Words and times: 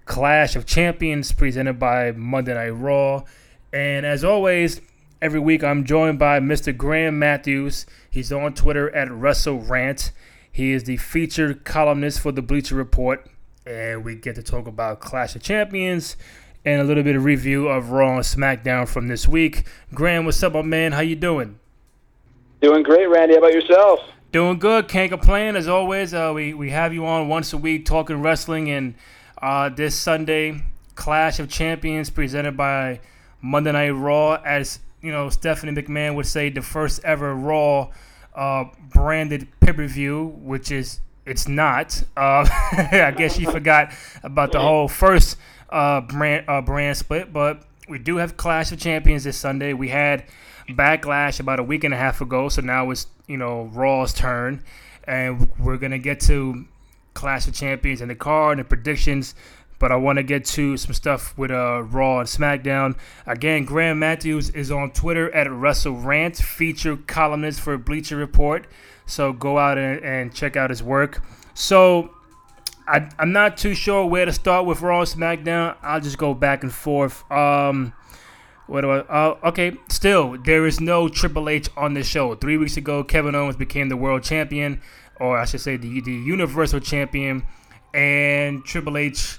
Clash 0.04 0.54
of 0.56 0.66
Champions 0.66 1.32
presented 1.32 1.78
by 1.78 2.12
Monday 2.12 2.54
Night 2.54 2.68
Raw. 2.70 3.24
And 3.72 4.04
as 4.04 4.24
always, 4.24 4.80
every 5.20 5.40
week 5.40 5.64
I'm 5.64 5.84
joined 5.84 6.18
by 6.18 6.40
Mr. 6.40 6.76
Graham 6.76 7.18
Matthews. 7.18 7.86
He's 8.10 8.32
on 8.32 8.54
Twitter 8.54 8.94
at 8.94 9.08
WrestleRant. 9.08 10.10
He 10.50 10.72
is 10.72 10.84
the 10.84 10.96
featured 10.96 11.64
columnist 11.64 12.20
for 12.20 12.32
the 12.32 12.42
Bleacher 12.42 12.74
Report 12.74 13.26
and 13.68 14.04
we 14.04 14.14
get 14.14 14.34
to 14.36 14.42
talk 14.42 14.66
about 14.66 15.00
Clash 15.00 15.36
of 15.36 15.42
Champions 15.42 16.16
and 16.64 16.80
a 16.80 16.84
little 16.84 17.02
bit 17.02 17.16
of 17.16 17.24
review 17.24 17.68
of 17.68 17.90
Raw 17.90 18.16
and 18.16 18.24
SmackDown 18.24 18.88
from 18.88 19.08
this 19.08 19.28
week. 19.28 19.66
Graham, 19.92 20.24
what's 20.24 20.42
up, 20.42 20.54
my 20.54 20.62
man? 20.62 20.92
How 20.92 21.00
you 21.00 21.16
doing? 21.16 21.60
Doing 22.62 22.82
great, 22.82 23.06
Randy. 23.06 23.34
How 23.34 23.40
about 23.40 23.52
yourself? 23.52 24.00
Doing 24.32 24.58
good. 24.58 24.88
Can't 24.88 25.10
complain. 25.10 25.54
As 25.54 25.68
always, 25.68 26.12
uh, 26.12 26.32
we 26.34 26.54
we 26.54 26.70
have 26.70 26.92
you 26.92 27.06
on 27.06 27.28
once 27.28 27.52
a 27.52 27.58
week 27.58 27.86
talking 27.86 28.20
wrestling, 28.20 28.70
and 28.70 28.94
uh, 29.40 29.68
this 29.68 29.94
Sunday, 29.94 30.62
Clash 30.94 31.38
of 31.38 31.48
Champions 31.48 32.10
presented 32.10 32.56
by 32.56 33.00
Monday 33.40 33.72
Night 33.72 33.90
Raw, 33.90 34.34
as 34.44 34.80
you 35.00 35.12
know, 35.12 35.28
Stephanie 35.30 35.80
McMahon 35.80 36.14
would 36.16 36.26
say, 36.26 36.50
the 36.50 36.62
first 36.62 37.02
ever 37.04 37.34
Raw 37.34 37.90
uh, 38.34 38.64
branded 38.92 39.48
pay 39.60 39.72
per 39.72 39.86
view, 39.86 40.26
which 40.38 40.72
is 40.72 41.00
it's 41.28 41.48
not. 41.48 42.02
Uh, 42.16 42.46
I 42.72 43.14
guess 43.16 43.38
you 43.38 43.50
forgot 43.50 43.92
about 44.22 44.52
the 44.52 44.60
whole 44.60 44.88
first 44.88 45.36
uh, 45.70 46.00
brand 46.00 46.44
uh, 46.48 46.60
brand 46.60 46.96
split, 46.96 47.32
but 47.32 47.62
we 47.88 47.98
do 47.98 48.16
have 48.16 48.36
Clash 48.36 48.72
of 48.72 48.78
Champions 48.78 49.24
this 49.24 49.36
Sunday. 49.36 49.72
We 49.72 49.88
had 49.88 50.24
Backlash 50.68 51.40
about 51.40 51.60
a 51.60 51.62
week 51.62 51.84
and 51.84 51.94
a 51.94 51.96
half 51.96 52.20
ago, 52.20 52.48
so 52.48 52.62
now 52.62 52.90
it's 52.90 53.06
you 53.26 53.36
know 53.36 53.70
Raw's 53.72 54.12
turn, 54.12 54.62
and 55.04 55.50
we're 55.58 55.76
gonna 55.76 55.98
get 55.98 56.20
to 56.20 56.66
Clash 57.14 57.46
of 57.46 57.54
Champions 57.54 58.00
and 58.00 58.10
the 58.10 58.14
card 58.14 58.58
and 58.58 58.64
the 58.64 58.68
predictions. 58.68 59.34
But 59.78 59.92
I 59.92 59.96
want 59.96 60.18
to 60.18 60.22
get 60.22 60.44
to 60.46 60.76
some 60.76 60.92
stuff 60.92 61.36
with 61.38 61.50
uh, 61.50 61.82
Raw 61.82 62.20
and 62.20 62.28
SmackDown. 62.28 62.96
Again, 63.26 63.64
Graham 63.64 64.00
Matthews 64.00 64.50
is 64.50 64.72
on 64.72 64.90
Twitter 64.90 65.30
at 65.32 65.46
WrestleRant, 65.46 66.36
featured 66.42 67.06
columnist 67.06 67.60
for 67.60 67.78
Bleacher 67.78 68.16
Report. 68.16 68.66
So 69.06 69.32
go 69.32 69.58
out 69.58 69.78
and, 69.78 70.04
and 70.04 70.34
check 70.34 70.56
out 70.56 70.70
his 70.70 70.82
work. 70.82 71.22
So 71.54 72.10
I, 72.88 73.08
am 73.18 73.32
not 73.32 73.56
too 73.56 73.74
sure 73.74 74.06
where 74.06 74.24
to 74.24 74.32
start 74.32 74.66
with 74.66 74.80
Raw 74.80 75.00
and 75.00 75.08
SmackDown. 75.08 75.76
I'll 75.82 76.00
just 76.00 76.18
go 76.18 76.34
back 76.34 76.62
and 76.62 76.72
forth. 76.72 77.30
Um, 77.30 77.92
what 78.66 78.82
do 78.82 78.90
I? 78.90 78.98
Uh, 78.98 79.38
okay, 79.44 79.76
still 79.88 80.36
there 80.44 80.66
is 80.66 80.80
no 80.80 81.08
Triple 81.08 81.48
H 81.48 81.68
on 81.76 81.94
this 81.94 82.06
show. 82.06 82.34
Three 82.34 82.56
weeks 82.56 82.76
ago, 82.76 83.02
Kevin 83.02 83.34
Owens 83.34 83.56
became 83.56 83.88
the 83.88 83.96
world 83.96 84.22
champion, 84.22 84.82
or 85.18 85.38
I 85.38 85.46
should 85.46 85.60
say 85.60 85.76
the 85.76 86.00
the 86.00 86.12
Universal 86.12 86.80
champion, 86.80 87.44
and 87.94 88.64
Triple 88.64 88.98
H, 88.98 89.38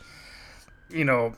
you 0.90 1.06
know, 1.06 1.34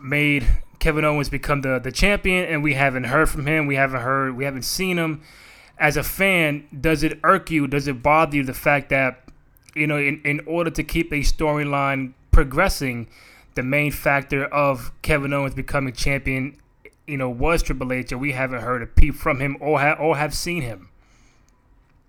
made 0.00 0.46
Kevin 0.78 1.04
Owens 1.04 1.28
become 1.28 1.62
the 1.62 1.78
the 1.78 1.92
champion, 1.92 2.44
and 2.44 2.62
we 2.62 2.74
haven't 2.74 3.04
heard 3.04 3.28
from 3.28 3.46
him. 3.46 3.66
We 3.66 3.76
haven't 3.76 4.00
heard. 4.00 4.36
We 4.36 4.44
haven't 4.44 4.64
seen 4.64 4.98
him 4.98 5.22
as 5.78 5.96
a 5.96 6.02
fan, 6.02 6.66
does 6.80 7.02
it 7.02 7.18
irk 7.24 7.50
you? 7.50 7.66
Does 7.66 7.88
it 7.88 8.02
bother 8.02 8.36
you 8.36 8.44
the 8.44 8.54
fact 8.54 8.88
that 8.90 9.28
you 9.74 9.86
know, 9.86 9.96
in, 9.96 10.20
in 10.24 10.40
order 10.46 10.70
to 10.70 10.84
keep 10.84 11.12
a 11.12 11.20
storyline 11.20 12.12
progressing, 12.30 13.08
the 13.54 13.62
main 13.62 13.90
factor 13.90 14.44
of 14.44 14.92
Kevin 15.02 15.32
Owens 15.32 15.54
becoming 15.54 15.92
champion, 15.92 16.56
you 17.06 17.16
know, 17.16 17.28
was 17.28 17.62
Triple 17.62 17.92
H, 17.92 18.12
and 18.12 18.20
we 18.20 18.32
haven't 18.32 18.60
heard 18.60 18.82
a 18.82 18.86
peep 18.86 19.14
from 19.14 19.40
him 19.40 19.56
or 19.60 19.80
ha- 19.80 19.96
or 19.98 20.16
have 20.16 20.34
seen 20.34 20.62
him. 20.62 20.88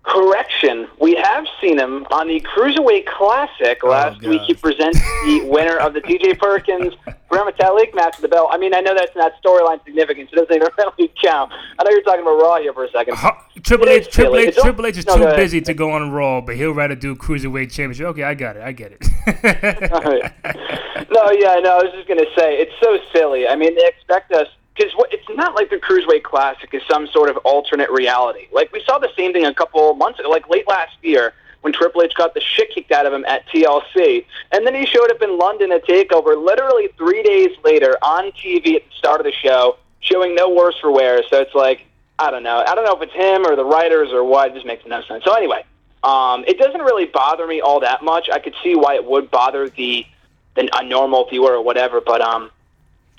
Correction. 0.04 0.86
We 1.00 1.14
have 1.14 1.46
seen 1.60 1.78
him 1.78 2.06
on 2.10 2.28
the 2.28 2.38
Cruiserweight 2.40 3.06
Classic 3.06 3.78
oh, 3.82 3.88
last 3.88 4.20
week. 4.22 4.42
He 4.42 4.52
presents 4.52 4.98
the 5.00 5.46
winner 5.46 5.78
of 5.78 5.94
the 5.94 6.02
TJ 6.02 6.38
Perkins 6.38 6.92
Gran 7.28 7.50
Metalik 7.50 7.94
match 7.94 8.16
for 8.16 8.22
the 8.22 8.28
belt. 8.28 8.50
I 8.52 8.58
mean, 8.58 8.74
I 8.74 8.80
know 8.80 8.94
that's 8.94 9.16
not 9.16 9.32
storyline 9.42 9.82
significance. 9.84 10.28
It 10.30 10.36
doesn't 10.36 10.54
even 10.54 10.68
really 10.78 11.10
count. 11.22 11.52
I 11.78 11.84
know 11.84 11.90
you're 11.90 12.02
talking 12.02 12.20
about 12.20 12.36
Raw 12.40 12.58
here 12.58 12.74
for 12.74 12.84
a 12.84 12.90
second. 12.90 13.16
Uh, 13.16 13.32
Triple 13.62 13.88
H, 13.88 14.08
Triple 14.10 14.36
H, 14.36 14.54
Triple 14.54 14.86
H 14.86 14.98
is 14.98 15.06
no, 15.06 15.16
too 15.16 15.36
busy 15.36 15.62
to 15.62 15.72
go 15.72 15.92
on 15.92 16.10
Raw, 16.10 16.42
but 16.42 16.56
he'll 16.56 16.74
rather 16.74 16.94
do 16.94 17.16
Cruiserweight 17.16 17.72
Championship. 17.72 18.06
Okay, 18.08 18.24
I 18.24 18.34
got 18.34 18.56
it. 18.56 18.62
I 18.62 18.72
get 18.72 18.92
it. 18.92 19.00
no, 21.10 21.30
yeah, 21.32 21.60
no. 21.60 21.78
I 21.78 21.82
was 21.82 21.92
just 21.94 22.06
gonna 22.06 22.26
say 22.36 22.56
it's 22.60 22.74
so 22.82 22.98
silly. 23.14 23.48
I 23.48 23.56
mean, 23.56 23.74
they 23.74 23.86
expect 23.86 24.32
us 24.32 24.48
because 24.74 24.92
it's 25.10 25.28
not 25.36 25.54
like 25.54 25.70
the 25.70 25.76
Cruiserweight 25.76 26.24
Classic 26.24 26.72
is 26.72 26.82
some 26.90 27.06
sort 27.08 27.30
of 27.30 27.36
alternate 27.38 27.90
reality. 27.90 28.48
Like 28.52 28.72
we 28.72 28.82
saw 28.84 28.98
the 28.98 29.10
same 29.16 29.32
thing 29.32 29.44
a 29.44 29.54
couple 29.54 29.94
months 29.94 30.18
ago, 30.18 30.28
like 30.28 30.48
late 30.48 30.66
last 30.66 30.96
year 31.02 31.32
when 31.60 31.72
Triple 31.72 32.02
H 32.02 32.14
got 32.14 32.34
the 32.34 32.40
shit 32.40 32.70
kicked 32.74 32.92
out 32.92 33.06
of 33.06 33.12
him 33.12 33.24
at 33.24 33.46
TLC, 33.48 34.26
and 34.52 34.66
then 34.66 34.74
he 34.74 34.84
showed 34.84 35.10
up 35.10 35.22
in 35.22 35.38
London 35.38 35.72
at 35.72 35.86
Takeover 35.86 36.36
literally 36.36 36.88
three 36.98 37.22
days 37.22 37.56
later 37.64 37.96
on 38.02 38.32
TV 38.32 38.76
at 38.76 38.82
the 38.84 38.94
start 38.98 39.20
of 39.20 39.24
the 39.24 39.32
show, 39.32 39.78
showing 40.00 40.34
no 40.34 40.50
worse 40.50 40.78
for 40.80 40.90
wear. 40.90 41.22
So 41.30 41.40
it's 41.40 41.54
like 41.54 41.86
I 42.18 42.30
don't 42.30 42.42
know, 42.42 42.62
I 42.66 42.74
don't 42.74 42.84
know 42.84 42.96
if 42.96 43.02
it's 43.02 43.14
him 43.14 43.46
or 43.46 43.56
the 43.56 43.64
writers 43.64 44.10
or 44.12 44.24
what. 44.24 44.50
It 44.50 44.54
just 44.54 44.66
makes 44.66 44.84
no 44.86 45.02
sense. 45.02 45.24
So 45.24 45.34
anyway, 45.34 45.64
um, 46.02 46.44
it 46.46 46.58
doesn't 46.58 46.82
really 46.82 47.06
bother 47.06 47.46
me 47.46 47.60
all 47.60 47.80
that 47.80 48.02
much. 48.02 48.28
I 48.32 48.40
could 48.40 48.54
see 48.62 48.74
why 48.74 48.94
it 48.96 49.04
would 49.04 49.30
bother 49.30 49.68
the, 49.68 50.06
the 50.54 50.68
a 50.78 50.84
normal 50.84 51.28
viewer 51.28 51.54
or 51.54 51.62
whatever, 51.62 52.00
but 52.00 52.20
um 52.20 52.50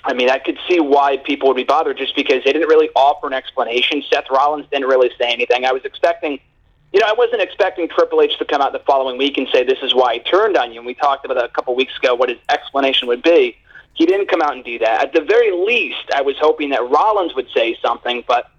I 0.06 0.14
mean, 0.14 0.30
I 0.30 0.38
could 0.38 0.58
see 0.68 0.80
why 0.80 1.18
people 1.18 1.48
would 1.48 1.58
be 1.58 1.64
bothered 1.64 1.98
just 1.98 2.16
because 2.16 2.44
they 2.44 2.54
didn't 2.54 2.68
really 2.68 2.90
offer 2.96 3.26
an 3.26 3.34
explanation. 3.34 4.04
Seth 4.10 4.30
Rollins 4.30 4.68
didn't 4.72 4.88
really 4.88 5.10
say 5.18 5.32
anything. 5.32 5.66
I 5.66 5.72
was 5.72 5.84
expecting, 5.84 6.40
you 6.94 7.00
know, 7.00 7.08
I 7.08 7.14
wasn't 7.14 7.42
expecting 7.42 7.90
Triple 7.90 8.22
H 8.22 8.38
to 8.38 8.46
come 8.46 8.62
out 8.62 8.72
the 8.72 8.80
following 8.80 9.18
week 9.18 9.38
and 9.40 9.48
say, 9.52 9.64
this 9.64 9.80
is 9.82 9.96
why 9.96 10.16
he 10.16 10.20
turned 10.20 10.58
on 10.58 10.72
you. 10.72 10.80
And 10.80 10.86
we 10.86 10.94
talked 10.94 11.26
about 11.26 11.44
a 11.44 11.50
couple 11.50 11.76
weeks 11.76 11.98
ago 11.98 12.14
what 12.14 12.30
his 12.30 12.38
explanation 12.50 13.08
would 13.08 13.24
be. 13.24 13.58
He 13.96 14.06
didn't 14.06 14.28
come 14.28 14.42
out 14.42 14.54
and 14.54 14.64
do 14.64 14.78
that. 14.80 15.02
At 15.02 15.14
the 15.14 15.22
very 15.22 15.52
least, 15.52 16.12
I 16.14 16.22
was 16.22 16.36
hoping 16.40 16.70
that 16.70 16.88
Rollins 16.88 17.34
would 17.34 17.48
say 17.54 17.76
something, 17.82 18.24
but 18.28 18.52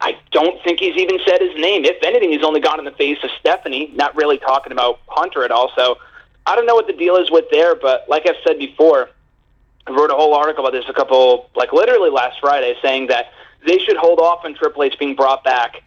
I 0.00 0.18
don't 0.30 0.62
think 0.62 0.78
he's 0.78 0.96
even 0.96 1.18
said 1.26 1.40
his 1.40 1.54
name. 1.56 1.84
If 1.84 1.96
anything, 2.04 2.30
he's 2.30 2.44
only 2.44 2.60
gone 2.60 2.78
in 2.78 2.84
the 2.84 2.92
face 2.92 3.18
of 3.24 3.30
Stephanie, 3.40 3.90
not 3.94 4.14
really 4.14 4.38
talking 4.38 4.70
about 4.70 5.00
Hunter 5.08 5.44
at 5.44 5.50
all. 5.50 5.72
So 5.74 5.98
I 6.46 6.54
don't 6.54 6.66
know 6.66 6.74
what 6.74 6.86
the 6.86 6.92
deal 6.92 7.16
is 7.16 7.30
with 7.30 7.46
there, 7.50 7.74
but 7.74 8.04
like 8.08 8.28
I've 8.28 8.36
said 8.46 8.58
before, 8.58 9.10
I 9.86 9.90
wrote 9.90 10.10
a 10.10 10.14
whole 10.14 10.34
article 10.34 10.64
about 10.64 10.76
this 10.78 10.88
a 10.88 10.92
couple, 10.92 11.50
like 11.56 11.72
literally 11.72 12.10
last 12.10 12.38
Friday, 12.40 12.74
saying 12.80 13.08
that 13.08 13.32
they 13.66 13.78
should 13.78 13.96
hold 13.96 14.18
off 14.18 14.44
on 14.44 14.54
Triple 14.54 14.84
H 14.84 14.98
being 14.98 15.14
brought 15.14 15.42
back. 15.44 15.82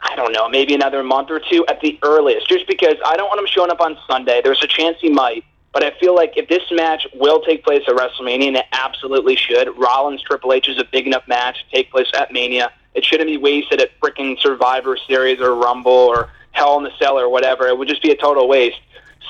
I 0.00 0.16
don't 0.16 0.32
know, 0.32 0.48
maybe 0.48 0.74
another 0.74 1.02
month 1.02 1.30
or 1.30 1.40
two 1.40 1.64
at 1.66 1.80
the 1.80 1.98
earliest, 2.02 2.48
just 2.48 2.66
because 2.66 2.96
I 3.06 3.16
don't 3.16 3.28
want 3.28 3.40
him 3.40 3.46
showing 3.46 3.70
up 3.70 3.80
on 3.80 3.96
Sunday. 4.06 4.40
There's 4.42 4.62
a 4.62 4.66
chance 4.66 4.98
he 5.00 5.08
might, 5.08 5.44
but 5.72 5.84
I 5.84 5.92
feel 5.98 6.14
like 6.14 6.36
if 6.36 6.48
this 6.48 6.62
match 6.72 7.06
will 7.14 7.40
take 7.40 7.64
place 7.64 7.82
at 7.86 7.94
WrestleMania, 7.94 8.48
and 8.48 8.56
it 8.56 8.66
absolutely 8.72 9.36
should, 9.36 9.68
Rollins 9.78 10.20
Triple 10.22 10.52
H 10.52 10.68
is 10.68 10.78
a 10.78 10.84
big 10.84 11.06
enough 11.06 11.26
match 11.28 11.64
to 11.64 11.76
take 11.76 11.90
place 11.90 12.08
at 12.14 12.32
Mania. 12.32 12.72
It 12.94 13.04
shouldn't 13.04 13.28
be 13.28 13.38
wasted 13.38 13.80
at 13.80 13.98
freaking 14.00 14.38
Survivor 14.38 14.96
Series 15.06 15.40
or 15.40 15.54
Rumble 15.54 15.92
or 15.92 16.30
Hell 16.50 16.76
in 16.78 16.84
the 16.84 16.90
Cell 16.98 17.18
or 17.18 17.28
whatever. 17.28 17.68
It 17.68 17.78
would 17.78 17.88
just 17.88 18.02
be 18.02 18.10
a 18.10 18.16
total 18.16 18.48
waste. 18.48 18.80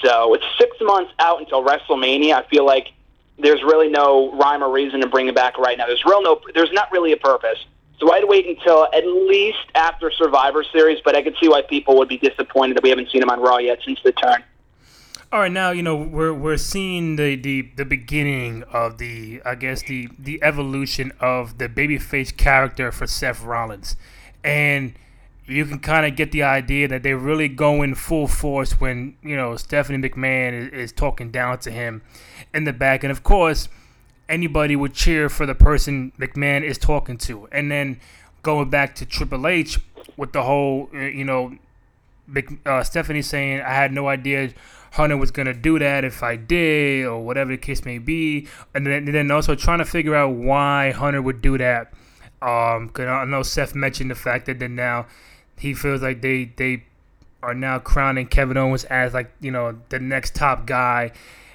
So 0.03 0.35
it's 0.35 0.45
six 0.59 0.77
months 0.81 1.13
out 1.21 1.39
until 1.39 1.65
WrestleMania. 1.65 2.33
I 2.33 2.49
feel 2.49 2.67
like 2.67 2.89
there's 3.43 3.63
really 3.63 3.89
no 3.89 4.33
rhyme 4.39 4.63
or 4.63 4.71
reason 4.71 5.01
to 5.01 5.09
bring 5.09 5.29
it 5.29 5.35
back 5.35 5.59
right 5.59 5.77
now. 5.77 5.87
There's 5.87 6.05
real 6.05 6.23
no. 6.23 6.41
There's 6.55 6.73
not 6.73 6.91
really 6.93 7.13
a 7.13 7.17
purpose. 7.17 7.59
So 7.99 8.13
I'd 8.13 8.25
wait 8.25 8.47
until 8.49 8.89
at 8.93 9.07
least 9.07 9.71
after 9.75 10.11
Survivor 10.11 10.65
Series, 10.73 10.99
but 11.05 11.15
I 11.15 11.23
could 11.23 11.37
see 11.41 11.49
why 11.49 11.63
people 11.63 11.97
would 11.99 12.09
be 12.09 12.19
disappointed 12.19 12.77
that 12.77 12.83
we 12.83 12.89
haven't 12.89 13.11
seen 13.11 13.23
him 13.23 13.31
on 13.31 13.41
Raw 13.41 13.59
yet 13.59 13.79
since 13.85 14.01
the 14.03 14.13
turn. 14.13 14.43
All 15.33 15.41
right, 15.41 15.53
now 15.53 15.71
you 15.71 15.83
know 15.83 15.97
we're 15.97 16.35
we're 16.35 16.59
seeing 16.59 17.17
the, 17.17 17.37
the, 17.37 17.63
the 17.77 17.85
beginning 17.85 18.65
of 18.65 18.99
the 18.99 19.41
I 19.45 19.55
guess 19.55 19.83
the 19.83 20.09
the 20.19 20.43
evolution 20.43 21.13
of 21.21 21.59
the 21.59 21.69
babyface 21.69 22.37
character 22.37 22.93
for 22.93 23.07
Seth 23.07 23.43
Rollins, 23.43 23.97
and 24.45 24.95
you 25.47 25.65
can 25.65 25.79
kind 25.79 26.07
of 26.07 26.17
get 26.17 26.33
the 26.33 26.43
idea 26.43 26.89
that 26.89 27.03
they're 27.03 27.19
really 27.19 27.49
going 27.49 27.95
full 27.95 28.29
force 28.29 28.81
when 28.81 29.17
you 29.23 29.37
know 29.37 29.57
Stephanie 29.57 30.09
McMahon 30.09 30.53
is, 30.53 30.73
is 30.73 30.93
talking 30.93 31.31
down 31.31 31.59
to 31.61 31.71
him 31.71 32.03
in 32.55 32.65
the 32.65 32.73
back, 32.73 33.03
and 33.03 33.11
of 33.11 33.23
course 33.23 33.69
anybody 34.29 34.75
would 34.75 34.95
cheer 34.95 35.29
for 35.29 35.45
the 35.47 35.55
person 35.55 36.13
McMahon 36.19 36.63
is 36.63 36.79
talking 36.79 37.19
to. 37.19 37.49
And 37.53 37.71
then 37.71 38.01
going 38.43 38.71
back 38.71 38.95
to 38.97 39.07
Triple 39.07 39.47
H 39.47 39.79
with 40.17 40.33
the 40.33 40.43
whole, 40.43 40.89
uh, 40.95 40.99
you 41.01 41.25
know, 41.25 41.57
uh, 42.65 42.83
Stephanie 42.83 43.23
saying, 43.23 43.61
I 43.61 43.75
had 43.75 43.93
no 43.93 44.09
idea 44.09 44.53
Hunter 44.93 45.17
was 45.17 45.31
to 45.31 45.55
do 45.55 45.79
that 45.79 46.05
if 46.05 46.23
I 46.23 46.37
did, 46.37 47.07
or 47.07 47.25
whatever 47.25 47.51
the 47.51 47.57
case 47.57 47.85
may 47.85 47.99
be. 47.99 48.47
And 48.75 48.87
then, 48.87 49.07
and 49.07 49.15
then 49.15 49.31
also 49.31 49.55
trying 49.55 49.79
to 49.79 49.85
figure 49.85 50.15
out 50.15 50.35
why 50.35 50.91
Hunter 50.91 51.23
would 51.23 51.41
do 51.41 51.57
that. 51.59 51.93
Um, 52.43 52.89
cause 52.89 53.07
I 53.07 53.25
know 53.25 53.43
Seth 53.43 53.75
mentioned 53.75 54.11
the 54.11 54.15
fact 54.15 54.47
that 54.47 54.59
then 54.59 54.75
now 54.75 55.07
he 55.59 55.75
feels 55.75 56.03
like 56.03 56.23
they, 56.23 56.53
they 56.57 56.85
are 57.43 57.55
now 57.55 57.79
crowning 57.79 58.27
Kevin 58.27 58.57
Owens 58.57 58.85
as 58.85 59.15
like, 59.15 59.33
you 59.41 59.51
know, 59.51 59.79
the 59.89 59.99
next 59.99 60.35
top 60.35 60.67
guy. 60.67 61.13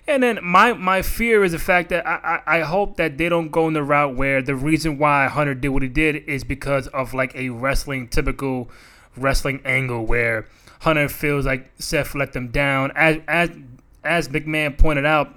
And 0.07 0.23
then 0.23 0.39
my 0.41 0.71
my 0.71 1.01
fear 1.01 1.43
is 1.43 1.51
the 1.51 1.59
fact 1.59 1.89
that 1.89 2.07
I, 2.07 2.41
I, 2.47 2.59
I 2.59 2.61
hope 2.61 2.95
that 2.95 3.17
they 3.17 3.27
don't 3.27 3.49
go 3.49 3.67
in 3.67 3.73
the 3.73 3.83
route 3.83 4.15
where 4.15 4.41
the 4.41 4.55
reason 4.55 4.97
why 4.97 5.27
Hunter 5.27 5.53
did 5.53 5.69
what 5.69 5.83
he 5.83 5.89
did 5.89 6.15
is 6.29 6.45
because 6.45 6.87
of 6.87 7.13
like 7.13 7.35
a 7.35 7.49
wrestling 7.49 8.07
typical 8.07 8.69
wrestling 9.17 9.61
angle 9.65 10.05
where 10.05 10.47
Hunter 10.81 11.09
feels 11.09 11.45
like 11.45 11.71
Seth 11.77 12.15
let 12.15 12.31
them 12.31 12.47
down. 12.49 12.93
As 12.95 13.17
as 13.27 13.49
as 14.05 14.29
McMahon 14.29 14.77
pointed 14.77 15.05
out 15.05 15.29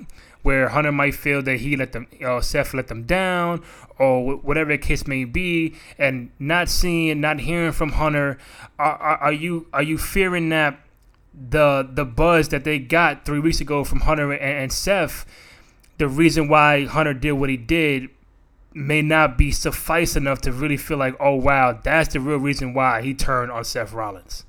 where 0.42 0.68
Hunter 0.68 0.92
might 0.92 1.14
feel 1.14 1.42
that 1.42 1.60
he 1.60 1.76
let 1.76 1.92
them 1.92 2.06
know, 2.20 2.40
Seth 2.40 2.74
let 2.74 2.88
them 2.88 3.04
down 3.04 3.62
or 3.98 4.36
whatever 4.36 4.70
the 4.70 4.78
case 4.78 5.06
may 5.06 5.24
be 5.24 5.74
and 5.98 6.30
not 6.38 6.68
seeing 6.68 7.20
not 7.20 7.40
hearing 7.40 7.72
from 7.72 7.92
Hunter 7.92 8.38
are, 8.78 8.96
are, 8.96 9.16
are 9.18 9.32
you 9.32 9.66
are 9.72 9.82
you 9.82 9.98
fearing 9.98 10.48
that 10.48 10.80
the 11.34 11.88
the 11.92 12.04
buzz 12.04 12.48
that 12.48 12.64
they 12.64 12.78
got 12.78 13.24
three 13.24 13.38
weeks 13.38 13.60
ago 13.60 13.84
from 13.84 14.00
Hunter 14.00 14.32
and, 14.32 14.42
and 14.42 14.72
Seth, 14.72 15.26
the 15.98 16.08
reason 16.08 16.48
why 16.48 16.84
Hunter 16.86 17.14
did 17.14 17.32
what 17.32 17.50
he 17.50 17.56
did 17.56 18.08
may 18.72 19.02
not 19.02 19.36
be 19.36 19.50
suffice 19.50 20.16
enough 20.16 20.40
to 20.42 20.52
really 20.52 20.76
feel 20.76 20.96
like, 20.96 21.16
oh 21.20 21.34
wow, 21.34 21.78
that's 21.82 22.12
the 22.12 22.20
real 22.20 22.38
reason 22.38 22.72
why 22.74 23.02
he 23.02 23.14
turned 23.14 23.50
on 23.50 23.64
Seth 23.64 23.92
Rollins. 23.92 24.44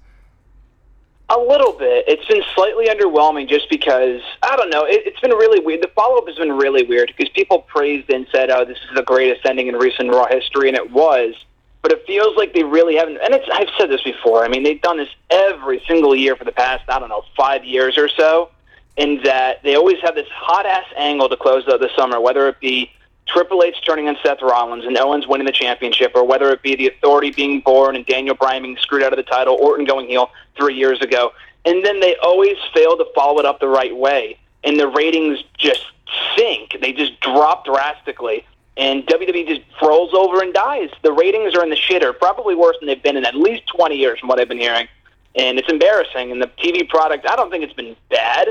A 1.33 1.39
little 1.39 1.71
bit. 1.73 2.05
It's 2.07 2.25
been 2.25 2.43
slightly 2.53 2.87
underwhelming 2.87 3.47
just 3.47 3.69
because 3.69 4.21
I 4.43 4.55
don't 4.57 4.69
know. 4.69 4.83
It, 4.83 5.07
it's 5.07 5.19
been 5.21 5.31
really 5.31 5.59
weird. 5.59 5.81
The 5.81 5.89
follow 5.95 6.17
up 6.17 6.27
has 6.27 6.35
been 6.35 6.51
really 6.51 6.83
weird 6.83 7.13
because 7.15 7.31
people 7.33 7.59
praised 7.59 8.09
and 8.09 8.27
said, 8.31 8.49
"Oh, 8.49 8.65
this 8.65 8.77
is 8.77 8.95
the 8.95 9.03
greatest 9.03 9.45
ending 9.45 9.67
in 9.67 9.75
recent 9.75 10.09
Raw 10.09 10.27
history," 10.27 10.67
and 10.67 10.77
it 10.77 10.91
was 10.91 11.33
but 11.81 11.91
it 11.91 12.05
feels 12.05 12.37
like 12.37 12.53
they 12.53 12.63
really 12.63 12.95
haven't. 12.95 13.17
And 13.23 13.33
it's, 13.33 13.47
I've 13.51 13.69
said 13.77 13.89
this 13.89 14.03
before. 14.03 14.45
I 14.45 14.47
mean, 14.47 14.63
they've 14.63 14.81
done 14.81 14.97
this 14.97 15.09
every 15.29 15.83
single 15.87 16.15
year 16.15 16.35
for 16.35 16.43
the 16.43 16.51
past, 16.51 16.83
I 16.87 16.99
don't 16.99 17.09
know, 17.09 17.23
five 17.35 17.65
years 17.65 17.97
or 17.97 18.07
so. 18.07 18.51
In 18.97 19.23
that 19.23 19.63
they 19.63 19.75
always 19.75 19.97
have 20.03 20.15
this 20.15 20.27
hot 20.29 20.65
ass 20.65 20.85
angle 20.97 21.29
to 21.29 21.37
close 21.37 21.67
out 21.67 21.79
the 21.79 21.89
summer, 21.95 22.19
whether 22.19 22.47
it 22.49 22.59
be 22.59 22.91
Triple 23.33 23.63
H 23.63 23.75
turning 23.85 24.07
on 24.07 24.17
Seth 24.23 24.41
Rollins 24.41 24.85
and 24.85 24.97
Owens 24.97 25.27
winning 25.27 25.45
the 25.45 25.51
championship, 25.51 26.11
or 26.15 26.25
whether 26.25 26.49
it 26.51 26.61
be 26.61 26.75
the 26.75 26.87
Authority 26.87 27.31
being 27.31 27.61
born 27.61 27.95
and 27.95 28.05
Daniel 28.05 28.35
Bryan 28.35 28.63
being 28.63 28.77
screwed 28.77 29.03
out 29.03 29.13
of 29.13 29.17
the 29.17 29.23
title, 29.23 29.57
Orton 29.59 29.85
going 29.85 30.07
heel 30.07 30.31
three 30.57 30.75
years 30.75 31.01
ago, 31.01 31.31
and 31.65 31.85
then 31.85 31.99
they 31.99 32.15
always 32.17 32.57
fail 32.73 32.97
to 32.97 33.05
follow 33.15 33.39
it 33.39 33.45
up 33.45 33.59
the 33.59 33.67
right 33.67 33.95
way, 33.95 34.37
and 34.63 34.79
the 34.79 34.87
ratings 34.87 35.39
just 35.57 35.85
sink. 36.35 36.75
They 36.81 36.91
just 36.91 37.19
drop 37.21 37.65
drastically 37.65 38.45
and 38.77 39.05
WWE 39.05 39.47
just 39.47 39.61
rolls 39.81 40.13
over 40.13 40.41
and 40.41 40.53
dies. 40.53 40.89
The 41.03 41.11
ratings 41.11 41.55
are 41.55 41.63
in 41.63 41.69
the 41.69 41.75
shitter, 41.75 42.17
probably 42.17 42.55
worse 42.55 42.77
than 42.79 42.87
they've 42.87 43.01
been 43.01 43.17
in 43.17 43.25
at 43.25 43.35
least 43.35 43.67
20 43.67 43.95
years 43.95 44.19
from 44.19 44.29
what 44.29 44.39
I've 44.39 44.47
been 44.47 44.59
hearing. 44.59 44.87
And 45.35 45.59
it's 45.59 45.69
embarrassing. 45.69 46.31
And 46.31 46.41
the 46.41 46.47
TV 46.47 46.87
product, 46.87 47.25
I 47.27 47.35
don't 47.35 47.49
think 47.49 47.63
it's 47.63 47.73
been 47.73 47.95
bad. 48.09 48.47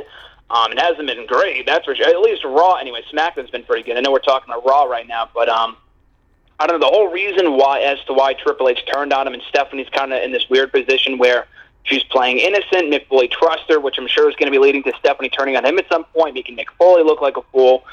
Um, 0.51 0.73
it 0.73 0.81
hasn't 0.81 1.07
been 1.07 1.27
great, 1.27 1.65
that's 1.65 1.85
for 1.85 1.95
sure. 1.95 2.09
At 2.09 2.21
least 2.21 2.45
Raw, 2.45 2.75
anyway. 2.75 3.03
SmackDown's 3.13 3.51
been 3.51 3.63
pretty 3.63 3.85
good. 3.85 3.97
I 3.97 4.01
know 4.01 4.11
we're 4.11 4.19
talking 4.19 4.53
about 4.53 4.67
Raw 4.67 4.85
right 4.85 5.07
now, 5.07 5.29
but 5.33 5.49
um, 5.49 5.77
I 6.59 6.67
don't 6.67 6.81
know 6.81 6.87
the 6.89 6.93
whole 6.93 7.09
reason 7.11 7.57
why 7.57 7.81
as 7.81 7.99
to 8.07 8.13
why 8.13 8.35
Triple 8.35 8.69
H 8.69 8.85
turned 8.93 9.13
on 9.13 9.27
him, 9.27 9.35
and 9.35 9.43
Stephanie's 9.49 9.89
kind 9.91 10.13
of 10.13 10.23
in 10.23 10.33
this 10.33 10.51
weird 10.51 10.73
position 10.73 11.19
where 11.19 11.47
she's 11.85 12.03
playing 12.05 12.39
innocent. 12.39 12.93
Mick 12.93 13.07
Foley 13.07 13.29
trusts 13.29 13.67
her, 13.69 13.79
which 13.79 13.97
I'm 13.97 14.09
sure 14.09 14.29
is 14.29 14.35
going 14.37 14.47
to 14.47 14.51
be 14.51 14.59
leading 14.59 14.83
to 14.83 14.93
Stephanie 14.99 15.29
turning 15.29 15.57
on 15.57 15.65
him 15.65 15.79
at 15.79 15.89
some 15.89 16.05
point, 16.05 16.35
making 16.35 16.57
Mick 16.57 16.67
Foley 16.79 17.05
look 17.05 17.21
like 17.21 17.37
a 17.37 17.43
fool. 17.53 17.85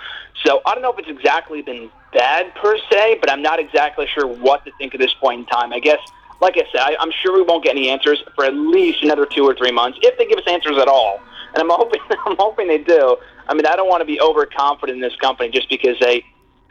So 0.43 0.61
I 0.65 0.73
don't 0.73 0.81
know 0.81 0.91
if 0.91 0.99
it's 0.99 1.09
exactly 1.09 1.61
been 1.61 1.91
bad 2.11 2.53
per 2.55 2.77
se, 2.91 3.19
but 3.21 3.31
I'm 3.31 3.41
not 3.41 3.59
exactly 3.59 4.07
sure 4.07 4.25
what 4.25 4.65
to 4.65 4.71
think 4.79 4.95
at 4.95 4.99
this 4.99 5.13
point 5.13 5.41
in 5.41 5.45
time. 5.45 5.73
I 5.73 5.79
guess, 5.79 5.99
like 6.41 6.57
I 6.57 6.63
said, 6.71 6.81
I, 6.81 6.95
I'm 6.99 7.11
sure 7.11 7.35
we 7.35 7.43
won't 7.43 7.63
get 7.63 7.75
any 7.75 7.89
answers 7.89 8.23
for 8.35 8.45
at 8.45 8.53
least 8.53 9.03
another 9.03 9.25
two 9.25 9.43
or 9.43 9.53
three 9.53 9.71
months, 9.71 9.99
if 10.01 10.17
they 10.17 10.25
give 10.25 10.39
us 10.39 10.45
answers 10.47 10.77
at 10.77 10.87
all. 10.87 11.21
And 11.57 11.71
I'm 11.71 11.75
hoping, 11.75 11.99
I'm 12.25 12.35
hoping 12.37 12.67
they 12.67 12.77
do. 12.77 13.17
I 13.47 13.55
mean, 13.55 13.65
I 13.65 13.75
don't 13.75 13.89
want 13.89 14.01
to 14.01 14.05
be 14.05 14.21
overconfident 14.21 14.95
in 14.95 15.01
this 15.01 15.15
company 15.15 15.49
just 15.49 15.69
because 15.69 15.97
they 15.99 16.23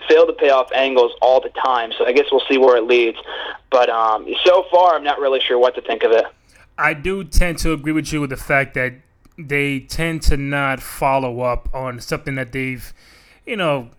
fail 0.08 0.26
to 0.26 0.32
pay 0.32 0.50
off 0.50 0.70
angles 0.72 1.10
all 1.20 1.40
the 1.40 1.48
time. 1.48 1.90
So 1.98 2.06
I 2.06 2.12
guess 2.12 2.26
we'll 2.30 2.44
see 2.48 2.56
where 2.56 2.76
it 2.76 2.84
leads. 2.84 3.18
But 3.70 3.88
um, 3.90 4.26
so 4.44 4.64
far, 4.70 4.94
I'm 4.94 5.02
not 5.02 5.18
really 5.18 5.40
sure 5.40 5.58
what 5.58 5.74
to 5.74 5.80
think 5.80 6.04
of 6.04 6.12
it. 6.12 6.24
I 6.78 6.94
do 6.94 7.24
tend 7.24 7.58
to 7.58 7.72
agree 7.72 7.92
with 7.92 8.12
you 8.12 8.20
with 8.20 8.30
the 8.30 8.36
fact 8.36 8.74
that 8.74 8.94
they 9.36 9.80
tend 9.80 10.22
to 10.22 10.36
not 10.36 10.80
follow 10.80 11.40
up 11.40 11.68
on 11.74 12.00
something 12.00 12.36
that 12.36 12.52
they've, 12.52 12.94
you 13.44 13.56
know, 13.56 13.90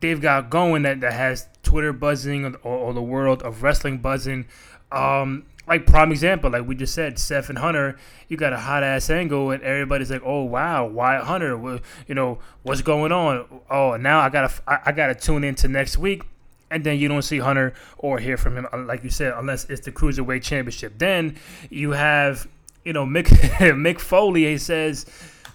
they've 0.00 0.20
got 0.20 0.50
going 0.50 0.82
that, 0.82 1.00
that 1.00 1.14
has 1.14 1.48
Twitter 1.62 1.94
buzzing 1.94 2.44
or, 2.62 2.76
or 2.76 2.92
the 2.92 3.02
world 3.02 3.42
of 3.42 3.62
wrestling 3.62 3.98
buzzing. 3.98 4.44
Um, 4.92 5.46
like 5.66 5.86
prime 5.86 6.12
example, 6.12 6.50
like 6.50 6.66
we 6.66 6.74
just 6.74 6.94
said, 6.94 7.18
Seth 7.18 7.48
and 7.48 7.58
Hunter, 7.58 7.96
you 8.28 8.36
got 8.36 8.52
a 8.52 8.58
hot 8.58 8.82
ass 8.82 9.08
angle, 9.08 9.50
and 9.50 9.62
everybody's 9.62 10.10
like, 10.10 10.22
"Oh 10.24 10.42
wow, 10.42 10.86
why 10.86 11.16
Hunter? 11.18 11.56
Well, 11.56 11.80
you 12.06 12.14
know 12.14 12.38
what's 12.62 12.82
going 12.82 13.12
on? 13.12 13.46
Oh, 13.70 13.96
now 13.96 14.20
I 14.20 14.28
gotta 14.28 14.52
I, 14.66 14.78
I 14.86 14.92
gotta 14.92 15.14
tune 15.14 15.44
into 15.44 15.68
next 15.68 15.96
week." 15.98 16.22
And 16.70 16.82
then 16.82 16.98
you 16.98 17.08
don't 17.08 17.22
see 17.22 17.38
Hunter 17.38 17.74
or 17.98 18.18
hear 18.18 18.36
from 18.36 18.56
him, 18.56 18.66
like 18.86 19.04
you 19.04 19.10
said, 19.10 19.34
unless 19.36 19.64
it's 19.66 19.82
the 19.82 19.92
cruiserweight 19.92 20.42
championship. 20.42 20.94
Then 20.98 21.36
you 21.70 21.92
have, 21.92 22.48
you 22.84 22.92
know, 22.92 23.06
Mick 23.06 23.26
Mick 23.26 24.00
Foley. 24.00 24.44
He 24.46 24.58
says, 24.58 25.06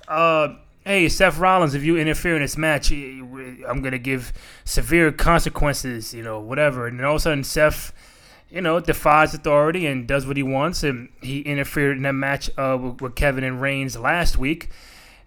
uh, 0.08 0.56
hey, 0.86 1.10
Seth 1.10 1.38
Rollins, 1.38 1.76
if 1.76 1.84
you 1.84 1.98
interfere 1.98 2.36
in 2.36 2.42
this 2.42 2.58
match, 2.58 2.92
I'm 2.92 3.82
gonna 3.82 3.98
give 3.98 4.32
severe 4.64 5.12
consequences, 5.12 6.14
you 6.14 6.24
know, 6.24 6.40
whatever. 6.40 6.88
And 6.88 7.00
then 7.00 7.06
all 7.06 7.16
of 7.16 7.18
a 7.18 7.22
sudden, 7.22 7.44
Seth, 7.44 7.92
you 8.52 8.62
know, 8.62 8.80
defies 8.80 9.34
authority 9.34 9.86
and 9.86 10.08
does 10.08 10.26
what 10.26 10.38
he 10.38 10.44
wants, 10.44 10.84
and 10.84 11.10
he 11.22 11.42
interfered 11.42 11.98
in 11.98 12.04
that 12.04 12.14
match 12.14 12.50
uh, 12.58 12.78
with, 12.80 13.02
with 13.02 13.16
Kevin 13.16 13.44
and 13.44 13.62
Reigns 13.62 13.98
last 13.98 14.38
week. 14.38 14.70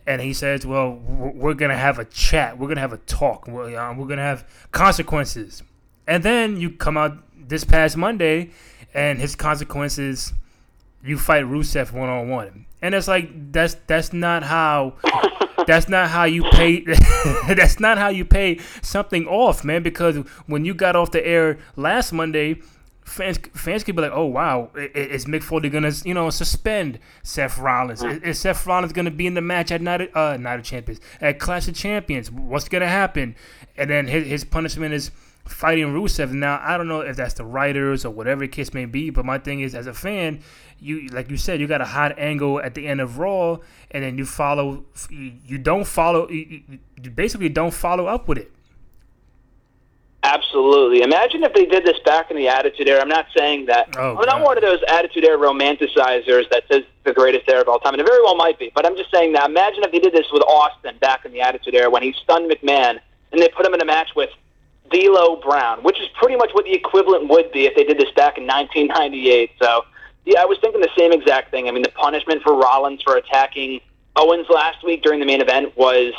And 0.07 0.21
he 0.21 0.33
says, 0.33 0.67
"Well, 0.67 0.95
we're 0.95 1.55
gonna 1.55 1.77
have 1.77 2.01
a 2.01 2.05
chat. 2.05 2.59
We're 2.59 2.67
gonna 2.67 2.81
have 2.81 2.93
a 2.93 2.99
talk. 2.99 3.47
We're, 3.47 3.77
uh, 3.77 3.95
we're 3.95 4.09
gonna 4.09 4.23
have 4.23 4.45
consequences." 4.73 5.63
And 6.09 6.25
then 6.25 6.57
you 6.57 6.71
come 6.71 6.97
out 6.97 7.19
this 7.37 7.63
past 7.63 7.97
Monday, 7.97 8.51
and 8.93 9.21
his 9.21 9.37
consequences, 9.37 10.33
you 11.05 11.19
fight 11.19 11.45
Rusev 11.45 11.93
one 11.93 12.09
on 12.09 12.29
one, 12.29 12.67
and 12.81 12.97
it's 12.97 13.07
like 13.07 13.53
that's 13.53 13.77
that's 13.87 14.13
not 14.13 14.43
how 14.43 14.95
that's 15.69 15.89
not 15.89 16.11
how 16.11 16.25
you 16.25 16.43
pay. 16.51 16.81
that's 17.47 17.79
not 17.79 17.97
how 17.97 18.09
you 18.09 18.25
pay 18.25 18.59
something 18.83 19.29
off, 19.29 19.65
man. 19.65 19.85
Because 19.85 20.17
when 20.47 20.65
you 20.65 20.75
got 20.75 20.97
off 20.97 21.13
the 21.13 21.25
air 21.25 21.59
last 21.77 22.13
Monday, 22.13 22.61
fans 23.05 23.39
fans 23.55 23.85
could 23.85 23.97
be 23.97 24.03
like, 24.03 24.13
"Oh 24.13 24.27
wow, 24.27 24.71
is 24.75 25.27
Mick 25.27 25.43
Foley 25.43 25.69
gonna 25.69 25.93
you 26.05 26.15
know 26.15 26.31
suspend 26.31 26.99
Seth 27.23 27.59
Rollins? 27.59 28.03
Is, 28.03 28.23
is 28.23 28.39
Seth 28.39 28.67
Rollins 28.67 28.93
gonna 28.93 29.11
be 29.11 29.27
in 29.27 29.35
the 29.35 29.41
match 29.41 29.71
at 29.71 29.81
Night 29.81 30.01
of, 30.01 30.17
uh 30.17 30.37
Night 30.37 30.61
of 30.61 30.65
Champions 30.65 31.01
at 31.21 31.39
Clash 31.39 31.69
of 31.69 31.75
Champions? 31.75 32.31
What's 32.31 32.69
gonna 32.69 32.89
happen?" 32.89 33.37
And 33.77 33.91
then 33.91 34.07
his 34.07 34.27
his 34.27 34.45
punishment 34.45 34.95
is 34.95 35.11
fighting 35.45 35.87
Rusev. 35.93 36.33
Now 36.33 36.61
I 36.63 36.77
don't 36.77 36.89
know 36.89 37.01
if 37.01 37.17
that's 37.17 37.35
the 37.35 37.45
writers 37.45 38.05
or 38.05 38.11
whatever 38.11 38.43
the 38.43 38.49
case 38.49 38.73
may 38.73 38.85
be, 38.85 39.11
but 39.11 39.25
my 39.25 39.39
thing 39.39 39.61
is, 39.61 39.75
as 39.75 39.87
a 39.87 39.95
fan, 39.95 40.41
you 40.79 41.09
like 41.09 41.31
you 41.31 41.37
said, 41.37 41.61
you 41.61 41.67
got 41.67 41.81
a 41.81 41.87
hot 41.87 42.19
angle 42.19 42.61
at 42.61 42.75
the 42.75 42.87
end 42.87 43.01
of 43.01 43.19
Raw, 43.19 43.59
and 43.91 44.05
then 44.05 44.19
you 44.19 44.25
follow. 44.25 44.85
You, 45.11 45.59
don't 45.59 45.87
follow. 45.87 46.29
You, 46.29 46.63
you 47.03 47.11
basically 47.11 47.49
don't 47.49 47.75
follow 47.75 48.07
up 48.07 48.29
with 48.29 48.39
it. 48.39 48.53
Absolutely. 50.25 51.03
Imagine 51.03 51.43
if 51.43 51.53
they 51.53 51.67
did 51.67 51.85
this 51.85 51.99
back 52.05 52.31
in 52.31 52.37
the 52.37 52.47
Attitude 52.47 52.89
Era. 52.89 53.01
I'm 53.01 53.09
not 53.09 53.27
saying 53.37 53.67
that. 53.67 53.89
Oh, 53.97 54.11
I'm 54.11 54.27
not 54.27 54.39
God. 54.39 54.45
one 54.45 54.57
of 54.57 54.63
those 54.63 54.79
Attitude 54.87 55.25
Era 55.25 55.37
romanticizers 55.37 56.49
that 56.51 56.63
says 56.71 56.85
the 57.03 57.13
greatest 57.13 57.49
era 57.49 57.63
of 57.63 57.69
all 57.69 57.81
time, 57.81 57.95
and 57.95 58.01
it 58.01 58.07
very 58.07 58.23
well 58.23 58.37
might 58.37 58.57
be. 58.59 58.71
But 58.73 58.87
I'm 58.87 58.97
just 58.97 59.11
saying 59.11 59.33
that. 59.33 59.51
Imagine 59.51 59.83
if 59.83 59.91
they 59.91 59.99
did 59.99 60.13
this 60.13 60.27
with 60.33 60.43
Austin 60.43 60.97
back 61.01 61.25
in 61.25 61.33
the 61.33 61.41
Attitude 61.41 61.75
Era 61.75 61.91
when 61.91 62.03
he 62.05 62.15
stunned 62.23 62.49
McMahon, 62.49 63.01
and 63.33 63.41
they 63.41 63.49
put 63.49 63.67
him 63.67 63.75
in 63.75 63.81
a 63.81 63.85
match 63.85 64.11
with 64.15 64.31
D'Lo 64.93 65.37
Brown, 65.37 65.83
which 65.83 66.01
is 66.01 66.09
pretty 66.21 66.37
much 66.37 66.51
what 66.53 66.67
the 66.67 66.73
equivalent 66.73 67.29
would 67.29 67.51
be 67.51 67.67
if 67.67 67.75
they 67.75 67.83
did 67.83 67.99
this 67.99 68.11
back 68.15 68.39
in 68.39 68.47
1998. 68.47 69.51
So, 69.61 69.85
yeah, 70.25 70.41
I 70.41 70.45
was 70.45 70.59
thinking 70.61 70.81
the 70.81 70.91
same 70.97 71.11
exact 71.11 71.51
thing. 71.51 71.67
I 71.67 71.73
mean, 71.73 71.83
the 71.83 71.91
punishment 71.91 72.43
for 72.43 72.57
Rollins 72.57 73.03
for 73.03 73.17
attacking 73.17 73.81
Owens 74.15 74.47
last 74.49 74.85
week 74.85 75.03
during 75.03 75.19
the 75.19 75.27
main 75.27 75.41
event 75.41 75.77
was 75.77 76.13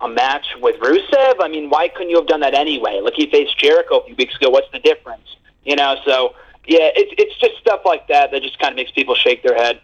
a 0.00 0.08
match 0.08 0.46
with 0.60 0.76
Rusev. 0.80 1.34
I 1.40 1.48
mean, 1.48 1.70
why 1.70 1.88
couldn't 1.88 2.10
you 2.10 2.16
have 2.16 2.26
done 2.26 2.40
that 2.40 2.54
anyway? 2.54 3.00
Like 3.02 3.14
he 3.14 3.30
faced 3.30 3.58
Jericho 3.58 3.98
a 3.98 4.06
few 4.06 4.16
weeks 4.16 4.36
ago. 4.36 4.50
What's 4.50 4.70
the 4.72 4.78
difference? 4.78 5.36
You 5.64 5.76
know, 5.76 5.96
so 6.04 6.34
yeah, 6.66 6.90
it's 6.94 7.12
it's 7.18 7.38
just 7.40 7.56
stuff 7.60 7.80
like 7.84 8.06
that 8.08 8.30
that 8.30 8.42
just 8.42 8.58
kind 8.58 8.72
of 8.72 8.76
makes 8.76 8.90
people 8.92 9.14
shake 9.14 9.42
their 9.42 9.56
head. 9.56 9.80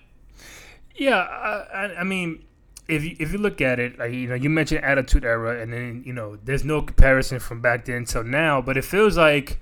Yeah, 0.96 1.16
I, 1.16 1.96
I, 1.98 2.04
mean, 2.04 2.44
if 2.86 3.02
you, 3.02 3.16
if 3.18 3.32
you 3.32 3.38
look 3.38 3.60
at 3.60 3.80
it, 3.80 3.98
like 3.98 4.12
you 4.12 4.28
know, 4.28 4.34
you 4.34 4.48
mentioned 4.48 4.84
Attitude 4.84 5.24
Era, 5.24 5.60
and 5.60 5.72
then 5.72 6.04
you 6.06 6.12
know, 6.12 6.36
there's 6.36 6.64
no 6.64 6.82
comparison 6.82 7.40
from 7.40 7.60
back 7.60 7.86
then 7.86 8.04
till 8.04 8.22
now. 8.22 8.62
But 8.62 8.76
it 8.76 8.84
feels 8.84 9.16
like 9.16 9.60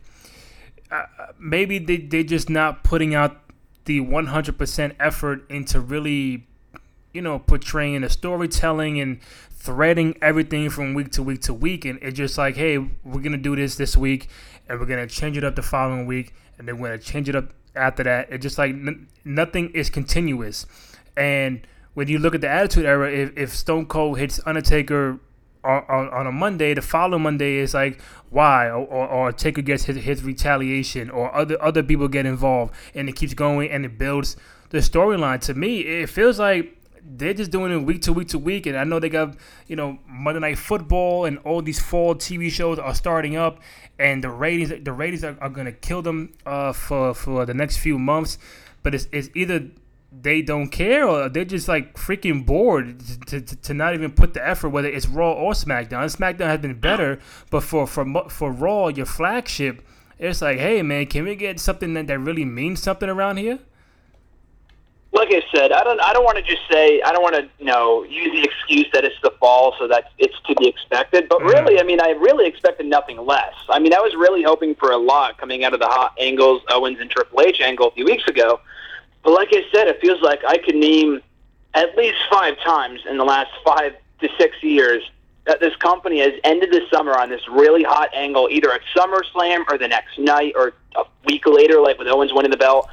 uh, 0.91 1.05
maybe 1.39 1.79
they 1.79 1.97
they're 1.97 2.23
just 2.23 2.51
not 2.51 2.85
putting 2.85 3.15
out 3.15 3.39
the 3.85 4.01
100% 4.01 4.95
effort 5.01 5.51
into 5.51 5.81
really, 5.81 6.47
you 7.13 7.23
know, 7.23 7.39
portraying 7.39 8.03
the 8.03 8.11
storytelling 8.11 9.01
and 9.01 9.21
threading 9.63 10.17
everything 10.21 10.69
from 10.71 10.93
week 10.93 11.13
to 11.13 11.23
week 11.23 11.41
to 11.43 11.55
week. 11.55 11.85
And 11.85 11.99
it's 12.03 12.17
just 12.17 12.37
like, 12.37 12.57
hey, 12.57 12.79
we're 12.79 13.21
gonna 13.21 13.37
do 13.37 13.55
this 13.55 13.77
this 13.77 13.97
week, 13.97 14.29
and 14.69 14.81
we're 14.81 14.87
gonna 14.87 15.07
change 15.07 15.37
it 15.37 15.45
up 15.45 15.55
the 15.55 15.63
following 15.63 16.07
week, 16.07 16.35
and 16.59 16.67
then 16.67 16.79
we're 16.79 16.89
gonna 16.89 16.99
change 16.99 17.29
it 17.29 17.37
up 17.37 17.51
after 17.77 18.03
that. 18.03 18.29
It's 18.31 18.43
just 18.43 18.59
like 18.59 18.71
n- 18.71 19.07
nothing 19.25 19.71
is 19.71 19.89
continuous. 19.89 20.67
And 21.17 21.67
when 21.95 22.09
you 22.09 22.19
look 22.19 22.35
at 22.35 22.41
the 22.41 22.49
Attitude 22.49 22.87
Era, 22.87 23.11
if, 23.11 23.37
if 23.37 23.55
Stone 23.55 23.87
Cold 23.87 24.19
hits 24.19 24.41
Undertaker 24.45 25.21
on, 25.63 25.85
on, 25.89 26.09
on 26.09 26.27
a 26.27 26.33
Monday, 26.33 26.75
the 26.75 26.83
following 26.83 27.23
Monday 27.23 27.57
is 27.57 27.73
like 27.73 28.01
why, 28.31 28.67
or, 28.69 28.85
or, 28.85 29.09
or 29.09 29.33
Taker 29.33 29.63
gets 29.63 29.85
his, 29.85 29.99
his 29.99 30.25
retaliation, 30.25 31.09
or 31.09 31.33
other 31.35 31.63
other 31.63 31.85
people 31.85 32.09
get 32.09 32.27
involved, 32.27 32.75
and 32.97 33.09
it 33.09 33.15
keeps 33.15 33.35
going 33.35 33.71
and 33.71 33.85
it 33.85 33.97
builds 33.97 34.37
the 34.71 34.79
storyline. 34.79 35.41
To 35.43 35.55
me, 35.55 35.81
it 35.81 36.09
feels 36.09 36.41
like 36.41 36.82
they're 37.05 37.35
just 37.35 37.51
doing 37.51 37.73
it 37.73 37.79
week 37.79 38.03
to 38.03 38.13
week 38.13 38.29
to 38.29 38.39
week, 38.39 38.67
and 38.67 38.77
I 38.77 38.85
know 38.85 39.01
they 39.01 39.09
got 39.09 39.37
you 39.67 39.77
know 39.77 39.99
Monday 40.07 40.41
Night 40.41 40.59
Football 40.59 41.25
and 41.25 41.39
all 41.39 41.63
these 41.63 41.81
fall 41.81 42.15
TV 42.15 42.51
shows 42.51 42.79
are 42.79 42.95
starting 42.95 43.37
up, 43.37 43.61
and 43.99 44.23
the 44.23 44.31
ratings 44.31 44.73
the 44.85 44.93
ratings 44.93 45.25
are, 45.25 45.37
are 45.41 45.51
gonna 45.51 45.73
kill 45.73 46.03
them 46.03 46.33
uh, 46.47 46.73
for 46.73 47.15
for 47.15 47.45
the 47.47 47.55
next 47.55 47.79
few 47.79 47.99
months. 47.99 48.39
But 48.83 48.95
it's, 48.95 49.07
it's 49.13 49.31
either 49.35 49.71
they 50.21 50.43
don't 50.43 50.69
care 50.69 51.09
or 51.09 51.29
they're 51.29 51.45
just 51.45 51.69
like 51.69 51.95
freaking 51.95 52.45
bored 52.45 53.01
to, 53.27 53.41
to, 53.41 53.57
to 53.57 53.75
not 53.75 53.95
even 53.95 54.11
put 54.13 54.35
the 54.35 54.47
effort 54.47 54.69
whether 54.69 54.89
it's 54.89 55.07
raw 55.07 55.33
or 55.33 55.53
smackdown 55.53 56.05
smackdown 56.15 56.47
has 56.47 56.61
been 56.61 56.79
better 56.79 57.19
but 57.49 57.63
for 57.63 57.87
for 57.87 58.29
for 58.29 58.53
raw 58.53 58.89
your 58.89 59.07
flagship 59.07 59.83
it's 60.19 60.43
like 60.43 60.59
hey 60.59 60.83
man 60.83 61.07
can 61.07 61.25
we 61.25 61.35
get 61.35 61.59
something 61.59 61.95
that, 61.95 62.07
that 62.09 62.19
really 62.19 62.45
means 62.45 62.83
something 62.83 63.09
around 63.09 63.39
here 63.39 63.59
Like 65.15 65.29
I 65.31 65.43
said, 65.55 65.73
I 65.73 65.85
don't 65.85 66.01
I 66.01 66.15
don't 66.15 66.25
want 66.25 66.39
to 66.39 66.43
just 66.43 66.63
say 66.71 67.03
I 67.03 67.13
don't 67.13 67.23
want 67.23 67.35
to 67.35 67.49
you 67.59 67.67
know 67.67 68.03
use 68.05 68.33
the 68.33 68.43
excuse 68.43 68.87
that 68.95 69.05
it's 69.05 69.21
the 69.23 69.33
fall, 69.39 69.75
so 69.79 69.87
that 69.89 70.13
it's 70.19 70.39
to 70.47 70.55
be 70.55 70.67
expected. 70.67 71.29
But 71.29 71.41
mm-hmm. 71.41 71.49
really, 71.49 71.81
I 71.81 71.83
mean, 71.83 72.01
I 72.01 72.11
really 72.11 72.47
expected 72.47 72.87
nothing 72.87 73.19
less. 73.19 73.55
I 73.69 73.79
mean, 73.79 73.93
I 73.93 74.01
was 74.01 74.15
really 74.15 74.43
hoping 74.43 74.75
for 74.75 74.91
a 74.91 74.97
lot 74.97 75.37
coming 75.37 75.65
out 75.65 75.75
of 75.75 75.81
the 75.81 75.87
hot 75.87 76.15
angles 76.19 76.63
Owens 76.71 76.99
and 76.99 77.11
Triple 77.11 77.43
H 77.43 77.61
angle 77.61 77.89
a 77.89 77.91
few 77.91 78.07
weeks 78.07 78.27
ago. 78.27 78.61
But 79.23 79.33
like 79.33 79.49
I 79.53 79.65
said, 79.73 79.87
it 79.87 80.01
feels 80.01 80.23
like 80.23 80.41
I 80.47 80.57
could 80.57 80.77
name 80.77 81.21
at 81.75 81.97
least 81.97 82.19
five 82.31 82.59
times 82.61 83.01
in 83.09 83.19
the 83.19 83.25
last 83.25 83.51
five 83.65 83.95
to 84.21 84.29
six 84.39 84.63
years 84.63 85.03
that 85.47 85.61
this 85.61 85.75
company 85.77 86.21
has 86.21 86.33
ended 86.45 86.71
the 86.71 86.83
summer 86.91 87.19
on 87.19 87.29
this 87.29 87.41
really 87.49 87.83
hot 87.83 88.11
angle, 88.15 88.49
either 88.51 88.73
at 88.73 88.81
SummerSlam 88.97 89.65
or 89.69 89.77
the 89.77 89.89
next 89.89 90.19
night 90.19 90.53
or 90.57 90.73
a 90.97 91.05
week 91.27 91.47
later, 91.47 91.81
like 91.81 91.99
with 91.99 92.07
Owens 92.09 92.33
winning 92.33 92.51
the 92.51 92.57
belt. 92.57 92.89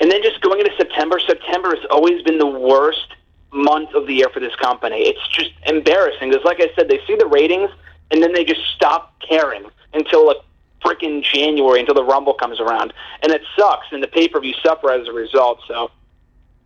And 0.00 0.10
then 0.10 0.22
just 0.22 0.40
going 0.40 0.60
into 0.60 0.72
September, 0.76 1.20
September 1.20 1.74
has 1.74 1.84
always 1.90 2.22
been 2.22 2.38
the 2.38 2.46
worst 2.46 3.14
month 3.52 3.94
of 3.94 4.06
the 4.06 4.14
year 4.14 4.28
for 4.32 4.40
this 4.40 4.54
company. 4.56 4.96
It's 5.02 5.28
just 5.28 5.50
embarrassing 5.66 6.30
because, 6.30 6.44
like 6.44 6.60
I 6.60 6.68
said, 6.74 6.88
they 6.88 7.00
see 7.06 7.16
the 7.16 7.26
ratings 7.26 7.70
and 8.10 8.22
then 8.22 8.32
they 8.32 8.44
just 8.44 8.60
stop 8.74 9.14
caring 9.20 9.64
until 9.92 10.26
like 10.26 10.38
freaking 10.84 11.22
January, 11.22 11.80
until 11.80 11.94
the 11.94 12.04
Rumble 12.04 12.34
comes 12.34 12.60
around, 12.60 12.92
and 13.22 13.32
it 13.32 13.42
sucks. 13.56 13.86
And 13.90 14.02
the 14.02 14.08
pay 14.08 14.28
per 14.28 14.40
view 14.40 14.54
suffer 14.62 14.90
as 14.90 15.08
a 15.08 15.12
result. 15.12 15.60
So, 15.66 15.90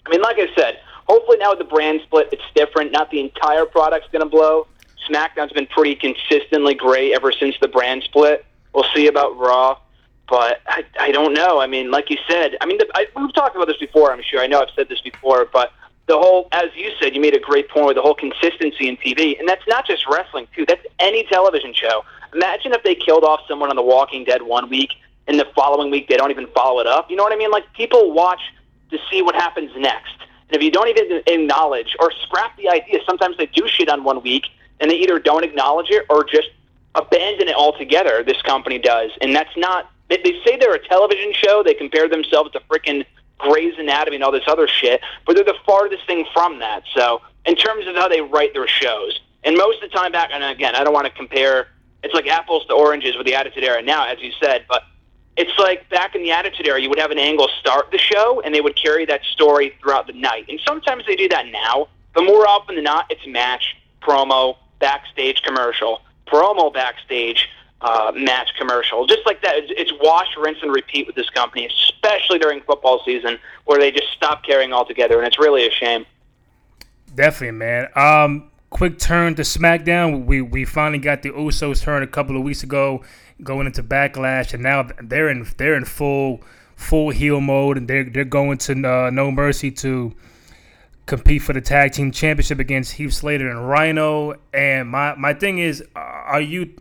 I 0.07 0.11
mean, 0.11 0.23
like 0.23 0.39
I 0.39 0.49
said, 0.57 0.81
hopefully 1.07 1.37
now 1.39 1.51
with 1.51 1.59
the 1.59 1.65
brand 1.65 2.01
split, 2.05 2.29
it's 2.33 2.43
different. 2.55 2.93
Not 2.93 3.11
the 3.11 3.21
entire 3.21 3.65
product's 3.67 4.09
going 4.11 4.23
to 4.25 4.29
blow. 4.29 4.67
SmackDown's 5.09 5.53
been 5.53 5.67
pretty 5.67 5.95
consistently 5.95 6.75
great 6.75 7.15
ever 7.15 7.33
since 7.33 7.55
the 7.61 7.69
brand 7.69 8.03
split. 8.03 8.45
We'll 8.75 8.87
see 8.95 9.07
about 9.07 9.39
Raw, 9.39 9.79
but 10.29 10.61
I, 10.67 10.85
I 11.01 11.11
don't 11.13 11.35
know. 11.35 11.61
I 11.61 11.67
mean, 11.67 11.91
like 11.91 12.11
you 12.11 12.19
said, 12.29 12.57
I 12.61 12.67
mean, 12.67 12.79
the, 12.79 12.89
I, 12.95 13.07
we've 13.17 13.33
talked 13.35 13.57
about 13.57 13.67
this 13.67 13.79
before. 13.79 14.13
I'm 14.13 14.23
sure. 14.23 14.41
I 14.41 14.47
know 14.47 14.61
I've 14.61 14.75
said 14.75 14.89
this 14.89 15.01
before, 15.01 15.49
but 15.53 15.73
the 16.07 16.19
whole, 16.19 16.49
as 16.53 16.69
you 16.75 16.91
said, 17.01 17.15
you 17.15 17.21
made 17.21 17.37
a 17.37 17.41
great 17.41 17.69
point 17.69 17.87
with 17.87 17.97
the 17.97 18.03
whole 18.03 18.15
consistency 18.15 18.89
in 18.89 18.97
TV, 18.97 19.39
and 19.39 19.49
that's 19.49 19.67
not 19.69 19.87
just 19.87 20.07
wrestling 20.09 20.49
too. 20.55 20.65
That's 20.67 20.85
any 20.99 21.25
television 21.25 21.75
show. 21.75 22.05
Imagine 22.35 22.73
if 22.73 22.83
they 22.83 22.95
killed 22.95 23.25
off 23.25 23.41
someone 23.49 23.71
on 23.71 23.77
The 23.77 23.83
Walking 23.83 24.25
Dead 24.25 24.43
one 24.43 24.69
week, 24.69 24.93
and 25.27 25.39
the 25.39 25.47
following 25.55 25.91
week 25.91 26.09
they 26.09 26.17
don't 26.17 26.31
even 26.31 26.47
follow 26.49 26.81
it 26.81 26.87
up. 26.87 27.11
You 27.11 27.17
know 27.17 27.23
what 27.23 27.33
I 27.33 27.37
mean? 27.37 27.51
Like 27.51 27.73
people 27.75 28.13
watch 28.13 28.41
to 28.91 28.99
see 29.11 29.23
what 29.23 29.35
happens 29.35 29.71
next. 29.77 30.15
And 30.49 30.57
if 30.57 30.63
you 30.63 30.71
don't 30.71 30.89
even 30.89 31.23
acknowledge 31.27 31.95
or 32.01 32.11
scrap 32.23 32.57
the 32.57 32.71
idea, 32.71 33.01
sometimes 33.07 33.37
they 33.37 33.47
do 33.47 33.69
shit 33.69 33.89
on 33.91 34.03
one 34.03 34.23
week 34.23 34.47
and 34.81 34.91
they 34.91 34.97
either 34.97 35.19
don't 35.19 35.45
acknowledge 35.45 35.91
it 35.91 36.07
or 36.09 36.25
just 36.25 36.49
abandon 36.95 37.49
it 37.49 37.55
altogether. 37.55 38.23
This 38.25 38.41
company 38.43 38.79
does, 38.79 39.11
and 39.21 39.35
that's 39.35 39.55
not. 39.57 39.91
They, 40.09 40.19
they 40.19 40.41
say 40.45 40.57
they're 40.57 40.75
a 40.75 40.89
television 40.89 41.33
show. 41.33 41.63
They 41.63 41.75
compare 41.75 42.09
themselves 42.09 42.53
to 42.53 42.61
freaking 42.61 43.05
Grey's 43.39 43.79
Anatomy 43.79 44.17
and 44.17 44.25
all 44.25 44.33
this 44.33 44.49
other 44.49 44.67
shit, 44.67 45.01
but 45.25 45.37
they're 45.37 45.45
the 45.45 45.59
farthest 45.65 46.07
thing 46.07 46.27
from 46.33 46.59
that. 46.59 46.83
So, 46.95 47.23
in 47.47 47.55
terms 47.55 47.87
of 47.87 47.95
how 47.95 48.09
they 48.09 48.21
write 48.21 48.53
their 48.53 48.67
shows, 48.67 49.21
and 49.45 49.57
most 49.57 49.83
of 49.83 49.91
the 49.91 49.97
time 49.97 50.13
back, 50.13 50.31
and 50.33 50.43
again, 50.43 50.75
I 50.75 50.85
don't 50.85 50.93
want 50.93 51.07
to 51.07 51.13
compare. 51.13 51.69
It's 52.03 52.15
like 52.15 52.29
apples 52.29 52.65
to 52.67 52.75
oranges 52.75 53.17
with 53.17 53.27
the 53.27 53.35
Attitude 53.35 53.65
Era 53.65 53.83
now, 53.83 54.07
as 54.07 54.21
you 54.21 54.31
said, 54.41 54.65
but 54.69 54.85
it's 55.37 55.57
like 55.59 55.89
back 55.89 56.15
in 56.15 56.23
the 56.23 56.31
Attitude 56.31 56.67
Era, 56.67 56.81
you 56.81 56.89
would 56.89 56.99
have 56.99 57.11
an 57.11 57.19
angle 57.19 57.49
start 57.61 57.91
the 57.91 57.99
show, 57.99 58.41
and 58.45 58.55
they 58.55 58.61
would 58.61 58.77
carry 58.77 59.05
that 59.07 59.25
story 59.25 59.75
throughout 59.81 60.07
the 60.07 60.13
night. 60.13 60.47
And 60.49 60.61
sometimes 60.67 61.07
they 61.07 61.17
do 61.17 61.29
that 61.29 61.47
now, 61.47 61.89
but 62.15 62.23
more 62.25 62.47
often 62.47 62.75
than 62.75 62.85
not, 62.85 63.07
it's 63.11 63.25
match, 63.27 63.77
promo, 64.03 64.57
backstage 64.81 65.43
commercial, 65.43 66.03
promo, 66.27 66.73
backstage, 66.73 67.49
uh, 67.81 68.13
match 68.15 68.51
commercial. 68.59 69.07
Just 69.07 69.25
like 69.27 69.41
that, 69.43 69.57
it's, 69.57 69.73
it's 69.77 69.93
wash, 70.01 70.29
rinse, 70.37 70.59
and 70.63 70.73
repeat 70.73 71.07
with 71.07 71.17
this 71.17 71.31
company, 71.31 71.67
especially 71.67 72.39
during 72.39 72.61
football 72.63 73.03
season, 73.05 73.39
where 73.65 73.79
they 73.79 73.91
just 73.91 74.09
stop 74.17 74.45
caring 74.45 74.73
altogether, 74.73 75.19
and 75.19 75.27
it's 75.27 75.39
really 75.39 75.67
a 75.67 75.71
shame. 75.71 76.05
Definitely, 77.15 77.59
man. 77.59 77.89
Um, 77.95 78.51
quick 78.71 78.99
turn 78.99 79.35
to 79.37 79.43
SmackDown. 79.43 80.27
We 80.27 80.43
we 80.43 80.65
finally 80.65 80.99
got 80.99 81.23
the 81.23 81.31
Usos 81.31 81.83
turn 81.83 82.03
a 82.03 82.07
couple 82.07 82.37
of 82.37 82.43
weeks 82.43 82.63
ago, 82.63 83.03
going 83.43 83.67
into 83.67 83.83
Backlash, 83.83 84.55
and 84.55 84.63
now 84.63 84.89
they're 85.03 85.29
in 85.29 85.47
they're 85.57 85.75
in 85.75 85.85
full 85.85 86.43
full 86.77 87.11
heel 87.11 87.41
mode, 87.41 87.77
and 87.79 87.89
they're 87.89 88.05
they're 88.05 88.25
going 88.25 88.59
to 88.59 88.73
uh, 88.73 89.11
No 89.11 89.31
Mercy 89.31 89.71
to 89.71 90.15
compete 91.07 91.43
for 91.43 91.55
the 91.55 91.61
tag 91.61 91.93
team 91.93 92.13
championship 92.13 92.59
against 92.59 92.93
Heath 92.93 93.15
Slater 93.15 93.49
and 93.49 93.69
Rhino. 93.69 94.35
And 94.53 94.89
my 94.89 95.15
my 95.15 95.35
thing 95.35 95.59
is, 95.59 95.83
are 95.95 96.41
you? 96.41 96.75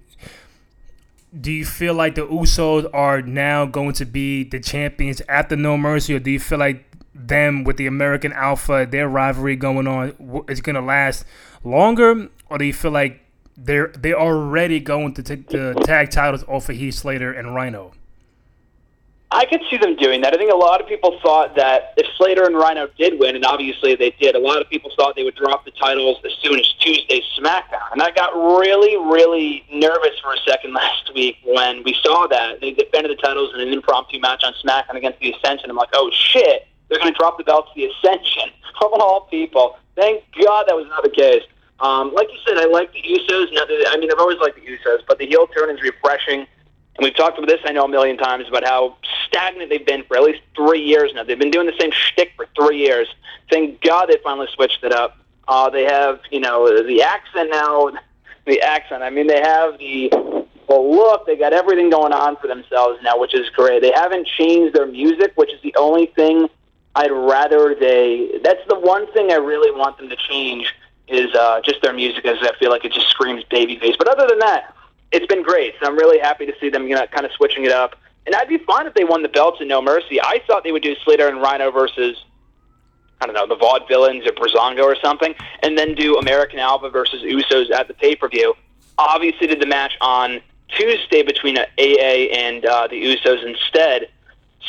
Do 1.40 1.52
you 1.52 1.66
feel 1.66 1.94
like 1.94 2.16
the 2.16 2.26
Usos 2.26 2.90
are 2.94 3.22
now 3.22 3.66
going 3.66 3.94
to 3.94 4.06
be 4.06 4.44
the 4.44 4.60
champions 4.60 5.22
after 5.30 5.56
No 5.56 5.78
Mercy, 5.78 6.16
or 6.16 6.20
do 6.20 6.32
you 6.32 6.40
feel 6.40 6.58
like 6.58 6.84
them 7.14 7.64
with 7.64 7.78
the 7.78 7.86
American 7.88 8.34
Alpha, 8.34 8.88
their 8.90 9.08
rivalry 9.08 9.56
going 9.56 9.88
on, 9.88 10.44
is 10.48 10.62
going 10.62 10.76
to 10.76 10.82
last 10.82 11.26
longer, 11.64 12.30
or 12.50 12.58
do 12.58 12.66
you 12.66 12.74
feel 12.74 12.92
like 12.92 13.22
they're 13.56 13.88
they're 14.00 14.20
already 14.20 14.80
going 14.80 15.14
to 15.16 15.24
take 15.24 15.50
the 15.50 15.74
tag 15.84 16.10
titles 16.10 16.44
off 16.48 16.70
of 16.70 16.76
Heath 16.76 16.96
Slater 16.96 17.32
and 17.32 17.54
Rhino? 17.54 17.92
I 19.30 19.46
could 19.46 19.62
see 19.70 19.76
them 19.76 19.98
doing 19.98 20.22
that. 20.22 20.34
I 20.34 20.38
think 20.38 20.52
a 20.54 20.56
lot 20.56 20.80
of 20.80 20.88
people 20.88 21.20
thought 21.22 21.56
that 21.58 21.94
if 21.98 22.08
Slater 22.16 22.46
and 22.46 22.56
Rhino 22.56 22.88
did 22.98 23.20
win, 23.20 23.36
and 23.36 23.44
obviously 23.44 23.94
they 23.96 24.12
did, 24.12 24.36
a 24.36 24.40
lot 24.40 24.62
of 24.62 24.70
people 24.70 24.90
thought 24.96 25.18
they 25.18 25.24
would 25.24 25.36
drop 25.36 25.66
the 25.66 25.72
titles 25.72 26.18
as 26.24 26.32
soon 26.42 26.58
as 26.58 26.74
Tuesday's 26.80 27.26
SmackDown. 27.38 27.92
And 27.92 28.02
I 28.02 28.12
got 28.12 28.34
really, 28.34 28.96
really 28.96 29.66
nervous 29.72 30.18
for 30.24 30.34
a 30.34 30.38
second 30.48 30.74
last 30.82 31.14
week 31.14 31.38
when 31.44 31.84
we 31.84 31.94
saw 32.02 32.28
that. 32.28 32.62
They 32.62 32.72
defended 32.72 33.18
the 33.18 33.22
titles 33.22 33.54
in 33.54 33.60
an 33.60 33.74
impromptu 33.74 34.20
match 34.20 34.44
on 34.46 34.54
SmackDown 34.64 34.96
against 34.96 35.20
the 35.20 35.34
Ascension. 35.34 35.70
I'm 35.70 35.76
like, 35.76 35.90
oh 35.94 36.10
shit, 36.14 36.66
they're 36.88 37.00
going 37.00 37.12
to 37.12 37.18
drop 37.18 37.38
the 37.38 37.44
belts 37.44 37.70
to 37.74 37.82
the 37.82 37.92
Ascension. 37.92 38.52
Of 38.80 38.94
all 39.02 39.22
people. 39.22 39.76
Thank 39.96 40.24
God 40.40 40.66
that 40.68 40.76
was 40.76 40.86
not 40.88 41.02
the 41.02 41.10
case. 41.10 41.42
Um, 41.80 42.14
like 42.14 42.28
you 42.32 42.38
said, 42.46 42.58
I 42.58 42.66
like 42.66 42.94
the 42.94 43.02
Usos. 43.02 43.52
Now, 43.52 43.64
I 43.68 43.98
mean, 43.98 44.12
I've 44.12 44.20
always 44.20 44.38
liked 44.38 44.56
the 44.56 44.62
Usos, 44.62 45.00
but 45.08 45.18
the 45.18 45.26
heel 45.26 45.48
turn 45.48 45.72
is 45.72 45.82
refreshing. 45.82 46.46
And 46.98 47.04
we've 47.04 47.16
talked 47.16 47.38
about 47.38 47.48
this, 47.48 47.60
I 47.64 47.72
know, 47.72 47.86
a 47.86 47.88
million 47.88 48.18
times 48.18 48.48
about 48.48 48.64
how 48.64 48.98
stagnant 49.28 49.70
they've 49.70 49.86
been 49.86 50.04
for 50.04 50.18
at 50.18 50.24
least 50.24 50.42
three 50.56 50.82
years 50.82 51.12
now. 51.14 51.24
They've 51.24 51.38
been 51.38 51.52
doing 51.52 51.68
the 51.68 51.78
same 51.80 51.92
shtick 51.92 52.32
for 52.36 52.48
three 52.56 52.80
years. 52.80 53.08
Thank 53.52 53.82
God 53.82 54.08
they 54.08 54.18
finally 54.24 54.48
switched 54.54 54.84
it 54.84 54.92
up. 54.92 55.18
Uh, 55.48 55.70
they 55.70 55.84
have, 55.84 56.20
you 56.32 56.40
know, 56.40 56.84
the 56.84 57.04
accent 57.04 57.50
now. 57.52 57.92
The 58.46 58.62
accent. 58.62 59.04
I 59.04 59.10
mean, 59.10 59.28
they 59.28 59.42
have 59.42 59.78
the 59.78 60.10
the 60.68 60.76
look. 60.76 61.26
They 61.26 61.36
got 61.36 61.54
everything 61.54 61.90
going 61.90 62.14
on 62.14 62.38
for 62.38 62.48
themselves 62.48 63.00
now, 63.04 63.18
which 63.20 63.34
is 63.34 63.50
great. 63.50 63.82
They 63.82 63.92
haven't 63.92 64.28
changed 64.28 64.74
their 64.76 64.86
music, 64.88 65.34
which 65.36 65.54
is 65.54 65.62
the 65.62 65.76
only 65.78 66.08
thing 66.08 66.50
I'd 66.96 67.12
rather 67.12 67.76
they. 67.76 68.40
That's 68.44 68.66
the 68.68 68.80
one 68.80 69.12
thing 69.14 69.32
I 69.32 69.36
really 69.36 69.78
want 69.78 69.98
them 69.98 70.10
to 70.10 70.16
change 70.16 70.74
is 71.08 71.34
uh, 71.36 71.62
just 71.62 71.82
their 71.82 71.94
music, 71.94 72.26
as 72.26 72.38
I 72.42 72.54
feel 72.58 72.70
like 72.70 72.84
it 72.84 72.92
just 72.92 73.08
screams 73.08 73.44
babyface. 73.46 73.98
But 73.98 74.08
other 74.08 74.28
than 74.28 74.40
that, 74.40 74.74
it's 75.12 75.26
been 75.28 75.44
great. 75.44 75.76
So 75.80 75.88
I'm 75.88 75.96
really 75.96 76.20
happy 76.20 76.46
to 76.46 76.54
see 76.60 76.70
them 76.70 76.88
you 76.88 76.96
know, 76.96 77.06
kind 77.08 77.26
of 77.26 77.32
switching 77.34 77.66
it 77.66 77.72
up. 77.72 77.96
And 78.26 78.36
I'd 78.36 78.50
be 78.50 78.58
fine 78.58 78.88
if 78.88 78.94
they 78.94 79.06
won 79.06 79.24
the 79.24 79.30
belts 79.30 79.62
in 79.62 79.68
No 79.68 79.82
Mercy. 79.82 80.22
I 80.22 80.42
thought 80.46 80.64
they 80.64 80.72
would 80.72 80.84
do 80.84 80.96
Slater 81.04 81.28
and 81.28 81.42
Rhino 81.42 81.72
versus 81.72 82.24
I 83.20 83.26
don't 83.26 83.34
know, 83.34 83.48
the 83.48 83.56
Vaudevillains 83.56 84.28
or 84.28 84.32
Breezango 84.34 84.84
or 84.84 84.96
something, 85.02 85.34
and 85.64 85.78
then 85.78 85.96
do 85.96 86.18
American 86.18 86.60
Alpha 86.60 86.90
versus 86.90 87.24
Usos 87.24 87.72
at 87.72 87.88
the 87.88 87.94
pay 87.96 88.16
per 88.16 88.28
view. 88.28 88.54
Obviously, 89.00 89.48
did 89.48 89.60
the 89.60 89.66
match 89.66 89.94
on 90.02 90.40
Tuesday 90.70 91.24
between 91.24 91.58
AA 91.58 92.30
and 92.32 92.66
uh, 92.66 92.88
the 92.88 93.02
Usos 93.02 93.46
instead. 93.46 94.10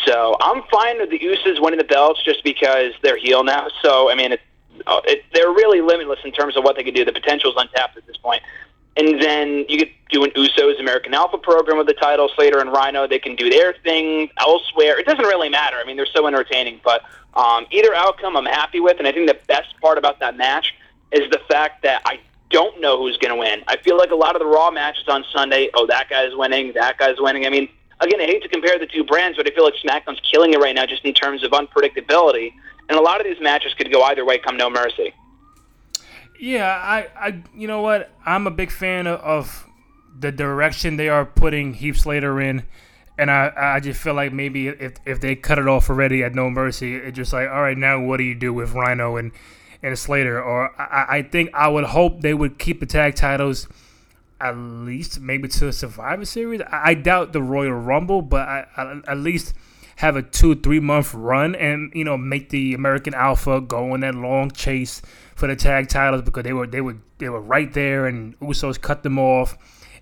So 0.06 0.36
I'm 0.40 0.62
fine 0.70 0.98
with 0.98 1.10
the 1.10 1.18
Usos 1.18 1.60
winning 1.60 1.78
the 1.78 1.84
belts 1.84 2.22
just 2.24 2.44
because 2.44 2.92
they're 3.02 3.16
heel 3.16 3.42
now. 3.44 3.68
So 3.82 4.10
I 4.10 4.14
mean, 4.14 4.32
it, 4.32 4.40
uh, 4.86 5.00
it, 5.04 5.24
they're 5.34 5.50
really 5.50 5.80
limitless 5.80 6.20
in 6.24 6.32
terms 6.32 6.56
of 6.56 6.64
what 6.64 6.76
they 6.76 6.84
can 6.84 6.94
do. 6.94 7.04
The 7.04 7.12
potential's 7.12 7.54
untapped 7.56 7.96
at 7.96 8.06
this 8.06 8.16
point. 8.16 8.42
And 8.98 9.22
then 9.22 9.64
you 9.68 9.78
could 9.78 9.90
do 10.10 10.24
an 10.24 10.30
Usos 10.30 10.80
American 10.80 11.14
Alpha 11.14 11.38
program 11.38 11.78
with 11.78 11.86
the 11.86 11.94
title. 11.94 12.28
Slater 12.34 12.58
and 12.58 12.72
Rhino, 12.72 13.06
they 13.06 13.20
can 13.20 13.36
do 13.36 13.48
their 13.48 13.72
thing 13.84 14.28
elsewhere. 14.38 14.98
It 14.98 15.06
doesn't 15.06 15.24
really 15.24 15.48
matter. 15.48 15.76
I 15.76 15.84
mean, 15.84 15.96
they're 15.96 16.06
so 16.06 16.26
entertaining. 16.26 16.80
But 16.82 17.02
um, 17.34 17.66
either 17.70 17.94
outcome, 17.94 18.36
I'm 18.36 18.44
happy 18.44 18.80
with. 18.80 18.98
And 18.98 19.06
I 19.06 19.12
think 19.12 19.28
the 19.28 19.38
best 19.46 19.78
part 19.80 19.98
about 19.98 20.18
that 20.18 20.36
match 20.36 20.74
is 21.12 21.30
the 21.30 21.40
fact 21.48 21.84
that 21.84 22.02
I 22.04 22.18
don't 22.50 22.80
know 22.80 22.98
who's 22.98 23.16
going 23.18 23.32
to 23.32 23.38
win. 23.38 23.62
I 23.68 23.76
feel 23.76 23.96
like 23.96 24.10
a 24.10 24.16
lot 24.16 24.34
of 24.34 24.40
the 24.40 24.46
Raw 24.46 24.70
matches 24.70 25.04
on 25.06 25.24
Sunday, 25.32 25.70
oh, 25.74 25.86
that 25.86 26.10
guy's 26.10 26.34
winning, 26.34 26.72
that 26.74 26.98
guy's 26.98 27.20
winning. 27.20 27.46
I 27.46 27.50
mean, 27.50 27.68
again, 28.00 28.20
I 28.20 28.24
hate 28.24 28.42
to 28.42 28.48
compare 28.48 28.78
the 28.78 28.86
two 28.86 29.04
brands, 29.04 29.36
but 29.36 29.46
I 29.46 29.54
feel 29.54 29.64
like 29.64 29.74
SmackDown's 29.74 30.20
killing 30.20 30.54
it 30.54 30.58
right 30.58 30.74
now 30.74 30.86
just 30.86 31.04
in 31.04 31.14
terms 31.14 31.44
of 31.44 31.52
unpredictability. 31.52 32.52
And 32.88 32.98
a 32.98 33.02
lot 33.02 33.20
of 33.20 33.26
these 33.26 33.40
matches 33.40 33.74
could 33.74 33.92
go 33.92 34.02
either 34.02 34.24
way 34.24 34.38
come 34.38 34.56
No 34.56 34.70
Mercy. 34.70 35.14
Yeah, 36.38 36.68
I, 36.68 37.08
I, 37.18 37.42
you 37.54 37.66
know 37.66 37.82
what? 37.82 38.10
I'm 38.24 38.46
a 38.46 38.50
big 38.50 38.70
fan 38.70 39.06
of, 39.06 39.20
of 39.20 39.66
the 40.18 40.30
direction 40.30 40.96
they 40.96 41.08
are 41.08 41.24
putting 41.24 41.74
Heath 41.74 41.98
Slater 41.98 42.40
in, 42.40 42.64
and 43.16 43.30
I, 43.30 43.52
I 43.56 43.80
just 43.80 44.00
feel 44.00 44.14
like 44.14 44.32
maybe 44.32 44.68
if 44.68 44.94
if 45.04 45.20
they 45.20 45.34
cut 45.34 45.58
it 45.58 45.66
off 45.66 45.90
already 45.90 46.22
at 46.22 46.34
No 46.34 46.48
Mercy, 46.48 46.94
it's 46.94 47.16
just 47.16 47.32
like, 47.32 47.48
all 47.48 47.62
right, 47.62 47.76
now 47.76 48.00
what 48.00 48.18
do 48.18 48.24
you 48.24 48.36
do 48.36 48.52
with 48.52 48.72
Rhino 48.72 49.16
and 49.16 49.32
and 49.82 49.98
Slater? 49.98 50.40
Or 50.40 50.70
I, 50.80 51.18
I 51.18 51.22
think 51.22 51.50
I 51.54 51.66
would 51.68 51.84
hope 51.84 52.20
they 52.20 52.34
would 52.34 52.58
keep 52.58 52.78
the 52.78 52.86
tag 52.86 53.16
titles 53.16 53.66
at 54.40 54.56
least 54.56 55.20
maybe 55.20 55.48
to 55.48 55.66
a 55.66 55.72
Survivor 55.72 56.24
Series. 56.24 56.60
I, 56.60 56.90
I 56.90 56.94
doubt 56.94 57.32
the 57.32 57.42
Royal 57.42 57.72
Rumble, 57.72 58.22
but 58.22 58.48
I, 58.48 58.66
I, 58.76 59.00
at 59.08 59.18
least 59.18 59.54
have 59.96 60.14
a 60.14 60.22
two 60.22 60.54
three 60.54 60.78
month 60.78 61.12
run 61.12 61.56
and 61.56 61.90
you 61.92 62.04
know 62.04 62.16
make 62.16 62.50
the 62.50 62.74
American 62.74 63.14
Alpha 63.14 63.60
go 63.60 63.92
on 63.92 64.00
that 64.00 64.14
long 64.14 64.52
chase 64.52 65.02
for 65.38 65.46
the 65.46 65.54
tag 65.54 65.88
titles 65.88 66.22
because 66.22 66.42
they 66.42 66.52
were 66.52 66.66
they 66.66 66.80
were 66.80 66.96
they 67.18 67.28
were 67.28 67.40
right 67.40 67.72
there 67.72 68.06
and 68.06 68.38
Usos 68.40 68.80
cut 68.80 69.04
them 69.04 69.20
off. 69.20 69.56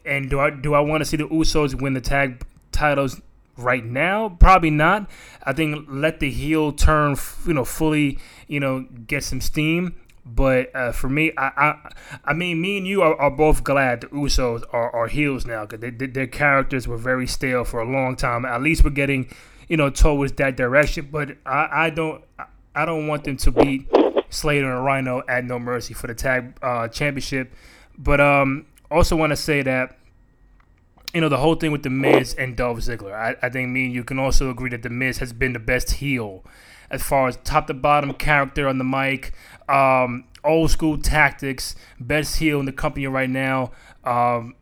And 0.07 0.31
do 0.31 0.41
I 0.41 0.49
do 0.49 0.73
I 0.73 0.81
want 0.81 1.03
to 1.03 1.05
see 1.05 1.19
the 1.19 1.29
Usos 1.29 1.79
win 1.79 1.93
the 1.93 2.01
tag 2.01 2.43
titles 2.73 3.21
right 3.59 3.85
now? 3.85 4.31
Probably 4.31 4.71
not. 4.71 5.11
I 5.45 5.53
think 5.53 5.87
let 5.91 6.21
the 6.21 6.31
heel 6.31 6.73
turn, 6.73 7.17
you 7.47 7.53
know, 7.53 7.67
fully, 7.67 8.19
you 8.49 8.61
know, 8.61 8.87
get 9.07 9.25
some 9.25 9.43
steam. 9.43 9.97
But 10.25 10.75
uh, 10.75 10.93
for 10.93 11.11
me, 11.11 11.33
I, 11.37 11.49
I, 11.49 11.93
I 12.25 12.33
mean, 12.33 12.61
me 12.63 12.79
and 12.79 12.87
you 12.87 13.03
are, 13.03 13.15
are 13.21 13.31
both 13.31 13.63
glad 13.63 14.01
the 14.01 14.07
Usos 14.09 14.65
are, 14.73 14.91
are 14.91 15.07
heels 15.07 15.45
now 15.45 15.67
because 15.67 15.93
their 16.15 16.27
characters 16.27 16.89
were 16.89 16.97
very 16.97 17.27
stale 17.27 17.63
for 17.65 17.81
a 17.81 17.89
long 17.89 18.17
time. 18.17 18.47
At 18.47 18.63
least 18.63 18.85
we're 18.85 18.91
getting, 18.91 19.29
you 19.69 19.77
know, 19.77 19.91
towards 19.91 20.33
that 20.33 20.57
direction. 20.57 21.11
But 21.13 21.37
I, 21.45 21.69
I 21.71 21.91
don't, 21.91 22.25
I 22.75 22.87
don't 22.87 23.07
want 23.07 23.25
them 23.25 23.37
to 23.37 23.51
beat 23.53 23.87
Slater 24.31 24.75
and 24.75 24.85
Rhino 24.85 25.23
at 25.29 25.45
No 25.45 25.59
Mercy 25.59 25.95
for 25.95 26.07
the 26.07 26.15
tag 26.15 26.57
uh, 26.63 26.89
championship. 26.89 27.53
But 27.99 28.21
um, 28.21 28.67
also 28.91 29.17
want 29.17 29.31
to 29.31 29.37
say 29.37 29.63
that 29.63 29.99
you 31.15 31.21
know 31.21 31.29
the 31.29 31.39
whole 31.39 31.55
thing 31.55 31.73
with 31.73 31.83
the 31.83 31.91
Miz 31.91 32.35
and 32.35 32.57
Dolph 32.57 32.79
Ziggler. 32.79 33.15
I, 33.15 33.37
I 33.43 33.49
think 33.49 33.71
me 33.71 33.87
and 33.87 33.95
you 33.95 34.05
can 34.05 34.19
also 34.19 34.51
agree 34.51 34.71
that 34.71 34.83
the 34.83 34.91
Miz 34.91 35.19
has 35.19 35.33
been 35.33 35.53
the 35.53 35.59
best 35.59 35.93
heel 35.93 36.45
as 36.91 37.03
far 37.03 37.29
as 37.29 37.37
top 37.39 37.67
to 37.67 37.75
bottom 37.75 38.13
character 38.15 38.69
on 38.69 38.79
the 38.79 38.85
mic, 38.85 39.33
um, 39.69 40.25
old 40.45 40.71
school 40.71 40.99
tactics, 40.99 41.75
best 41.99 42.37
heel 42.37 42.61
in 42.61 42.67
the 42.67 42.73
company 42.73 43.07
right 43.07 43.31
now. 43.31 43.73
Um, 44.05 44.55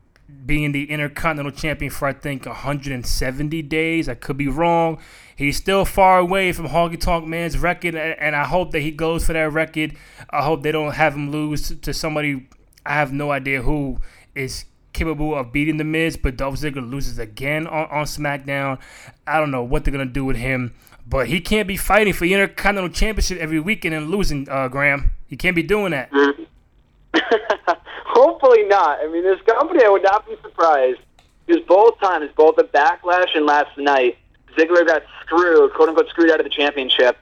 being 0.46 0.72
the 0.72 0.90
Intercontinental 0.90 1.52
Champion 1.52 1.90
for 1.90 2.08
I 2.08 2.12
think 2.12 2.46
170 2.46 3.62
days. 3.62 4.08
I 4.08 4.14
could 4.14 4.36
be 4.36 4.48
wrong. 4.48 4.98
He's 5.36 5.56
still 5.56 5.84
far 5.84 6.18
away 6.18 6.52
from 6.52 6.68
Honky 6.68 6.98
Tonk 6.98 7.26
Man's 7.26 7.58
record, 7.58 7.94
and 7.96 8.36
I 8.36 8.44
hope 8.44 8.70
that 8.72 8.80
he 8.80 8.90
goes 8.90 9.26
for 9.26 9.32
that 9.32 9.52
record. 9.52 9.96
I 10.30 10.42
hope 10.42 10.62
they 10.62 10.72
don't 10.72 10.92
have 10.92 11.14
him 11.14 11.30
lose 11.30 11.76
to 11.78 11.92
somebody. 11.92 12.48
I 12.86 12.94
have 12.94 13.12
no 13.12 13.30
idea 13.30 13.62
who 13.62 13.98
is 14.34 14.64
capable 14.92 15.34
of 15.34 15.52
beating 15.52 15.76
The 15.76 15.84
Miz, 15.84 16.16
but 16.16 16.36
Dolph 16.36 16.56
Ziggler 16.56 16.88
loses 16.88 17.18
again 17.18 17.66
on, 17.66 17.88
on 17.90 18.04
SmackDown. 18.04 18.78
I 19.26 19.40
don't 19.40 19.50
know 19.50 19.62
what 19.64 19.84
they're 19.84 19.92
going 19.92 20.06
to 20.06 20.12
do 20.12 20.24
with 20.24 20.36
him, 20.36 20.74
but 21.06 21.26
he 21.26 21.40
can't 21.40 21.68
be 21.68 21.76
fighting 21.76 22.12
for 22.12 22.24
the 22.24 22.32
Intercontinental 22.32 22.94
Championship 22.94 23.38
every 23.38 23.60
weekend 23.60 23.94
and 23.94 24.10
losing, 24.10 24.48
uh, 24.48 24.68
Graham. 24.68 25.10
He 25.26 25.36
can't 25.36 25.56
be 25.56 25.62
doing 25.62 25.90
that. 25.90 26.10
Hopefully 28.06 28.62
not. 28.64 29.00
I 29.00 29.08
mean, 29.08 29.24
this 29.24 29.40
company, 29.42 29.84
I 29.84 29.88
would 29.88 30.04
not 30.04 30.26
be 30.26 30.36
surprised 30.42 31.00
because 31.46 31.62
both 31.66 31.98
times, 32.00 32.30
both 32.36 32.56
the 32.56 32.64
Backlash 32.64 33.34
and 33.36 33.44
last 33.44 33.76
night, 33.76 34.16
Ziggler 34.56 34.86
got 34.86 35.02
screwed, 35.22 35.72
quote 35.74 35.88
unquote, 35.88 36.08
screwed 36.08 36.30
out 36.30 36.40
of 36.40 36.44
the 36.44 36.50
championship. 36.50 37.16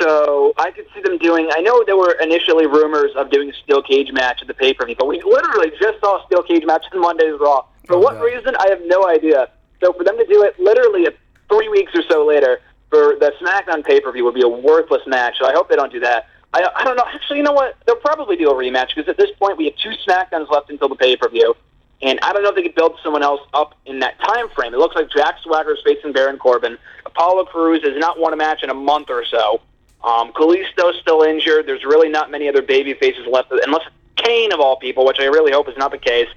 So 0.00 0.54
I 0.56 0.70
could 0.70 0.86
see 0.94 1.02
them 1.02 1.18
doing. 1.18 1.48
I 1.52 1.60
know 1.60 1.82
there 1.84 1.96
were 1.96 2.12
initially 2.22 2.66
rumors 2.66 3.10
of 3.16 3.30
doing 3.30 3.50
a 3.50 3.52
steel 3.52 3.82
cage 3.82 4.12
match 4.12 4.38
at 4.40 4.48
the 4.48 4.54
pay 4.54 4.72
per 4.72 4.86
view, 4.86 4.96
but 4.98 5.06
we 5.06 5.20
literally 5.22 5.70
just 5.80 6.00
saw 6.00 6.22
a 6.22 6.26
steel 6.26 6.42
cage 6.42 6.64
match 6.64 6.84
on 6.92 7.00
Monday's 7.00 7.38
Raw. 7.38 7.64
For 7.86 7.96
oh, 7.96 7.98
what 7.98 8.14
God. 8.14 8.24
reason, 8.24 8.56
I 8.58 8.68
have 8.68 8.80
no 8.84 9.08
idea. 9.08 9.48
So 9.82 9.92
for 9.92 10.04
them 10.04 10.16
to 10.16 10.26
do 10.26 10.42
it 10.42 10.58
literally 10.58 11.06
three 11.48 11.68
weeks 11.68 11.92
or 11.94 12.02
so 12.08 12.26
later 12.26 12.60
for 12.88 13.16
the 13.20 13.32
SmackDown 13.40 13.84
pay 13.84 14.00
per 14.00 14.12
view 14.12 14.24
would 14.24 14.34
be 14.34 14.42
a 14.42 14.48
worthless 14.48 15.02
match. 15.06 15.36
So 15.38 15.46
I 15.46 15.52
hope 15.52 15.68
they 15.68 15.76
don't 15.76 15.92
do 15.92 16.00
that. 16.00 16.28
I, 16.52 16.68
I 16.76 16.84
don't 16.84 16.96
know. 16.96 17.04
Actually, 17.06 17.38
you 17.38 17.44
know 17.44 17.52
what? 17.52 17.76
They'll 17.86 17.96
probably 17.96 18.36
do 18.36 18.50
a 18.50 18.54
rematch 18.54 18.94
because 18.94 19.08
at 19.08 19.16
this 19.16 19.30
point 19.38 19.56
we 19.56 19.66
have 19.66 19.76
two 19.76 19.92
SmackDowns 20.06 20.50
left 20.50 20.70
until 20.70 20.88
the 20.88 20.96
pay 20.96 21.16
per 21.16 21.28
view, 21.28 21.54
and 22.02 22.18
I 22.22 22.32
don't 22.32 22.42
know 22.42 22.50
if 22.50 22.56
they 22.56 22.62
could 22.62 22.74
build 22.74 22.98
someone 23.02 23.22
else 23.22 23.40
up 23.52 23.74
in 23.86 23.98
that 24.00 24.18
time 24.20 24.48
frame. 24.50 24.74
It 24.74 24.78
looks 24.78 24.96
like 24.96 25.10
Jack 25.10 25.36
Swagger 25.42 25.74
is 25.74 25.80
facing 25.84 26.12
Baron 26.12 26.38
Corbin. 26.38 26.78
Apollo 27.04 27.46
Crews 27.46 27.82
has 27.84 27.96
not 27.98 28.18
won 28.18 28.32
a 28.32 28.36
match 28.36 28.62
in 28.62 28.70
a 28.70 28.74
month 28.74 29.10
or 29.10 29.24
so. 29.24 29.60
Um, 30.02 30.32
Kalisto's 30.32 30.98
still 31.00 31.22
injured. 31.22 31.66
There's 31.66 31.84
really 31.84 32.08
not 32.08 32.30
many 32.30 32.48
other 32.48 32.62
baby 32.62 32.94
faces 32.94 33.26
left, 33.26 33.52
unless 33.52 33.82
Kane 34.16 34.52
of 34.52 34.60
all 34.60 34.76
people, 34.76 35.04
which 35.04 35.20
I 35.20 35.24
really 35.24 35.52
hope 35.52 35.68
is 35.68 35.76
not 35.76 35.90
the 35.90 35.98
case. 35.98 36.28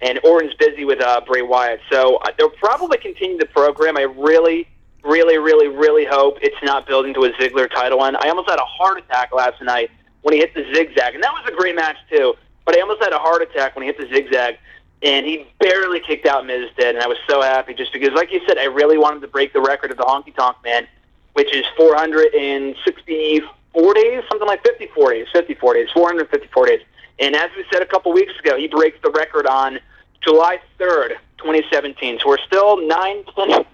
And 0.00 0.18
Orton's 0.24 0.54
busy 0.54 0.84
with 0.84 1.00
uh, 1.00 1.20
Bray 1.26 1.42
Wyatt, 1.42 1.80
so 1.90 2.16
uh, 2.16 2.30
they'll 2.36 2.50
probably 2.50 2.98
continue 2.98 3.38
the 3.38 3.46
program. 3.46 3.96
I 3.96 4.02
really 4.02 4.66
really, 5.04 5.38
really, 5.38 5.68
really 5.68 6.04
hope 6.04 6.38
it's 6.42 6.56
not 6.62 6.86
building 6.86 7.14
to 7.14 7.24
a 7.24 7.32
Ziggler 7.32 7.70
title 7.70 7.98
one. 7.98 8.16
I 8.16 8.28
almost 8.28 8.48
had 8.48 8.58
a 8.58 8.64
heart 8.64 8.98
attack 8.98 9.32
last 9.34 9.60
night 9.62 9.90
when 10.22 10.34
he 10.34 10.40
hit 10.40 10.54
the 10.54 10.64
zigzag, 10.72 11.14
and 11.14 11.22
that 11.22 11.32
was 11.32 11.44
a 11.48 11.56
great 11.56 11.74
match 11.74 11.96
too. 12.10 12.34
But 12.64 12.76
I 12.76 12.80
almost 12.80 13.02
had 13.02 13.12
a 13.12 13.18
heart 13.18 13.42
attack 13.42 13.74
when 13.74 13.82
he 13.84 13.92
hit 13.92 13.98
the 13.98 14.14
zigzag, 14.14 14.58
and 15.02 15.26
he 15.26 15.46
barely 15.58 15.98
kicked 16.00 16.26
out 16.26 16.46
Miz 16.46 16.70
dead, 16.78 16.94
and 16.94 17.02
I 17.02 17.08
was 17.08 17.18
so 17.28 17.42
happy 17.42 17.74
just 17.74 17.92
because, 17.92 18.12
like 18.12 18.32
you 18.32 18.40
said, 18.46 18.56
I 18.58 18.66
really 18.66 18.98
wanted 18.98 19.20
to 19.22 19.28
break 19.28 19.52
the 19.52 19.60
record 19.60 19.90
of 19.90 19.96
the 19.96 20.04
Honky 20.04 20.32
Tonk 20.34 20.56
Man, 20.64 20.86
which 21.32 21.52
is 21.54 21.64
464 21.76 23.94
days, 23.94 24.22
something 24.28 24.46
like 24.46 24.62
54 24.62 25.12
days, 25.12 25.26
54 25.32 25.74
days, 25.74 25.88
454 25.92 26.66
days. 26.66 26.80
And 27.18 27.34
as 27.34 27.50
we 27.56 27.64
said 27.72 27.82
a 27.82 27.86
couple 27.86 28.12
weeks 28.12 28.32
ago, 28.38 28.56
he 28.56 28.68
breaks 28.68 28.98
the 29.02 29.10
record 29.10 29.46
on 29.46 29.80
July 30.22 30.60
3rd, 30.78 31.16
2017. 31.38 32.20
So 32.20 32.28
we're 32.28 32.38
still 32.38 32.86
nine, 32.86 33.24
ten 33.34 33.64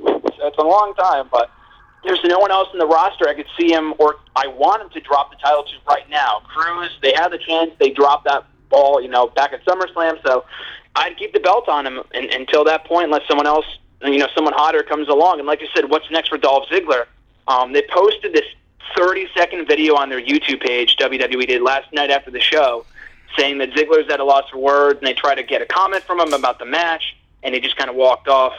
that's 0.41 0.57
a 0.59 0.63
long 0.63 0.95
time, 0.95 1.29
but 1.31 1.51
there's 2.05 2.23
no 2.25 2.39
one 2.39 2.51
else 2.51 2.69
in 2.73 2.79
the 2.79 2.87
roster 2.87 3.29
I 3.29 3.35
could 3.35 3.49
see 3.59 3.73
him 3.73 3.93
or 3.99 4.17
I 4.37 4.47
want 4.47 4.83
him 4.83 4.91
to 4.91 5.01
drop 5.01 5.31
the 5.31 5.37
title 5.37 5.65
to 5.65 5.73
right 5.87 6.09
now. 6.09 6.41
Crews, 6.47 6.91
they 7.03 7.13
had 7.13 7.29
the 7.29 7.39
chance, 7.39 7.73
they 7.79 7.91
dropped 7.91 8.25
that 8.25 8.47
ball, 8.69 9.03
you 9.03 9.09
know, 9.09 9.29
back 9.29 9.53
at 9.53 9.65
SummerSlam, 9.65 10.23
so 10.25 10.45
I'd 10.95 11.17
keep 11.17 11.33
the 11.33 11.41
belt 11.41 11.69
on 11.69 11.87
him 11.87 12.01
in, 12.15 12.33
until 12.33 12.65
that 12.65 12.85
point, 12.85 13.05
unless 13.05 13.27
someone 13.29 13.47
else, 13.47 13.67
you 14.03 14.19
know, 14.19 14.29
someone 14.35 14.55
hotter 14.55 14.83
comes 14.83 15.09
along. 15.09 15.39
And 15.39 15.47
like 15.47 15.61
you 15.61 15.69
said, 15.75 15.91
what's 15.91 16.11
next 16.11 16.29
for 16.29 16.39
Dolph 16.39 16.69
Ziggler? 16.69 17.07
Um, 17.47 17.73
they 17.73 17.83
posted 17.91 18.33
this 18.33 18.45
30 18.97 19.29
second 19.35 19.67
video 19.67 19.95
on 19.95 20.09
their 20.09 20.21
YouTube 20.21 20.61
page, 20.61 20.97
WWE 20.97 21.47
did 21.47 21.63
last 21.63 21.93
night 21.93 22.11
after 22.11 22.31
the 22.31 22.41
show, 22.41 22.85
saying 23.37 23.59
that 23.59 23.71
Ziggler's 23.73 24.11
at 24.11 24.21
a 24.21 24.25
loss 24.25 24.49
for 24.51 24.59
words, 24.59 24.99
and 24.99 25.07
they 25.07 25.15
try 25.15 25.35
to 25.35 25.43
get 25.43 25.63
a 25.63 25.67
comment 25.67 26.03
from 26.05 26.21
him 26.21 26.33
about 26.33 26.59
the 26.59 26.65
match, 26.65 27.17
and 27.43 27.55
he 27.55 27.61
just 27.61 27.77
kind 27.77 27.91
of 27.91 27.97
walked 27.97 28.29
off. 28.29 28.55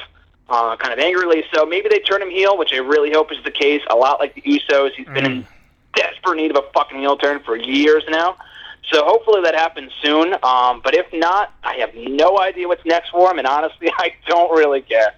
uh, 0.49 0.75
kind 0.77 0.91
of 0.91 0.99
angrily. 0.99 1.43
So 1.53 1.65
maybe 1.65 1.89
they 1.89 1.99
turn 1.99 2.21
him 2.21 2.29
heel, 2.31 2.57
which 2.57 2.73
I 2.73 2.77
really 2.77 3.11
hope 3.11 3.31
is 3.31 3.37
the 3.43 3.51
case. 3.51 3.81
A 3.89 3.95
lot 3.95 4.19
like 4.19 4.33
the 4.33 4.41
Usos, 4.41 4.91
he's 4.95 5.05
been 5.07 5.25
in 5.25 5.47
desperate 5.93 6.37
need 6.37 6.49
of 6.49 6.57
a 6.57 6.67
fucking 6.73 6.97
heel 6.99 7.17
turn 7.17 7.39
for 7.41 7.55
years 7.55 8.03
now. 8.09 8.35
So 8.91 9.03
hopefully 9.05 9.41
that 9.43 9.55
happens 9.55 9.91
soon. 10.01 10.33
Um, 10.43 10.81
but 10.83 10.95
if 10.95 11.05
not, 11.13 11.53
I 11.63 11.75
have 11.75 11.91
no 11.95 12.39
idea 12.39 12.67
what's 12.67 12.85
next 12.85 13.09
for 13.09 13.29
him, 13.31 13.37
and 13.37 13.47
honestly, 13.47 13.89
I 13.97 14.13
don't 14.27 14.51
really 14.51 14.81
care. 14.81 15.13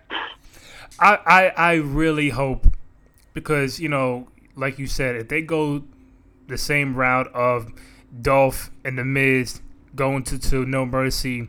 I, 1.00 1.18
I, 1.26 1.48
I 1.56 1.74
really 1.76 2.30
hope 2.30 2.68
because 3.34 3.80
you 3.80 3.90
know, 3.90 4.28
like 4.56 4.78
you 4.78 4.88
said, 4.88 5.16
if 5.16 5.30
they 5.30 5.42
go 5.42 5.84
the 6.48 6.58
same 6.58 6.96
route 6.96 7.28
of 7.34 7.72
Dolph 8.22 8.72
and 8.84 8.98
the 8.98 9.06
Miz 9.06 9.62
going 9.96 10.24
to, 10.24 10.38
to 10.38 10.66
No 10.66 10.86
Mercy, 10.86 11.48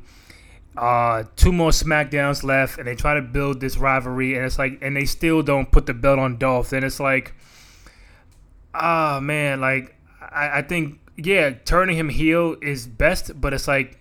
uh, 0.76 1.24
two 1.36 1.52
more 1.52 1.70
SmackDowns 1.70 2.44
left, 2.44 2.78
and 2.78 2.86
they 2.86 2.94
try 2.94 3.14
to 3.14 3.22
build 3.22 3.60
this 3.60 3.76
rivalry, 3.76 4.36
and 4.36 4.46
it's 4.46 4.58
like, 4.58 4.78
and 4.80 4.96
they 4.96 5.04
still 5.04 5.42
don't 5.42 5.70
put 5.70 5.86
the 5.86 5.94
belt 5.94 6.18
on 6.18 6.38
Dolph, 6.38 6.70
then 6.70 6.84
it's 6.84 7.00
like, 7.00 7.34
ah, 8.74 9.16
oh, 9.16 9.20
man, 9.20 9.60
like 9.60 9.96
I, 10.20 10.58
I 10.58 10.62
think 10.62 10.98
yeah, 11.16 11.50
turning 11.50 11.96
him 11.96 12.08
heel 12.08 12.56
is 12.62 12.86
best, 12.86 13.40
but 13.40 13.52
it's 13.52 13.68
like 13.68 13.98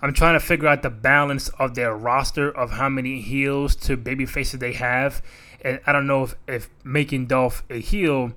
I'm 0.00 0.12
trying 0.12 0.34
to 0.34 0.40
figure 0.40 0.68
out 0.68 0.82
the 0.82 0.90
balance 0.90 1.48
of 1.50 1.74
their 1.74 1.94
roster 1.96 2.50
of 2.50 2.72
how 2.72 2.88
many 2.88 3.20
heels 3.20 3.76
to 3.76 3.96
baby 3.96 4.26
faces 4.26 4.60
they 4.60 4.72
have, 4.72 5.22
and 5.62 5.80
I 5.86 5.92
don't 5.92 6.06
know 6.06 6.24
if, 6.24 6.34
if 6.48 6.70
making 6.84 7.26
Dolph 7.26 7.62
a 7.70 7.80
heel 7.80 8.32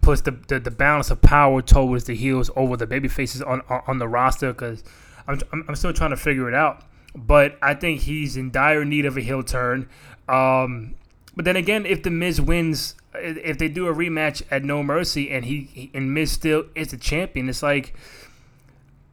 puts 0.00 0.22
the, 0.22 0.32
the, 0.48 0.58
the 0.58 0.70
balance 0.70 1.10
of 1.10 1.22
power 1.22 1.62
towards 1.62 2.04
the 2.04 2.14
heels 2.14 2.50
over 2.56 2.76
the 2.76 2.86
baby 2.86 3.08
faces 3.08 3.40
on 3.40 3.62
on, 3.68 3.82
on 3.86 3.98
the 3.98 4.08
roster 4.08 4.52
because 4.52 4.82
I'm, 5.26 5.40
I'm, 5.52 5.64
I'm 5.68 5.76
still 5.76 5.92
trying 5.92 6.10
to 6.10 6.16
figure 6.16 6.48
it 6.48 6.54
out. 6.54 6.84
But 7.14 7.58
I 7.62 7.74
think 7.74 8.00
he's 8.00 8.36
in 8.36 8.50
dire 8.50 8.84
need 8.84 9.04
of 9.04 9.16
a 9.16 9.20
heel 9.20 9.42
turn. 9.42 9.88
Um, 10.28 10.94
but 11.36 11.44
then 11.44 11.56
again, 11.56 11.86
if 11.86 12.02
the 12.02 12.10
Miz 12.10 12.40
wins, 12.40 12.94
if 13.14 13.58
they 13.58 13.68
do 13.68 13.88
a 13.88 13.94
rematch 13.94 14.42
at 14.50 14.64
No 14.64 14.82
Mercy 14.82 15.30
and 15.30 15.44
he 15.44 15.90
and 15.94 16.12
Miz 16.14 16.32
still 16.32 16.64
is 16.74 16.88
the 16.88 16.96
champion, 16.96 17.48
it's 17.48 17.62
like 17.62 17.94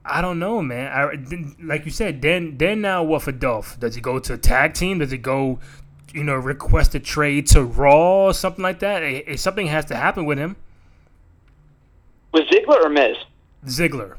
I 0.06 0.22
don't 0.22 0.40
know, 0.40 0.62
man. 0.62 0.92
I, 0.92 1.64
like 1.64 1.86
you 1.86 1.92
said, 1.92 2.22
then 2.22 2.58
then 2.58 2.82
now 2.82 3.04
what 3.04 3.24
for 3.24 3.32
Dolph? 3.32 3.80
Does 3.80 3.96
he 3.96 4.02
go 4.02 4.20
to 4.20 4.34
a 4.34 4.38
tag 4.38 4.74
team? 4.74 5.00
Does 5.00 5.12
he 5.12 5.18
go, 5.18 5.60
you 6.14 6.24
know, 6.24 6.36
request 6.36 6.96
a 6.96 7.00
trade 7.00 7.48
to 7.48 7.64
Raw 7.64 8.26
or 8.26 8.34
something 8.34 8.64
like 8.64 8.80
that? 8.80 9.04
If 9.04 9.40
something 9.40 9.68
has 9.68 9.86
to 9.86 9.96
happen 9.96 10.26
with 10.26 10.38
him. 10.38 10.56
With 12.34 12.48
Ziggler 12.48 12.86
or 12.86 12.90
Miz? 12.90 13.18
Ziggler. 13.66 14.16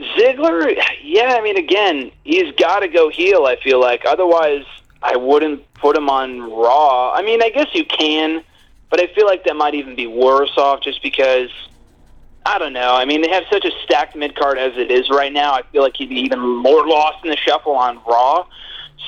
Ziggler, 0.00 0.74
yeah. 1.02 1.34
I 1.34 1.42
mean, 1.42 1.56
again, 1.56 2.10
he's 2.24 2.52
got 2.56 2.80
to 2.80 2.88
go 2.88 3.10
heel. 3.10 3.46
I 3.46 3.56
feel 3.56 3.80
like 3.80 4.04
otherwise 4.06 4.64
I 5.04 5.16
wouldn't 5.16 5.72
put 5.74 5.96
him 5.96 6.08
on 6.08 6.40
Raw. 6.40 7.12
I 7.12 7.20
mean, 7.20 7.42
I 7.42 7.50
guess 7.50 7.66
you 7.74 7.84
can, 7.84 8.42
but 8.88 9.02
I 9.02 9.06
feel 9.08 9.26
like 9.26 9.44
that 9.44 9.54
might 9.54 9.74
even 9.74 9.94
be 9.94 10.06
worse 10.06 10.56
off 10.56 10.80
just 10.80 11.02
because 11.02 11.50
I 12.46 12.58
don't 12.58 12.72
know. 12.72 12.94
I 12.94 13.04
mean, 13.04 13.20
they 13.20 13.28
have 13.28 13.44
such 13.52 13.66
a 13.66 13.70
stacked 13.84 14.16
mid 14.16 14.34
card 14.34 14.58
as 14.58 14.76
it 14.78 14.90
is 14.90 15.10
right 15.10 15.32
now. 15.32 15.52
I 15.52 15.62
feel 15.72 15.82
like 15.82 15.94
he'd 15.96 16.08
be 16.08 16.20
even 16.20 16.40
more 16.40 16.86
lost 16.88 17.22
in 17.22 17.30
the 17.30 17.36
shuffle 17.36 17.74
on 17.74 18.00
Raw. 18.06 18.46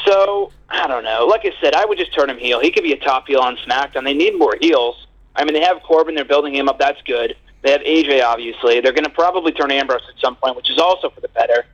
So 0.04 0.52
I 0.68 0.86
don't 0.86 1.02
know. 1.02 1.26
Like 1.26 1.46
I 1.46 1.52
said, 1.62 1.74
I 1.74 1.86
would 1.86 1.96
just 1.96 2.14
turn 2.14 2.28
him 2.28 2.36
heel. 2.36 2.60
He 2.60 2.70
could 2.70 2.82
be 2.82 2.92
a 2.92 2.98
top 2.98 3.26
heel 3.26 3.40
on 3.40 3.56
SmackDown. 3.56 4.04
They 4.04 4.12
need 4.14 4.38
more 4.38 4.54
heels. 4.60 5.06
I 5.34 5.44
mean, 5.44 5.54
they 5.54 5.62
have 5.62 5.82
Corbin. 5.82 6.14
They're 6.14 6.26
building 6.26 6.54
him 6.54 6.68
up. 6.68 6.78
That's 6.78 7.00
good. 7.02 7.36
They 7.62 7.70
have 7.72 7.80
AJ, 7.80 8.22
obviously. 8.22 8.80
They're 8.80 8.92
going 8.92 9.04
to 9.04 9.10
probably 9.10 9.52
turn 9.52 9.70
Ambrose 9.70 10.02
at 10.14 10.20
some 10.20 10.36
point, 10.36 10.56
which 10.56 10.70
is 10.70 10.78
also 10.78 11.08
for 11.08 11.20
the 11.22 11.28
better. 11.28 11.64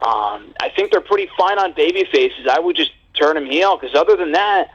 Um, 0.00 0.54
I 0.60 0.70
think 0.76 0.92
they're 0.92 1.00
pretty 1.00 1.28
fine 1.36 1.58
on 1.58 1.72
baby 1.72 2.04
faces. 2.12 2.46
I 2.50 2.60
would 2.60 2.76
just 2.76 2.92
turn 3.14 3.36
him 3.36 3.46
heel 3.46 3.76
because 3.76 3.94
other 3.94 4.16
than 4.16 4.32
that, 4.32 4.70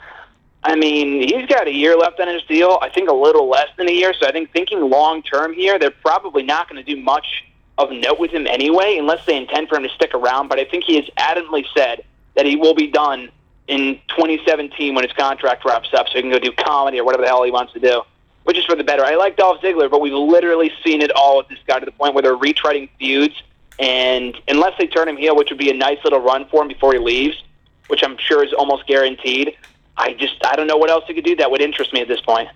I 0.64 0.76
mean, 0.76 1.22
he's 1.22 1.46
got 1.48 1.68
a 1.68 1.74
year 1.74 1.96
left 1.96 2.20
on 2.20 2.28
his 2.28 2.44
deal. 2.44 2.80
I 2.82 2.90
think 2.90 3.10
a 3.10 3.14
little 3.14 3.48
less 3.48 3.70
than 3.78 3.88
a 3.88 3.92
year. 3.92 4.14
So 4.14 4.28
I 4.28 4.32
think 4.32 4.52
thinking 4.52 4.90
long 4.90 5.24
term 5.24 5.54
here, 5.54 5.80
they're 5.80 5.92
probably 5.92 6.44
not 6.44 6.70
going 6.70 6.84
to 6.84 6.96
do 6.96 7.02
much 7.02 7.46
of 7.78 7.92
note 7.92 8.20
with 8.20 8.32
him 8.32 8.46
anyway, 8.46 8.98
unless 8.98 9.26
they 9.26 9.38
intend 9.38 9.70
for 9.70 9.78
him 9.78 9.84
to 9.84 9.90
stick 9.90 10.14
around. 10.14 10.50
But 10.50 10.60
I 10.60 10.66
think 10.66 10.84
he 10.84 10.96
has 10.98 11.06
adamantly 11.18 11.66
said 11.76 12.04
that 12.36 12.46
he 12.46 12.58
will 12.58 12.74
be 12.74 12.88
done 12.88 13.30
in 13.68 14.00
2017 14.10 14.96
when 14.96 15.04
his 15.06 15.14
contract 15.14 15.64
wraps 15.64 15.94
up, 15.94 16.08
so 16.08 16.16
he 16.16 16.22
can 16.22 16.32
go 16.32 16.40
do 16.40 16.52
comedy 16.52 17.00
or 17.00 17.06
whatever 17.06 17.22
the 17.22 17.30
hell 17.30 17.44
he 17.44 17.52
wants 17.52 17.72
to 17.74 17.80
do, 17.80 18.02
which 18.44 18.58
is 18.58 18.66
for 18.66 18.76
the 18.76 18.84
better. 18.84 19.06
I 19.06 19.16
like 19.16 19.38
Dolph 19.38 19.62
Ziggler, 19.62 19.90
but 19.90 20.02
we've 20.02 20.12
literally 20.12 20.72
seen 20.84 21.02
it 21.02 21.12
all 21.12 21.38
with 21.38 21.48
this 21.48 21.60
guy 21.68 21.80
to 21.80 21.86
the 21.86 21.92
point 21.92 22.16
where 22.16 22.24
they're 22.24 22.36
retreading 22.36 22.90
feuds. 23.00 23.36
And 23.78 24.36
unless 24.50 24.74
they 24.78 24.88
turn 24.88 25.08
him 25.08 25.16
heel, 25.16 25.38
which 25.38 25.50
would 25.52 25.60
be 25.60 25.70
a 25.70 25.74
nice 25.74 26.00
little 26.04 26.20
run 26.20 26.46
for 26.50 26.64
him 26.64 26.68
before 26.68 26.92
he 26.92 27.00
leaves, 27.00 27.42
which 27.90 28.04
I'm 28.04 28.18
sure 28.18 28.44
is 28.44 28.54
almost 28.54 28.88
guaranteed. 28.88 29.56
I 29.98 30.14
just 30.14 30.36
I 30.46 30.56
don't 30.56 30.68
know 30.68 30.78
what 30.78 30.90
else 30.90 31.04
he 31.08 31.14
could 31.14 31.26
do 31.26 31.36
that 31.36 31.52
would 31.52 31.62
interest 31.62 31.94
me 31.94 32.02
at 32.02 32.08
this 32.08 32.22
point. 32.22 32.50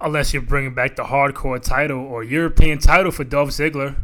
Unless 0.00 0.32
you're 0.32 0.42
bringing 0.42 0.74
back 0.74 0.96
the 0.96 1.04
hardcore 1.04 1.62
title 1.62 2.00
or 2.00 2.24
European 2.24 2.78
title 2.78 3.12
for 3.12 3.24
Dolph 3.24 3.50
Ziggler. 3.50 3.96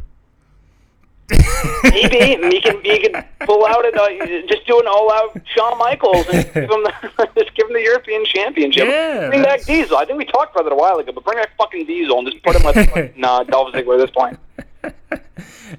Maybe 1.28 2.18
he 2.52 2.60
can 2.60 2.84
he 2.84 2.98
can 3.00 3.24
pull 3.40 3.66
out 3.66 3.84
and 3.84 3.96
uh, 3.96 4.26
just 4.46 4.64
do 4.66 4.78
an 4.78 4.86
all 4.86 5.12
out 5.12 5.40
Shawn 5.54 5.76
Michaels 5.78 6.26
and 6.32 6.44
give 6.52 6.70
him 6.70 6.84
the, 6.84 7.28
just 7.36 7.54
give 7.54 7.66
him 7.66 7.72
the 7.72 7.82
European 7.82 8.24
Championship. 8.26 8.86
Yeah, 8.86 9.28
bring 9.28 9.42
back 9.42 9.64
Diesel. 9.64 9.96
I 9.96 10.04
think 10.04 10.18
we 10.18 10.24
talked 10.24 10.54
about 10.54 10.66
it 10.66 10.72
a 10.72 10.76
while 10.76 10.98
ago, 10.98 11.10
but 11.12 11.24
bring 11.24 11.38
back 11.38 11.50
fucking 11.58 11.86
Diesel 11.86 12.18
and 12.18 12.30
just 12.30 12.42
put 12.44 12.54
him 12.54 12.62
with 12.64 13.16
nah, 13.16 13.42
Dolph 13.42 13.74
Ziggler 13.74 13.94
at 13.94 14.06
this 14.06 14.10
point. 14.10 14.38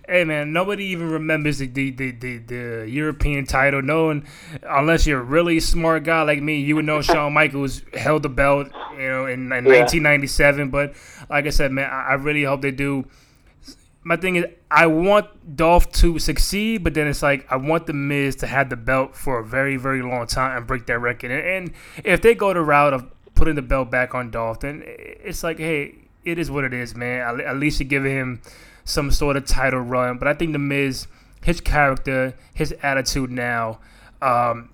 Hey 0.07 0.23
man, 0.23 0.53
nobody 0.53 0.85
even 0.85 1.09
remembers 1.09 1.57
the, 1.59 1.67
the 1.67 1.91
the, 1.91 2.37
the, 2.37 2.85
European 2.89 3.45
title. 3.45 3.81
No 3.81 4.05
one, 4.05 4.27
unless 4.67 5.05
you're 5.05 5.19
a 5.19 5.23
really 5.23 5.59
smart 5.59 6.03
guy 6.03 6.21
like 6.23 6.41
me, 6.41 6.59
you 6.59 6.75
would 6.75 6.85
know 6.85 7.01
Shawn 7.01 7.33
Michaels 7.33 7.81
held 7.93 8.23
the 8.23 8.29
belt, 8.29 8.67
you 8.93 9.07
know, 9.07 9.25
in, 9.25 9.51
in 9.51 9.65
yeah. 9.65 9.81
1997. 9.81 10.69
But 10.69 10.93
like 11.29 11.45
I 11.45 11.49
said, 11.49 11.71
man, 11.71 11.89
I, 11.89 12.09
I 12.09 12.13
really 12.13 12.43
hope 12.43 12.61
they 12.61 12.71
do. 12.71 13.05
My 14.03 14.15
thing 14.15 14.37
is, 14.37 14.45
I 14.71 14.87
want 14.87 15.57
Dolph 15.57 15.91
to 15.93 16.17
succeed, 16.17 16.83
but 16.83 16.93
then 16.93 17.07
it's 17.07 17.21
like 17.21 17.45
I 17.51 17.57
want 17.57 17.87
the 17.87 17.93
Miz 17.93 18.37
to 18.37 18.47
have 18.47 18.69
the 18.69 18.77
belt 18.77 19.15
for 19.15 19.39
a 19.39 19.45
very, 19.45 19.75
very 19.75 20.01
long 20.01 20.27
time 20.27 20.57
and 20.57 20.65
break 20.65 20.85
that 20.85 20.99
record. 20.99 21.31
And, 21.31 21.45
and 21.45 21.73
if 22.05 22.21
they 22.21 22.33
go 22.33 22.53
the 22.53 22.61
route 22.61 22.93
of 22.93 23.05
putting 23.35 23.55
the 23.55 23.61
belt 23.61 23.91
back 23.91 24.15
on 24.15 24.31
Dolph, 24.31 24.61
then 24.61 24.83
it's 24.85 25.43
like, 25.43 25.57
hey, 25.57 25.95
it 26.23 26.39
is 26.39 26.49
what 26.51 26.63
it 26.63 26.73
is, 26.73 26.95
man. 26.95 27.41
At 27.41 27.57
least 27.57 27.79
you 27.79 27.85
give 27.85 28.03
him 28.03 28.41
some 28.87 29.11
sort 29.11 29.35
of 29.35 29.45
title 29.45 29.81
run. 29.81 30.17
But 30.17 30.27
I 30.27 30.33
think 30.33 30.53
the 30.53 30.59
Miz, 30.59 31.07
his 31.43 31.61
character, 31.61 32.33
his 32.53 32.73
attitude 32.81 33.29
now, 33.29 33.79
um, 34.21 34.69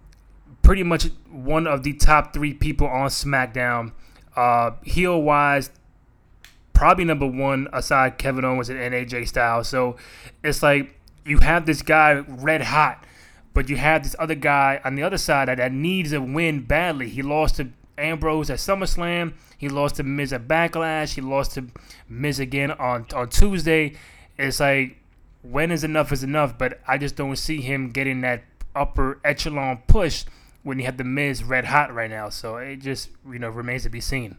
pretty 0.62 0.84
much 0.84 1.10
one 1.30 1.68
of 1.68 1.84
the 1.84 1.94
top 1.94 2.34
three 2.34 2.54
people 2.54 2.88
on 2.88 3.10
SmackDown. 3.10 3.92
Uh, 4.36 4.72
heel 4.84 5.22
wise, 5.22 5.72
probably 6.74 7.06
number 7.06 7.28
one 7.28 7.68
aside 7.74 8.18
Kevin 8.18 8.46
Owens 8.46 8.70
and 8.70 8.80
AJ 8.80 9.28
Styles. 9.28 9.68
So 9.68 9.98
it's 10.44 10.64
like 10.64 11.00
you 11.26 11.40
have 11.40 11.66
this 11.66 11.82
guy 11.82 12.24
red 12.28 12.62
hot, 12.62 13.04
but 13.54 13.68
you 13.68 13.78
have 13.78 14.04
this 14.04 14.16
other 14.20 14.36
guy 14.36 14.80
on 14.86 14.96
the 14.96 15.04
other 15.04 15.18
side 15.18 15.48
that, 15.48 15.58
that 15.58 15.72
needs 15.72 16.14
a 16.14 16.22
win 16.22 16.62
badly. 16.62 17.10
He 17.10 17.22
lost 17.22 17.56
to 17.58 17.70
Ambrose 17.98 18.50
at 18.50 18.60
SummerSlam. 18.60 19.34
He 19.58 19.70
lost 19.70 19.96
to 19.96 20.04
Miz 20.04 20.34
at 20.34 20.48
Backlash. 20.48 21.16
He 21.16 21.22
lost 21.22 21.54
to 21.54 21.68
Miz 22.10 22.40
again 22.40 22.72
on 22.72 23.06
on 23.14 23.30
Tuesday. 23.30 23.96
It's 24.38 24.60
like 24.60 24.98
when 25.42 25.72
is 25.72 25.84
enough 25.84 26.12
is 26.12 26.24
enough, 26.24 26.58
but 26.58 26.80
I 26.88 26.98
just 26.98 27.16
don't 27.16 27.36
see 27.36 27.62
him 27.62 27.92
getting 27.92 28.22
that 28.22 28.44
upper 28.76 29.20
echelon 29.24 29.84
push 29.88 30.26
when 30.64 30.80
you 30.80 30.86
have 30.86 30.98
the 30.98 31.04
Miz 31.04 31.44
red 31.44 31.66
hot 31.66 31.94
right 31.94 32.10
now. 32.10 32.30
So 32.30 32.58
it 32.58 32.78
just 32.78 33.10
you 33.30 33.40
know 33.40 33.50
remains 33.50 33.84
to 33.84 33.90
be 33.90 34.02
seen. 34.02 34.38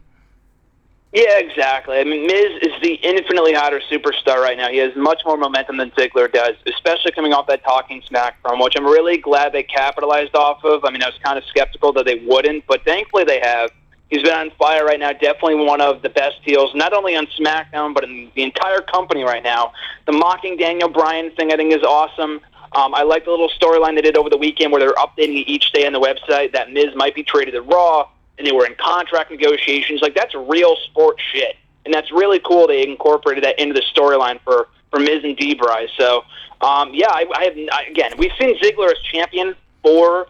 Yeah, 1.15 1.39
exactly. 1.39 1.97
I 1.97 2.03
mean, 2.03 2.27
Miz 2.27 2.59
is 2.61 2.73
the 2.83 2.95
infinitely 2.95 3.53
hotter 3.53 3.81
superstar 3.89 4.41
right 4.41 4.57
now. 4.57 4.67
He 4.67 4.79
has 4.79 4.93
much 4.97 5.21
more 5.25 5.37
momentum 5.37 5.77
than 5.77 5.89
Ziggler 5.91 6.29
does, 6.29 6.55
especially 6.67 7.13
coming 7.13 7.31
off 7.31 7.47
that 7.47 7.63
Talking 7.63 8.03
Smack 8.05 8.35
from, 8.41 8.59
which 8.59 8.73
I'm 8.75 8.83
really 8.83 9.17
glad 9.17 9.53
they 9.53 9.63
capitalized 9.63 10.35
off 10.35 10.61
of. 10.65 10.83
I 10.83 10.91
mean, 10.91 11.01
I 11.01 11.05
was 11.05 11.17
kind 11.23 11.37
of 11.37 11.45
skeptical 11.45 11.93
that 11.93 12.05
they 12.05 12.15
wouldn't, 12.15 12.67
but 12.67 12.83
thankfully 12.83 13.23
they 13.23 13.39
have. 13.39 13.71
He's 14.09 14.23
been 14.23 14.33
on 14.33 14.51
fire 14.59 14.83
right 14.83 14.99
now. 14.99 15.13
Definitely 15.13 15.55
one 15.55 15.79
of 15.79 16.01
the 16.01 16.09
best 16.09 16.35
heels, 16.43 16.75
not 16.75 16.91
only 16.91 17.15
on 17.15 17.27
SmackDown, 17.27 17.93
but 17.93 18.03
in 18.03 18.29
the 18.35 18.43
entire 18.43 18.81
company 18.81 19.23
right 19.23 19.41
now. 19.41 19.71
The 20.07 20.11
mocking 20.11 20.57
Daniel 20.57 20.89
Bryan 20.89 21.31
thing, 21.37 21.53
I 21.53 21.55
think, 21.55 21.73
is 21.73 21.81
awesome. 21.83 22.41
Um, 22.73 22.93
I 22.93 23.03
like 23.03 23.23
the 23.23 23.31
little 23.31 23.49
storyline 23.57 23.95
they 23.95 24.01
did 24.01 24.17
over 24.17 24.29
the 24.29 24.37
weekend 24.37 24.73
where 24.73 24.81
they're 24.81 24.93
updating 24.95 25.45
each 25.47 25.71
day 25.71 25.87
on 25.87 25.93
the 25.93 26.01
website 26.01 26.51
that 26.51 26.73
Miz 26.73 26.93
might 26.93 27.15
be 27.15 27.23
traded 27.23 27.53
to 27.53 27.61
Raw 27.61 28.09
and 28.37 28.45
they 28.45 28.51
were 28.51 28.65
in 28.65 28.75
contract 28.75 29.31
negotiations. 29.31 30.01
Like 30.01 30.15
that's 30.15 30.33
real 30.35 30.75
sport 30.85 31.17
shit, 31.33 31.55
and 31.85 31.93
that's 31.93 32.11
really 32.11 32.39
cool. 32.39 32.67
They 32.67 32.85
incorporated 32.85 33.43
that 33.43 33.59
into 33.59 33.73
the 33.73 33.83
storyline 33.93 34.39
for 34.41 34.67
for 34.91 34.99
Miz 34.99 35.23
and 35.23 35.35
D-Bry. 35.35 35.87
So 35.97 36.23
um, 36.61 36.91
yeah, 36.93 37.09
I, 37.09 37.25
I 37.35 37.43
have 37.45 37.57
I, 37.71 37.83
again 37.89 38.11
we've 38.17 38.31
seen 38.39 38.57
Ziggler 38.59 38.91
as 38.91 38.99
champion 39.11 39.55
four, 39.81 40.27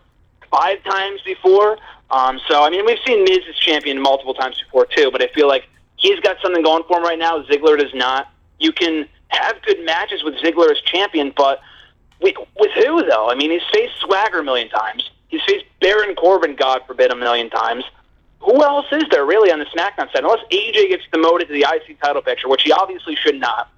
five 0.51 0.83
times 0.83 1.21
before. 1.25 1.77
Um, 2.11 2.39
so 2.47 2.63
I 2.63 2.69
mean 2.69 2.85
we've 2.85 2.99
seen 3.05 3.23
Miz 3.23 3.39
as 3.49 3.55
champion 3.55 4.01
multiple 4.01 4.33
times 4.33 4.61
before 4.61 4.85
too. 4.85 5.11
But 5.11 5.21
I 5.21 5.27
feel 5.33 5.47
like 5.47 5.67
he's 5.97 6.19
got 6.19 6.37
something 6.41 6.63
going 6.63 6.83
for 6.87 6.97
him 6.97 7.03
right 7.03 7.19
now. 7.19 7.41
Ziggler 7.43 7.79
does 7.79 7.93
not. 7.93 8.31
You 8.59 8.71
can 8.71 9.07
have 9.29 9.61
good 9.63 9.83
matches 9.83 10.23
with 10.23 10.35
Ziggler 10.35 10.71
as 10.71 10.79
champion, 10.81 11.33
but 11.35 11.59
with 12.21 12.35
who 12.75 13.03
though? 13.03 13.29
I 13.29 13.35
mean, 13.35 13.51
he's 13.51 13.61
faced 13.73 13.99
Swagger 13.99 14.39
a 14.39 14.43
million 14.43 14.69
times. 14.69 15.09
He's 15.27 15.41
faced 15.47 15.65
Baron 15.81 16.15
Corbin, 16.15 16.55
God 16.55 16.81
forbid, 16.87 17.11
a 17.11 17.15
million 17.15 17.49
times. 17.49 17.83
Who 18.45 18.63
else 18.63 18.85
is 18.91 19.03
there 19.09 19.25
really 19.25 19.51
on 19.51 19.59
the 19.59 19.65
SmackDown 19.65 20.11
side? 20.11 20.23
Unless 20.23 20.45
AJ 20.51 20.89
gets 20.89 21.03
demoted 21.11 21.47
to 21.47 21.53
the 21.53 21.65
IC 21.67 21.99
title 21.99 22.21
picture, 22.21 22.47
which 22.47 22.61
he 22.61 22.71
obviously 22.71 23.15
should 23.15 23.39
not, 23.39 23.71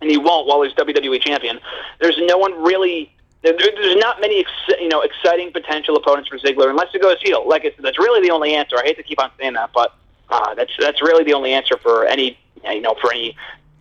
and 0.00 0.10
he 0.10 0.18
won't 0.18 0.46
while 0.46 0.62
he's 0.62 0.74
WWE 0.74 1.20
champion. 1.22 1.58
There's 2.00 2.18
no 2.26 2.36
one 2.38 2.62
really. 2.62 3.10
There's 3.42 3.96
not 3.96 4.22
many, 4.22 4.42
you 4.80 4.88
know, 4.88 5.02
exciting 5.02 5.52
potential 5.52 5.96
opponents 5.96 6.30
for 6.30 6.38
Ziggler 6.38 6.70
unless 6.70 6.88
he 6.92 6.98
goes 6.98 7.16
heel. 7.22 7.46
Like 7.46 7.62
I 7.66 7.72
said, 7.76 7.84
that's 7.84 7.98
really 7.98 8.26
the 8.26 8.32
only 8.32 8.54
answer. 8.54 8.76
I 8.78 8.84
hate 8.84 8.96
to 8.96 9.02
keep 9.02 9.22
on 9.22 9.30
saying 9.38 9.52
that, 9.52 9.70
but 9.74 9.94
uh, 10.30 10.54
that's 10.54 10.72
that's 10.78 11.02
really 11.02 11.24
the 11.24 11.34
only 11.34 11.52
answer 11.52 11.76
for 11.82 12.06
any, 12.06 12.38
you 12.64 12.80
know, 12.80 12.94
for 13.02 13.12
any 13.12 13.36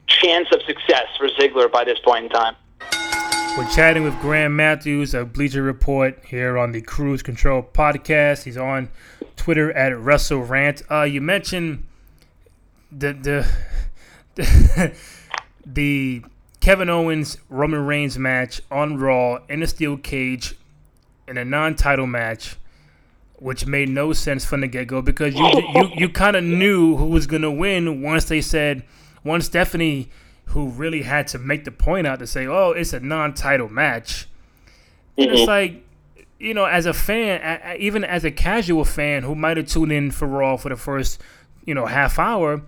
chance 0.07 0.49
of 0.51 0.61
success 0.63 1.07
for 1.17 1.29
Ziggler 1.29 1.71
by 1.71 1.85
this 1.85 1.99
point 1.99 2.25
in 2.25 2.29
time. 2.29 2.55
We're 3.55 3.69
chatting 3.69 4.03
with 4.03 4.19
Graham 4.19 4.55
Matthews 4.55 5.13
of 5.13 5.31
Bleacher 5.31 5.61
Report 5.61 6.19
here 6.25 6.57
on 6.57 6.71
the 6.71 6.81
Cruise 6.81 7.21
Control 7.21 7.61
podcast. 7.61 8.45
He's 8.45 8.57
on 8.57 8.89
Twitter 9.43 9.73
at 9.73 9.91
WrestleRant. 9.91 10.89
Uh, 10.89 11.03
you 11.03 11.19
mentioned 11.19 11.83
the 12.89 13.11
the 13.11 13.47
the, 14.35 14.95
the 15.65 16.23
Kevin 16.61 16.89
Owens 16.89 17.37
Roman 17.49 17.85
Reigns 17.85 18.17
match 18.17 18.61
on 18.71 18.95
Raw 18.95 19.39
in 19.49 19.61
a 19.61 19.67
steel 19.67 19.97
cage 19.97 20.55
in 21.27 21.37
a 21.37 21.43
non-title 21.43 22.07
match, 22.07 22.55
which 23.35 23.65
made 23.65 23.89
no 23.89 24.13
sense 24.13 24.45
from 24.45 24.61
the 24.61 24.67
get-go 24.67 25.01
because 25.01 25.35
you 25.35 25.45
you 25.75 25.89
you 25.93 26.09
kind 26.09 26.37
of 26.37 26.45
knew 26.45 26.95
who 26.95 27.07
was 27.07 27.27
gonna 27.27 27.51
win 27.51 28.01
once 28.01 28.23
they 28.23 28.39
said 28.39 28.83
once 29.25 29.47
Stephanie 29.47 30.09
who 30.45 30.69
really 30.69 31.01
had 31.01 31.27
to 31.27 31.37
make 31.37 31.65
the 31.65 31.71
point 31.71 32.07
out 32.07 32.19
to 32.19 32.27
say, 32.27 32.47
"Oh, 32.47 32.71
it's 32.71 32.93
a 32.93 33.01
non-title 33.01 33.67
match." 33.67 34.25
Mm-hmm. 35.17 35.33
It's 35.33 35.47
like, 35.49 35.82
you 36.43 36.53
know, 36.53 36.65
as 36.65 36.85
a 36.85 36.93
fan, 36.93 37.77
even 37.79 38.03
as 38.03 38.25
a 38.25 38.31
casual 38.31 38.83
fan 38.83 39.23
who 39.23 39.33
might 39.33 39.55
have 39.55 39.65
tuned 39.67 39.93
in 39.93 40.11
for 40.11 40.27
Raw 40.27 40.57
for 40.57 40.67
the 40.67 40.75
first, 40.75 41.21
you 41.63 41.73
know, 41.73 41.85
half 41.85 42.19
hour, 42.19 42.61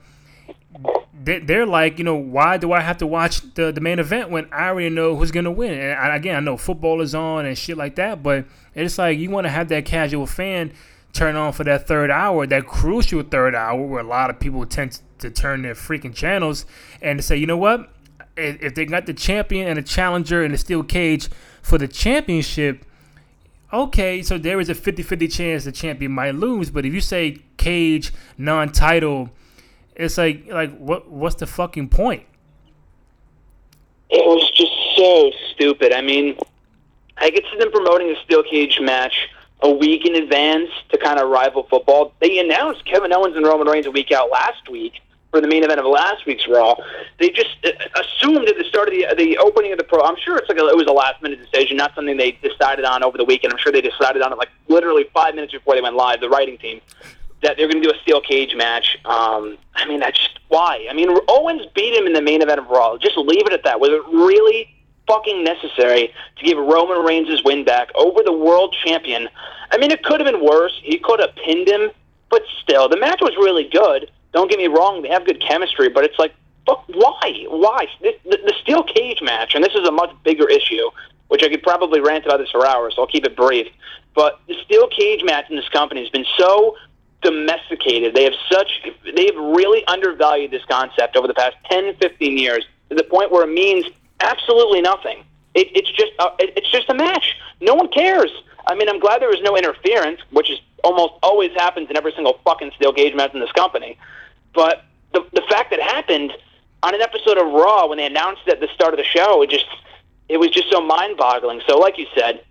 they're 1.13 1.65
like, 1.65 1.97
you 1.97 2.05
know, 2.05 2.15
why 2.15 2.55
do 2.55 2.71
I 2.71 2.79
have 2.79 2.99
to 2.99 3.07
watch 3.07 3.41
the, 3.55 3.73
the 3.73 3.81
main 3.81 3.99
event 3.99 4.29
when 4.29 4.47
I 4.53 4.69
already 4.69 4.89
know 4.89 5.17
who's 5.17 5.31
gonna 5.31 5.51
win? 5.51 5.73
And 5.73 6.13
again, 6.13 6.37
I 6.37 6.39
know 6.39 6.55
football 6.55 7.01
is 7.01 7.13
on 7.13 7.45
and 7.45 7.57
shit 7.57 7.75
like 7.75 7.95
that, 7.95 8.23
but 8.23 8.45
it's 8.75 8.97
like 8.97 9.19
you 9.19 9.29
want 9.29 9.43
to 9.45 9.51
have 9.51 9.67
that 9.67 9.83
casual 9.83 10.25
fan 10.25 10.71
turn 11.11 11.35
on 11.35 11.51
for 11.51 11.65
that 11.65 11.85
third 11.85 12.09
hour, 12.09 12.47
that 12.47 12.67
crucial 12.67 13.23
third 13.23 13.55
hour 13.55 13.85
where 13.85 13.99
a 13.99 14.07
lot 14.07 14.29
of 14.29 14.39
people 14.39 14.65
tend 14.65 15.01
to 15.19 15.29
turn 15.29 15.63
their 15.63 15.73
freaking 15.73 16.15
channels 16.15 16.65
and 17.01 17.21
say, 17.21 17.35
you 17.35 17.45
know 17.45 17.57
what? 17.57 17.91
If 18.37 18.75
they 18.75 18.85
got 18.85 19.05
the 19.05 19.13
champion 19.13 19.67
and 19.67 19.77
a 19.79 19.83
challenger 19.83 20.43
in 20.45 20.53
a 20.53 20.57
steel 20.57 20.83
cage 20.83 21.29
for 21.61 21.77
the 21.77 21.87
championship, 21.87 22.85
okay, 23.71 24.21
so 24.21 24.37
there 24.37 24.59
is 24.59 24.69
a 24.69 24.75
50 24.75 25.03
50 25.03 25.27
chance 25.27 25.65
the 25.65 25.71
champion 25.71 26.11
might 26.11 26.35
lose. 26.35 26.69
But 26.69 26.85
if 26.85 26.93
you 26.93 27.01
say 27.01 27.39
cage, 27.57 28.13
non 28.37 28.71
title, 28.71 29.29
it's 29.95 30.17
like, 30.17 30.47
like 30.47 30.77
what? 30.77 31.09
what's 31.09 31.35
the 31.35 31.47
fucking 31.47 31.89
point? 31.89 32.23
It 34.09 34.25
was 34.25 34.49
just 34.51 34.71
so 34.95 35.31
stupid. 35.53 35.91
I 35.91 36.01
mean, 36.01 36.37
I 37.17 37.31
could 37.31 37.43
see 37.51 37.57
them 37.57 37.71
promoting 37.71 38.09
a 38.11 38.23
steel 38.23 38.43
cage 38.43 38.79
match 38.79 39.29
a 39.61 39.71
week 39.71 40.05
in 40.05 40.15
advance 40.15 40.69
to 40.89 40.97
kind 40.97 41.19
of 41.19 41.29
rival 41.29 41.63
football. 41.63 42.13
They 42.19 42.39
announced 42.39 42.85
Kevin 42.85 43.13
Owens 43.13 43.35
and 43.35 43.45
Roman 43.45 43.67
Reigns 43.67 43.85
a 43.85 43.91
week 43.91 44.11
out 44.11 44.29
last 44.29 44.69
week 44.69 44.93
for 45.35 45.41
the 45.41 45.47
main 45.49 45.65
event 45.65 45.81
of 45.81 45.85
last 45.85 46.25
week's 46.25 46.47
Raw. 46.47 46.75
They 47.19 47.29
just 47.29 47.57
uh, 47.65 47.71
assumed 47.99 48.47
at 48.47 48.57
the 48.57 48.63
start 48.63 48.87
of 48.87 48.93
the 48.93 49.05
the 49.17 49.37
opening 49.37 49.73
of 49.73 49.77
the 49.77 49.83
pro. 49.83 50.01
I'm 50.01 50.15
sure 50.23 50.37
it's 50.37 50.47
like 50.47 50.57
a, 50.57 50.65
it 50.67 50.77
was 50.77 50.87
a 50.87 50.93
last 50.93 51.21
minute 51.21 51.39
decision, 51.43 51.75
not 51.75 51.93
something 51.93 52.15
they 52.15 52.31
decided 52.31 52.85
on 52.85 53.03
over 53.03 53.17
the 53.17 53.25
weekend. 53.25 53.51
I'm 53.51 53.59
sure 53.59 53.73
they 53.73 53.81
decided 53.81 54.21
on 54.21 54.31
it 54.31 54.37
like 54.37 54.49
literally 54.69 55.05
five 55.13 55.35
minutes 55.35 55.51
before 55.51 55.75
they 55.75 55.81
went 55.81 55.97
live. 55.97 56.21
The 56.21 56.29
writing 56.29 56.57
team 56.57 56.79
that 57.43 57.57
they're 57.57 57.67
going 57.67 57.83
to 57.83 57.89
do 57.89 57.93
a 57.93 57.99
steel 58.01 58.21
cage 58.21 58.55
match. 58.55 58.97
Um, 59.03 59.57
I 59.75 59.85
mean, 59.85 59.99
that's 59.99 60.17
just 60.17 60.39
why. 60.47 60.87
I 60.89 60.93
mean, 60.93 61.09
Owens 61.27 61.63
beat 61.75 61.93
him 61.93 62.07
in 62.07 62.13
the 62.13 62.21
main 62.21 62.41
event 62.41 62.59
of 62.59 62.67
Raw. 62.67 62.97
Just 62.97 63.17
leave 63.17 63.45
it 63.45 63.51
at 63.51 63.65
that. 63.65 63.81
Was 63.81 63.89
it 63.89 64.01
really 64.07 64.69
fucking 65.05 65.43
necessary 65.43 66.13
to 66.37 66.45
give 66.45 66.57
Roman 66.57 67.05
Reigns 67.05 67.29
his 67.29 67.43
win 67.43 67.65
back 67.65 67.89
over 67.93 68.23
the 68.23 68.33
world 68.33 68.75
champion. 68.85 69.27
I 69.69 69.77
mean, 69.77 69.91
it 69.91 70.01
could 70.01 70.19
have 70.19 70.31
been 70.31 70.43
worse. 70.43 70.79
He 70.81 70.97
could 70.97 71.19
have 71.19 71.35
pinned 71.35 71.67
him, 71.67 71.91
but 72.31 72.41
still, 72.63 72.89
the 72.89 72.97
match 72.97 73.19
was 73.21 73.35
really 73.37 73.69
good. 73.69 74.09
Don't 74.35 74.49
get 74.49 74.59
me 74.59 74.67
wrong; 74.67 75.01
they 75.01 75.07
have 75.07 75.25
good 75.25 75.41
chemistry, 75.41 75.87
but 75.87 76.03
it's 76.03 76.19
like, 76.19 76.35
fuck, 76.65 76.83
why? 76.89 77.45
Why 77.47 77.87
this, 78.01 78.15
the, 78.25 78.37
the 78.45 78.53
steel 78.61 78.83
cage 78.83 79.21
match? 79.21 79.55
And 79.55 79.63
this 79.63 79.73
is 79.73 79.87
a 79.87 79.91
much 79.91 80.11
bigger 80.25 80.49
issue, 80.49 80.89
which 81.29 81.41
I 81.41 81.47
could 81.47 81.63
probably 81.63 82.01
rant 82.01 82.25
about 82.25 82.39
this 82.39 82.51
for 82.51 82.67
hours. 82.67 82.95
So 82.95 83.03
I'll 83.03 83.07
keep 83.07 83.25
it 83.25 83.37
brief. 83.37 83.67
But 84.13 84.41
the 84.49 84.55
steel 84.65 84.89
cage 84.89 85.23
match 85.23 85.49
in 85.49 85.55
this 85.55 85.69
company 85.69 86.01
has 86.01 86.09
been 86.09 86.25
so 86.37 86.75
domesticated. 87.21 88.13
They 88.13 88.25
have 88.25 88.33
such 88.51 88.81
they 89.15 89.25
have 89.25 89.37
really 89.37 89.85
undervalued 89.87 90.51
this 90.51 90.65
concept 90.65 91.15
over 91.15 91.27
the 91.29 91.33
past 91.33 91.55
10, 91.71 91.95
15 91.95 92.37
years 92.37 92.65
to 92.89 92.95
the 92.95 93.05
point 93.05 93.31
where 93.31 93.49
it 93.49 93.53
means 93.53 93.85
absolutely 94.19 94.81
nothing. 94.81 95.23
It, 95.53 95.69
it's 95.73 95.91
just 95.91 96.11
uh, 96.19 96.31
it, 96.39 96.51
it's 96.57 96.69
just 96.69 96.89
a 96.89 96.93
match. 96.93 97.37
No 97.61 97.73
one 97.73 97.87
cares. 97.87 98.31
I 98.67 98.75
mean, 98.75 98.89
I'm 98.89 98.99
glad 98.99 99.21
there 99.21 99.29
was 99.29 99.41
no 99.43 99.55
interference, 99.55 100.19
which 100.31 100.51
is 100.51 100.59
almost 100.83 101.13
always 101.23 101.51
happens 101.53 101.89
in 101.89 101.95
every 101.95 102.11
single 102.11 102.39
fucking 102.43 102.71
steel 102.75 102.91
cage 102.91 103.15
match 103.15 103.33
in 103.33 103.39
this 103.39 103.51
company. 103.53 103.97
But 104.55 104.83
the 105.13 105.25
the 105.33 105.43
fact 105.49 105.69
that 105.71 105.81
happened 105.81 106.31
on 106.81 106.95
an 106.95 107.01
episode 107.01 107.37
of 107.37 107.51
Raw 107.51 107.87
when 107.87 107.97
they 107.97 108.05
announced 108.05 108.43
it 108.47 108.53
at 108.53 108.59
the 108.61 108.69
start 108.73 108.93
of 108.93 108.97
the 108.97 109.03
show, 109.03 109.41
it 109.41 109.49
just 109.49 109.67
it 110.29 110.37
was 110.37 110.49
just 110.49 110.71
so 110.71 110.81
mind-boggling. 110.81 111.61
So, 111.67 111.77
like 111.77 111.97
you 111.97 112.07
said, 112.15 112.43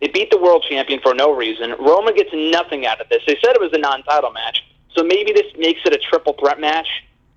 they 0.00 0.08
beat 0.08 0.30
the 0.30 0.38
world 0.38 0.64
champion 0.68 1.00
for 1.00 1.14
no 1.14 1.34
reason. 1.34 1.74
Roman 1.78 2.14
gets 2.14 2.30
nothing 2.32 2.86
out 2.86 3.00
of 3.00 3.08
this. 3.08 3.22
They 3.26 3.36
said 3.44 3.54
it 3.54 3.60
was 3.60 3.72
a 3.72 3.78
non-title 3.78 4.30
match, 4.30 4.64
so 4.94 5.02
maybe 5.02 5.32
this 5.32 5.52
makes 5.58 5.80
it 5.84 5.92
a 5.92 5.98
triple 5.98 6.34
threat 6.34 6.60
match 6.60 6.88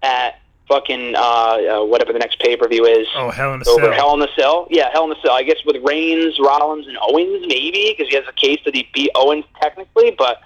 at 0.02 0.40
fucking 0.68 1.16
uh, 1.16 1.20
uh, 1.20 1.86
whatever 1.86 2.14
the 2.14 2.20
next 2.20 2.40
pay 2.40 2.56
per 2.56 2.68
view 2.68 2.86
is. 2.86 3.08
Oh, 3.16 3.32
Hell 3.32 3.54
in 3.56 3.62
a 3.62 3.66
Cell. 3.66 3.92
Hell 3.92 4.14
in 4.14 4.22
a 4.22 4.32
Cell. 4.38 4.68
Yeah, 4.70 4.90
Hell 4.92 5.06
in 5.06 5.18
a 5.18 5.22
Cell. 5.22 5.32
I 5.32 5.44
guess 5.44 5.58
with 5.66 5.78
Reigns, 5.84 6.40
Rollins, 6.40 6.88
and 6.88 6.98
Owens, 7.02 7.46
maybe 7.48 7.96
because 7.98 8.10
he 8.10 8.16
has 8.16 8.28
a 8.28 8.34
case 8.34 8.60
that 8.66 8.76
he 8.76 8.88
beat 8.94 9.12
Owens 9.16 9.46
technically, 9.62 10.12
but. 10.12 10.42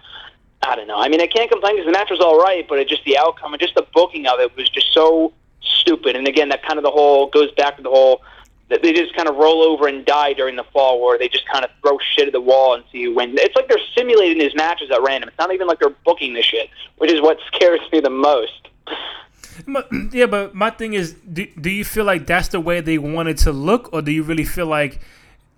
I 0.66 0.76
don't 0.76 0.88
know. 0.88 0.98
I 0.98 1.10
mean, 1.10 1.22
I 1.22 1.28
can't 1.28 1.50
complain 1.50 1.76
because 1.76 1.86
the 1.86 1.92
match 1.92 2.10
was 2.10 2.20
all 2.20 2.40
right, 2.40 2.68
but 2.68 2.80
it 2.80 2.88
just 2.88 3.04
the 3.06 3.18
outcome 3.18 3.54
and 3.54 3.62
just 3.62 3.76
the 3.76 3.86
booking 3.94 4.28
of 4.28 4.40
it 4.40 4.56
was 4.56 4.70
just 4.70 4.94
so 4.94 5.34
stupid. 5.62 6.16
And 6.16 6.28
again, 6.28 6.50
that 6.50 6.64
kind 6.64 6.78
of 6.78 6.84
the 6.84 6.92
whole 6.92 7.28
goes 7.28 7.52
back 7.54 7.78
to 7.78 7.84
the 7.84 7.90
whole 7.90 8.22
that 8.70 8.82
they 8.82 8.94
just 8.94 9.14
kind 9.16 9.28
of 9.28 9.36
roll 9.36 9.62
over 9.62 9.88
and 9.88 10.06
die 10.06 10.34
during 10.34 10.56
the 10.56 10.64
fall, 10.64 11.04
where 11.04 11.18
they 11.20 11.28
just 11.28 11.48
kind 11.48 11.66
of 11.66 11.72
throw 11.82 11.98
shit 12.00 12.28
at 12.28 12.34
the 12.34 12.42
wall 12.42 12.74
and 12.74 12.84
see 12.92 13.04
who 13.04 13.14
wins. 13.14 13.38
It's 13.40 13.56
like 13.56 13.68
they're 13.68 13.78
simulating 13.96 14.40
these 14.40 14.56
matches 14.56 14.90
at 14.90 15.02
random. 15.04 15.28
It's 15.28 15.38
not 15.38 15.54
even 15.54 15.68
like 15.68 15.80
they're 15.80 15.96
booking 16.06 16.34
this 16.34 16.46
shit, 16.46 16.70
which 16.98 17.12
is 17.12 17.22
what 17.22 17.38
scares 17.54 17.82
me 17.92 18.00
the 18.00 18.10
most. 18.10 18.70
Yeah, 20.12 20.26
but 20.26 20.56
my 20.56 20.72
thing 20.72 20.94
is, 20.94 21.14
do, 21.14 21.46
do 21.60 21.70
you 21.70 21.84
feel 21.86 22.06
like 22.06 22.26
that's 22.26 22.48
the 22.48 22.60
way 22.60 22.80
they 22.80 22.98
wanted 22.98 23.38
to 23.40 23.52
look, 23.52 23.94
or 23.94 24.02
do 24.02 24.12
you 24.12 24.24
really 24.24 24.46
feel 24.46 24.66
like, 24.66 25.00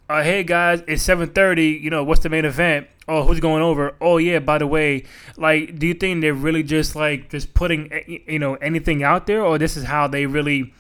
uh, 0.09 0.23
hey 0.23 0.43
guys, 0.43 0.83
it's 0.87 1.01
seven 1.01 1.29
thirty. 1.29 1.67
You 1.67 1.89
know, 1.89 2.03
what's 2.03 2.21
the 2.21 2.29
main 2.29 2.45
event? 2.45 2.87
Oh, 3.07 3.23
who's 3.23 3.39
going 3.39 3.63
over? 3.63 3.95
Oh 3.99 4.17
yeah, 4.17 4.39
by 4.39 4.57
the 4.57 4.67
way, 4.67 5.03
like, 5.37 5.77
do 5.79 5.87
you 5.87 5.93
think 5.93 6.21
they're 6.21 6.33
really 6.33 6.63
just 6.63 6.95
like 6.95 7.29
just 7.29 7.53
putting 7.53 7.91
eh, 7.91 8.19
you 8.27 8.39
know 8.39 8.55
anything 8.55 9.03
out 9.03 9.27
there, 9.27 9.43
or 9.43 9.57
this 9.57 9.75
is 9.75 9.85
how 9.85 10.07
they 10.07 10.25
really, 10.25 10.73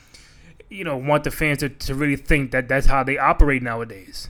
you 0.69 0.83
know, 0.83 0.97
want 0.97 1.23
the 1.23 1.31
fans 1.31 1.59
to, 1.59 1.69
to 1.69 1.95
really 1.95 2.15
think 2.15 2.51
that 2.51 2.67
that's 2.67 2.87
how 2.87 3.03
they 3.03 3.17
operate 3.17 3.63
nowadays? 3.63 4.29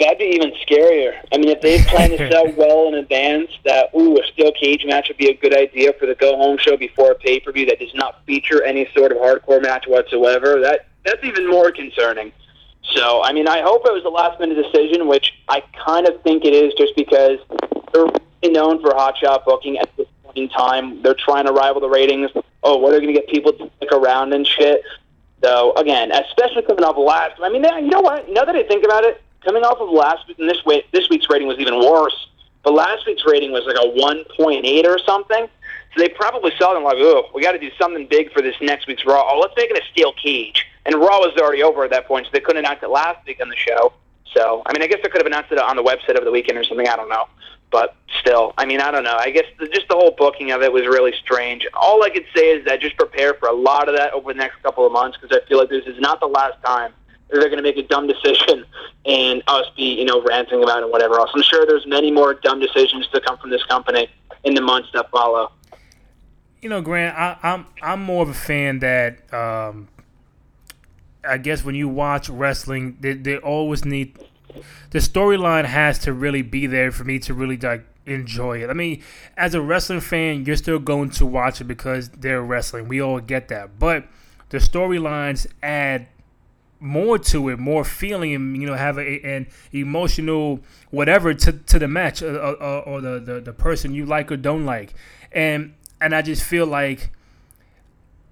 That'd 0.00 0.18
be 0.18 0.24
even 0.24 0.52
scarier. 0.66 1.18
I 1.32 1.38
mean, 1.38 1.48
if 1.48 1.62
they 1.62 1.82
plan 1.84 2.10
to 2.10 2.30
sell 2.30 2.52
well 2.56 2.88
in 2.88 2.94
advance 2.94 3.50
that 3.64 3.88
ooh, 3.98 4.18
a 4.20 4.26
steel 4.26 4.52
cage 4.52 4.84
match 4.84 5.08
would 5.08 5.16
be 5.16 5.30
a 5.30 5.34
good 5.34 5.56
idea 5.56 5.94
for 5.98 6.04
the 6.04 6.14
go 6.16 6.36
home 6.36 6.58
show 6.58 6.76
before 6.76 7.12
a 7.12 7.14
pay 7.14 7.40
per 7.40 7.50
view 7.50 7.64
that 7.66 7.78
does 7.78 7.94
not 7.94 8.24
feature 8.26 8.62
any 8.62 8.86
sort 8.94 9.12
of 9.12 9.18
hardcore 9.18 9.62
match 9.62 9.84
whatsoever, 9.86 10.60
that 10.60 10.86
that's 11.04 11.24
even 11.24 11.48
more 11.48 11.70
concerning. 11.72 12.30
So, 12.84 13.22
I 13.22 13.32
mean, 13.32 13.48
I 13.48 13.60
hope 13.62 13.82
it 13.86 13.92
was 13.92 14.04
a 14.04 14.08
last 14.08 14.38
minute 14.38 14.62
decision, 14.62 15.08
which 15.08 15.32
I 15.48 15.62
kind 15.84 16.06
of 16.06 16.22
think 16.22 16.44
it 16.44 16.52
is, 16.52 16.74
just 16.74 16.94
because 16.96 17.38
they're 17.92 18.04
really 18.04 18.52
known 18.52 18.80
for 18.80 18.90
hotshot 18.90 19.44
booking 19.44 19.78
at 19.78 19.88
this 19.96 20.06
point 20.22 20.36
in 20.36 20.48
time. 20.48 21.02
They're 21.02 21.14
trying 21.14 21.46
to 21.46 21.52
rival 21.52 21.80
the 21.80 21.88
ratings. 21.88 22.30
Oh, 22.62 22.76
what 22.76 22.92
are 22.92 23.00
they 23.00 23.06
going 23.06 23.14
to 23.14 23.20
get 23.20 23.28
people 23.28 23.52
to 23.52 23.70
stick 23.76 23.90
around 23.92 24.32
and 24.32 24.46
shit? 24.46 24.82
So, 25.42 25.74
again, 25.76 26.12
especially 26.12 26.62
coming 26.62 26.84
off 26.84 26.96
last, 26.96 27.40
I 27.42 27.48
mean, 27.48 27.64
you 27.64 27.90
know 27.90 28.00
what? 28.00 28.30
Now 28.30 28.44
that 28.44 28.54
I 28.54 28.62
think 28.62 28.84
about 28.84 29.04
it, 29.04 29.20
coming 29.44 29.62
off 29.62 29.78
of 29.78 29.90
last 29.90 30.26
week, 30.28 30.38
and 30.38 30.48
this 30.48 30.64
week, 30.64 30.86
this 30.92 31.08
week's 31.08 31.28
rating 31.28 31.48
was 31.48 31.58
even 31.58 31.78
worse. 31.78 32.28
But 32.62 32.72
last 32.72 33.06
week's 33.06 33.24
rating 33.26 33.52
was 33.52 33.64
like 33.66 33.76
a 33.76 33.88
1.8 33.88 34.84
or 34.86 34.98
something. 34.98 35.48
So 35.94 36.02
they 36.02 36.08
probably 36.08 36.52
saw 36.58 36.74
them 36.74 36.82
like, 36.82 36.96
oh, 36.98 37.28
we 37.34 37.42
got 37.42 37.52
to 37.52 37.58
do 37.58 37.70
something 37.78 38.06
big 38.08 38.32
for 38.32 38.40
this 38.40 38.54
next 38.60 38.86
week's 38.86 39.04
Raw. 39.04 39.22
Oh, 39.30 39.38
let's 39.38 39.54
make 39.56 39.70
it 39.70 39.78
a 39.78 39.86
steel 39.92 40.12
cage. 40.14 40.66
And 40.86 40.96
Raw 40.96 41.18
was 41.18 41.34
already 41.40 41.62
over 41.62 41.84
at 41.84 41.90
that 41.90 42.06
point, 42.06 42.26
so 42.26 42.30
they 42.32 42.40
couldn't 42.40 42.64
announce 42.64 42.82
it 42.82 42.90
last 42.90 43.26
week 43.26 43.40
on 43.40 43.48
the 43.48 43.56
show. 43.56 43.92
So, 44.34 44.62
I 44.66 44.72
mean, 44.72 44.82
I 44.82 44.86
guess 44.86 44.98
they 45.02 45.08
could 45.08 45.20
have 45.20 45.26
announced 45.26 45.52
it 45.52 45.58
on 45.58 45.76
the 45.76 45.82
website 45.82 46.16
over 46.16 46.24
the 46.24 46.32
weekend 46.32 46.58
or 46.58 46.64
something. 46.64 46.88
I 46.88 46.96
don't 46.96 47.08
know. 47.08 47.26
But 47.70 47.96
still, 48.20 48.52
I 48.58 48.66
mean, 48.66 48.80
I 48.80 48.90
don't 48.90 49.04
know. 49.04 49.16
I 49.16 49.30
guess 49.30 49.44
the, 49.58 49.66
just 49.68 49.88
the 49.88 49.94
whole 49.94 50.12
booking 50.16 50.50
of 50.50 50.62
it 50.62 50.72
was 50.72 50.86
really 50.86 51.12
strange. 51.24 51.66
All 51.74 52.02
I 52.02 52.10
could 52.10 52.26
say 52.34 52.50
is 52.50 52.64
that 52.66 52.80
just 52.80 52.96
prepare 52.96 53.34
for 53.34 53.48
a 53.48 53.52
lot 53.52 53.88
of 53.88 53.96
that 53.96 54.12
over 54.12 54.32
the 54.32 54.38
next 54.38 54.62
couple 54.62 54.86
of 54.86 54.92
months 54.92 55.18
because 55.20 55.36
I 55.36 55.46
feel 55.48 55.58
like 55.58 55.70
this 55.70 55.86
is 55.86 55.98
not 56.00 56.20
the 56.20 56.26
last 56.26 56.62
time 56.64 56.92
they're 57.30 57.48
going 57.48 57.56
to 57.56 57.62
make 57.62 57.76
a 57.76 57.82
dumb 57.82 58.06
decision 58.06 58.64
and 59.06 59.42
us 59.46 59.66
be, 59.76 59.98
you 59.98 60.04
know, 60.04 60.22
ranting 60.22 60.62
about 60.62 60.78
it 60.78 60.82
and 60.84 60.92
whatever 60.92 61.18
else. 61.18 61.30
I'm 61.34 61.42
sure 61.42 61.66
there's 61.66 61.86
many 61.86 62.10
more 62.10 62.34
dumb 62.34 62.60
decisions 62.60 63.08
to 63.08 63.20
come 63.20 63.38
from 63.38 63.50
this 63.50 63.64
company 63.64 64.08
in 64.44 64.54
the 64.54 64.60
months 64.60 64.88
that 64.94 65.10
follow. 65.10 65.50
You 66.62 66.70
know, 66.70 66.80
Grant, 66.80 67.16
I, 67.16 67.36
I'm 67.42 67.66
I'm 67.82 68.02
more 68.02 68.22
of 68.22 68.30
a 68.30 68.34
fan 68.34 68.78
that 68.78 69.32
um, 69.34 69.88
I 71.26 71.38
guess 71.38 71.64
when 71.64 71.74
you 71.74 71.88
watch 71.88 72.28
wrestling, 72.28 72.96
they, 73.00 73.14
they 73.14 73.38
always 73.38 73.84
need 73.84 74.18
the 74.90 74.98
storyline 74.98 75.64
has 75.64 75.98
to 76.00 76.12
really 76.12 76.42
be 76.42 76.66
there 76.66 76.92
for 76.92 77.04
me 77.04 77.18
to 77.20 77.34
really 77.34 77.56
like 77.56 77.84
enjoy 78.06 78.62
it. 78.62 78.70
I 78.70 78.72
mean, 78.72 79.02
as 79.36 79.54
a 79.54 79.60
wrestling 79.60 80.00
fan, 80.00 80.44
you're 80.44 80.56
still 80.56 80.78
going 80.78 81.10
to 81.10 81.26
watch 81.26 81.60
it 81.60 81.64
because 81.64 82.08
they're 82.10 82.42
wrestling. 82.42 82.88
We 82.88 83.00
all 83.00 83.20
get 83.20 83.48
that, 83.48 83.78
but 83.78 84.06
the 84.50 84.58
storylines 84.58 85.46
add 85.62 86.06
more 86.80 87.18
to 87.18 87.48
it, 87.48 87.58
more 87.58 87.82
feeling, 87.82 88.30
you 88.30 88.66
know, 88.66 88.74
have 88.74 88.98
a, 88.98 89.20
an 89.24 89.46
emotional 89.72 90.60
whatever 90.90 91.32
to, 91.32 91.52
to 91.52 91.78
the 91.78 91.88
match 91.88 92.22
or, 92.22 92.36
or, 92.38 92.82
or 92.82 93.00
the, 93.00 93.18
the 93.20 93.40
the 93.40 93.52
person 93.52 93.94
you 93.94 94.04
like 94.04 94.30
or 94.30 94.36
don't 94.36 94.64
like, 94.64 94.94
and 95.32 95.74
and 96.00 96.14
I 96.14 96.22
just 96.22 96.42
feel 96.42 96.66
like 96.66 97.10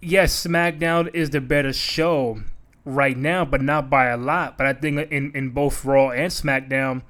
yes, 0.03 0.47
SmackDown 0.47 1.15
is 1.15 1.31
the 1.31 1.41
better 1.41 1.73
show 1.73 2.43
right 2.85 3.17
now, 3.17 3.45
but 3.45 3.63
not 3.63 3.89
by 3.91 4.07
a 4.07 4.17
lot. 4.17 4.59
But 4.59 4.67
I 4.67 4.73
think 4.73 5.11
in 5.11 5.33
in 5.35 5.51
both 5.51 5.85
Raw 5.85 6.11
and 6.11 6.31
SmackDown, 6.31 7.03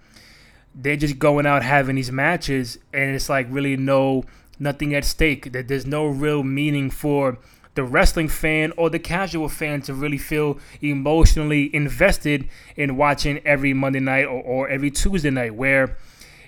they're 0.74 0.96
just 0.96 1.18
going 1.18 1.46
out 1.46 1.62
having 1.62 1.96
these 1.96 2.12
matches, 2.12 2.78
and 2.92 3.14
it's 3.14 3.28
like 3.28 3.46
really 3.50 3.76
no 3.76 4.24
nothing 4.58 4.94
at 4.94 5.04
stake. 5.04 5.52
That 5.52 5.68
there's 5.68 5.86
no 5.86 6.06
real 6.06 6.42
meaning 6.42 6.90
for 6.90 7.38
the 7.74 7.84
wrestling 7.84 8.28
fan 8.28 8.72
or 8.76 8.90
the 8.90 8.98
casual 8.98 9.48
fan 9.48 9.80
to 9.82 9.94
really 9.94 10.18
feel 10.18 10.58
emotionally 10.82 11.74
invested 11.74 12.48
in 12.76 12.96
watching 12.96 13.38
every 13.46 13.72
Monday 13.72 14.00
night 14.00 14.24
or, 14.26 14.42
or 14.42 14.68
every 14.68 14.90
Tuesday 14.90 15.30
night 15.30 15.54
where 15.54 15.96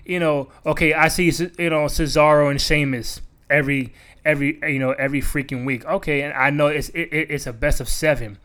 you 0.05 0.21
know, 0.21 0.49
okay, 0.67 0.93
I 0.93 1.09
see 1.09 1.27
you 1.59 1.71
know 1.71 1.87
Cesaro 1.87 2.51
and 2.51 2.61
Sheamus 2.61 3.21
every 3.49 3.95
every 4.25 4.59
you 4.71 4.79
know 4.79 4.93
every 4.93 5.21
freaking 5.21 5.65
week. 5.65 5.85
Okay, 5.87 6.23
and 6.23 6.33
I 6.35 6.51
know 6.51 6.67
it's 6.67 6.89
it, 6.91 7.09
it's 7.11 7.47
a 7.47 7.53
best 7.53 7.81
of 7.81 7.89
seven. 7.89 8.39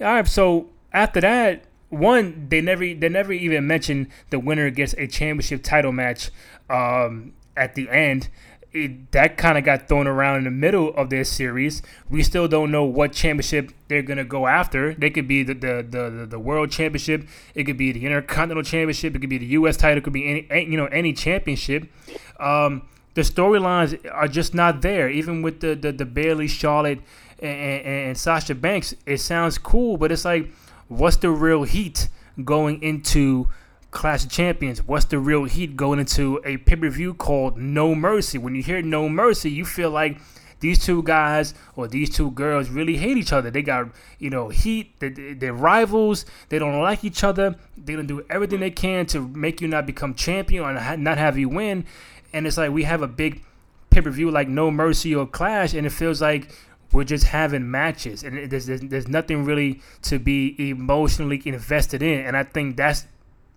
All 0.00 0.06
right, 0.06 0.26
so 0.26 0.68
after 0.92 1.20
that, 1.20 1.64
one 1.88 2.48
they 2.48 2.60
never 2.60 2.94
they 2.94 3.08
never 3.08 3.32
even 3.32 3.66
mentioned 3.66 4.08
the 4.30 4.38
winner 4.38 4.70
gets 4.70 4.94
a 4.94 5.06
championship 5.06 5.62
title 5.62 5.92
match 5.92 6.30
um, 6.68 7.32
at 7.56 7.74
the 7.74 7.88
end 7.88 8.28
it, 8.76 9.12
that 9.12 9.36
kind 9.36 9.56
of 9.56 9.64
got 9.64 9.88
thrown 9.88 10.06
around 10.06 10.38
in 10.38 10.44
the 10.44 10.50
middle 10.50 10.94
of 10.94 11.10
this 11.10 11.30
series. 11.30 11.82
We 12.10 12.22
still 12.22 12.46
don't 12.46 12.70
know 12.70 12.84
what 12.84 13.12
championship 13.12 13.72
they're 13.88 14.02
gonna 14.02 14.24
go 14.24 14.46
after. 14.46 14.94
They 14.94 15.10
could 15.10 15.26
be 15.26 15.42
the 15.42 15.54
the, 15.54 15.86
the, 15.88 16.26
the 16.26 16.38
world 16.38 16.70
championship. 16.70 17.26
It 17.54 17.64
could 17.64 17.78
be 17.78 17.92
the 17.92 18.04
intercontinental 18.04 18.62
championship. 18.62 19.14
It 19.14 19.20
could 19.20 19.30
be 19.30 19.38
the 19.38 19.46
U.S. 19.46 19.76
title. 19.76 19.98
It 19.98 20.04
could 20.04 20.12
be 20.12 20.28
any, 20.28 20.46
any 20.50 20.70
you 20.70 20.76
know 20.76 20.86
any 20.86 21.12
championship. 21.12 21.90
Um, 22.38 22.88
the 23.14 23.22
storylines 23.22 23.98
are 24.12 24.28
just 24.28 24.54
not 24.54 24.82
there. 24.82 25.08
Even 25.08 25.42
with 25.42 25.60
the 25.60 25.74
the, 25.74 25.92
the 25.92 26.04
Bayley, 26.04 26.48
Charlotte, 26.48 27.00
and, 27.38 27.86
and, 27.86 28.18
Sasha 28.18 28.54
Banks, 28.54 28.94
it 29.04 29.18
sounds 29.18 29.58
cool, 29.58 29.96
but 29.96 30.10
it's 30.12 30.24
like, 30.24 30.50
what's 30.88 31.16
the 31.16 31.30
real 31.30 31.64
heat 31.64 32.08
going 32.44 32.82
into? 32.82 33.48
Clash 33.92 34.24
of 34.24 34.30
Champions, 34.30 34.82
what's 34.82 35.06
the 35.06 35.18
real 35.18 35.44
heat 35.44 35.74
going 35.74 35.98
into 35.98 36.38
a 36.44 36.58
pay 36.58 36.76
per 36.76 36.90
view 36.90 37.14
called 37.14 37.56
No 37.56 37.94
Mercy? 37.94 38.36
When 38.36 38.54
you 38.54 38.62
hear 38.62 38.82
No 38.82 39.08
Mercy, 39.08 39.50
you 39.50 39.64
feel 39.64 39.88
like 39.88 40.20
these 40.60 40.78
two 40.78 41.02
guys 41.02 41.54
or 41.76 41.88
these 41.88 42.10
two 42.10 42.30
girls 42.32 42.68
really 42.68 42.96
hate 42.96 43.16
each 43.16 43.32
other. 43.32 43.50
They 43.50 43.62
got, 43.62 43.88
you 44.18 44.30
know, 44.30 44.48
heat. 44.48 44.98
They're, 45.00 45.52
rivals. 45.52 46.24
They 46.48 46.58
don't 46.58 46.80
like 46.80 47.04
each 47.04 47.24
other. 47.24 47.56
They're 47.76 47.96
going 47.96 48.08
to 48.08 48.20
do 48.20 48.26
everything 48.30 48.60
they 48.60 48.70
can 48.70 49.06
to 49.06 49.26
make 49.28 49.60
you 49.60 49.68
not 49.68 49.86
become 49.86 50.14
champion 50.14 50.64
or 50.64 50.96
not 50.96 51.18
have 51.18 51.38
you 51.38 51.48
win. 51.48 51.84
And 52.32 52.46
it's 52.46 52.56
like 52.56 52.72
we 52.72 52.84
have 52.84 53.02
a 53.02 53.08
big 53.08 53.42
pay 53.90 54.00
per 54.00 54.10
view 54.10 54.30
like 54.30 54.48
No 54.48 54.70
Mercy 54.70 55.14
or 55.14 55.26
Clash, 55.26 55.74
and 55.74 55.86
it 55.86 55.90
feels 55.90 56.20
like 56.20 56.50
we're 56.92 57.04
just 57.04 57.24
having 57.24 57.70
matches. 57.70 58.22
And 58.22 58.50
there's, 58.50 58.66
there's, 58.66 58.80
there's 58.80 59.08
nothing 59.08 59.44
really 59.44 59.80
to 60.02 60.18
be 60.18 60.54
emotionally 60.70 61.42
invested 61.44 62.02
in. 62.02 62.24
And 62.24 62.36
I 62.36 62.44
think 62.44 62.76
that's 62.76 63.06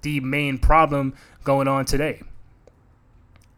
the 0.02 0.20
main 0.20 0.58
problem 0.58 1.14
going 1.44 1.68
on 1.68 1.86
today. 1.86 2.22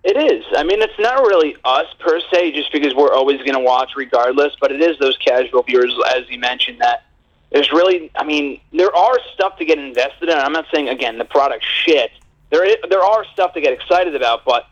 It 0.03 0.17
is. 0.17 0.43
I 0.57 0.63
mean, 0.63 0.81
it's 0.81 0.97
not 0.99 1.19
really 1.19 1.55
us 1.63 1.85
per 1.99 2.19
se, 2.33 2.53
just 2.53 2.71
because 2.71 2.95
we're 2.95 3.13
always 3.13 3.37
going 3.37 3.53
to 3.53 3.59
watch 3.59 3.91
regardless. 3.95 4.53
But 4.59 4.71
it 4.71 4.81
is 4.81 4.97
those 4.97 5.15
casual 5.17 5.61
viewers, 5.61 5.95
as 6.15 6.27
you 6.27 6.39
mentioned, 6.39 6.79
that 6.81 7.05
there's 7.51 7.71
really. 7.71 8.09
I 8.15 8.23
mean, 8.23 8.59
there 8.73 8.95
are 8.95 9.19
stuff 9.35 9.57
to 9.57 9.65
get 9.65 9.77
invested 9.77 10.29
in. 10.29 10.37
I'm 10.37 10.53
not 10.53 10.65
saying 10.73 10.89
again 10.89 11.19
the 11.19 11.25
product 11.25 11.63
shit. 11.85 12.11
There, 12.49 12.67
there 12.89 13.03
are 13.03 13.25
stuff 13.25 13.53
to 13.53 13.61
get 13.61 13.73
excited 13.73 14.15
about, 14.15 14.43
but 14.43 14.67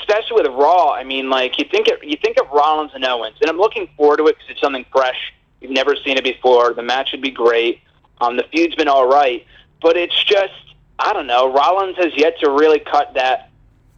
especially 0.00 0.42
with 0.42 0.46
Raw, 0.52 0.92
I 0.92 1.04
mean, 1.04 1.30
like 1.30 1.58
you 1.58 1.64
think 1.70 1.88
it, 1.88 2.02
you 2.02 2.16
think 2.22 2.38
of 2.38 2.50
Rollins 2.50 2.92
and 2.94 3.04
Owens, 3.04 3.36
and 3.40 3.50
I'm 3.50 3.58
looking 3.58 3.88
forward 3.96 4.18
to 4.18 4.26
it 4.26 4.36
because 4.36 4.50
it's 4.50 4.60
something 4.60 4.84
fresh. 4.92 5.32
You've 5.60 5.70
never 5.70 5.96
seen 5.96 6.16
it 6.16 6.24
before. 6.24 6.72
The 6.72 6.82
match 6.82 7.10
should 7.10 7.22
be 7.22 7.30
great. 7.30 7.80
Um, 8.20 8.36
the 8.36 8.44
feud's 8.52 8.74
been 8.74 8.88
all 8.88 9.08
right, 9.08 9.44
but 9.80 9.96
it's 9.96 10.24
just 10.24 10.52
I 10.98 11.12
don't 11.12 11.26
know. 11.26 11.52
Rollins 11.52 11.96
has 11.96 12.12
yet 12.16 12.38
to 12.40 12.50
really 12.50 12.80
cut 12.80 13.14
that 13.14 13.50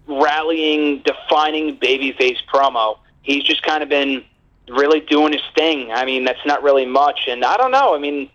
rallying, 0.06 1.02
defining 1.02 1.76
babyface 1.78 2.38
promo. 2.52 2.98
He's 3.22 3.42
just 3.42 3.62
kind 3.62 3.82
of 3.82 3.88
been 3.88 4.24
really 4.68 5.00
doing 5.00 5.32
his 5.32 5.42
thing. 5.54 5.92
I 5.92 6.04
mean, 6.04 6.24
that's 6.24 6.44
not 6.44 6.62
really 6.62 6.86
much. 6.86 7.20
And 7.28 7.44
I 7.44 7.56
don't 7.56 7.70
know. 7.70 7.94
I 7.94 7.98
mean, 7.98 8.30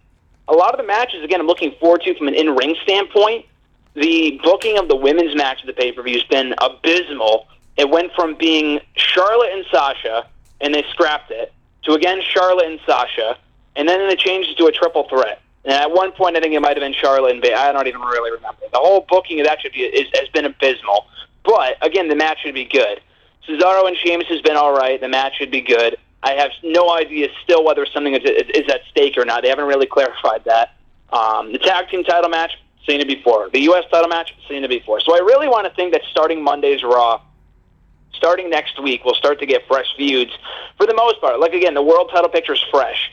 a 0.48 0.54
lot 0.54 0.74
of 0.74 0.80
the 0.80 0.86
matches, 0.86 1.24
again, 1.24 1.40
I'm 1.40 1.48
looking 1.48 1.76
forward 1.80 2.02
to 2.04 2.16
from 2.16 2.28
an 2.28 2.36
in 2.36 2.56
ring 2.56 2.76
standpoint. 2.84 3.46
The 3.96 4.40
booking 4.44 4.78
of 4.78 4.88
the 4.88 4.96
women's 4.96 5.36
match 5.36 5.62
of 5.62 5.68
the 5.68 5.74
pay 5.74 5.92
per 5.92 6.04
view 6.04 6.16
has 6.16 6.24
been 6.24 6.54
abysmal. 6.62 7.48
It 7.78 7.90
went 7.90 8.12
from 8.14 8.36
being 8.36 8.80
Charlotte 8.96 9.52
and 9.54 9.66
Sasha, 9.72 10.28
and 10.62 10.74
they 10.74 10.84
scrapped 10.92 11.32
it, 11.32 11.54
to 11.84 11.94
again 11.94 12.22
Charlotte 12.22 12.68
and 12.68 12.80
Sasha, 12.86 13.38
and 13.76 13.88
then 13.88 14.08
they 14.08 14.16
changed 14.16 14.50
it 14.50 14.58
to 14.58 14.66
a 14.68 14.72
triple 14.72 15.08
threat. 15.08 15.42
And 15.64 15.74
at 15.74 15.92
one 15.92 16.12
point, 16.12 16.38
I 16.38 16.42
think 16.42 16.54
it 16.54 16.62
might 16.62 16.78
have 16.78 16.84
been 16.84 16.94
Charlotte 16.94 17.32
and 17.32 17.42
Bay. 17.42 17.54
I 17.54 17.72
don't 17.72 17.88
even 17.88 18.02
really 18.02 18.32
remember. 18.32 18.62
The 18.72 18.78
whole 18.78 19.06
booking 19.10 19.40
of 19.40 19.48
that 19.48 19.62
should 19.62 19.72
be 19.72 19.80
is, 19.80 20.08
has 20.14 20.30
been 20.30 20.46
abysmal. 20.46 21.08
But 21.44 21.78
again, 21.82 22.08
the 22.08 22.16
match 22.16 22.40
should 22.44 22.54
be 22.54 22.66
good. 22.66 23.02
Cesaro 23.48 23.88
and 23.88 23.98
Sheamus 23.98 24.28
has 24.28 24.42
been 24.42 24.58
all 24.58 24.74
right. 24.74 25.00
The 25.00 25.08
match 25.08 25.38
should 25.38 25.52
be 25.52 25.62
good. 25.62 25.98
I 26.22 26.34
have 26.34 26.52
no 26.64 26.92
idea 26.92 27.30
still 27.44 27.64
whether 27.64 27.86
something 27.86 28.14
is, 28.14 28.24
is, 28.24 28.50
is 28.54 28.72
at 28.72 28.82
stake 28.90 29.18
or 29.18 29.26
not. 29.26 29.44
They 29.44 29.50
haven't 29.50 29.66
really 29.66 29.86
clarified 29.86 30.44
that. 30.46 30.76
Um, 31.14 31.52
the 31.52 31.60
tag 31.60 31.90
team 31.90 32.04
title 32.04 32.30
match, 32.30 32.52
seen 32.86 33.02
it 33.02 33.08
before. 33.08 33.50
The 33.50 33.62
U.S. 33.62 33.86
title 33.92 34.08
match, 34.08 34.34
seen 34.48 34.64
it 34.64 34.70
before. 34.70 35.00
So 35.00 35.16
I 35.16 35.20
really 35.20 35.48
want 35.48 35.68
to 35.68 35.74
think 35.74 35.94
that 35.94 36.02
starting 36.12 36.44
Monday's 36.44 36.84
Raw, 36.84 37.22
starting 38.14 38.50
next 38.50 38.82
week, 38.82 39.04
we'll 39.06 39.16
start 39.16 39.40
to 39.40 39.46
get 39.46 39.68
fresh 39.68 39.88
feuds 39.98 40.32
for 40.78 40.86
the 40.86 40.94
most 40.94 41.20
part. 41.22 41.40
Like 41.40 41.54
again, 41.54 41.74
the 41.74 41.84
world 41.84 42.10
title 42.12 42.30
picture 42.30 42.54
is 42.54 42.64
fresh. 42.72 43.12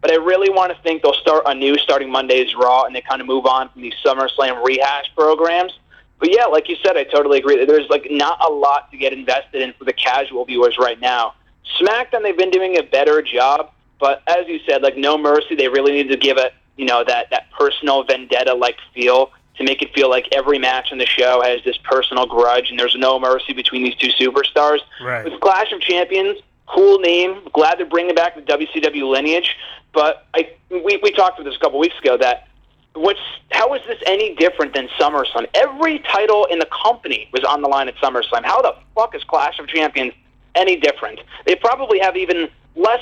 But 0.00 0.10
I 0.10 0.14
really 0.14 0.48
want 0.48 0.74
to 0.74 0.82
think 0.82 1.02
they'll 1.02 1.12
start 1.12 1.42
anew 1.46 1.76
starting 1.76 2.10
Monday's 2.10 2.54
Raw 2.54 2.84
and 2.84 2.96
they 2.96 3.02
kind 3.02 3.20
of 3.20 3.26
move 3.26 3.44
on 3.44 3.68
from 3.68 3.82
these 3.82 3.94
SummerSlam 4.04 4.64
rehash 4.64 5.12
programs. 5.14 5.78
But 6.18 6.34
yeah, 6.34 6.46
like 6.46 6.68
you 6.68 6.76
said, 6.82 6.96
I 6.96 7.04
totally 7.04 7.38
agree. 7.38 7.64
There's 7.64 7.88
like 7.88 8.06
not 8.10 8.42
a 8.44 8.50
lot 8.50 8.90
to 8.92 8.96
get 8.96 9.12
invested 9.12 9.62
in 9.62 9.72
for 9.74 9.84
the 9.84 9.92
casual 9.92 10.44
viewers 10.44 10.78
right 10.78 10.98
now. 11.00 11.34
SmackDown, 11.80 12.22
they've 12.22 12.36
been 12.36 12.50
doing 12.50 12.78
a 12.78 12.82
better 12.82 13.22
job, 13.22 13.72
but 13.98 14.22
as 14.26 14.46
you 14.48 14.60
said, 14.66 14.82
like 14.82 14.96
No 14.96 15.16
Mercy, 15.18 15.54
they 15.54 15.68
really 15.68 15.92
need 15.92 16.08
to 16.08 16.16
give 16.16 16.38
it, 16.38 16.54
you 16.80 16.86
know, 16.86 17.04
that 17.04 17.28
that 17.28 17.50
personal 17.50 18.02
vendetta-like 18.04 18.78
feel 18.94 19.30
to 19.58 19.64
make 19.64 19.82
it 19.82 19.94
feel 19.94 20.08
like 20.08 20.26
every 20.32 20.58
match 20.58 20.90
on 20.92 20.96
the 20.96 21.04
show 21.04 21.42
has 21.42 21.62
this 21.62 21.76
personal 21.84 22.24
grudge, 22.24 22.70
and 22.70 22.78
there's 22.78 22.96
no 22.96 23.20
mercy 23.20 23.52
between 23.52 23.82
these 23.84 23.94
two 23.96 24.08
superstars. 24.08 24.78
Right. 25.02 25.22
With 25.22 25.38
Clash 25.40 25.72
of 25.72 25.82
Champions, 25.82 26.38
cool 26.66 26.98
name. 26.98 27.42
Glad 27.52 27.78
they're 27.78 27.84
bringing 27.84 28.14
back 28.14 28.34
the 28.34 28.40
WCW 28.40 29.10
lineage. 29.10 29.58
But 29.92 30.26
I 30.32 30.50
we, 30.70 30.98
we 31.02 31.10
talked 31.12 31.38
about 31.38 31.50
this 31.50 31.56
a 31.56 31.58
couple 31.58 31.78
weeks 31.78 31.98
ago 31.98 32.16
that 32.16 32.48
what's 32.94 33.20
how 33.50 33.74
is 33.74 33.82
this 33.86 33.98
any 34.06 34.34
different 34.36 34.72
than 34.72 34.88
SummerSlam? 34.98 35.48
Every 35.52 35.98
title 35.98 36.46
in 36.46 36.58
the 36.58 36.68
company 36.82 37.28
was 37.30 37.44
on 37.44 37.60
the 37.60 37.68
line 37.68 37.88
at 37.88 37.96
SummerSlam. 37.96 38.42
How 38.44 38.62
the 38.62 38.74
fuck 38.94 39.14
is 39.14 39.22
Clash 39.24 39.58
of 39.58 39.68
Champions 39.68 40.14
any 40.54 40.76
different? 40.76 41.20
They 41.44 41.56
probably 41.56 41.98
have 41.98 42.16
even 42.16 42.48
less 42.76 43.00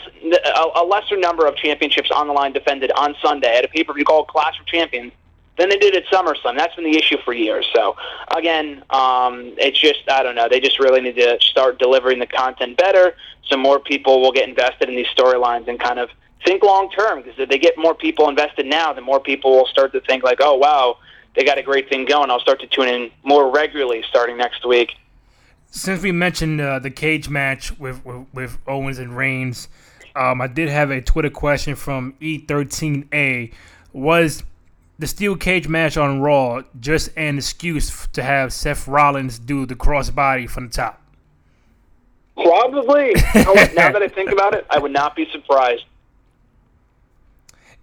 a, 0.74 0.82
lesser 0.84 1.16
number 1.16 1.46
of 1.46 1.56
championships 1.56 2.10
on 2.10 2.26
the 2.26 2.32
line 2.32 2.52
defended 2.52 2.90
on 2.92 3.14
Sunday 3.22 3.58
at 3.58 3.64
a 3.64 3.68
pay 3.68 3.84
per 3.84 3.92
view 3.92 4.04
called 4.04 4.28
Clash 4.28 4.58
of 4.58 4.66
Champions 4.66 5.12
than 5.58 5.68
they 5.68 5.76
did 5.76 5.94
at 5.94 6.06
SummerSlam. 6.06 6.56
That's 6.56 6.74
been 6.74 6.84
the 6.84 6.96
issue 6.96 7.16
for 7.24 7.34
years. 7.34 7.66
So 7.74 7.96
again, 8.36 8.82
um, 8.90 9.52
it's 9.58 9.78
just 9.78 10.08
I 10.08 10.22
don't 10.22 10.34
know. 10.34 10.48
They 10.48 10.60
just 10.60 10.78
really 10.78 11.00
need 11.00 11.16
to 11.16 11.38
start 11.40 11.78
delivering 11.78 12.18
the 12.18 12.26
content 12.26 12.76
better, 12.78 13.14
so 13.46 13.56
more 13.56 13.78
people 13.78 14.20
will 14.20 14.32
get 14.32 14.48
invested 14.48 14.88
in 14.88 14.96
these 14.96 15.08
storylines 15.08 15.68
and 15.68 15.78
kind 15.78 15.98
of 15.98 16.10
think 16.44 16.62
long 16.62 16.90
term. 16.90 17.22
Because 17.22 17.38
if 17.38 17.48
they 17.48 17.58
get 17.58 17.76
more 17.76 17.94
people 17.94 18.28
invested 18.28 18.66
now, 18.66 18.92
then 18.92 19.04
more 19.04 19.20
people 19.20 19.50
will 19.50 19.66
start 19.66 19.92
to 19.92 20.00
think 20.00 20.22
like, 20.22 20.38
oh 20.40 20.56
wow, 20.56 20.98
they 21.34 21.44
got 21.44 21.58
a 21.58 21.62
great 21.62 21.88
thing 21.88 22.04
going. 22.04 22.30
I'll 22.30 22.40
start 22.40 22.60
to 22.60 22.66
tune 22.66 22.88
in 22.88 23.10
more 23.22 23.50
regularly 23.52 24.02
starting 24.08 24.36
next 24.36 24.66
week. 24.66 24.92
Since 25.70 26.02
we 26.02 26.12
mentioned 26.12 26.60
uh, 26.60 26.78
the 26.78 26.90
cage 26.90 27.28
match 27.28 27.78
with, 27.78 28.04
with, 28.04 28.26
with 28.32 28.58
Owens 28.66 28.98
and 28.98 29.16
Reigns, 29.16 29.68
um, 30.16 30.40
I 30.40 30.46
did 30.46 30.68
have 30.68 30.90
a 30.90 31.00
Twitter 31.00 31.30
question 31.30 31.74
from 31.74 32.14
E13A. 32.20 33.52
Was 33.92 34.42
the 34.98 35.06
steel 35.06 35.36
cage 35.36 35.68
match 35.68 35.96
on 35.96 36.20
Raw 36.20 36.62
just 36.80 37.10
an 37.16 37.38
excuse 37.38 38.06
to 38.08 38.22
have 38.22 38.52
Seth 38.52 38.88
Rollins 38.88 39.38
do 39.38 39.66
the 39.66 39.76
crossbody 39.76 40.48
from 40.48 40.68
the 40.68 40.72
top? 40.72 41.02
Probably. 42.34 43.12
now 43.74 43.92
that 43.92 44.02
I 44.02 44.08
think 44.08 44.30
about 44.30 44.54
it, 44.54 44.66
I 44.70 44.78
would 44.78 44.92
not 44.92 45.14
be 45.14 45.28
surprised. 45.30 45.84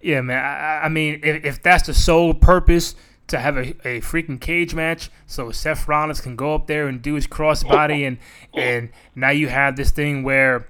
Yeah, 0.00 0.20
man. 0.20 0.44
I, 0.44 0.86
I 0.86 0.88
mean, 0.88 1.20
if, 1.22 1.44
if 1.44 1.62
that's 1.62 1.86
the 1.86 1.94
sole 1.94 2.34
purpose 2.34 2.94
to 3.28 3.38
have 3.38 3.56
a, 3.56 3.70
a 3.84 4.00
freaking 4.00 4.40
cage 4.40 4.74
match, 4.74 5.10
so 5.26 5.50
Seth 5.50 5.88
Rollins 5.88 6.20
can 6.20 6.36
go 6.36 6.54
up 6.54 6.66
there 6.66 6.86
and 6.86 7.02
do 7.02 7.14
his 7.14 7.26
crossbody, 7.26 8.06
and 8.06 8.18
and 8.54 8.90
now 9.14 9.30
you 9.30 9.48
have 9.48 9.76
this 9.76 9.90
thing 9.90 10.22
where, 10.22 10.68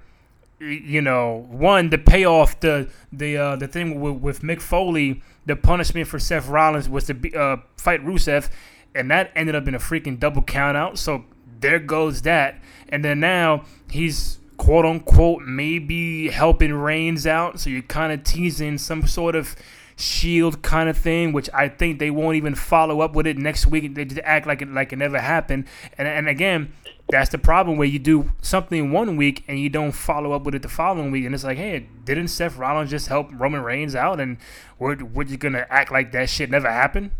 you 0.59 1.01
know, 1.01 1.45
one 1.49 1.89
the 1.89 1.97
payoff, 1.97 2.59
the 2.59 2.89
the 3.11 3.37
uh, 3.37 3.55
the 3.55 3.67
thing 3.67 4.01
with, 4.01 4.15
with 4.21 4.41
Mick 4.41 4.61
Foley, 4.61 5.21
the 5.45 5.55
punishment 5.55 6.07
for 6.07 6.19
Seth 6.19 6.47
Rollins 6.47 6.89
was 6.89 7.05
to 7.05 7.33
uh, 7.33 7.57
fight 7.77 8.03
Rusev, 8.03 8.49
and 8.95 9.11
that 9.11 9.31
ended 9.35 9.55
up 9.55 9.67
in 9.67 9.75
a 9.75 9.79
freaking 9.79 10.19
double 10.19 10.41
count 10.41 10.75
out. 10.75 10.97
So 10.97 11.25
there 11.59 11.79
goes 11.79 12.23
that, 12.23 12.59
and 12.89 13.05
then 13.05 13.19
now 13.19 13.65
he's 13.89 14.39
quote 14.57 14.85
unquote 14.85 15.43
maybe 15.43 16.29
helping 16.29 16.73
Reigns 16.73 17.27
out. 17.27 17.59
So 17.59 17.69
you're 17.69 17.83
kind 17.83 18.11
of 18.11 18.23
teasing 18.23 18.79
some 18.79 19.05
sort 19.05 19.35
of 19.35 19.55
shield 19.97 20.61
kind 20.61 20.87
of 20.87 20.97
thing, 20.97 21.33
which 21.33 21.49
I 21.53 21.67
think 21.67 21.99
they 21.99 22.11
won't 22.11 22.35
even 22.35 22.55
follow 22.55 23.01
up 23.01 23.13
with 23.13 23.27
it 23.27 23.37
next 23.37 23.65
week. 23.65 23.95
They 23.95 24.05
just 24.05 24.21
act 24.23 24.47
like 24.47 24.61
it 24.61 24.69
like 24.69 24.93
it 24.93 24.97
never 24.97 25.19
happened. 25.19 25.65
And 25.97 26.07
and 26.07 26.29
again, 26.29 26.71
that's 27.09 27.29
the 27.29 27.37
problem 27.37 27.77
where 27.77 27.87
you 27.87 27.99
do 27.99 28.31
something 28.41 28.91
one 28.91 29.17
week 29.17 29.43
and 29.47 29.59
you 29.59 29.69
don't 29.69 29.91
follow 29.91 30.31
up 30.33 30.43
with 30.43 30.55
it 30.55 30.61
the 30.61 30.69
following 30.69 31.09
week. 31.09 31.25
And 31.25 31.33
it's 31.33 31.43
like, 31.43 31.57
hey, 31.57 31.87
didn't 32.05 32.27
Seth 32.29 32.57
Rollins 32.57 32.91
just 32.91 33.07
help 33.07 33.29
Roman 33.33 33.63
Reigns 33.63 33.95
out? 33.95 34.19
And 34.19 34.37
we're 34.77 35.03
we're 35.03 35.23
just 35.23 35.39
gonna 35.39 35.65
act 35.69 35.91
like 35.91 36.11
that 36.11 36.29
shit 36.29 36.49
never 36.49 36.71
happened? 36.71 37.11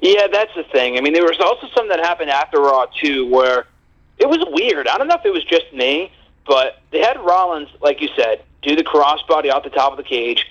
Yeah, 0.00 0.26
that's 0.30 0.54
the 0.54 0.64
thing. 0.64 0.98
I 0.98 1.00
mean, 1.00 1.14
there 1.14 1.22
was 1.22 1.38
also 1.40 1.68
something 1.68 1.88
that 1.88 2.00
happened 2.00 2.30
after 2.30 2.60
Raw 2.60 2.86
too, 2.86 3.30
where 3.30 3.66
it 4.18 4.28
was 4.28 4.44
weird. 4.50 4.88
I 4.88 4.98
don't 4.98 5.08
know 5.08 5.14
if 5.14 5.24
it 5.24 5.32
was 5.32 5.44
just 5.44 5.72
me, 5.72 6.10
but 6.46 6.80
they 6.90 7.00
had 7.00 7.18
Rollins, 7.18 7.68
like 7.80 8.00
you 8.00 8.08
said, 8.16 8.42
do 8.62 8.74
the 8.74 8.84
crossbody 8.84 9.52
off 9.52 9.62
the 9.62 9.70
top 9.70 9.92
of 9.92 9.96
the 9.98 10.04
cage, 10.04 10.44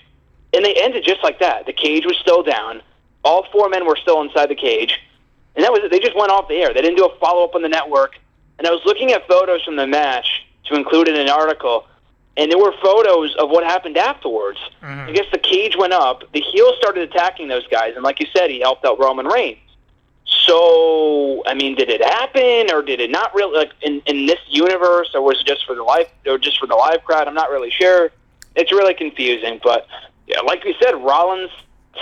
and 0.56 0.66
they 0.66 0.74
ended 0.76 1.03
just 1.03 1.24
like 1.24 1.39
that. 1.39 1.66
The 1.66 1.74
cage 1.74 2.06
was 2.06 2.18
still 2.18 2.43
down. 2.43 2.82
All 3.24 3.45
four 3.51 3.70
men 3.70 3.86
were 3.86 3.95
still 3.95 4.22
inside 4.22 4.49
the 4.49 4.56
cage, 4.56 4.99
and 5.56 5.64
that 5.64 5.72
was 5.72 5.82
it. 5.84 5.91
They 5.91 5.99
just 5.99 6.16
went 6.16 6.32
off 6.32 6.47
the 6.47 6.56
air. 6.56 6.74
They 6.74 6.82
didn't 6.82 6.97
do 6.97 7.06
a 7.06 7.16
follow 7.20 7.43
up 7.43 7.56
on 7.56 7.62
the 7.62 7.70
network. 7.70 8.18
And 8.58 8.68
I 8.68 8.72
was 8.72 8.82
looking 8.86 9.12
at 9.12 9.28
photos 9.28 9.64
from 9.64 9.76
the 9.76 9.86
match 9.86 10.45
to 10.66 10.76
include 10.76 11.08
in 11.10 11.16
an 11.16 11.30
article, 11.30 11.86
and 12.38 12.49
there 12.49 12.58
were 12.58 12.74
photos 12.82 13.36
of 13.36 13.49
what 13.49 13.64
happened 13.64 13.97
afterwards. 13.97 14.60
Mhm. 14.82 15.10
I 15.10 15.12
guess 15.12 15.26
the 15.32 15.38
cage 15.38 15.76
went 15.76 15.93
up. 15.93 16.24
The 16.32 16.41
heels 16.41 16.76
started 16.78 17.03
attacking 17.10 17.47
those 17.49 17.68
guys, 17.68 17.95
and 17.95 18.03
like 18.03 18.20
you 18.20 18.28
said, 18.36 18.49
he 18.49 18.62
helped 18.62 18.86
out 18.86 18.97
Roman 18.99 19.28
Reigns. 19.28 19.60
So, 20.28 21.43
I 21.45 21.53
mean, 21.53 21.76
did 21.76 21.89
it 21.89 22.03
happen, 22.03 22.72
or 22.72 22.82
did 22.82 22.99
it 22.99 23.12
not 23.12 23.34
really? 23.36 23.58
Like 23.58 23.72
in 23.82 24.01
in 24.06 24.26
this 24.26 24.39
universe, 24.47 25.12
or 25.14 25.22
was 25.22 25.39
it 25.41 25.45
just 25.45 25.66
for 25.66 25.76
the 25.76 25.84
live, 25.84 26.08
or 26.26 26.38
just 26.38 26.60
for 26.60 26.68
the 26.68 26.76
live 26.76 27.03
crowd? 27.03 27.28
I'm 27.28 27.34
not 27.34 27.49
really 27.51 27.72
sure. 27.72 28.12
It's 28.56 28.72
really 28.72 28.93
confusing, 28.93 29.60
but 29.64 29.88
yeah, 30.28 30.41
like 30.41 30.63
we 30.63 30.76
said, 30.82 30.93
Rollins 30.93 31.51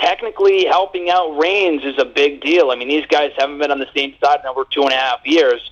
technically 0.00 0.64
helping 0.64 1.10
out 1.10 1.38
Reigns 1.38 1.84
is 1.84 1.98
a 1.98 2.04
big 2.04 2.40
deal. 2.40 2.70
I 2.70 2.76
mean, 2.76 2.88
these 2.88 3.06
guys 3.06 3.32
haven't 3.38 3.58
been 3.58 3.70
on 3.70 3.78
the 3.78 3.88
same 3.94 4.14
side 4.22 4.40
in 4.40 4.46
over 4.46 4.64
two 4.70 4.82
and 4.82 4.92
a 4.92 4.96
half 4.96 5.20
years. 5.24 5.70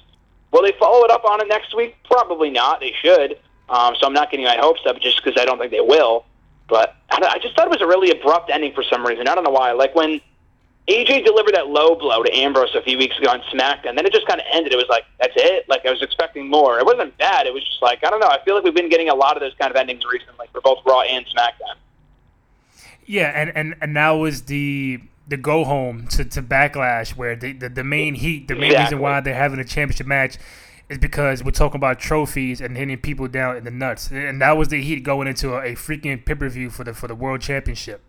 Will 0.52 0.62
they 0.62 0.72
follow 0.78 1.04
it 1.04 1.10
up 1.10 1.24
on 1.24 1.40
it 1.40 1.48
next 1.48 1.74
week? 1.74 1.96
Probably 2.04 2.50
not. 2.50 2.80
They 2.80 2.92
should. 3.00 3.38
Um, 3.68 3.94
so 3.98 4.06
I'm 4.06 4.12
not 4.12 4.30
getting 4.30 4.44
my 4.44 4.56
hopes 4.56 4.82
up 4.86 5.00
just 5.00 5.22
because 5.22 5.40
I 5.40 5.44
don't 5.44 5.58
think 5.58 5.70
they 5.70 5.80
will. 5.80 6.26
But 6.68 6.96
I, 7.10 7.18
I 7.22 7.38
just 7.38 7.56
thought 7.56 7.66
it 7.66 7.70
was 7.70 7.80
a 7.80 7.86
really 7.86 8.10
abrupt 8.10 8.50
ending 8.50 8.74
for 8.74 8.82
some 8.82 9.04
reason. 9.04 9.28
I 9.28 9.34
don't 9.34 9.44
know 9.44 9.50
why. 9.50 9.72
Like 9.72 9.94
when 9.94 10.20
AJ 10.88 11.24
delivered 11.24 11.54
that 11.54 11.68
low 11.68 11.94
blow 11.94 12.22
to 12.22 12.36
Ambrose 12.36 12.74
a 12.74 12.82
few 12.82 12.98
weeks 12.98 13.16
ago 13.18 13.30
on 13.30 13.40
SmackDown, 13.52 13.96
then 13.96 14.04
it 14.04 14.12
just 14.12 14.26
kind 14.26 14.40
of 14.40 14.46
ended. 14.52 14.72
It 14.72 14.76
was 14.76 14.88
like 14.88 15.04
that's 15.18 15.34
it. 15.36 15.68
Like 15.68 15.86
I 15.86 15.90
was 15.90 16.02
expecting 16.02 16.48
more. 16.48 16.78
It 16.78 16.84
wasn't 16.84 17.16
bad. 17.18 17.46
It 17.46 17.54
was 17.54 17.64
just 17.64 17.80
like 17.80 18.04
I 18.04 18.10
don't 18.10 18.20
know. 18.20 18.28
I 18.28 18.42
feel 18.44 18.54
like 18.54 18.64
we've 18.64 18.74
been 18.74 18.90
getting 18.90 19.08
a 19.08 19.14
lot 19.14 19.36
of 19.36 19.40
those 19.40 19.54
kind 19.58 19.70
of 19.70 19.76
endings 19.76 20.02
recently 20.10 20.46
for 20.52 20.60
both 20.60 20.78
Raw 20.84 21.00
and 21.02 21.24
SmackDown. 21.26 21.76
Yeah, 23.06 23.32
and 23.34 23.50
and 23.56 23.74
and 23.80 23.94
now 23.94 24.16
was 24.16 24.42
the 24.42 25.00
the 25.28 25.36
go 25.36 25.64
home 25.64 26.06
to, 26.08 26.24
to 26.24 26.42
backlash 26.42 27.16
where 27.16 27.36
the, 27.36 27.52
the 27.52 27.68
the 27.68 27.84
main 27.84 28.14
heat, 28.14 28.48
the 28.48 28.54
main 28.54 28.72
reason 28.78 28.98
why 28.98 29.20
they're 29.20 29.34
having 29.34 29.58
a 29.58 29.64
championship 29.64 30.06
match 30.06 30.38
is 30.88 30.98
because 30.98 31.42
we're 31.42 31.50
talking 31.52 31.76
about 31.76 31.98
trophies 31.98 32.60
and 32.60 32.76
hitting 32.76 32.98
people 32.98 33.28
down 33.28 33.56
in 33.56 33.64
the 33.64 33.70
nuts, 33.70 34.10
and 34.10 34.40
that 34.40 34.56
was 34.56 34.68
the 34.68 34.82
heat 34.82 35.02
going 35.02 35.26
into 35.26 35.54
a, 35.54 35.72
a 35.72 35.74
freaking 35.74 36.24
pay 36.24 36.34
per 36.34 36.48
view 36.48 36.70
for 36.70 36.84
the 36.84 36.94
for 36.94 37.08
the 37.08 37.14
world 37.14 37.40
championship. 37.40 38.02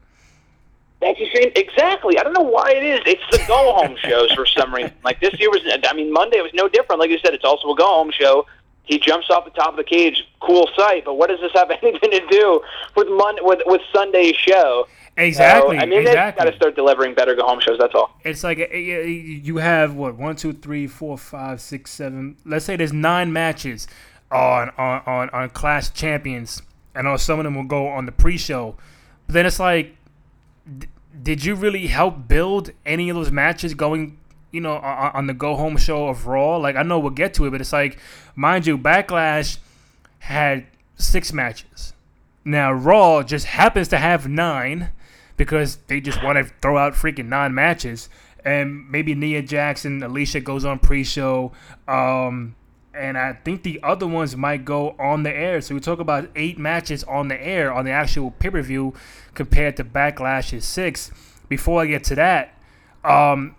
That's 1.01 1.19
the 1.19 1.29
same. 1.35 1.51
Exactly. 1.55 2.17
I 2.17 2.23
don't 2.23 2.33
know 2.33 2.49
why 2.49 2.71
it 2.71 2.83
is. 2.83 3.01
It's 3.05 3.23
the 3.31 3.43
go 3.45 3.73
home 3.73 3.97
shows 3.97 4.31
for 4.31 4.45
some 4.45 4.73
reason. 4.73 4.93
Like 5.03 5.19
this 5.19 5.37
year 5.39 5.49
was. 5.49 5.61
I 5.65 5.93
mean, 5.93 6.13
Monday 6.13 6.39
was 6.41 6.51
no 6.53 6.69
different. 6.69 6.99
Like 6.99 7.09
you 7.09 7.19
said, 7.23 7.33
it's 7.33 7.43
also 7.43 7.69
a 7.71 7.75
go 7.75 7.85
home 7.85 8.11
show. 8.11 8.45
He 8.83 8.99
jumps 8.99 9.29
off 9.29 9.45
the 9.45 9.51
top 9.51 9.71
of 9.71 9.77
the 9.77 9.83
cage. 9.83 10.23
Cool 10.41 10.69
sight. 10.75 11.05
But 11.05 11.15
what 11.15 11.29
does 11.29 11.39
this 11.39 11.51
have 11.55 11.71
anything 11.81 12.11
to 12.11 12.27
do 12.29 12.61
with 12.95 13.07
Mon- 13.09 13.37
with 13.41 13.59
with 13.65 13.81
Sunday's 13.93 14.35
show? 14.35 14.87
Exactly. 15.15 15.77
So, 15.77 15.81
I 15.81 15.85
mean, 15.85 15.99
they've 15.99 16.07
exactly. 16.07 16.43
got 16.43 16.51
to 16.51 16.55
start 16.57 16.75
delivering 16.75 17.13
better 17.13 17.35
go 17.35 17.45
home 17.45 17.59
shows. 17.59 17.77
That's 17.77 17.93
all. 17.93 18.17
It's 18.23 18.43
like 18.43 18.57
you 18.57 19.57
have 19.57 19.93
what 19.93 20.15
one, 20.15 20.35
two, 20.35 20.53
three, 20.53 20.87
four, 20.87 21.17
five, 21.17 21.61
six, 21.61 21.91
seven. 21.91 22.37
Let's 22.45 22.65
say 22.65 22.75
there's 22.75 22.93
nine 22.93 23.31
matches 23.31 23.87
on 24.31 24.71
on 24.77 25.01
on, 25.05 25.29
on 25.29 25.49
Clash 25.51 25.93
Champions. 25.93 26.61
I 26.95 27.01
know 27.03 27.17
some 27.17 27.39
of 27.39 27.43
them 27.43 27.55
will 27.55 27.63
go 27.63 27.87
on 27.87 28.05
the 28.05 28.11
pre-show, 28.11 28.75
but 29.25 29.33
then 29.33 29.45
it's 29.47 29.59
like, 29.59 29.95
d- 30.77 30.87
did 31.23 31.43
you 31.43 31.55
really 31.55 31.87
help 31.87 32.27
build 32.27 32.71
any 32.85 33.09
of 33.09 33.15
those 33.15 33.31
matches 33.31 33.73
going? 33.73 34.19
You 34.53 34.61
know, 34.61 34.77
on, 34.77 35.27
the 35.27 35.33
go 35.33 35.55
home 35.55 35.75
show 35.75 36.07
of 36.07 36.27
Raw. 36.27 36.55
Like 36.57 36.77
I 36.77 36.83
know 36.83 36.99
we'll 36.99 37.11
get 37.11 37.33
to 37.33 37.45
it, 37.45 37.49
but 37.49 37.59
it's 37.59 37.73
like, 37.73 37.97
mind 38.35 38.65
you, 38.65 38.77
Backlash 38.77 39.57
had 40.19 40.67
six 40.95 41.33
matches. 41.33 41.91
Now 42.45 42.71
Raw 42.71 43.23
just 43.23 43.47
happens 43.47 43.89
to 43.89 43.97
have 43.97 44.29
nine 44.29 44.91
because 45.37 45.77
they 45.87 45.99
just 45.99 46.23
want 46.23 46.37
to 46.37 46.53
throw 46.61 46.77
out 46.77 46.93
freaking 46.93 47.25
nine 47.25 47.53
matches. 47.53 48.09
And 48.45 48.89
maybe 48.91 49.15
Nia 49.15 49.41
Jackson, 49.41 50.03
Alicia 50.03 50.41
goes 50.41 50.65
on 50.65 50.77
pre-show, 50.79 51.53
um, 51.87 52.55
and 52.93 53.17
I 53.17 53.33
think 53.33 53.63
the 53.63 53.79
other 53.81 54.05
ones 54.05 54.35
might 54.35 54.65
go 54.65 54.95
on 54.99 55.23
the 55.23 55.33
air. 55.33 55.61
So 55.61 55.73
we 55.73 55.79
talk 55.79 55.99
about 55.99 56.29
eight 56.35 56.59
matches 56.59 57.03
on 57.05 57.29
the 57.29 57.41
air 57.41 57.73
on 57.73 57.85
the 57.85 57.91
actual 57.91 58.31
pay-per-view 58.31 58.93
compared 59.33 59.77
to 59.77 59.83
Backlash's 59.83 60.65
six. 60.65 61.09
Before 61.47 61.81
I 61.81 61.85
get 61.85 62.03
to 62.05 62.15
that, 62.15 62.57
um, 63.03 63.55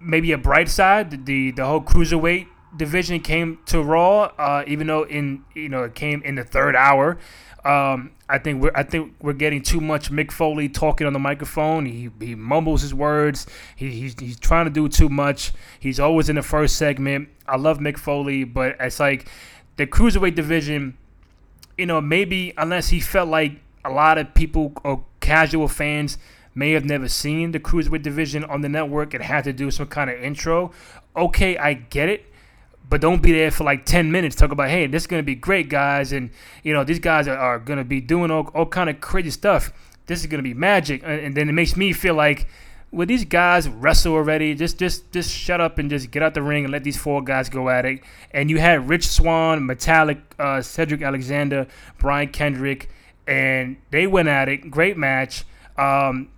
maybe 0.00 0.32
a 0.32 0.38
bright 0.38 0.68
side, 0.68 1.26
the 1.26 1.50
the 1.50 1.64
whole 1.64 1.80
cruiserweight 1.80 2.48
division 2.76 3.20
came 3.20 3.58
to 3.66 3.82
Raw, 3.82 4.32
uh, 4.38 4.64
even 4.66 4.86
though 4.86 5.04
in 5.04 5.44
you 5.54 5.68
know 5.68 5.84
it 5.84 5.94
came 5.94 6.22
in 6.22 6.34
the 6.34 6.44
third 6.44 6.76
hour. 6.76 7.18
Um, 7.64 8.12
I 8.28 8.38
think 8.38 8.62
we're 8.62 8.72
I 8.74 8.82
think 8.82 9.14
we're 9.20 9.32
getting 9.32 9.62
too 9.62 9.80
much 9.80 10.10
Mick 10.10 10.30
Foley 10.30 10.68
talking 10.68 11.06
on 11.06 11.12
the 11.12 11.18
microphone. 11.18 11.86
He 11.86 12.10
he 12.20 12.34
mumbles 12.34 12.82
his 12.82 12.94
words. 12.94 13.46
He, 13.76 13.90
he's 13.90 14.18
he's 14.18 14.38
trying 14.38 14.66
to 14.66 14.70
do 14.70 14.88
too 14.88 15.08
much. 15.08 15.52
He's 15.78 16.00
always 16.00 16.28
in 16.28 16.36
the 16.36 16.42
first 16.42 16.76
segment. 16.76 17.28
I 17.46 17.56
love 17.56 17.78
Mick 17.78 17.98
Foley, 17.98 18.44
but 18.44 18.76
it's 18.80 19.00
like 19.00 19.28
the 19.76 19.86
cruiserweight 19.86 20.34
division. 20.34 20.98
You 21.78 21.86
know, 21.86 22.00
maybe 22.00 22.52
unless 22.56 22.88
he 22.88 23.00
felt 23.00 23.28
like 23.28 23.52
a 23.84 23.90
lot 23.90 24.16
of 24.16 24.32
people 24.34 24.72
or 24.84 25.04
casual 25.20 25.68
fans 25.68 26.18
may 26.54 26.72
have 26.72 26.84
never 26.84 27.08
seen 27.08 27.52
the 27.52 27.60
cruiserweight 27.60 28.02
division 28.02 28.44
on 28.44 28.60
the 28.60 28.68
network 28.68 29.14
and 29.14 29.22
had 29.24 29.44
to 29.44 29.52
do 29.52 29.70
some 29.70 29.86
kind 29.86 30.10
of 30.10 30.22
intro. 30.22 30.72
Okay, 31.16 31.56
I 31.56 31.74
get 31.74 32.08
it 32.08 32.30
but 32.88 33.00
don't 33.00 33.22
be 33.22 33.32
there 33.32 33.50
for 33.50 33.64
like 33.64 33.84
10 33.84 34.10
minutes 34.12 34.36
talk 34.36 34.52
about 34.52 34.68
hey 34.68 34.86
this 34.86 35.04
is 35.04 35.06
going 35.06 35.20
to 35.20 35.26
be 35.26 35.34
great 35.34 35.68
guys 35.68 36.12
and 36.12 36.30
you 36.62 36.72
know 36.72 36.84
these 36.84 36.98
guys 36.98 37.26
are, 37.26 37.36
are 37.36 37.58
going 37.58 37.78
to 37.78 37.84
be 37.84 38.00
doing 38.00 38.30
all, 38.30 38.48
all 38.54 38.66
kind 38.66 38.90
of 38.90 39.00
crazy 39.00 39.30
stuff. 39.30 39.72
This 40.06 40.20
is 40.20 40.26
going 40.26 40.38
to 40.38 40.48
be 40.48 40.54
magic 40.54 41.02
and, 41.04 41.20
and 41.20 41.36
then 41.36 41.48
it 41.48 41.52
makes 41.52 41.76
me 41.76 41.92
feel 41.92 42.14
like 42.14 42.46
well 42.90 43.06
these 43.06 43.24
guys 43.24 43.68
wrestle 43.68 44.14
already. 44.14 44.54
Just 44.54 44.78
just 44.78 45.10
just 45.12 45.30
shut 45.30 45.60
up 45.60 45.78
and 45.78 45.88
just 45.90 46.10
get 46.10 46.22
out 46.22 46.34
the 46.34 46.42
ring 46.42 46.64
and 46.64 46.72
let 46.72 46.84
these 46.84 46.96
four 46.96 47.22
guys 47.22 47.48
go 47.48 47.68
at 47.68 47.84
it. 47.84 48.00
And 48.32 48.50
you 48.50 48.58
had 48.58 48.88
Rich 48.88 49.08
Swann 49.08 49.66
Metalik 49.66 50.20
uh, 50.38 50.60
cedric 50.60 51.02
alexander 51.02 51.66
brian 51.98 52.28
kendrick 52.28 52.90
and 53.26 53.78
they 53.90 54.06
went 54.06 54.28
at 54.28 54.48
it. 54.48 54.70
Great 54.70 54.98
match. 54.98 55.44
Um, 55.78 56.28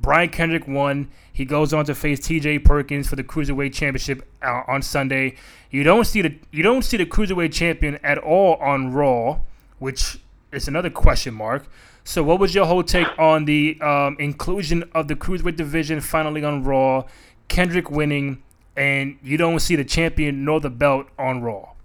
Brian 0.00 0.28
Kendrick 0.28 0.66
won. 0.68 1.08
He 1.32 1.44
goes 1.44 1.72
on 1.72 1.84
to 1.86 1.94
face 1.94 2.20
T.J. 2.20 2.60
Perkins 2.60 3.08
for 3.08 3.16
the 3.16 3.24
cruiserweight 3.24 3.72
championship 3.74 4.26
uh, 4.42 4.62
on 4.68 4.82
Sunday. 4.82 5.36
You 5.70 5.82
don't 5.82 6.04
see 6.04 6.22
the 6.22 6.38
you 6.52 6.62
don't 6.62 6.82
see 6.82 6.96
the 6.96 7.06
cruiserweight 7.06 7.52
champion 7.52 7.98
at 8.02 8.18
all 8.18 8.54
on 8.56 8.92
Raw, 8.92 9.40
which 9.78 10.18
is 10.52 10.68
another 10.68 10.90
question 10.90 11.34
mark. 11.34 11.66
So, 12.04 12.22
what 12.22 12.38
was 12.38 12.54
your 12.54 12.66
whole 12.66 12.84
take 12.84 13.08
on 13.18 13.46
the 13.46 13.78
um, 13.80 14.16
inclusion 14.20 14.84
of 14.94 15.08
the 15.08 15.16
cruiserweight 15.16 15.56
division 15.56 16.00
finally 16.00 16.44
on 16.44 16.62
Raw? 16.62 17.04
Kendrick 17.48 17.90
winning, 17.90 18.42
and 18.76 19.18
you 19.22 19.36
don't 19.36 19.58
see 19.60 19.76
the 19.76 19.84
champion 19.84 20.44
nor 20.44 20.60
the 20.60 20.70
belt 20.70 21.08
on 21.18 21.42
Raw. 21.42 21.75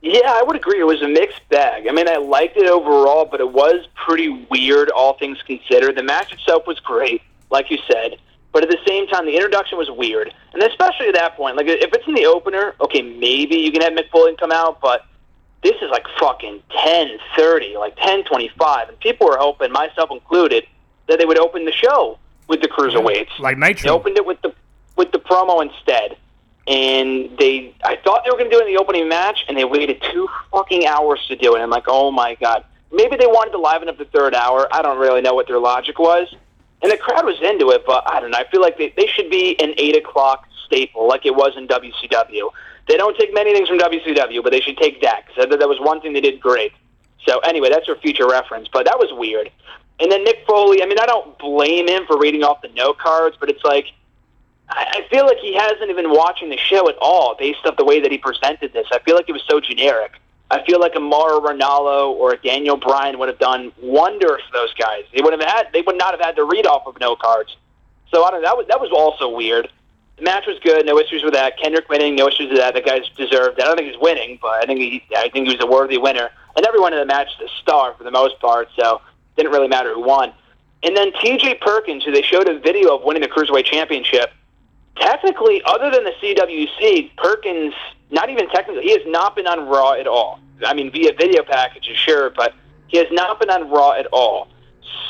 Yeah, 0.00 0.20
I 0.26 0.42
would 0.42 0.56
agree. 0.56 0.80
It 0.80 0.84
was 0.84 1.02
a 1.02 1.08
mixed 1.08 1.48
bag. 1.48 1.88
I 1.88 1.92
mean, 1.92 2.08
I 2.08 2.16
liked 2.16 2.56
it 2.56 2.68
overall, 2.68 3.24
but 3.24 3.40
it 3.40 3.50
was 3.50 3.86
pretty 3.94 4.46
weird, 4.50 4.90
all 4.90 5.18
things 5.18 5.38
considered. 5.42 5.96
The 5.96 6.04
match 6.04 6.32
itself 6.32 6.66
was 6.66 6.78
great, 6.80 7.22
like 7.50 7.70
you 7.70 7.78
said, 7.90 8.16
but 8.52 8.62
at 8.62 8.70
the 8.70 8.78
same 8.86 9.06
time, 9.08 9.26
the 9.26 9.34
introduction 9.34 9.76
was 9.76 9.90
weird, 9.90 10.32
and 10.52 10.62
especially 10.62 11.08
at 11.08 11.14
that 11.14 11.36
point, 11.36 11.56
like 11.56 11.66
if 11.66 11.92
it's 11.92 12.06
in 12.06 12.14
the 12.14 12.26
opener, 12.26 12.74
okay, 12.80 13.02
maybe 13.02 13.56
you 13.56 13.72
can 13.72 13.82
have 13.82 13.92
Mick 13.92 14.08
Foley 14.10 14.36
come 14.36 14.52
out, 14.52 14.80
but 14.80 15.04
this 15.62 15.74
is 15.82 15.90
like 15.90 16.06
fucking 16.18 16.62
ten 16.84 17.18
thirty, 17.36 17.76
like 17.76 17.96
ten 17.96 18.24
twenty 18.24 18.50
five, 18.56 18.88
and 18.88 18.98
people 19.00 19.26
were 19.26 19.36
hoping, 19.36 19.72
myself 19.72 20.10
included, 20.12 20.64
that 21.08 21.18
they 21.18 21.24
would 21.24 21.38
open 21.38 21.64
the 21.64 21.72
show 21.72 22.18
with 22.46 22.62
the 22.62 22.68
cruiserweights. 22.68 23.38
Like 23.38 23.58
Nitro. 23.58 23.82
They 23.82 23.90
opened 23.90 24.16
it 24.16 24.24
with 24.26 24.40
the 24.42 24.54
with 24.96 25.12
the 25.12 25.18
promo 25.18 25.62
instead, 25.62 26.16
and 26.68 27.36
they 27.38 27.74
I 27.82 27.96
thought 27.96 28.22
they 28.24 28.30
were 28.30 28.36
going 28.36 28.50
to 28.50 28.56
do 28.56 28.60
it 28.60 28.68
in 28.68 28.74
the 28.74 28.80
opening 28.80 29.08
match, 29.08 29.44
and 29.48 29.56
they 29.56 29.64
waited 29.64 30.02
two 30.12 30.28
fucking 30.52 30.86
hours 30.86 31.24
to 31.28 31.36
do 31.36 31.56
it. 31.56 31.60
I'm 31.60 31.70
like, 31.70 31.84
oh 31.88 32.10
my 32.10 32.34
god. 32.34 32.64
Maybe 32.90 33.16
they 33.16 33.26
wanted 33.26 33.50
to 33.52 33.58
liven 33.58 33.88
up 33.88 33.98
the 33.98 34.06
third 34.06 34.34
hour. 34.34 34.66
I 34.72 34.80
don't 34.80 34.98
really 34.98 35.20
know 35.20 35.34
what 35.34 35.46
their 35.46 35.58
logic 35.58 35.98
was, 35.98 36.34
and 36.82 36.90
the 36.90 36.96
crowd 36.96 37.26
was 37.26 37.36
into 37.42 37.70
it, 37.70 37.84
but 37.86 38.02
I 38.10 38.20
don't 38.20 38.30
know. 38.30 38.38
I 38.38 38.48
feel 38.50 38.60
like 38.60 38.78
they 38.78 38.92
they 38.96 39.06
should 39.06 39.30
be 39.30 39.58
an 39.60 39.74
eight 39.78 39.96
o'clock 39.96 40.46
staple, 40.66 41.08
like 41.08 41.26
it 41.26 41.34
was 41.34 41.52
in 41.56 41.66
WCW. 41.68 42.50
They 42.86 42.96
don't 42.96 43.16
take 43.18 43.34
many 43.34 43.52
things 43.52 43.68
from 43.68 43.78
WCW, 43.78 44.42
but 44.42 44.50
they 44.50 44.60
should 44.60 44.78
take 44.78 45.02
that 45.02 45.24
because 45.26 45.48
that 45.50 45.68
was 45.68 45.78
one 45.80 46.00
thing 46.00 46.12
they 46.12 46.20
did 46.20 46.40
great. 46.40 46.72
So 47.26 47.38
anyway, 47.40 47.68
that's 47.68 47.86
for 47.86 47.96
future 47.96 48.26
reference. 48.26 48.68
But 48.72 48.86
that 48.86 48.98
was 48.98 49.10
weird. 49.12 49.50
And 50.00 50.10
then 50.10 50.24
Mick 50.24 50.46
Foley. 50.46 50.82
I 50.82 50.86
mean, 50.86 50.98
I 50.98 51.06
don't 51.06 51.38
blame 51.38 51.88
him 51.88 52.04
for 52.06 52.18
reading 52.18 52.42
off 52.44 52.62
the 52.62 52.68
note 52.68 52.98
cards, 52.98 53.36
but 53.38 53.50
it's 53.50 53.64
like 53.64 53.86
I 54.70 55.06
feel 55.10 55.24
like 55.24 55.38
he 55.38 55.54
hasn't 55.54 55.90
even 55.90 56.10
watching 56.10 56.50
the 56.50 56.58
show 56.58 56.88
at 56.88 56.96
all 57.00 57.34
based 57.38 57.60
off 57.64 57.76
the 57.76 57.84
way 57.84 58.00
that 58.00 58.12
he 58.12 58.18
presented 58.18 58.72
this. 58.72 58.86
I 58.92 58.98
feel 59.00 59.16
like 59.16 59.28
it 59.28 59.32
was 59.32 59.44
so 59.48 59.60
generic. 59.60 60.20
I 60.50 60.64
feel 60.64 60.80
like 60.80 60.94
a 60.94 61.00
Mauro 61.00 61.40
Ranallo 61.40 62.10
or 62.10 62.32
a 62.32 62.36
Daniel 62.36 62.76
Bryan 62.76 63.18
would 63.18 63.28
have 63.28 63.38
done 63.38 63.72
wonders 63.80 64.42
for 64.50 64.58
those 64.58 64.72
guys. 64.74 65.04
They 65.14 65.22
would 65.22 65.32
have 65.32 65.42
had 65.42 65.68
they 65.72 65.82
would 65.82 65.96
not 65.96 66.12
have 66.12 66.20
had 66.20 66.36
to 66.36 66.44
read 66.44 66.66
off 66.66 66.86
of 66.86 66.98
note 67.00 67.18
cards. 67.18 67.56
So 68.10 68.24
I 68.24 68.30
don't 68.30 68.42
know. 68.42 68.48
That 68.48 68.56
was 68.56 68.66
that 68.68 68.80
was 68.80 68.90
also 68.90 69.34
weird. 69.34 69.68
The 70.16 70.22
match 70.24 70.46
was 70.46 70.58
good. 70.60 70.84
No 70.86 70.98
issues 70.98 71.22
with 71.22 71.34
that. 71.34 71.58
Kendrick 71.58 71.88
winning. 71.88 72.16
No 72.16 72.28
issues 72.28 72.48
with 72.48 72.58
that. 72.58 72.74
The 72.74 72.80
guy's 72.80 73.08
deserved. 73.10 73.60
I 73.60 73.64
don't 73.64 73.76
think 73.76 73.90
he's 73.90 74.00
winning, 74.00 74.38
but 74.40 74.62
I 74.62 74.66
think 74.66 74.80
he 74.80 75.02
I 75.16 75.28
think 75.28 75.48
he 75.48 75.54
was 75.54 75.62
a 75.62 75.70
worthy 75.70 75.98
winner. 75.98 76.30
And 76.56 76.66
everyone 76.66 76.92
in 76.92 76.98
the 76.98 77.06
match 77.06 77.28
is 77.38 77.50
a 77.50 77.62
star 77.62 77.94
for 77.94 78.04
the 78.04 78.10
most 78.10 78.38
part. 78.40 78.68
So 78.78 79.00
didn't 79.36 79.52
really 79.52 79.68
matter 79.68 79.94
who 79.94 80.02
won. 80.02 80.32
And 80.82 80.96
then 80.96 81.12
T.J. 81.20 81.56
Perkins, 81.56 82.04
who 82.04 82.12
they 82.12 82.22
showed 82.22 82.48
a 82.48 82.58
video 82.58 82.96
of 82.96 83.02
winning 83.02 83.22
the 83.22 83.28
cruiserweight 83.28 83.64
championship 83.64 84.30
technically, 85.00 85.62
other 85.64 85.90
than 85.90 86.04
the 86.04 86.12
CWC, 86.22 87.16
Perkins, 87.16 87.74
not 88.10 88.30
even 88.30 88.48
technically, 88.48 88.84
he 88.84 88.92
has 88.92 89.02
not 89.06 89.36
been 89.36 89.46
on 89.46 89.68
Raw 89.68 89.92
at 89.92 90.06
all. 90.06 90.40
I 90.64 90.74
mean, 90.74 90.90
via 90.90 91.12
video 91.12 91.42
packages, 91.42 91.96
sure, 91.96 92.30
but 92.30 92.54
he 92.88 92.98
has 92.98 93.06
not 93.10 93.38
been 93.38 93.50
on 93.50 93.70
Raw 93.70 93.92
at 93.92 94.06
all. 94.12 94.48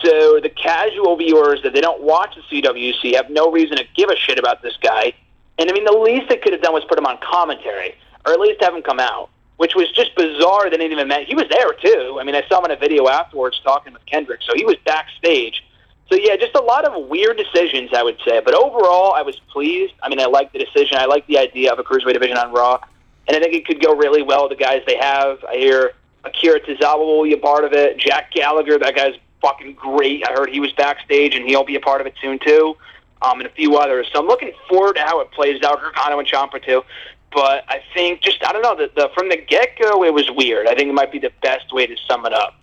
So 0.03 0.39
the 0.41 0.51
casual 0.51 1.16
viewers 1.16 1.62
that 1.62 1.72
they 1.72 1.80
don't 1.80 2.03
watch 2.03 2.36
the 2.36 2.62
CWC 2.62 3.14
have 3.16 3.30
no 3.30 3.51
reason 3.51 3.76
to 3.78 3.84
give 3.97 4.11
a 4.11 4.16
shit 4.16 4.39
about 4.39 4.62
this 4.62 4.76
guy. 4.80 5.12
And 5.59 5.68
I 5.68 5.72
mean, 5.72 5.84
the 5.84 5.93
least 5.93 6.28
they 6.28 6.36
could 6.36 6.53
have 6.53 6.62
done 6.62 6.72
was 6.72 6.84
put 6.84 6.99
him 6.99 7.07
on 7.07 7.18
commentary, 7.18 7.95
or 8.24 8.32
at 8.32 8.41
least 8.41 8.62
have 8.62 8.74
him 8.74 8.82
come 8.82 9.01
out, 9.01 9.30
which 9.57 9.74
was 9.74 9.91
just 9.93 10.14
bizarre. 10.14 10.70
They 10.70 10.76
didn't 10.76 10.93
even 10.93 11.09
mention 11.09 11.26
he 11.26 11.34
was 11.34 11.49
there 11.51 11.72
too. 11.72 12.18
I 12.20 12.24
mean, 12.24 12.36
I 12.36 12.47
saw 12.49 12.59
him 12.59 12.66
in 12.66 12.70
a 12.72 12.76
video 12.76 13.09
afterwards 13.09 13.61
talking 13.64 13.93
with 13.93 14.07
Kendrick, 14.07 14.41
so 14.43 14.53
he 14.55 14.64
was 14.64 14.76
backstage. 14.84 15.64
So 16.11 16.16
yeah, 16.16 16.36
just 16.36 16.54
a 16.54 16.62
lot 16.62 16.84
of 16.84 17.09
weird 17.09 17.36
decisions, 17.36 17.90
I 17.94 18.02
would 18.02 18.18
say. 18.24 18.40
But 18.42 18.54
overall, 18.54 19.12
I 19.12 19.22
was 19.22 19.38
pleased. 19.50 19.94
I 20.02 20.09
mean, 20.09 20.20
I 20.20 20.26
like 20.26 20.52
the 20.52 20.59
decision. 20.59 20.96
I 20.96 21.04
like 21.04 21.26
the 21.26 21.38
idea 21.38 21.72
of 21.72 21.78
a 21.78 21.84
cruiserweight 21.84 22.14
division 22.14 22.38
on 22.38 22.52
Raw, 22.52 22.80
and 23.26 23.36
I 23.36 23.40
think 23.40 23.54
it 23.54 23.66
could 23.66 23.82
go 23.82 23.94
really 23.94 24.22
well 24.22 24.48
with 24.48 24.59
the 24.59 24.62
guys 24.62 24.82
they 24.86 24.96
have. 24.96 25.44
I 25.44 25.56
hear 25.56 25.92
Akira 26.24 26.61
Tozawa 26.61 26.98
will 26.98 27.24
be 27.24 27.34
a 27.34 27.38
part 27.38 27.64
of 27.64 27.72
it. 27.72 27.98
Jack 27.98 28.32
Gallagher, 28.32 28.78
that 28.78 28.94
guy's 28.94 29.14
fucking 29.42 29.74
great. 29.74 30.26
I 30.26 30.32
heard 30.32 30.48
he 30.50 30.61
was 30.61 30.72
backstage, 30.72 31.34
and 31.34 31.46
he'll 31.46 31.64
be 31.64 31.76
a 31.76 31.80
part 31.80 32.00
of 32.00 32.06
it 32.06 32.14
soon 32.22 32.38
too. 32.38 32.76
Um, 33.20 33.40
and 33.40 33.48
a 33.48 33.52
few 33.52 33.76
others. 33.76 34.06
So 34.12 34.20
I'm 34.20 34.26
looking 34.26 34.52
forward 34.68 34.94
to 34.94 35.02
how 35.02 35.20
it 35.20 35.30
plays 35.32 35.61
out. 35.62 35.80
Gargano 35.80 36.20
and 36.20 36.28
Ciampa 36.28 36.64
too. 36.64 36.84
But 37.32 37.64
I 37.68 37.82
think 37.92 38.22
just 38.22 38.42
I 38.46 38.52
don't 38.52 38.62
know 38.62 38.76
the, 38.76 38.90
the 38.94 39.11
from 39.14 39.28
the 39.28 39.36
get 39.36 39.78
go 39.78 40.04
it 40.04 40.14
was 40.14 40.30
weird. 40.30 40.66
I 40.66 40.74
think 40.74 40.88
it 40.88 40.94
might 40.94 41.12
be 41.12 41.18
the 41.18 41.32
best 41.42 41.72
way 41.72 41.86
to 41.86 41.96
sum 42.06 42.24
it 42.24 42.32
up. 42.32 42.57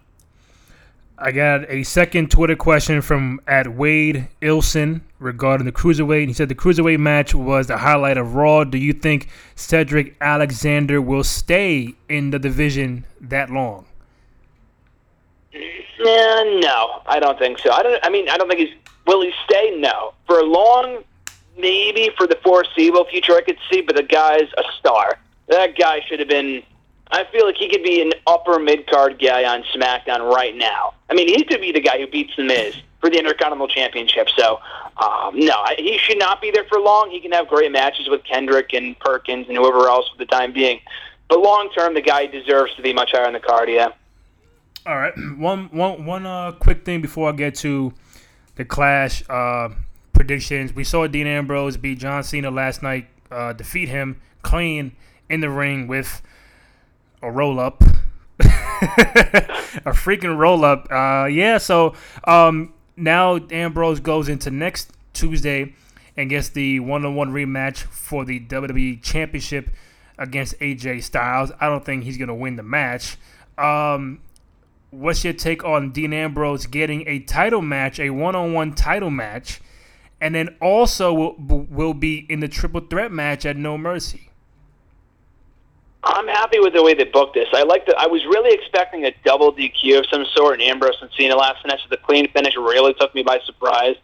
I 1.17 1.31
got 1.31 1.69
a 1.69 1.83
second 1.83 2.29
Twitter 2.29 2.57
question 2.57 3.01
from 3.01 3.39
at 3.47 3.73
Wade 3.73 4.27
Ilson 4.41 5.01
regarding 5.19 5.65
the 5.65 5.71
cruiserweight. 5.71 6.27
He 6.27 6.33
said 6.33 6.49
the 6.49 6.55
cruiserweight 6.55 6.99
match 6.99 7.33
was 7.33 7.67
the 7.67 7.77
highlight 7.77 8.17
of 8.17 8.35
Raw. 8.35 8.65
Do 8.65 8.77
you 8.77 8.91
think 8.91 9.29
Cedric 9.55 10.17
Alexander 10.19 11.01
will 11.01 11.23
stay 11.23 11.95
in 12.09 12.31
the 12.31 12.39
division 12.39 13.05
that 13.21 13.49
long? 13.49 13.85
Yeah, 15.53 16.43
no, 16.59 17.01
I 17.05 17.19
don't 17.21 17.39
think 17.39 17.59
so. 17.59 17.71
I 17.71 17.81
don't. 17.81 18.05
I 18.05 18.09
mean, 18.09 18.27
I 18.27 18.37
don't 18.37 18.49
think 18.49 18.59
he's. 18.59 18.77
Will 19.07 19.21
he 19.21 19.31
stay? 19.45 19.73
No. 19.79 20.13
For 20.27 20.43
long, 20.43 21.03
maybe 21.57 22.11
for 22.17 22.27
the 22.27 22.37
foreseeable 22.43 23.05
future, 23.05 23.33
I 23.33 23.41
could 23.41 23.57
see. 23.71 23.81
But 23.81 23.95
the 23.95 24.03
guy's 24.03 24.49
a 24.57 24.63
star. 24.79 25.17
That 25.47 25.77
guy 25.77 26.01
should 26.07 26.19
have 26.19 26.27
been 26.27 26.61
I 27.11 27.25
feel 27.31 27.45
like 27.45 27.55
he 27.55 27.69
could 27.69 27.83
be 27.83 28.01
an 28.01 28.11
upper 28.25 28.59
mid 28.59 28.87
card 28.87 29.19
guy 29.19 29.43
on 29.45 29.63
SmackDown 29.75 30.31
right 30.33 30.55
now. 30.55 30.93
I 31.09 31.13
mean, 31.13 31.27
he 31.27 31.43
could 31.43 31.61
be 31.61 31.71
the 31.71 31.79
guy 31.79 31.99
who 31.99 32.07
beats 32.07 32.35
The 32.35 32.43
Miz 32.43 32.75
for 32.99 33.09
the 33.09 33.19
Intercontinental 33.19 33.67
Championship. 33.67 34.27
So, 34.35 34.59
um, 34.97 35.37
no, 35.37 35.63
he 35.77 35.99
should 35.99 36.17
not 36.17 36.41
be 36.41 36.49
there 36.49 36.65
for 36.65 36.79
long. 36.79 37.11
He 37.11 37.19
can 37.19 37.31
have 37.31 37.47
great 37.47 37.71
matches 37.71 38.09
with 38.09 38.23
Kendrick 38.23 38.73
and 38.73 38.97
Perkins 38.99 39.47
and 39.47 39.57
whoever 39.57 39.87
else 39.87 40.09
for 40.09 40.17
the 40.17 40.25
time 40.25 40.51
being. 40.51 40.79
But 41.29 41.39
long 41.39 41.69
term, 41.75 41.93
the 41.93 42.01
guy 42.01 42.25
deserves 42.25 42.73
to 42.75 42.81
be 42.81 42.93
much 42.93 43.11
higher 43.11 43.25
on 43.25 43.33
the 43.33 43.39
card. 43.39 43.69
Yeah. 43.69 43.89
All 44.85 44.97
right. 44.97 45.13
One, 45.37 45.69
one, 45.71 46.05
one 46.05 46.25
uh, 46.25 46.53
quick 46.53 46.85
thing 46.85 47.01
before 47.01 47.29
I 47.29 47.31
get 47.33 47.55
to 47.55 47.93
the 48.55 48.65
Clash 48.65 49.23
uh, 49.29 49.69
predictions. 50.13 50.73
We 50.73 50.83
saw 50.83 51.07
Dean 51.07 51.27
Ambrose 51.27 51.77
beat 51.77 51.99
John 51.99 52.23
Cena 52.23 52.51
last 52.51 52.81
night, 52.81 53.07
uh, 53.31 53.53
defeat 53.53 53.89
him 53.89 54.21
clean 54.41 54.95
in 55.29 55.41
the 55.41 55.49
ring 55.49 55.87
with 55.87 56.21
a 57.25 57.31
roll 57.31 57.59
up. 57.59 57.83
a 58.39 59.91
freaking 59.91 60.37
roll 60.37 60.63
up. 60.63 60.87
Uh, 60.91 61.25
yeah, 61.25 61.57
so 61.57 61.95
um, 62.25 62.73
now 62.95 63.39
Ambrose 63.49 63.99
goes 63.99 64.29
into 64.29 64.51
next 64.51 64.91
Tuesday 65.13 65.73
and 66.15 66.29
gets 66.29 66.49
the 66.49 66.79
one 66.79 67.03
on 67.05 67.15
one 67.15 67.31
rematch 67.31 67.77
for 67.77 68.23
the 68.25 68.39
WWE 68.39 69.01
Championship 69.01 69.69
against 70.17 70.57
AJ 70.59 71.03
Styles. 71.03 71.51
I 71.59 71.67
don't 71.67 71.83
think 71.83 72.03
he's 72.03 72.17
going 72.17 72.29
to 72.29 72.35
win 72.35 72.55
the 72.55 72.63
match. 72.63 73.17
Um, 73.57 74.19
what's 74.91 75.23
your 75.23 75.33
take 75.33 75.63
on 75.63 75.91
Dean 75.91 76.13
Ambrose 76.13 76.67
getting 76.67 77.07
a 77.07 77.19
title 77.19 77.61
match, 77.61 77.99
a 77.99 78.11
one 78.11 78.35
on 78.35 78.53
one 78.53 78.73
title 78.73 79.09
match, 79.09 79.61
and 80.21 80.33
then 80.33 80.55
also 80.61 81.13
will, 81.13 81.67
will 81.69 81.93
be 81.93 82.25
in 82.29 82.39
the 82.39 82.47
triple 82.47 82.81
threat 82.81 83.11
match 83.11 83.45
at 83.45 83.57
No 83.57 83.77
Mercy? 83.77 84.29
I'm 86.05 86.27
happy 86.27 86.59
with 86.59 86.73
the 86.73 86.83
way 86.83 86.93
they 86.93 87.03
booked 87.03 87.33
this. 87.33 87.47
I 87.51 87.63
like 87.63 87.87
that. 87.87 87.97
I 87.97 88.05
was 88.05 88.23
really 88.25 88.53
expecting 88.53 89.05
a 89.05 89.13
double 89.23 89.51
DQ 89.51 89.99
of 89.99 90.05
some 90.11 90.25
sort, 90.35 90.61
and 90.61 90.61
Ambrose 90.61 90.97
and 91.01 91.09
Cena 91.17 91.35
last 91.35 91.63
finish. 91.63 91.81
The 91.89 91.97
clean 91.97 92.31
finish 92.31 92.55
really 92.55 92.93
took 92.93 93.13
me 93.15 93.23
by 93.23 93.39
surprise. 93.45 93.95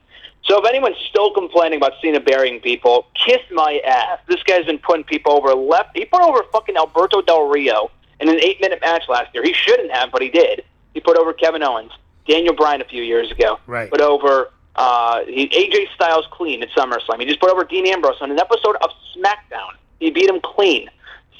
So 0.43 0.59
if 0.59 0.67
anyone's 0.67 0.97
still 1.09 1.31
complaining 1.31 1.77
about 1.77 1.93
Cena 2.01 2.19
burying 2.19 2.59
people, 2.59 3.05
kiss 3.13 3.41
my 3.51 3.79
ass. 3.85 4.19
This 4.27 4.41
guy's 4.43 4.65
been 4.65 4.79
putting 4.79 5.03
people 5.03 5.33
over 5.33 5.53
left. 5.53 5.95
He 5.95 6.05
put 6.05 6.21
over 6.21 6.43
fucking 6.51 6.75
Alberto 6.75 7.21
Del 7.21 7.47
Rio 7.47 7.91
in 8.19 8.27
an 8.27 8.39
eight-minute 8.39 8.81
match 8.81 9.03
last 9.07 9.33
year. 9.35 9.43
He 9.43 9.53
shouldn't 9.53 9.91
have, 9.91 10.11
but 10.11 10.23
he 10.23 10.29
did. 10.29 10.63
He 10.95 10.99
put 10.99 11.17
over 11.17 11.33
Kevin 11.33 11.61
Owens, 11.61 11.91
Daniel 12.27 12.55
Bryan 12.55 12.81
a 12.81 12.85
few 12.85 13.03
years 13.03 13.29
ago. 13.31 13.59
Right. 13.67 13.91
Put 13.91 14.01
over 14.01 14.49
uh, 14.75 15.23
he, 15.25 15.47
AJ 15.49 15.93
Styles 15.93 16.25
clean 16.31 16.63
at 16.63 16.69
SummerSlam. 16.71 17.19
He 17.19 17.25
just 17.25 17.39
put 17.39 17.51
over 17.51 17.63
Dean 17.63 17.87
Ambrose 17.87 18.17
on 18.21 18.31
an 18.31 18.39
episode 18.39 18.77
of 18.81 18.89
SmackDown. 19.15 19.73
He 19.99 20.09
beat 20.09 20.29
him 20.29 20.39
clean. 20.41 20.89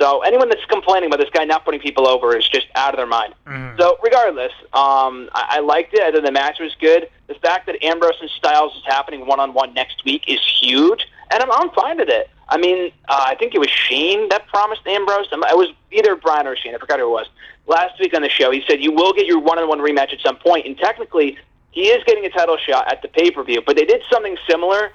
So 0.02 0.22
anyone 0.22 0.50
that's 0.50 0.66
complaining 0.66 1.10
about 1.10 1.20
this 1.20 1.30
guy 1.30 1.46
not 1.46 1.64
putting 1.64 1.80
people 1.80 2.08
over 2.08 2.36
is 2.36 2.48
just 2.50 2.66
out 2.74 2.92
of 2.92 2.98
their 2.98 3.06
mind. 3.06 3.36
Mm. 3.46 3.80
So 3.80 4.00
regardless, 4.02 4.52
um, 4.74 5.30
I, 5.32 5.58
I 5.58 5.60
liked 5.60 5.94
it. 5.94 6.02
I 6.02 6.12
thought 6.12 6.24
the 6.24 6.32
match 6.32 6.60
was 6.60 6.76
good. 6.82 7.08
The 7.28 7.36
fact 7.36 7.68
that 7.68 7.84
Ambrose 7.84 8.16
and 8.20 8.30
Styles 8.32 8.76
is 8.76 8.82
happening 8.84 9.28
one 9.28 9.40
on 9.40 9.54
one 9.54 9.76
next 9.76 10.04
week 10.04 10.24
is 10.28 10.40
huge, 10.60 11.08
and 11.30 11.44
I'm, 11.44 11.52
I'm 11.52 11.70
fine 11.70 11.98
with 11.98 12.10
it. 12.10 12.32
I 12.50 12.58
mean, 12.58 12.92
uh, 13.08 13.26
I 13.28 13.36
think 13.36 13.54
it 13.54 13.60
was 13.60 13.70
Shane 13.70 14.28
that 14.30 14.48
promised 14.48 14.82
Ambrose. 14.88 15.28
It 15.32 15.38
was 15.38 15.72
either 15.92 16.16
Brian 16.16 16.48
or 16.48 16.56
Shane. 16.56 16.74
I 16.74 16.80
forgot 16.80 16.98
who 16.98 17.06
it 17.06 17.12
was. 17.12 17.28
Last 17.68 18.00
week 18.00 18.16
on 18.16 18.24
the 18.24 18.30
show, 18.30 18.50
he 18.50 18.64
said 18.68 18.82
you 18.82 18.92
will 18.92 19.14
get 19.14 19.28
your 19.28 19.38
one-on-one 19.38 19.78
rematch 19.78 20.14
at 20.14 20.20
some 20.26 20.38
point, 20.38 20.66
and 20.66 20.76
technically, 20.80 21.38
he 21.70 21.90
is 21.90 22.04
getting 22.06 22.26
a 22.26 22.30
title 22.32 22.58
shot 22.58 22.92
at 22.92 23.04
the 23.04 23.08
pay-per-view. 23.08 23.62
But 23.68 23.76
they 23.76 23.86
did 23.86 24.02
something 24.12 24.36
similar 24.50 24.94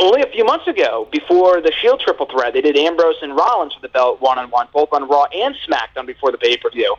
only 0.00 0.22
a 0.22 0.30
few 0.30 0.44
months 0.44 0.66
ago, 0.66 1.08
before 1.10 1.60
the 1.60 1.72
Shield 1.80 2.00
triple 2.00 2.26
threat, 2.26 2.54
they 2.54 2.60
did 2.60 2.76
Ambrose 2.76 3.16
and 3.22 3.36
Rollins 3.36 3.74
for 3.74 3.80
the 3.80 3.88
belt 3.88 4.20
one 4.20 4.38
on 4.38 4.50
one, 4.50 4.68
both 4.72 4.88
on 4.92 5.08
Raw 5.08 5.24
and 5.24 5.54
SmackDown 5.68 6.06
before 6.06 6.32
the 6.32 6.38
pay 6.38 6.56
per 6.56 6.70
view. 6.70 6.94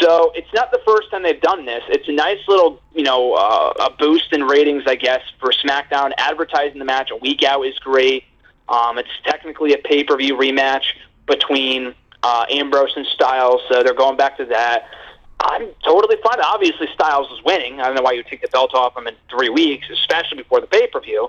So 0.00 0.32
it's 0.34 0.52
not 0.52 0.72
the 0.72 0.80
first 0.84 1.10
time 1.10 1.22
they've 1.22 1.40
done 1.40 1.64
this. 1.64 1.82
It's 1.88 2.08
a 2.08 2.12
nice 2.12 2.40
little, 2.48 2.80
you 2.94 3.02
know, 3.02 3.34
uh, 3.34 3.86
a 3.86 3.90
boost 3.90 4.32
in 4.32 4.42
ratings, 4.42 4.82
I 4.86 4.96
guess, 4.96 5.20
for 5.38 5.52
SmackDown. 5.52 6.12
Advertising 6.18 6.78
the 6.78 6.84
match 6.84 7.10
a 7.10 7.16
week 7.16 7.42
out 7.42 7.62
is 7.62 7.78
great. 7.78 8.24
Um, 8.68 8.98
it's 8.98 9.08
technically 9.24 9.74
a 9.74 9.78
pay 9.78 10.02
per 10.02 10.16
view 10.16 10.36
rematch 10.36 10.84
between 11.26 11.94
uh, 12.22 12.46
Ambrose 12.50 12.92
and 12.96 13.06
Styles. 13.06 13.60
So 13.68 13.82
they're 13.82 13.94
going 13.94 14.16
back 14.16 14.36
to 14.38 14.44
that. 14.46 14.88
I'm 15.38 15.68
totally 15.84 16.16
fine. 16.22 16.40
Obviously, 16.42 16.88
Styles 16.94 17.30
is 17.30 17.44
winning. 17.44 17.80
I 17.80 17.86
don't 17.86 17.94
know 17.94 18.02
why 18.02 18.12
you 18.12 18.24
take 18.24 18.42
the 18.42 18.48
belt 18.48 18.74
off 18.74 18.96
him 18.96 19.06
in 19.06 19.14
three 19.30 19.50
weeks, 19.50 19.86
especially 19.90 20.38
before 20.38 20.60
the 20.60 20.66
pay 20.66 20.88
per 20.88 21.00
view. 21.00 21.28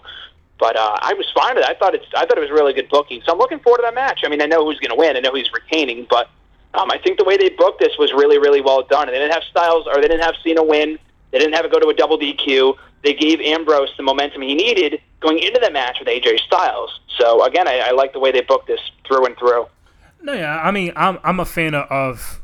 But 0.59 0.75
uh, 0.75 0.97
I 1.01 1.13
was 1.13 1.27
fine 1.35 1.55
with 1.55 1.65
it. 1.65 1.69
I 1.69 1.75
thought 1.75 1.93
it's. 1.93 2.05
I 2.15 2.25
thought 2.25 2.37
it 2.37 2.41
was 2.41 2.49
really 2.49 2.73
good 2.73 2.89
booking. 2.89 3.21
So 3.25 3.31
I'm 3.31 3.37
looking 3.37 3.59
forward 3.59 3.77
to 3.79 3.83
that 3.83 3.93
match. 3.93 4.21
I 4.25 4.29
mean, 4.29 4.41
I 4.41 4.45
know 4.45 4.65
who's 4.65 4.79
going 4.79 4.89
to 4.89 4.95
win. 4.95 5.15
I 5.15 5.19
know 5.19 5.31
who's 5.31 5.51
retaining, 5.53 6.07
but 6.09 6.29
um, 6.73 6.89
I 6.91 6.97
think 6.97 7.17
the 7.17 7.23
way 7.23 7.37
they 7.37 7.49
booked 7.49 7.79
this 7.79 7.97
was 7.97 8.11
really, 8.13 8.37
really 8.37 8.61
well 8.61 8.83
done. 8.83 9.07
And 9.07 9.15
they 9.15 9.19
didn't 9.19 9.33
have 9.33 9.43
Styles 9.43 9.87
or 9.87 9.95
they 9.95 10.07
didn't 10.07 10.23
have 10.23 10.35
Cena 10.43 10.63
win. 10.63 10.97
They 11.31 11.39
didn't 11.39 11.53
have 11.53 11.65
it 11.65 11.71
go 11.71 11.79
to 11.79 11.87
a 11.87 11.93
double 11.93 12.17
DQ. 12.17 12.75
They 13.03 13.13
gave 13.13 13.39
Ambrose 13.41 13.89
the 13.97 14.03
momentum 14.03 14.41
he 14.41 14.55
needed 14.55 15.01
going 15.19 15.39
into 15.39 15.59
the 15.59 15.71
match 15.71 15.97
with 15.99 16.07
AJ 16.07 16.39
Styles. 16.41 16.99
So 17.17 17.43
again, 17.45 17.67
I, 17.67 17.79
I 17.79 17.91
like 17.91 18.13
the 18.13 18.19
way 18.19 18.31
they 18.31 18.41
booked 18.41 18.67
this 18.67 18.79
through 19.07 19.25
and 19.25 19.37
through. 19.37 19.67
No, 20.21 20.33
yeah, 20.33 20.59
I 20.59 20.71
mean, 20.71 20.93
I'm 20.95 21.19
I'm 21.23 21.39
a 21.39 21.45
fan 21.45 21.75
of 21.75 22.41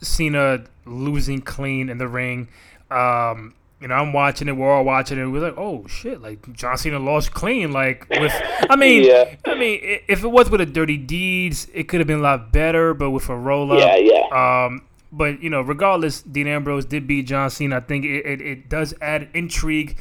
Cena 0.00 0.64
losing 0.84 1.40
clean 1.40 1.88
in 1.88 1.98
the 1.98 2.08
ring. 2.08 2.48
Um, 2.90 3.54
you 3.82 3.88
know, 3.88 3.94
I'm 3.94 4.12
watching 4.12 4.46
it. 4.46 4.52
We're 4.52 4.72
all 4.72 4.84
watching 4.84 5.18
it. 5.18 5.26
We're 5.26 5.42
like, 5.42 5.58
oh 5.58 5.84
shit! 5.88 6.22
Like 6.22 6.52
John 6.52 6.76
Cena 6.78 7.00
lost 7.00 7.32
clean. 7.34 7.72
Like 7.72 8.08
with, 8.08 8.32
I 8.70 8.76
mean, 8.76 9.02
Yeah. 9.06 9.34
I 9.44 9.56
mean, 9.56 9.80
if 10.06 10.22
it 10.22 10.28
was 10.28 10.48
with 10.50 10.60
a 10.60 10.66
Dirty 10.66 10.96
Deeds, 10.96 11.66
it 11.74 11.88
could 11.88 11.98
have 11.98 12.06
been 12.06 12.20
a 12.20 12.22
lot 12.22 12.52
better. 12.52 12.94
But 12.94 13.10
with 13.10 13.28
a 13.28 13.36
roll 13.36 13.72
up, 13.72 13.80
Yeah, 13.80 13.96
yeah. 13.96 14.66
Um, 14.66 14.82
but 15.10 15.42
you 15.42 15.50
know, 15.50 15.60
regardless, 15.62 16.22
Dean 16.22 16.46
Ambrose 16.46 16.84
did 16.84 17.08
beat 17.08 17.26
John 17.26 17.50
Cena. 17.50 17.78
I 17.78 17.80
think 17.80 18.04
it, 18.04 18.24
it, 18.24 18.40
it 18.40 18.68
does 18.68 18.94
add 19.02 19.28
intrigue 19.34 19.98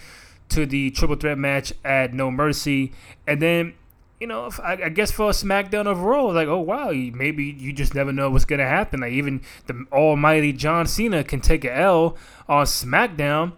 to 0.49 0.67
the 0.67 0.91
triple 0.91 1.15
threat 1.15 1.39
match 1.39 1.73
at 1.83 2.13
No 2.13 2.29
Mercy, 2.31 2.93
and 3.27 3.41
then. 3.41 3.73
You 4.19 4.27
know, 4.27 4.45
if, 4.45 4.59
I, 4.59 4.73
I 4.73 4.89
guess 4.89 5.09
for 5.09 5.31
a 5.31 5.33
SmackDown 5.33 5.87
overall, 5.87 6.31
like, 6.31 6.47
oh 6.47 6.59
wow, 6.59 6.91
maybe 6.91 7.43
you 7.45 7.73
just 7.73 7.95
never 7.95 8.13
know 8.13 8.29
what's 8.29 8.45
gonna 8.45 8.67
happen. 8.67 8.99
Like 8.99 9.13
even 9.13 9.41
the 9.65 9.87
Almighty 9.91 10.53
John 10.53 10.85
Cena 10.85 11.23
can 11.23 11.41
take 11.41 11.65
a 11.65 11.75
L 11.75 12.15
on 12.47 12.67
SmackDown. 12.67 13.53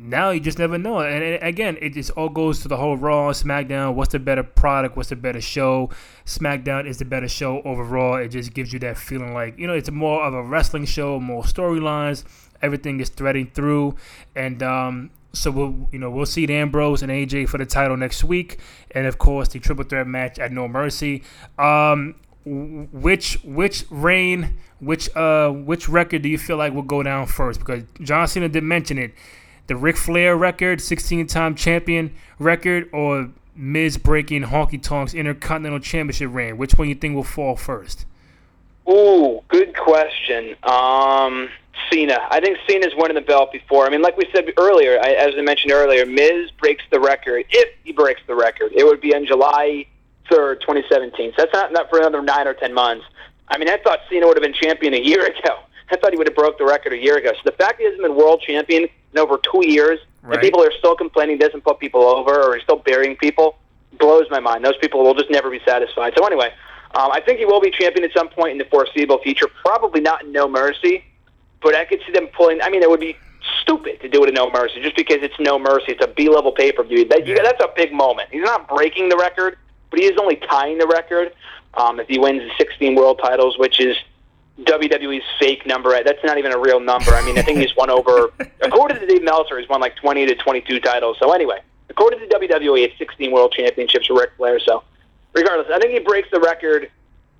Now 0.00 0.30
you 0.30 0.38
just 0.38 0.60
never 0.60 0.78
know. 0.78 1.00
And, 1.00 1.24
and 1.24 1.42
again, 1.42 1.76
it 1.82 1.94
just 1.94 2.10
all 2.10 2.28
goes 2.28 2.60
to 2.60 2.68
the 2.68 2.76
whole 2.76 2.96
Raw 2.96 3.32
SmackDown. 3.32 3.94
What's 3.94 4.12
the 4.12 4.20
better 4.20 4.44
product? 4.44 4.96
What's 4.96 5.08
the 5.08 5.16
better 5.16 5.40
show? 5.40 5.90
SmackDown 6.24 6.86
is 6.86 6.98
the 6.98 7.04
better 7.04 7.26
show 7.26 7.60
overall. 7.62 8.16
It 8.16 8.28
just 8.28 8.54
gives 8.54 8.72
you 8.72 8.78
that 8.80 8.96
feeling 8.96 9.34
like 9.34 9.58
you 9.58 9.66
know 9.66 9.74
it's 9.74 9.90
more 9.90 10.22
of 10.22 10.34
a 10.34 10.42
wrestling 10.42 10.84
show, 10.84 11.18
more 11.18 11.42
storylines. 11.42 12.24
Everything 12.62 13.00
is 13.00 13.08
threading 13.08 13.50
through, 13.52 13.96
and 14.36 14.62
um, 14.62 15.10
so 15.32 15.50
we'll 15.50 15.88
you 15.90 15.98
know 15.98 16.10
we'll 16.10 16.26
see 16.26 16.46
Ambrose 16.52 17.02
and 17.02 17.10
AJ 17.10 17.48
for 17.48 17.58
the 17.58 17.66
title 17.66 17.96
next 17.96 18.22
week, 18.22 18.60
and 18.92 19.04
of 19.04 19.18
course 19.18 19.48
the 19.48 19.58
triple 19.58 19.84
threat 19.84 20.06
match 20.06 20.38
at 20.38 20.52
No 20.52 20.68
Mercy. 20.68 21.24
Um, 21.58 22.14
which 22.44 23.34
which 23.42 23.84
reign, 23.90 24.58
which 24.78 25.14
uh 25.16 25.50
which 25.50 25.88
record 25.88 26.22
do 26.22 26.28
you 26.28 26.38
feel 26.38 26.56
like 26.56 26.72
will 26.72 26.82
go 26.82 27.02
down 27.02 27.26
first? 27.26 27.58
Because 27.58 27.82
John 28.00 28.28
Cena 28.28 28.48
did 28.48 28.62
mention 28.62 28.96
it 28.96 29.12
the 29.68 29.76
Ric 29.76 29.96
Flair 29.96 30.36
record, 30.36 30.80
16 30.80 31.26
time 31.28 31.54
champion 31.54 32.14
record, 32.38 32.90
or 32.92 33.30
Miz 33.54 33.96
breaking 33.96 34.44
Honky 34.44 34.82
Tonk's 34.82 35.14
Intercontinental 35.14 35.78
Championship 35.78 36.30
reign? 36.32 36.58
Which 36.58 36.74
one 36.74 36.88
you 36.88 36.94
think 36.94 37.14
will 37.14 37.22
fall 37.22 37.54
first? 37.54 38.04
Ooh, 38.90 39.42
good 39.48 39.76
question. 39.76 40.56
Um, 40.62 41.48
Cena. 41.90 42.26
I 42.30 42.40
think 42.40 42.58
Cena's 42.68 42.94
winning 42.96 43.14
the 43.14 43.20
belt 43.20 43.52
before. 43.52 43.86
I 43.86 43.90
mean, 43.90 44.02
like 44.02 44.16
we 44.16 44.28
said 44.34 44.50
earlier, 44.56 44.98
I, 45.02 45.12
as 45.12 45.34
I 45.36 45.42
mentioned 45.42 45.72
earlier, 45.72 46.06
Miz 46.06 46.50
breaks 46.58 46.84
the 46.90 46.98
record. 46.98 47.44
If 47.50 47.68
he 47.84 47.92
breaks 47.92 48.20
the 48.26 48.34
record, 48.34 48.72
it 48.72 48.84
would 48.84 49.00
be 49.00 49.14
on 49.14 49.26
July 49.26 49.86
3rd, 50.30 50.60
2017. 50.60 51.32
So 51.36 51.42
that's 51.42 51.52
not, 51.52 51.72
not 51.72 51.90
for 51.90 51.98
another 51.98 52.22
nine 52.22 52.46
or 52.46 52.54
ten 52.54 52.72
months. 52.72 53.04
I 53.48 53.58
mean, 53.58 53.68
I 53.68 53.78
thought 53.78 54.00
Cena 54.10 54.26
would 54.26 54.36
have 54.36 54.42
been 54.42 54.54
champion 54.54 54.94
a 54.94 55.00
year 55.00 55.26
ago. 55.26 55.58
I 55.90 55.96
thought 55.96 56.12
he 56.12 56.18
would 56.18 56.26
have 56.26 56.36
broke 56.36 56.58
the 56.58 56.64
record 56.64 56.92
a 56.92 56.98
year 56.98 57.16
ago. 57.16 57.32
So 57.34 57.40
the 57.44 57.52
fact 57.52 57.78
he 57.78 57.84
hasn't 57.84 58.02
been 58.02 58.14
world 58.16 58.42
champion 58.46 58.84
in 59.12 59.18
over 59.18 59.38
two 59.38 59.66
years, 59.66 59.98
Right. 60.22 60.34
and 60.34 60.42
people 60.42 60.62
are 60.62 60.72
still 60.72 60.94
complaining 60.96 61.36
he 61.36 61.38
doesn't 61.38 61.62
put 61.62 61.78
people 61.78 62.02
over 62.02 62.42
or 62.42 62.54
he's 62.54 62.62
still 62.64 62.76
burying 62.76 63.16
people, 63.16 63.56
blows 63.98 64.26
my 64.30 64.40
mind. 64.40 64.64
Those 64.64 64.76
people 64.78 65.02
will 65.02 65.14
just 65.14 65.30
never 65.30 65.48
be 65.50 65.60
satisfied. 65.64 66.12
So 66.16 66.26
anyway, 66.26 66.52
um, 66.94 67.10
I 67.12 67.20
think 67.20 67.38
he 67.38 67.44
will 67.46 67.60
be 67.60 67.70
champion 67.70 68.04
at 68.04 68.12
some 68.12 68.28
point 68.28 68.52
in 68.52 68.58
the 68.58 68.64
foreseeable 68.66 69.18
future. 69.22 69.46
Probably 69.64 70.00
not 70.00 70.24
in 70.24 70.32
No 70.32 70.48
Mercy, 70.48 71.04
but 71.62 71.74
I 71.74 71.84
could 71.84 72.00
see 72.06 72.12
them 72.12 72.26
pulling. 72.28 72.60
I 72.60 72.68
mean, 72.68 72.82
it 72.82 72.90
would 72.90 73.00
be 73.00 73.16
stupid 73.62 74.00
to 74.00 74.08
do 74.08 74.22
it 74.24 74.28
in 74.28 74.34
No 74.34 74.50
Mercy 74.50 74.82
just 74.82 74.96
because 74.96 75.18
it's 75.22 75.38
No 75.38 75.58
Mercy. 75.58 75.92
It's 75.92 76.04
a 76.04 76.08
B 76.08 76.28
level 76.28 76.52
pay 76.52 76.72
per 76.72 76.82
view. 76.82 77.04
That, 77.06 77.26
Yeah. 77.26 77.42
that's 77.42 77.62
a 77.62 77.68
big 77.74 77.92
moment. 77.92 78.28
He's 78.32 78.42
not 78.42 78.68
breaking 78.68 79.08
the 79.08 79.16
record, 79.16 79.56
but 79.90 80.00
he 80.00 80.06
is 80.06 80.18
only 80.20 80.36
tying 80.36 80.78
the 80.78 80.86
record 80.86 81.32
um, 81.74 82.00
if 82.00 82.08
he 82.08 82.18
wins 82.18 82.42
the 82.42 82.50
16 82.58 82.94
world 82.96 83.20
titles, 83.22 83.56
which 83.56 83.80
is 83.80 83.96
WWE's 84.62 85.24
fake 85.38 85.66
number. 85.66 85.90
That's 86.02 86.22
not 86.24 86.38
even 86.38 86.52
a 86.52 86.58
real 86.58 86.80
number. 86.80 87.12
I 87.12 87.24
mean, 87.24 87.38
I 87.38 87.42
think 87.42 87.58
he's 87.58 87.74
won 87.76 87.90
over, 87.90 88.32
according 88.60 88.98
to 88.98 89.06
Dave 89.06 89.22
Meltzer, 89.22 89.58
he's 89.58 89.68
won 89.68 89.80
like 89.80 89.96
20 89.96 90.26
to 90.26 90.34
22 90.34 90.80
titles. 90.80 91.16
So 91.20 91.32
anyway, 91.32 91.60
according 91.88 92.20
to 92.20 92.26
WWE, 92.26 92.84
it's 92.84 92.98
16 92.98 93.30
world 93.30 93.52
championships 93.52 94.06
for 94.06 94.18
Ric 94.18 94.30
Flair. 94.36 94.58
So 94.60 94.82
regardless, 95.32 95.68
I 95.72 95.78
think 95.78 95.92
he 95.92 96.00
breaks 96.00 96.28
the 96.30 96.40
record 96.40 96.90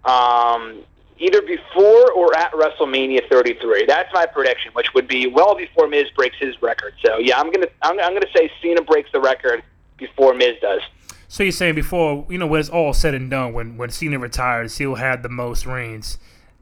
um, 0.05 0.85
either 1.19 1.43
before 1.43 2.13
or 2.13 2.37
at 2.37 2.53
WrestleMania 2.53 3.29
33. 3.29 3.87
That's 3.87 4.13
my 4.13 4.27
prediction, 4.27 4.73
which 4.73 4.95
would 4.95 5.09
be 5.09 5.27
well 5.27 5.57
before 5.57 5.89
Miz 5.89 6.09
breaks 6.15 6.37
his 6.39 6.61
record. 6.63 6.95
So 7.05 7.19
yeah, 7.19 7.41
I'm 7.41 7.51
gonna 7.51 7.69
I'm, 7.83 7.99
I'm 7.99 8.15
gonna 8.15 8.27
say 8.35 8.51
Cena 8.63 8.83
breaks 8.83 9.11
the 9.13 9.21
record 9.21 9.63
before 9.97 10.35
Miz 10.35 10.55
does. 10.61 10.83
So 11.31 11.43
you're 11.43 11.53
saying 11.53 11.75
before, 11.75 12.27
you 12.31 12.39
know, 12.39 12.47
when 12.47 12.61
it's 12.61 12.71
all 12.71 12.95
said 12.95 13.13
and 13.15 13.29
done, 13.29 13.53
when, 13.53 13.77
when 13.77 13.91
Cena 13.91 14.19
retires, 14.19 14.79
he'll 14.79 14.95
have 14.95 15.23
the 15.23 15.29
most 15.29 15.67
reigns 15.67 16.17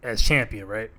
as 0.07 0.23
champion, 0.23 0.67
right? 0.67 0.91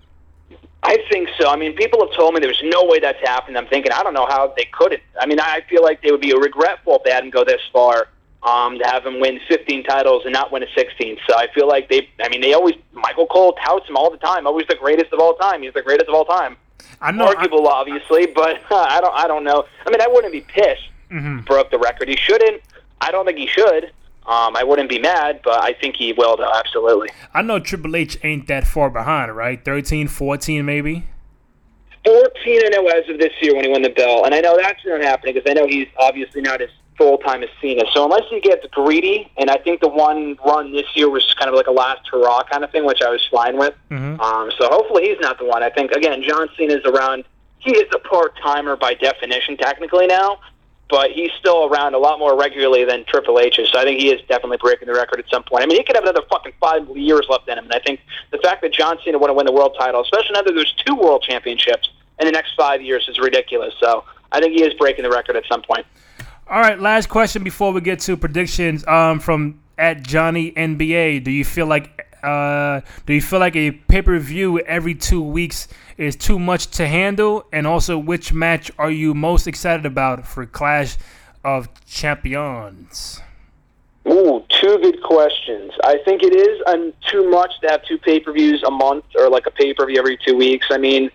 I 0.83 0.97
think 1.09 1.29
so. 1.39 1.49
I 1.49 1.55
mean, 1.55 1.75
people 1.75 2.05
have 2.05 2.15
told 2.15 2.33
me 2.33 2.39
there's 2.39 2.61
no 2.63 2.85
way 2.85 2.99
that's 2.99 3.19
happening. 3.21 3.57
I'm 3.57 3.67
thinking, 3.67 3.91
I 3.91 4.03
don't 4.03 4.13
know 4.13 4.27
how 4.27 4.53
they 4.55 4.65
couldn't. 4.71 5.01
I 5.19 5.25
mean, 5.25 5.39
I 5.39 5.61
feel 5.69 5.81
like 5.83 6.01
they 6.01 6.11
would 6.11 6.21
be 6.21 6.33
regretful 6.33 6.95
if 6.97 7.03
they 7.03 7.11
hadn't 7.11 7.31
go 7.31 7.43
this 7.43 7.61
far 7.73 8.07
um, 8.43 8.77
to 8.79 8.85
have 8.87 9.05
him 9.05 9.19
win 9.19 9.39
15 9.47 9.83
titles 9.83 10.23
and 10.25 10.31
not 10.33 10.51
win 10.51 10.63
a 10.63 10.67
16th. 10.67 11.19
So 11.27 11.35
I 11.35 11.47
feel 11.53 11.67
like 11.67 11.89
they. 11.89 12.07
I 12.21 12.29
mean, 12.29 12.41
they 12.41 12.53
always 12.53 12.75
Michael 12.93 13.27
Cole 13.27 13.57
touts 13.65 13.89
him 13.89 13.97
all 13.97 14.09
the 14.11 14.17
time. 14.17 14.45
Always 14.47 14.67
the 14.67 14.75
greatest 14.75 15.11
of 15.11 15.19
all 15.19 15.35
time. 15.35 15.63
He's 15.63 15.73
the 15.73 15.81
greatest 15.81 16.07
of 16.07 16.15
all 16.15 16.25
time. 16.25 16.55
I 17.01 17.11
know. 17.11 17.25
I- 17.25 17.27
Arguable, 17.29 17.67
obviously, 17.67 18.27
but 18.27 18.61
I 18.71 19.01
don't. 19.01 19.13
I 19.15 19.27
don't 19.27 19.43
know. 19.43 19.65
I 19.85 19.89
mean, 19.89 20.01
I 20.01 20.07
wouldn't 20.07 20.31
be 20.31 20.41
pissed. 20.41 20.83
Mhm. 21.11 21.45
Broke 21.45 21.71
the 21.71 21.79
record. 21.79 22.07
He 22.07 22.15
shouldn't. 22.17 22.61
I 23.01 23.11
don't 23.11 23.25
think 23.25 23.37
he 23.39 23.47
should. 23.47 23.91
Um, 24.28 24.57
I 24.57 24.63
wouldn't 24.63 24.89
be 24.89 24.99
mad, 24.99 25.39
but 25.43 25.63
I 25.63 25.73
think 25.73 25.95
he 25.95 26.11
will, 26.13 26.36
though. 26.36 26.51
Absolutely. 26.53 27.09
I 27.34 27.41
know 27.41 27.59
Triple 27.59 27.95
H 27.95 28.17
ain't 28.23 28.47
that 28.47 28.67
far 28.67 28.89
behind, 28.89 29.36
right? 29.36 29.63
13, 29.63 30.07
14 30.09 30.65
maybe? 30.65 31.05
14 32.05 32.61
I 32.65 32.69
know 32.69 32.88
as 32.88 33.09
of 33.09 33.19
this 33.19 33.34
year 33.41 33.55
when 33.55 33.65
he 33.65 33.69
won 33.69 33.82
the 33.82 33.89
belt. 33.89 34.25
And 34.25 34.34
I 34.36 34.39
know 34.41 34.57
that's 34.57 34.80
not 34.86 35.01
happening 35.01 35.34
because 35.34 35.49
I 35.49 35.53
know 35.53 35.67
he's 35.67 35.88
obviously 35.99 36.41
not 36.41 36.61
as 36.61 36.69
full 36.97 37.17
time 37.19 37.43
as 37.43 37.49
Cena. 37.61 37.84
So 37.93 38.03
unless 38.05 38.23
he 38.30 38.39
gets 38.39 38.65
greedy, 38.71 39.32
and 39.38 39.49
I 39.49 39.57
think 39.57 39.82
the 39.82 39.88
one 39.89 40.38
run 40.45 40.71
this 40.71 40.86
year 40.95 41.09
was 41.09 41.34
kind 41.39 41.47
of 41.49 41.55
like 41.55 41.67
a 41.67 41.71
last 41.71 42.01
hurrah 42.11 42.43
kind 42.51 42.63
of 42.63 42.71
thing, 42.71 42.86
which 42.86 43.01
I 43.01 43.09
was 43.09 43.25
fine 43.32 43.57
with. 43.57 43.73
Mhm. 43.91 44.19
Um, 44.19 44.51
so 44.59 44.67
hopefully 44.69 45.07
he's 45.09 45.19
not 45.19 45.38
the 45.38 45.45
one. 45.45 45.63
I 45.63 45.69
think, 45.69 45.91
again, 45.91 46.23
John 46.23 46.49
Cena's 46.57 46.84
around. 46.86 47.23
He 47.59 47.71
is 47.75 47.86
a 47.93 47.99
part 47.99 48.34
timer 48.41 48.75
by 48.75 48.93
definition, 48.93 49.57
technically 49.57 50.07
now. 50.07 50.39
But 50.89 51.11
he's 51.11 51.31
still 51.39 51.65
around 51.65 51.95
a 51.95 51.97
lot 51.97 52.17
more 52.17 52.39
regularly 52.39 52.85
than 52.85 53.03
Triple 53.05 53.39
H 53.39 53.59
is, 53.59 53.69
so 53.69 53.79
I 53.79 53.83
think 53.83 53.99
he 53.99 54.09
is 54.09 54.21
definitely 54.29 54.57
breaking 54.57 54.88
the 54.88 54.93
record 54.93 55.19
at 55.19 55.29
some 55.29 55.43
point. 55.43 55.63
I 55.63 55.65
mean, 55.67 55.77
he 55.77 55.83
could 55.83 55.97
have 55.97 56.05
another 56.05 56.25
fucking 56.29 56.53
five 56.61 56.88
years 56.95 57.25
left 57.29 57.49
in 57.49 57.57
him, 57.57 57.65
and 57.65 57.73
I 57.73 57.79
think 57.79 57.99
the 58.31 58.38
fact 58.38 58.61
that 58.61 58.71
John 58.71 58.97
Cena 59.03 59.17
want 59.17 59.29
to 59.29 59.33
win 59.33 59.45
the 59.45 59.51
world 59.51 59.75
title, 59.77 60.01
especially 60.01 60.33
now 60.33 60.43
that 60.43 60.53
there's 60.53 60.73
two 60.85 60.95
world 60.95 61.23
championships 61.23 61.89
in 62.19 62.25
the 62.25 62.31
next 62.31 62.55
five 62.55 62.81
years, 62.81 63.05
is 63.09 63.19
ridiculous. 63.19 63.73
So 63.81 64.05
I 64.31 64.39
think 64.39 64.53
he 64.53 64.63
is 64.63 64.73
breaking 64.75 65.03
the 65.03 65.09
record 65.09 65.35
at 65.35 65.43
some 65.51 65.61
point. 65.61 65.85
All 66.49 66.61
right, 66.61 66.79
last 66.79 67.09
question 67.09 67.43
before 67.43 67.73
we 67.73 67.81
get 67.81 67.99
to 68.01 68.15
predictions. 68.15 68.88
Um, 68.88 69.19
from 69.19 69.59
at 69.77 70.03
Johnny 70.03 70.51
NBA, 70.53 71.23
do 71.25 71.31
you 71.31 71.43
feel 71.43 71.65
like 71.65 72.07
uh, 72.23 72.81
do 73.05 73.13
you 73.13 73.21
feel 73.21 73.39
like 73.39 73.55
a 73.55 73.71
pay 73.71 74.01
per 74.01 74.17
view 74.19 74.59
every 74.59 74.95
two 74.95 75.21
weeks 75.21 75.67
is 75.97 76.15
too 76.15 76.39
much 76.39 76.67
to 76.67 76.87
handle? 76.87 77.45
And 77.51 77.67
also, 77.67 77.97
which 77.97 78.33
match 78.33 78.71
are 78.77 78.91
you 78.91 79.13
most 79.13 79.47
excited 79.47 79.85
about 79.85 80.25
for 80.27 80.45
Clash 80.45 80.97
of 81.43 81.67
Champions? 81.85 83.21
Ooh, 84.07 84.43
two 84.47 84.77
good 84.77 85.03
questions. 85.03 85.73
I 85.83 85.97
think 86.05 86.23
it 86.23 86.33
is 86.33 86.61
um, 86.67 86.93
too 87.11 87.29
much 87.29 87.51
to 87.61 87.67
have 87.69 87.83
two 87.83 87.97
pay 87.97 88.19
per 88.19 88.31
views 88.31 88.63
a 88.63 88.71
month 88.71 89.03
or 89.15 89.29
like 89.29 89.45
a 89.47 89.51
pay 89.51 89.73
per 89.73 89.85
view 89.85 89.99
every 89.99 90.17
two 90.25 90.37
weeks. 90.37 90.67
I 90.69 90.77
mean, 90.77 91.11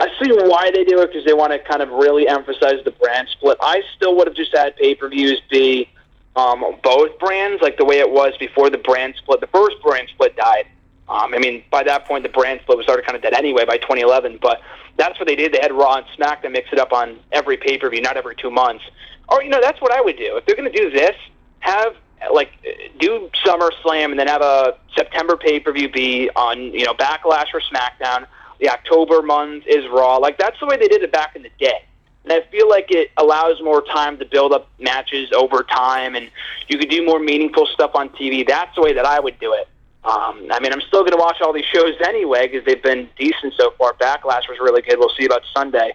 I 0.00 0.08
see 0.20 0.32
why 0.32 0.70
they 0.72 0.84
do 0.84 1.00
it 1.00 1.08
because 1.08 1.24
they 1.24 1.34
want 1.34 1.52
to 1.52 1.60
kind 1.60 1.82
of 1.82 1.90
really 1.90 2.26
emphasize 2.26 2.82
the 2.84 2.90
brand 2.90 3.28
split. 3.30 3.58
I 3.60 3.82
still 3.94 4.16
would 4.16 4.26
have 4.26 4.34
just 4.34 4.56
had 4.56 4.74
pay 4.76 4.96
per 4.96 5.08
views 5.08 5.40
be 5.50 5.88
um, 6.34 6.64
both 6.82 7.16
brands, 7.20 7.62
like 7.62 7.76
the 7.76 7.84
way 7.84 7.98
it 7.98 8.10
was 8.10 8.32
before 8.38 8.70
the 8.70 8.78
brand 8.78 9.14
split. 9.18 9.40
The 9.40 9.46
first 9.48 9.76
brand 9.82 10.08
split 10.08 10.36
died. 10.36 10.66
Um, 11.08 11.34
I 11.34 11.38
mean, 11.38 11.64
by 11.70 11.82
that 11.82 12.06
point, 12.06 12.22
the 12.22 12.28
brand 12.28 12.60
split 12.62 12.78
was 12.78 12.86
already 12.86 13.04
kind 13.04 13.16
of 13.16 13.22
dead 13.22 13.34
anyway 13.34 13.64
by 13.64 13.76
2011. 13.76 14.38
But 14.40 14.60
that's 14.96 15.18
what 15.18 15.28
they 15.28 15.36
did. 15.36 15.52
They 15.52 15.58
had 15.60 15.72
Raw 15.72 15.96
and 15.96 16.06
SmackDown 16.18 16.52
mix 16.52 16.72
it 16.72 16.78
up 16.78 16.92
on 16.92 17.18
every 17.32 17.56
pay 17.56 17.78
per 17.78 17.90
view, 17.90 18.00
not 18.00 18.16
every 18.16 18.36
two 18.36 18.50
months. 18.50 18.84
Or 19.28 19.42
you 19.42 19.50
know, 19.50 19.60
that's 19.60 19.80
what 19.80 19.92
I 19.92 20.00
would 20.00 20.16
do 20.16 20.36
if 20.36 20.46
they're 20.46 20.56
going 20.56 20.70
to 20.70 20.76
do 20.76 20.90
this. 20.90 21.16
Have 21.60 21.96
like 22.32 22.50
do 22.98 23.30
SummerSlam 23.44 24.10
and 24.10 24.18
then 24.18 24.28
have 24.28 24.42
a 24.42 24.76
September 24.94 25.36
pay 25.36 25.58
per 25.58 25.72
view 25.72 25.88
be 25.88 26.30
on 26.36 26.58
you 26.72 26.84
know 26.84 26.94
Backlash 26.94 27.52
or 27.54 27.60
SmackDown. 27.60 28.26
The 28.60 28.70
October 28.70 29.22
month 29.22 29.64
is 29.66 29.84
Raw. 29.90 30.18
Like 30.18 30.38
that's 30.38 30.58
the 30.60 30.66
way 30.66 30.76
they 30.76 30.88
did 30.88 31.02
it 31.02 31.12
back 31.12 31.34
in 31.34 31.42
the 31.42 31.50
day. 31.58 31.84
And 32.24 32.32
I 32.32 32.42
feel 32.52 32.68
like 32.68 32.86
it 32.90 33.10
allows 33.16 33.60
more 33.60 33.82
time 33.82 34.18
to 34.18 34.24
build 34.24 34.52
up 34.52 34.68
matches 34.78 35.30
over 35.32 35.64
time, 35.64 36.14
and 36.14 36.30
you 36.68 36.78
could 36.78 36.88
do 36.88 37.04
more 37.04 37.18
meaningful 37.18 37.66
stuff 37.66 37.92
on 37.94 38.10
TV. 38.10 38.46
That's 38.46 38.72
the 38.76 38.82
way 38.82 38.92
that 38.92 39.04
I 39.04 39.18
would 39.18 39.40
do 39.40 39.52
it. 39.54 39.66
Um, 40.04 40.48
I 40.50 40.58
mean, 40.60 40.72
I'm 40.72 40.80
still 40.80 41.02
going 41.02 41.12
to 41.12 41.18
watch 41.18 41.40
all 41.40 41.52
these 41.52 41.66
shows 41.72 41.94
anyway 42.04 42.48
because 42.48 42.66
they've 42.66 42.82
been 42.82 43.08
decent 43.16 43.54
so 43.56 43.70
far. 43.78 43.92
Backlash 43.94 44.48
was 44.48 44.58
really 44.60 44.82
good. 44.82 44.98
We'll 44.98 45.12
see 45.18 45.26
about 45.26 45.42
Sunday. 45.54 45.94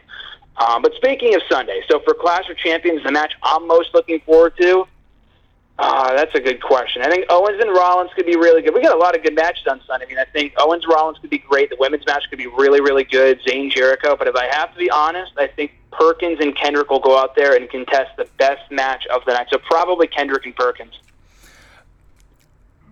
Um, 0.57 0.81
but 0.81 0.93
speaking 0.95 1.35
of 1.35 1.41
Sunday, 1.49 1.81
so 1.89 1.99
for 1.99 2.13
Clash 2.13 2.49
of 2.49 2.57
Champions, 2.57 3.03
the 3.03 3.11
match 3.11 3.33
I'm 3.43 3.67
most 3.67 3.93
looking 3.93 4.21
forward 4.21 4.53
to. 4.61 4.87
Uh, 5.79 6.15
that's 6.15 6.33
a 6.33 6.39
good 6.39 6.59
question. 6.59 7.03
I 7.03 7.09
think 7.09 7.25
Owens 7.29 7.61
and 7.61 7.69
Rollins 7.69 8.09
could 8.15 8.25
be 8.25 8.35
really 8.35 8.63
good. 8.63 8.73
We 8.73 8.81
got 8.81 8.95
a 8.95 8.99
lot 8.99 9.15
of 9.15 9.23
good 9.23 9.35
matches 9.35 9.67
on 9.69 9.79
Sunday. 9.85 10.05
I 10.05 10.09
mean, 10.09 10.17
I 10.17 10.25
think 10.25 10.53
Owens 10.57 10.85
Rollins 10.87 11.19
could 11.19 11.29
be 11.29 11.37
great. 11.37 11.69
The 11.69 11.77
women's 11.79 12.03
match 12.07 12.23
could 12.29 12.39
be 12.39 12.47
really, 12.47 12.81
really 12.81 13.03
good. 13.03 13.39
Zayn 13.43 13.71
Jericho. 13.71 14.15
But 14.15 14.27
if 14.27 14.35
I 14.35 14.47
have 14.55 14.73
to 14.73 14.79
be 14.79 14.89
honest, 14.89 15.33
I 15.37 15.45
think 15.45 15.73
Perkins 15.91 16.39
and 16.41 16.55
Kendrick 16.57 16.89
will 16.89 16.99
go 16.99 17.15
out 17.15 17.35
there 17.35 17.55
and 17.55 17.69
contest 17.69 18.11
the 18.17 18.27
best 18.39 18.71
match 18.71 19.05
of 19.13 19.23
the 19.25 19.33
night. 19.33 19.47
So 19.51 19.59
probably 19.59 20.07
Kendrick 20.07 20.45
and 20.45 20.55
Perkins. 20.55 20.93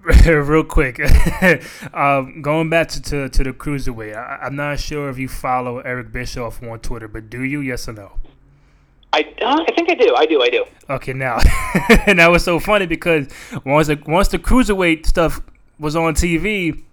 real 0.25 0.63
quick, 0.63 0.99
um, 1.93 2.41
going 2.43 2.69
back 2.69 2.89
to, 2.89 3.01
to, 3.01 3.29
to 3.29 3.43
the 3.43 3.51
cruiserweight, 3.51 4.15
I, 4.15 4.45
am 4.45 4.55
not 4.55 4.79
sure 4.79 5.09
if 5.09 5.17
you 5.17 5.27
follow 5.27 5.79
Eric 5.79 6.11
Bischoff 6.11 6.61
on 6.61 6.79
Twitter, 6.79 7.07
but 7.07 7.31
do 7.31 7.41
you? 7.41 7.59
Yes 7.61 7.89
or 7.89 7.93
no? 7.93 8.11
I, 9.13 9.21
uh, 9.41 9.65
I 9.67 9.71
think 9.71 9.89
I 9.89 9.95
do. 9.95 10.13
I 10.15 10.27
do. 10.27 10.43
I 10.43 10.49
do. 10.49 10.65
Okay, 10.91 11.13
now, 11.13 11.39
and 12.05 12.19
that 12.19 12.29
was 12.29 12.43
so 12.43 12.59
funny 12.59 12.85
because 12.85 13.27
once 13.65 13.87
the 13.87 13.99
once 14.05 14.27
the 14.27 14.37
cruiserweight 14.37 15.07
stuff 15.07 15.41
was 15.79 15.95
on 15.95 16.13
TV, 16.13 16.83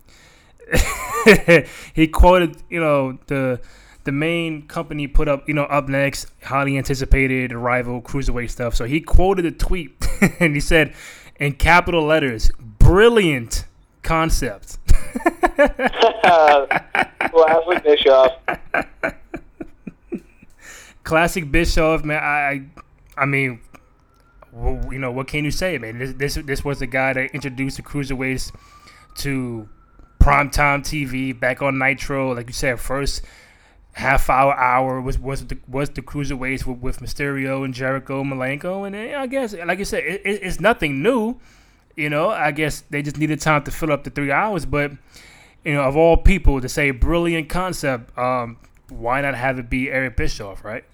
he 1.95 2.09
quoted, 2.09 2.57
you 2.71 2.81
know, 2.81 3.19
the 3.27 3.61
the 4.05 4.13
main 4.13 4.67
company 4.69 5.07
put 5.07 5.29
up, 5.29 5.47
you 5.47 5.55
know, 5.55 5.65
up 5.65 5.87
next, 5.87 6.29
highly 6.45 6.79
anticipated 6.79 7.53
rival 7.53 8.01
cruiserweight 8.01 8.51
stuff. 8.51 8.75
So 8.75 8.87
he 8.87 9.03
quoted 9.03 9.45
a 9.45 9.53
tweet 9.53 10.03
and 10.41 10.55
he 10.55 10.61
said, 10.61 10.95
in 11.43 11.55
capital 11.55 12.05
letters, 12.05 12.51
brilliant 12.93 13.65
concept. 14.03 14.77
Classic 17.33 17.83
Bischoff. 17.83 18.33
Classic 21.03 21.51
Bischoff, 21.51 22.05
man. 22.05 22.23
I, 22.23 22.65
I 23.17 23.25
mean, 23.25 23.61
you 24.91 24.99
know, 24.99 25.11
what 25.11 25.27
can 25.27 25.43
you 25.47 25.51
say, 25.51 25.79
man? 25.79 26.01
This, 26.01 26.13
this, 26.13 26.35
this 26.45 26.63
was 26.67 26.81
the 26.81 26.87
guy 26.87 27.15
that 27.15 27.31
introduced 27.31 27.79
the 27.79 27.83
cruiserweights 27.83 28.55
to 29.21 29.67
primetime 30.21 30.83
TV 30.83 31.39
back 31.39 31.63
on 31.63 31.79
Nitro. 31.79 32.35
Like 32.35 32.49
you 32.49 32.53
said, 32.53 32.79
first 32.79 33.23
half 33.95 34.29
hour 34.29 34.55
hour 34.55 35.01
was 35.01 35.19
was 35.19 35.47
the 35.47 35.57
was 35.67 35.89
the 35.89 36.03
cruiserweights 36.03 36.67
with, 36.67 36.81
with 36.81 37.01
Mysterio 37.01 37.65
and 37.65 37.73
Jericho, 37.73 38.23
Malenko, 38.23 38.87
and 38.87 38.95
I 38.95 39.27
guess, 39.27 39.55
like 39.55 39.79
you 39.79 39.87
said, 39.87 40.05
it, 40.05 40.21
it's 40.25 40.61
nothing 40.61 41.03
new. 41.03 41.41
You 41.97 42.11
know, 42.11 42.31
I 42.31 42.53
guess 42.53 42.83
they 42.91 43.03
just 43.03 43.19
needed 43.19 43.41
time 43.41 43.65
to 43.65 43.71
fill 43.71 43.93
up 43.93 44.05
the 44.05 44.11
three 44.11 44.31
hours. 44.31 44.65
But 44.65 44.93
you 45.65 45.75
know, 45.75 45.83
of 45.83 45.97
all 45.97 46.17
people 46.17 46.61
to 46.61 46.69
say 46.69 46.91
brilliant 46.91 47.49
concept, 47.49 48.17
um, 48.19 48.59
why 48.89 49.21
not 49.21 49.35
have 49.35 49.59
it 49.59 49.69
be 49.71 49.91
Eric 49.91 50.17
Bischoff, 50.17 50.65
right? 50.65 50.85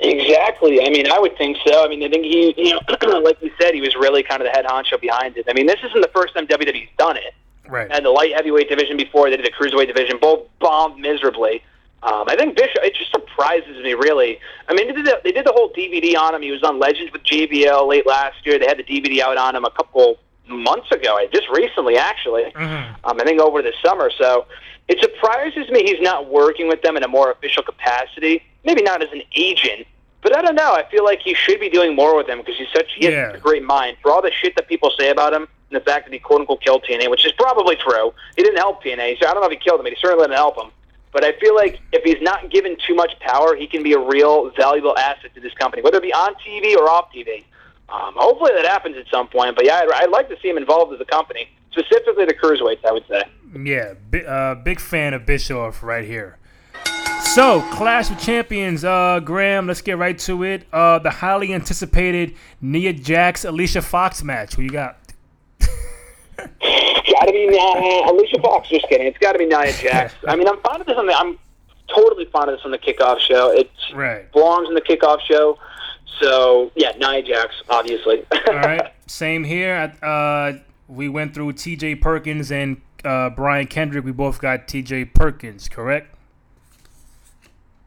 Exactly. 0.00 0.84
I 0.84 0.90
mean, 0.90 1.10
I 1.10 1.18
would 1.18 1.36
think 1.38 1.56
so. 1.64 1.84
I 1.84 1.88
mean, 1.88 2.02
I 2.02 2.08
think 2.08 2.24
he, 2.24 2.54
you 2.56 2.72
know, 2.72 3.20
like 3.20 3.40
you 3.40 3.52
said, 3.60 3.74
he 3.74 3.80
was 3.80 3.94
really 3.94 4.22
kind 4.22 4.42
of 4.42 4.46
the 4.46 4.50
head 4.50 4.64
honcho 4.64 5.00
behind 5.00 5.36
it. 5.36 5.46
I 5.48 5.52
mean, 5.52 5.66
this 5.66 5.78
isn't 5.84 6.00
the 6.00 6.10
first 6.12 6.34
time 6.34 6.46
WWE's 6.48 6.88
done 6.98 7.16
it. 7.16 7.34
Right. 7.68 7.88
And 7.90 8.04
the 8.04 8.10
light 8.10 8.32
heavyweight 8.34 8.68
division 8.68 8.96
before 8.96 9.30
they 9.30 9.36
did 9.36 9.46
the 9.46 9.52
cruiserweight 9.52 9.86
division, 9.86 10.18
both 10.20 10.48
bombed 10.58 11.00
miserably. 11.00 11.62
Um, 12.02 12.24
I 12.28 12.36
think 12.36 12.56
Bischoff. 12.56 12.82
It 12.82 12.94
just 12.94 13.12
surprises 13.12 13.82
me, 13.82 13.94
really. 13.94 14.40
I 14.68 14.74
mean, 14.74 14.88
they 14.88 14.94
did, 14.94 15.06
the, 15.06 15.20
they 15.22 15.32
did 15.32 15.46
the 15.46 15.52
whole 15.52 15.70
DVD 15.72 16.16
on 16.16 16.34
him. 16.34 16.42
He 16.42 16.50
was 16.50 16.62
on 16.62 16.78
Legends 16.78 17.12
with 17.12 17.22
JBL 17.22 17.86
late 17.88 18.06
last 18.06 18.44
year. 18.44 18.58
They 18.58 18.66
had 18.66 18.78
the 18.78 18.84
DVD 18.84 19.20
out 19.20 19.36
on 19.36 19.54
him 19.54 19.64
a 19.64 19.70
couple 19.70 20.18
months 20.48 20.90
ago, 20.90 21.18
just 21.32 21.48
recently, 21.50 21.96
actually. 21.96 22.44
Mm-hmm. 22.44 23.06
Um, 23.06 23.20
I 23.20 23.24
think 23.24 23.40
over 23.40 23.62
the 23.62 23.72
summer. 23.84 24.10
So 24.18 24.46
it 24.88 25.00
surprises 25.00 25.70
me 25.70 25.84
he's 25.84 26.00
not 26.00 26.28
working 26.28 26.68
with 26.68 26.82
them 26.82 26.96
in 26.96 27.04
a 27.04 27.08
more 27.08 27.30
official 27.30 27.62
capacity. 27.62 28.42
Maybe 28.64 28.82
not 28.82 29.02
as 29.02 29.10
an 29.12 29.22
agent, 29.36 29.86
but 30.22 30.36
I 30.36 30.42
don't 30.42 30.54
know. 30.54 30.72
I 30.72 30.88
feel 30.90 31.04
like 31.04 31.20
he 31.20 31.34
should 31.34 31.60
be 31.60 31.68
doing 31.68 31.94
more 31.94 32.16
with 32.16 32.26
them 32.26 32.38
because 32.38 32.56
he's 32.56 32.68
such 32.74 32.90
he 32.96 33.06
yeah. 33.06 33.28
has 33.28 33.36
a 33.36 33.38
great 33.38 33.62
mind 33.62 33.96
for 34.02 34.10
all 34.10 34.22
the 34.22 34.30
shit 34.30 34.54
that 34.56 34.68
people 34.68 34.92
say 34.98 35.10
about 35.10 35.32
him 35.32 35.42
and 35.42 35.80
the 35.80 35.84
fact 35.84 36.06
that 36.06 36.12
he 36.12 36.18
quote 36.18 36.40
unquote 36.40 36.62
killed 36.62 36.84
TNA, 36.88 37.10
which 37.10 37.24
is 37.26 37.32
probably 37.32 37.76
true. 37.76 38.12
He 38.36 38.42
didn't 38.42 38.58
help 38.58 38.82
TNA, 38.82 39.20
so 39.20 39.28
I 39.28 39.34
don't 39.34 39.40
know 39.40 39.48
if 39.48 39.52
he 39.52 39.58
killed 39.58 39.80
him, 39.80 39.84
but 39.84 39.92
he 39.92 39.98
certainly 40.00 40.24
didn't 40.24 40.36
help 40.36 40.56
him. 40.56 40.70
But 41.12 41.24
I 41.24 41.32
feel 41.38 41.54
like 41.54 41.78
if 41.92 42.02
he's 42.04 42.22
not 42.22 42.50
given 42.50 42.76
too 42.86 42.94
much 42.94 43.12
power, 43.20 43.54
he 43.54 43.66
can 43.66 43.82
be 43.82 43.92
a 43.92 43.98
real 43.98 44.50
valuable 44.56 44.96
asset 44.96 45.34
to 45.34 45.40
this 45.40 45.52
company, 45.54 45.82
whether 45.82 45.98
it 45.98 46.02
be 46.02 46.12
on 46.12 46.34
TV 46.46 46.74
or 46.76 46.88
off 46.88 47.12
TV. 47.14 47.44
Um, 47.88 48.14
hopefully 48.16 48.52
that 48.54 48.64
happens 48.64 48.96
at 48.96 49.04
some 49.10 49.28
point. 49.28 49.54
But 49.54 49.66
yeah, 49.66 49.76
I'd, 49.76 49.90
I'd 50.04 50.10
like 50.10 50.28
to 50.30 50.36
see 50.40 50.48
him 50.48 50.56
involved 50.56 50.94
as 50.94 51.00
a 51.00 51.04
company, 51.04 51.48
specifically 51.70 52.24
the 52.24 52.34
cruiserweights. 52.34 52.84
I 52.86 52.92
would 52.92 53.04
say. 53.08 53.22
Yeah, 53.62 53.94
bi- 54.10 54.24
uh, 54.24 54.54
big 54.54 54.80
fan 54.80 55.12
of 55.12 55.26
Bischoff 55.26 55.82
right 55.82 56.04
here. 56.04 56.38
So, 57.34 57.62
Clash 57.72 58.10
of 58.10 58.18
Champions, 58.18 58.84
uh, 58.84 59.20
Graham, 59.24 59.66
let's 59.66 59.80
get 59.80 59.96
right 59.96 60.18
to 60.18 60.42
it. 60.42 60.66
Uh, 60.72 60.98
the 60.98 61.08
highly 61.08 61.54
anticipated 61.54 62.34
Nia 62.60 62.92
Jax 62.92 63.44
Alicia 63.44 63.80
Fox 63.80 64.22
match. 64.22 64.54
Who 64.54 64.62
you 64.62 64.70
got? 64.70 64.98
Got 66.36 67.26
to 67.26 67.32
be 67.32 67.58
uh, 67.58 68.10
Alicia 68.10 68.40
Fox. 68.40 68.68
Just 68.68 68.88
kidding. 68.88 69.06
It's 69.06 69.18
got 69.18 69.32
to 69.32 69.38
be 69.38 69.46
Nia 69.46 69.72
Jax. 69.72 70.14
I 70.28 70.36
mean, 70.36 70.48
I'm 70.48 70.60
fond 70.60 70.80
of 70.80 70.86
this 70.86 70.96
on 70.96 71.06
the. 71.06 71.14
I'm 71.14 71.38
totally 71.94 72.26
fond 72.26 72.50
of 72.50 72.56
this 72.56 72.64
on 72.64 72.70
the 72.70 72.78
kickoff 72.78 73.18
show. 73.20 73.50
It 73.50 73.70
right. 73.94 74.30
belongs 74.32 74.68
in 74.68 74.74
the 74.74 74.80
kickoff 74.80 75.20
show. 75.20 75.58
So 76.20 76.70
yeah, 76.76 76.92
Nia 76.98 77.22
Jax, 77.22 77.54
obviously. 77.68 78.24
All 78.48 78.54
right. 78.54 78.92
Same 79.06 79.44
here. 79.44 79.94
Uh, 80.02 80.54
we 80.88 81.08
went 81.08 81.34
through 81.34 81.52
T.J. 81.54 81.96
Perkins 81.96 82.52
and 82.52 82.80
uh, 83.04 83.30
Brian 83.30 83.66
Kendrick. 83.66 84.04
We 84.04 84.12
both 84.12 84.40
got 84.40 84.68
T.J. 84.68 85.06
Perkins, 85.06 85.68
correct? 85.68 86.14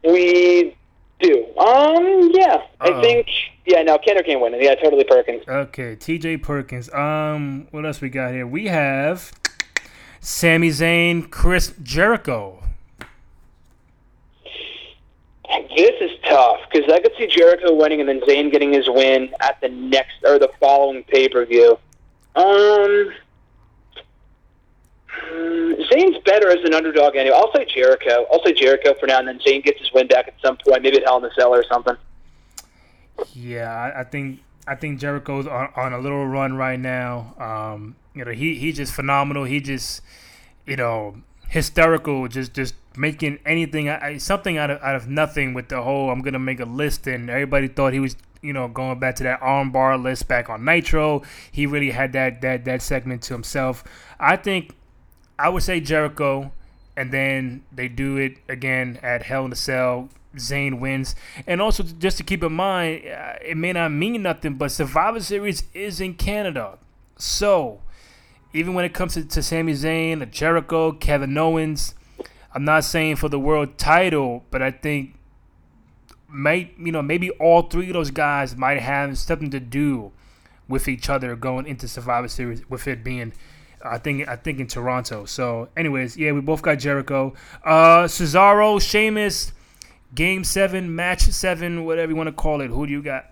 We 0.04 0.76
do. 1.20 1.46
Um, 1.58 2.32
yeah, 2.34 2.56
Uh-oh. 2.82 3.00
I 3.00 3.02
think. 3.02 3.28
Yeah, 3.66 3.82
no, 3.82 3.98
Kendrick 3.98 4.28
can't 4.28 4.42
win 4.42 4.54
it. 4.54 4.62
Yeah, 4.62 4.76
totally 4.76 5.04
Perkins. 5.04 5.44
Okay, 5.48 5.96
T.J. 5.96 6.38
Perkins. 6.38 6.94
Um, 6.94 7.68
what 7.72 7.86
else 7.86 8.00
we 8.02 8.10
got 8.10 8.32
here? 8.32 8.46
We 8.46 8.68
have 8.68 9.32
Sami 10.20 10.70
Zayn, 10.70 11.30
Chris 11.32 11.74
Jericho. 11.82 12.62
This 15.76 15.92
is 16.00 16.12
tough 16.28 16.60
because 16.72 16.92
I 16.92 17.00
could 17.02 17.12
see 17.18 17.28
Jericho 17.28 17.74
winning 17.74 18.00
and 18.00 18.08
then 18.10 18.22
Zayn 18.22 18.52
getting 18.52 18.72
his 18.74 18.88
win 18.90 19.30
at 19.42 19.60
the 19.62 19.70
next 19.70 20.24
or 20.24 20.40
the 20.40 20.50
following 20.60 21.04
pay 21.04 21.28
per 21.28 21.46
view. 21.46 21.78
Um, 22.36 23.12
Zayn's 25.92 26.18
better 26.26 26.50
as 26.50 26.64
an 26.64 26.74
underdog 26.74 27.16
anyway. 27.16 27.36
I'll 27.36 27.52
say 27.54 27.66
Jericho. 27.66 28.26
I'll 28.32 28.44
say 28.44 28.54
Jericho 28.54 28.94
for 29.00 29.08
now, 29.08 29.20
and 29.20 29.28
then 29.28 29.40
Zayn 29.40 29.64
gets 29.64 29.80
his 29.80 29.92
win 29.94 30.08
back 30.08 30.28
at 30.28 30.36
some 30.44 30.58
point, 30.58 30.84
maybe 30.84 30.98
at 30.98 31.04
Hell 31.04 31.18
in 31.18 31.24
the 31.24 31.32
Cell 31.38 31.54
or 31.54 31.64
something. 31.72 31.96
Yeah, 33.34 33.94
I 33.96 34.04
think 34.04 34.40
I 34.68 34.76
think 34.76 35.00
Jericho's 35.00 35.48
on, 35.48 35.70
on 35.76 35.94
a 35.94 36.00
little 36.00 36.26
run 36.26 36.56
right 36.56 36.80
now. 36.80 37.36
Um, 37.40 37.96
you 38.14 38.26
know, 38.26 38.32
he 38.32 38.56
he's 38.56 38.78
just 38.78 38.94
phenomenal. 38.94 39.44
He 39.46 39.60
just, 39.60 40.02
you 40.66 40.76
know, 40.76 41.18
hysterical. 41.48 42.28
Just 42.28 42.54
just 42.54 42.76
making 42.98 43.40
anything 43.46 44.20
something 44.20 44.58
out 44.58 44.70
of 44.70 44.82
out 44.82 44.96
of 44.96 45.08
nothing 45.08 45.54
with 45.54 45.70
the 45.70 45.82
whole. 45.82 46.10
I'm 46.10 46.22
gonna 46.22 46.40
make 46.40 46.60
a 46.60 46.66
list, 46.66 47.08
and 47.08 47.30
everybody 47.30 47.68
thought 47.68 47.94
he 47.94 48.00
was 48.00 48.16
you 48.46 48.54
know, 48.54 48.68
going 48.68 49.00
back 49.00 49.16
to 49.16 49.24
that 49.24 49.42
armbar 49.42 50.02
list 50.02 50.28
back 50.28 50.52
on 50.52 50.64
Nitro, 50.64 51.24
he 51.52 51.66
really 51.66 51.90
had 51.90 52.14
that 52.14 52.42
that 52.42 52.64
that 52.66 52.82
segment 52.82 53.24
to 53.24 53.34
himself. 53.34 53.84
I 54.20 54.36
think 54.36 54.76
I 55.38 55.50
would 55.50 55.64
say 55.64 55.80
Jericho, 55.80 56.52
and 56.96 57.12
then 57.12 57.64
they 57.72 57.88
do 57.88 58.18
it 58.18 58.38
again 58.48 59.00
at 59.04 59.24
Hell 59.24 59.46
in 59.46 59.52
a 59.52 59.56
Cell. 59.56 60.10
Zayn 60.38 60.82
wins, 60.82 61.16
and 61.48 61.62
also 61.62 61.82
just 61.82 62.18
to 62.18 62.24
keep 62.24 62.44
in 62.44 62.52
mind, 62.52 63.04
uh, 63.08 63.36
it 63.42 63.56
may 63.56 63.72
not 63.72 63.94
mean 63.94 64.22
nothing, 64.22 64.56
but 64.56 64.70
Survivor 64.70 65.22
Series 65.22 65.64
is 65.74 66.02
in 66.02 66.14
Canada, 66.16 66.78
so 67.18 67.80
even 68.52 68.74
when 68.74 68.86
it 68.86 68.94
comes 68.94 69.14
to, 69.14 69.24
to 69.26 69.42
Sami 69.42 69.74
Zayn, 69.74 70.30
Jericho, 70.32 70.92
Kevin 70.92 71.38
Owens, 71.38 71.96
I'm 72.54 72.64
not 72.64 72.86
saying 72.86 73.18
for 73.18 73.28
the 73.28 73.40
world 73.40 73.78
title, 73.78 74.46
but 74.50 74.62
I 74.62 74.72
think 74.72 75.16
might 76.28 76.74
you 76.78 76.92
know 76.92 77.02
maybe 77.02 77.30
all 77.32 77.64
three 77.64 77.88
of 77.88 77.94
those 77.94 78.12
guys 78.12 78.56
might 78.56 78.82
have 78.82 79.18
something 79.18 79.50
to 79.52 79.60
do 79.60 80.12
with 80.68 80.88
each 80.88 81.10
other 81.10 81.36
going 81.36 81.66
into 81.66 81.88
Survivor 81.88 82.28
Series, 82.28 82.68
with 82.70 82.88
it 82.88 83.04
being 83.04 83.34
I 83.86 83.98
think 83.98 84.28
I 84.28 84.36
think 84.36 84.60
in 84.60 84.68
Toronto. 84.68 85.26
So, 85.26 85.70
anyways, 85.78 86.18
yeah, 86.18 86.32
we 86.32 86.42
both 86.42 86.62
got 86.62 86.76
Jericho, 86.80 87.34
uh, 87.64 88.04
Cesaro, 88.06 88.82
Sheamus, 88.82 89.54
Game 90.14 90.44
Seven, 90.44 90.96
Match 90.96 91.22
Seven, 91.22 91.86
whatever 91.86 92.12
you 92.12 92.16
want 92.16 92.28
to 92.28 92.34
call 92.34 92.62
it. 92.62 92.70
Who 92.70 92.86
do 92.86 92.92
you 92.92 93.02
got? 93.02 93.32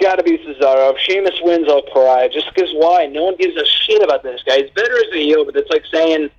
Got 0.00 0.16
to 0.16 0.22
be 0.22 0.38
Cesaro. 0.38 0.94
If 0.94 1.00
Sheamus 1.00 1.40
wins, 1.42 1.66
I'll 1.68 1.82
cry. 1.82 2.28
Just 2.28 2.54
because 2.54 2.70
why? 2.74 3.06
No 3.06 3.24
one 3.24 3.36
gives 3.36 3.56
a 3.56 3.66
shit 3.66 4.02
about 4.02 4.22
this 4.22 4.40
guy. 4.46 4.62
He's 4.62 4.70
better 4.70 4.94
as 4.94 5.12
a 5.12 5.16
heel, 5.16 5.44
but 5.44 5.56
it's 5.56 5.70
like 5.70 5.84
saying, 5.92 6.30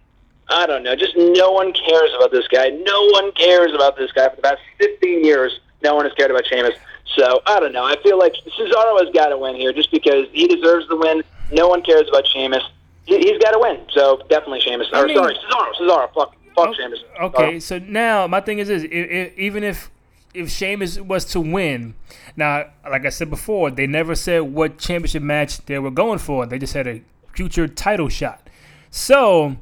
I 0.48 0.66
don't 0.66 0.84
know, 0.84 0.96
just 0.96 1.16
no 1.18 1.52
one 1.52 1.74
cares 1.74 2.12
about 2.16 2.32
this 2.32 2.48
guy. 2.48 2.70
No 2.70 3.06
one 3.12 3.32
cares 3.34 3.74
about 3.74 3.98
this 3.98 4.12
guy 4.14 4.30
for 4.30 4.38
the 4.38 4.42
past 4.42 4.62
15 4.80 5.26
years. 5.26 5.60
No 5.84 5.96
one 5.96 6.06
has 6.06 6.14
cared 6.14 6.32
about 6.32 6.46
Sheamus. 6.48 6.76
So 7.16 7.42
I 7.46 7.60
don't 7.60 7.74
know. 7.74 7.84
I 7.84 8.02
feel 8.02 8.18
like 8.18 8.34
Cesaro 8.34 9.04
has 9.04 9.14
got 9.14 9.28
to 9.28 9.38
win 9.38 9.56
here, 9.56 9.74
just 9.74 9.92
because 9.92 10.28
he 10.32 10.48
deserves 10.48 10.88
the 10.88 10.96
win. 10.96 11.24
No 11.52 11.68
one 11.68 11.82
cares 11.82 12.08
about 12.10 12.28
Sheamus. 12.28 12.64
He, 13.06 13.18
he's 13.18 13.38
got 13.42 13.52
to 13.52 13.60
win. 13.60 13.80
So 13.92 14.18
definitely 14.30 14.62
Sheamus. 14.62 14.88
I 14.94 15.02
or 15.02 15.06
mean- 15.08 15.16
sorry, 15.18 15.36
Cesaro. 15.36 15.74
Cesaro. 15.80 16.14
Fuck, 16.14 16.36
fuck 16.56 16.76
Sheamus. 16.76 17.00
Okay, 17.22 17.60
so 17.60 17.80
now 17.80 18.28
my 18.28 18.42
thing 18.42 18.60
is 18.60 18.68
this: 18.68 18.84
even 19.38 19.64
if 19.64 19.90
if 20.34 20.50
Sheamus 20.50 21.00
was 21.00 21.26
to 21.26 21.40
win, 21.40 21.96
now 22.36 22.66
like 22.90 23.06
I 23.06 23.10
said 23.10 23.30
before, 23.30 23.72
they 23.72 23.88
never 23.88 24.14
said 24.16 24.42
what 24.42 24.78
championship 24.78 25.24
match 25.24 25.58
they 25.66 25.80
were 25.80 25.92
going 25.92 26.20
for. 26.20 26.46
They 26.46 26.60
just 26.60 26.74
had 26.74 26.88
a 26.88 27.02
future 27.34 27.68
title 27.68 28.10
shot. 28.10 28.48
So 28.92 29.56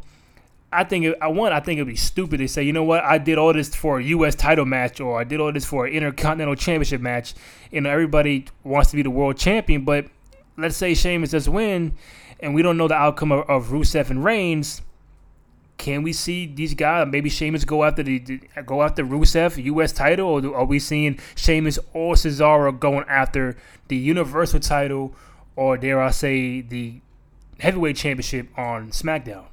I 0.72 0.84
think 0.84 1.06
it, 1.06 1.18
I 1.22 1.28
want. 1.28 1.54
I 1.54 1.62
think 1.62 1.78
it'd 1.78 1.88
be 1.88 1.96
stupid 1.96 2.38
to 2.40 2.48
say, 2.50 2.64
you 2.64 2.74
know 2.74 2.84
what, 2.84 3.04
I 3.04 3.18
did 3.18 3.38
all 3.38 3.54
this 3.54 3.74
for 3.74 4.00
a 4.00 4.04
U.S. 4.04 4.36
title 4.36 4.66
match, 4.66 5.00
or 5.00 5.20
I 5.20 5.24
did 5.24 5.40
all 5.40 5.52
this 5.54 5.64
for 5.66 5.86
an 5.86 5.94
Intercontinental 5.94 6.56
Championship 6.56 7.00
match. 7.00 7.34
and 7.72 7.88
everybody 7.88 8.46
wants 8.64 8.90
to 8.92 8.98
be 8.98 9.02
the 9.04 9.10
world 9.10 9.38
champion, 9.38 9.86
but 9.86 10.08
let's 10.58 10.78
say 10.78 10.94
Sheamus 10.94 11.32
does 11.32 11.48
win, 11.48 11.94
and 12.40 12.54
we 12.54 12.62
don't 12.62 12.78
know 12.78 12.88
the 12.88 12.96
outcome 12.96 13.32
of, 13.32 13.50
of 13.50 13.68
Rusev 13.68 14.10
and 14.10 14.24
Reigns 14.24 14.82
can 15.78 16.02
we 16.02 16.12
see 16.12 16.46
these 16.46 16.74
guys? 16.74 17.08
Maybe 17.10 17.30
Sheamus 17.30 17.64
go 17.64 17.84
after 17.84 18.04
the, 18.04 18.20
go 18.66 18.82
after 18.82 19.04
Rusev 19.04 19.64
U.S. 19.64 19.92
title, 19.94 20.28
or 20.46 20.56
are 20.56 20.66
we 20.66 20.80
seeing 20.80 21.20
Sheamus 21.36 21.78
or 21.94 22.16
Cesaro 22.16 22.78
going 22.78 23.06
after 23.08 23.56
the 23.88 23.96
Universal 23.96 24.62
title, 24.62 25.14
or 25.56 25.78
dare 25.78 26.02
I 26.02 26.12
say 26.12 26.62
the 26.62 27.00
heavyweight 27.60 27.96
championship 27.96 28.48
on 28.58 28.90
SmackDown? 28.90 29.46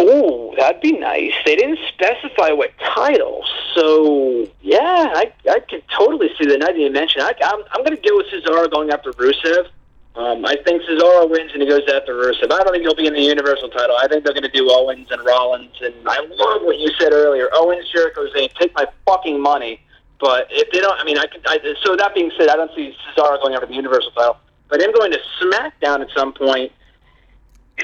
Ooh, 0.00 0.54
that'd 0.56 0.80
be 0.80 0.92
nice. 0.92 1.32
They 1.44 1.56
didn't 1.56 1.78
specify 1.88 2.50
what 2.52 2.70
title, 2.78 3.44
so 3.74 4.48
yeah, 4.60 5.12
I 5.14 5.32
I 5.50 5.60
could 5.60 5.82
totally 5.96 6.30
see 6.38 6.46
that. 6.46 6.60
That 6.60 6.78
you 6.78 6.90
mention, 6.90 7.22
I, 7.22 7.32
I'm 7.42 7.60
I'm 7.72 7.84
to 7.84 7.96
go 7.96 8.16
with 8.16 8.26
Cesaro 8.26 8.70
going 8.70 8.90
after 8.90 9.12
Rusev. 9.12 9.66
Um, 10.14 10.44
I 10.44 10.56
think 10.64 10.82
Cesaro 10.82 11.30
wins 11.30 11.52
and 11.52 11.62
he 11.62 11.68
goes 11.68 11.88
after 11.88 12.14
Rusev. 12.14 12.44
I 12.52 12.62
don't 12.62 12.72
think 12.72 12.82
he'll 12.82 12.94
be 12.94 13.06
in 13.06 13.14
the 13.14 13.22
Universal 13.22 13.70
title. 13.70 13.96
I 13.96 14.08
think 14.08 14.24
they're 14.24 14.34
to 14.34 14.48
do 14.48 14.70
Owens 14.70 15.08
and 15.10 15.24
Rollins. 15.24 15.74
And 15.80 15.94
I 16.06 16.20
love 16.20 16.62
what 16.62 16.78
you 16.78 16.90
said 16.98 17.12
earlier. 17.12 17.48
Owens, 17.54 17.88
Jericho, 17.90 18.26
Zayn, 18.28 18.52
take 18.54 18.74
my 18.74 18.86
fucking 19.06 19.40
money. 19.40 19.80
But 20.20 20.48
if 20.50 20.70
they 20.70 20.80
don't, 20.80 21.00
I 21.00 21.04
mean, 21.04 21.16
I 21.18 21.26
could. 21.26 21.42
I, 21.46 21.58
so 21.82 21.96
that 21.96 22.14
being 22.14 22.30
said, 22.38 22.50
I 22.50 22.56
don't 22.56 22.70
see 22.76 22.94
Cesaro 23.16 23.40
going 23.40 23.54
after 23.54 23.66
the 23.66 23.74
Universal 23.74 24.10
title. 24.12 24.36
But 24.68 24.82
him 24.82 24.92
going 24.92 25.12
to 25.12 25.18
SmackDown 25.40 26.02
at 26.02 26.08
some 26.14 26.32
point 26.32 26.72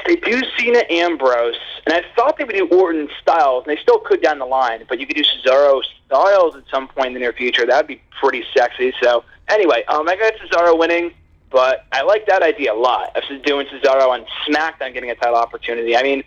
they 0.06 0.16
do 0.16 0.42
Cena 0.58 0.82
Ambrose, 0.90 1.56
and 1.86 1.94
I 1.94 2.02
thought 2.14 2.36
they 2.38 2.44
would 2.44 2.54
do 2.54 2.68
Orton 2.68 3.08
Styles, 3.20 3.64
and 3.66 3.76
they 3.76 3.80
still 3.80 3.98
could 3.98 4.22
down 4.22 4.38
the 4.38 4.46
line, 4.46 4.84
but 4.88 5.00
you 5.00 5.06
could 5.06 5.16
do 5.16 5.22
Cesaro 5.22 5.82
Styles 6.06 6.56
at 6.56 6.64
some 6.70 6.88
point 6.88 7.08
in 7.08 7.14
the 7.14 7.20
near 7.20 7.32
future. 7.32 7.66
That'd 7.66 7.86
be 7.86 8.00
pretty 8.20 8.44
sexy. 8.56 8.92
So 9.02 9.24
anyway, 9.48 9.84
um, 9.88 10.08
I 10.08 10.16
got 10.16 10.34
Cesaro 10.34 10.78
winning, 10.78 11.12
but 11.50 11.86
I 11.92 12.02
like 12.02 12.26
that 12.26 12.42
idea 12.42 12.72
a 12.72 12.74
lot 12.74 13.16
of 13.16 13.42
doing 13.42 13.66
Cesaro 13.66 14.08
on 14.08 14.26
SmackDown 14.46 14.92
getting 14.92 15.10
a 15.10 15.14
title 15.14 15.36
opportunity. 15.36 15.96
I 15.96 16.02
mean, 16.02 16.22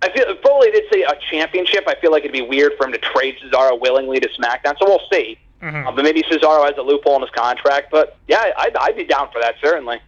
I 0.00 0.10
feel 0.10 0.24
if 0.26 0.40
Foley 0.40 0.70
did 0.70 0.84
say 0.92 1.02
a 1.02 1.14
championship. 1.30 1.84
I 1.86 1.94
feel 1.94 2.10
like 2.10 2.24
it'd 2.24 2.32
be 2.32 2.42
weird 2.42 2.72
for 2.76 2.86
him 2.86 2.92
to 2.92 2.98
trade 2.98 3.36
Cesaro 3.42 3.78
willingly 3.80 4.18
to 4.20 4.28
SmackDown. 4.30 4.76
So 4.78 4.86
we'll 4.86 5.00
see. 5.12 5.38
Uh, 5.86 5.92
but 5.92 6.02
maybe 6.02 6.22
Cesaro 6.22 6.64
has 6.64 6.76
a 6.76 6.82
loophole 6.82 7.16
in 7.16 7.22
his 7.22 7.30
contract. 7.30 7.88
But 7.92 8.16
yeah, 8.26 8.50
I'd, 8.58 8.76
I'd 8.76 8.96
be 8.96 9.04
down 9.04 9.30
for 9.32 9.40
that 9.40 9.54
certainly. 9.62 10.00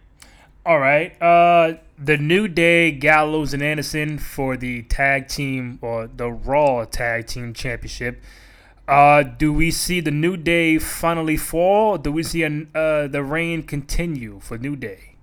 All 0.67 0.79
right, 0.79 1.13
uh, 1.21 1.75
the 1.95 2.17
New 2.17 2.47
Day, 2.47 2.89
Gallows, 2.89 3.53
and 3.53 3.61
Anderson 3.61 4.17
for 4.17 4.57
the 4.57 4.81
tag 4.81 5.27
team 5.27 5.77
or 5.79 6.07
the 6.07 6.31
Raw 6.31 6.85
Tag 6.85 7.27
Team 7.27 7.53
Championship. 7.53 8.19
Uh, 8.87 9.21
do 9.21 9.53
we 9.53 9.69
see 9.69 10.01
the 10.01 10.09
New 10.09 10.35
Day 10.35 10.79
finally 10.79 11.37
fall? 11.37 11.99
Do 11.99 12.11
we 12.11 12.23
see 12.23 12.41
an, 12.41 12.71
uh, 12.73 13.05
the 13.05 13.21
reign 13.21 13.61
continue 13.61 14.39
for 14.39 14.57
New 14.57 14.75
Day? 14.75 15.17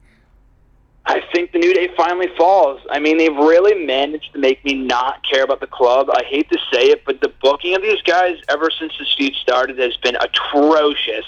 I 1.07 1.20
think 1.34 1.51
the 1.51 1.59
New 1.59 1.74
Day 1.74 1.88
finally 1.97 2.28
falls. 2.38 2.80
I 2.88 3.01
mean, 3.01 3.18
they've 3.18 3.34
really 3.34 3.84
managed 3.84 4.32
to 4.34 4.38
make 4.38 4.64
me 4.64 4.74
not 4.74 5.28
care 5.28 5.43
about 5.43 5.59
the 5.59 5.66
club. 5.66 6.09
I 6.12 6.22
hate 6.22 6.49
to 6.51 6.59
say 6.72 6.84
it, 6.84 7.05
but 7.05 7.20
the 7.20 7.32
booking 7.43 7.74
of 7.74 7.82
these 7.82 8.01
guys 8.03 8.36
ever 8.49 8.70
since 8.78 8.93
the 8.97 9.07
feud 9.16 9.34
started 9.43 9.76
has 9.78 9.97
been 9.97 10.14
atrocious. 10.14 11.24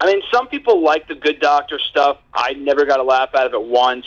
I 0.00 0.06
mean, 0.06 0.22
some 0.32 0.48
people 0.48 0.82
like 0.82 1.08
the 1.08 1.14
Good 1.14 1.40
Doctor 1.40 1.78
stuff. 1.78 2.18
I 2.32 2.54
never 2.54 2.86
got 2.86 3.00
a 3.00 3.02
laugh 3.02 3.34
out 3.34 3.46
of 3.46 3.54
it 3.54 3.62
once. 3.62 4.06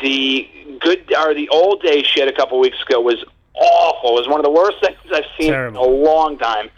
The 0.00 0.48
good 0.80 1.12
or 1.14 1.34
the 1.34 1.48
old 1.50 1.82
day 1.82 2.02
shit 2.02 2.28
a 2.28 2.32
couple 2.32 2.58
weeks 2.60 2.80
ago 2.88 3.00
was 3.00 3.22
awful. 3.54 4.16
It 4.16 4.20
was 4.20 4.28
one 4.28 4.40
of 4.40 4.44
the 4.44 4.50
worst 4.50 4.78
things 4.80 4.96
I've 5.12 5.24
seen 5.38 5.50
Terrible. 5.50 5.84
in 5.84 5.90
a 5.90 5.94
long 6.04 6.38
time. 6.38 6.70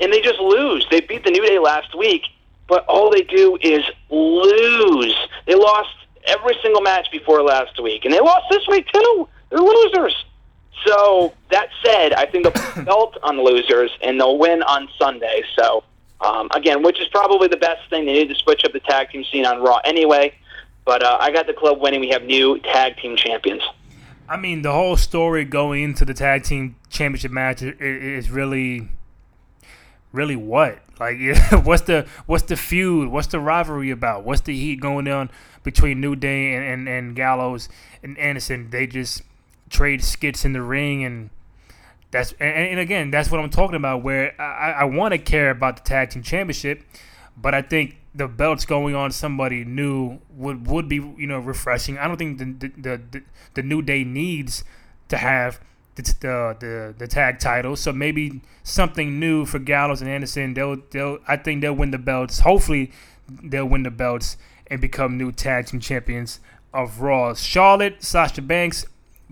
And 0.00 0.12
they 0.12 0.20
just 0.20 0.38
lose. 0.40 0.86
They 0.90 1.00
beat 1.00 1.24
the 1.24 1.30
New 1.30 1.46
Day 1.46 1.58
last 1.58 1.96
week, 1.96 2.22
but 2.68 2.84
all 2.86 3.10
they 3.10 3.22
do 3.22 3.56
is 3.62 3.82
lose. 4.10 5.16
They 5.46 5.54
lost 5.54 5.94
every 6.24 6.56
single 6.60 6.82
match 6.82 7.08
before 7.10 7.42
last 7.42 7.80
week, 7.82 8.04
and 8.04 8.12
they 8.12 8.20
lost 8.20 8.46
this 8.50 8.66
week 8.68 8.86
too. 8.92 9.28
They're 9.48 9.60
losers. 9.60 10.26
So 10.84 11.32
that 11.50 11.68
said, 11.82 12.12
I 12.12 12.26
think 12.26 12.44
they'll 12.44 12.84
belt 12.84 13.16
on 13.22 13.42
losers, 13.42 13.90
and 14.02 14.20
they'll 14.20 14.36
win 14.38 14.62
on 14.64 14.88
Sunday. 14.98 15.42
So 15.58 15.82
um, 16.20 16.48
again, 16.54 16.82
which 16.82 17.00
is 17.00 17.08
probably 17.08 17.48
the 17.48 17.56
best 17.56 17.88
thing. 17.90 18.06
They 18.06 18.12
need 18.14 18.28
to 18.28 18.34
switch 18.36 18.64
up 18.64 18.72
the 18.72 18.80
tag 18.80 19.10
team 19.10 19.24
scene 19.30 19.44
on 19.46 19.62
Raw 19.62 19.78
anyway. 19.84 20.34
But 20.84 21.02
uh, 21.02 21.18
I 21.20 21.30
got 21.32 21.46
the 21.46 21.52
club 21.52 21.80
winning. 21.80 22.00
We 22.00 22.08
have 22.10 22.22
new 22.22 22.58
tag 22.60 22.96
team 22.98 23.16
champions. 23.16 23.62
I 24.28 24.36
mean, 24.36 24.62
the 24.62 24.72
whole 24.72 24.96
story 24.96 25.44
going 25.44 25.82
into 25.82 26.04
the 26.04 26.14
tag 26.14 26.44
team 26.44 26.76
championship 26.90 27.30
match 27.32 27.62
i- 27.62 27.66
i- 27.66 27.72
is 27.80 28.30
really, 28.30 28.88
really 30.12 30.36
what? 30.36 30.78
Like, 30.98 31.18
what's 31.64 31.82
the 31.82 32.06
what's 32.26 32.44
the 32.44 32.56
feud? 32.56 33.08
What's 33.08 33.26
the 33.28 33.40
rivalry 33.40 33.90
about? 33.90 34.24
What's 34.24 34.40
the 34.42 34.54
heat 34.56 34.80
going 34.80 35.08
on 35.08 35.30
between 35.62 36.00
New 36.00 36.16
Day 36.16 36.54
and, 36.54 36.64
and, 36.64 36.88
and 36.88 37.16
Gallows 37.16 37.68
and 38.02 38.16
Anderson? 38.18 38.70
They 38.70 38.86
just 38.86 39.22
trade 39.70 40.02
skits 40.02 40.44
in 40.44 40.52
the 40.54 40.62
ring, 40.62 41.04
and 41.04 41.30
that's 42.10 42.32
and, 42.32 42.68
and 42.68 42.80
again, 42.80 43.10
that's 43.10 43.30
what 43.30 43.40
I'm 43.40 43.50
talking 43.50 43.76
about. 43.76 44.02
Where 44.02 44.40
I, 44.40 44.72
I 44.72 44.84
want 44.84 45.12
to 45.12 45.18
care 45.18 45.50
about 45.50 45.76
the 45.76 45.82
tag 45.82 46.10
team 46.10 46.22
championship, 46.22 46.82
but 47.36 47.54
I 47.54 47.62
think 47.62 47.96
the 48.14 48.26
belts 48.26 48.64
going 48.64 48.94
on 48.94 49.10
somebody 49.10 49.64
new 49.64 50.18
would 50.30 50.66
would 50.66 50.88
be 50.88 50.96
you 50.96 51.26
know 51.26 51.38
refreshing. 51.38 51.98
I 51.98 52.08
don't 52.08 52.16
think 52.16 52.38
the 52.38 52.70
the 52.76 53.00
the, 53.10 53.22
the 53.54 53.62
New 53.62 53.82
Day 53.82 54.04
needs 54.04 54.64
to 55.08 55.16
have 55.16 55.60
the, 55.96 56.02
the 56.02 56.56
the 56.60 56.94
the 56.98 57.06
tag 57.06 57.38
title. 57.38 57.76
So 57.76 57.92
maybe 57.92 58.40
something 58.62 59.18
new 59.18 59.44
for 59.44 59.58
Gallows 59.58 60.00
and 60.00 60.10
Anderson. 60.10 60.54
They'll 60.54 60.76
they'll 60.90 61.18
I 61.26 61.36
think 61.36 61.60
they'll 61.60 61.74
win 61.74 61.90
the 61.90 61.98
belts. 61.98 62.40
Hopefully 62.40 62.92
they'll 63.28 63.66
win 63.66 63.82
the 63.82 63.90
belts 63.90 64.36
and 64.68 64.80
become 64.80 65.18
new 65.18 65.32
tag 65.32 65.66
team 65.66 65.80
champions 65.80 66.40
of 66.72 67.00
Raw. 67.00 67.34
Charlotte, 67.34 68.02
Sasha 68.02 68.42
Banks, 68.42 68.86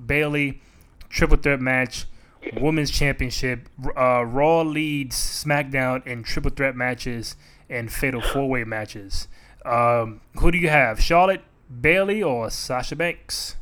Bayley, 0.04 0.60
triple 1.08 1.36
threat 1.36 1.60
match. 1.60 2.06
Women's 2.52 2.90
Championship. 2.90 3.68
Uh, 3.96 4.24
Raw 4.24 4.62
leads 4.62 5.16
SmackDown 5.16 6.06
in 6.06 6.22
triple 6.22 6.50
threat 6.50 6.76
matches 6.76 7.36
and 7.68 7.92
fatal 7.92 8.20
four 8.20 8.48
way 8.48 8.64
matches. 8.64 9.28
Um, 9.64 10.20
who 10.38 10.50
do 10.50 10.58
you 10.58 10.68
have? 10.68 11.00
Charlotte, 11.00 11.42
Bayley, 11.80 12.22
or 12.22 12.50
Sasha 12.50 12.96
Banks? 12.96 13.56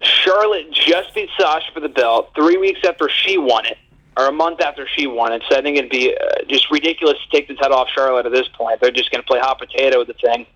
Charlotte 0.00 0.70
just 0.72 1.14
beat 1.14 1.28
Sasha 1.38 1.70
for 1.72 1.80
the 1.80 1.88
belt 1.88 2.30
three 2.34 2.56
weeks 2.56 2.80
after 2.84 3.08
she 3.08 3.38
won 3.38 3.66
it, 3.66 3.78
or 4.16 4.26
a 4.26 4.32
month 4.32 4.60
after 4.60 4.88
she 4.96 5.06
won 5.06 5.32
it. 5.32 5.42
So 5.48 5.56
I 5.56 5.62
think 5.62 5.76
it'd 5.76 5.90
be 5.90 6.14
uh, 6.14 6.44
just 6.48 6.70
ridiculous 6.70 7.18
to 7.18 7.36
take 7.36 7.48
the 7.48 7.54
title 7.54 7.76
off 7.76 7.88
Charlotte 7.94 8.26
at 8.26 8.32
this 8.32 8.48
point. 8.48 8.80
They're 8.80 8.90
just 8.90 9.10
going 9.10 9.22
to 9.22 9.26
play 9.26 9.38
hot 9.38 9.58
potato 9.58 9.98
with 9.98 10.08
the 10.08 10.14
thing. 10.14 10.46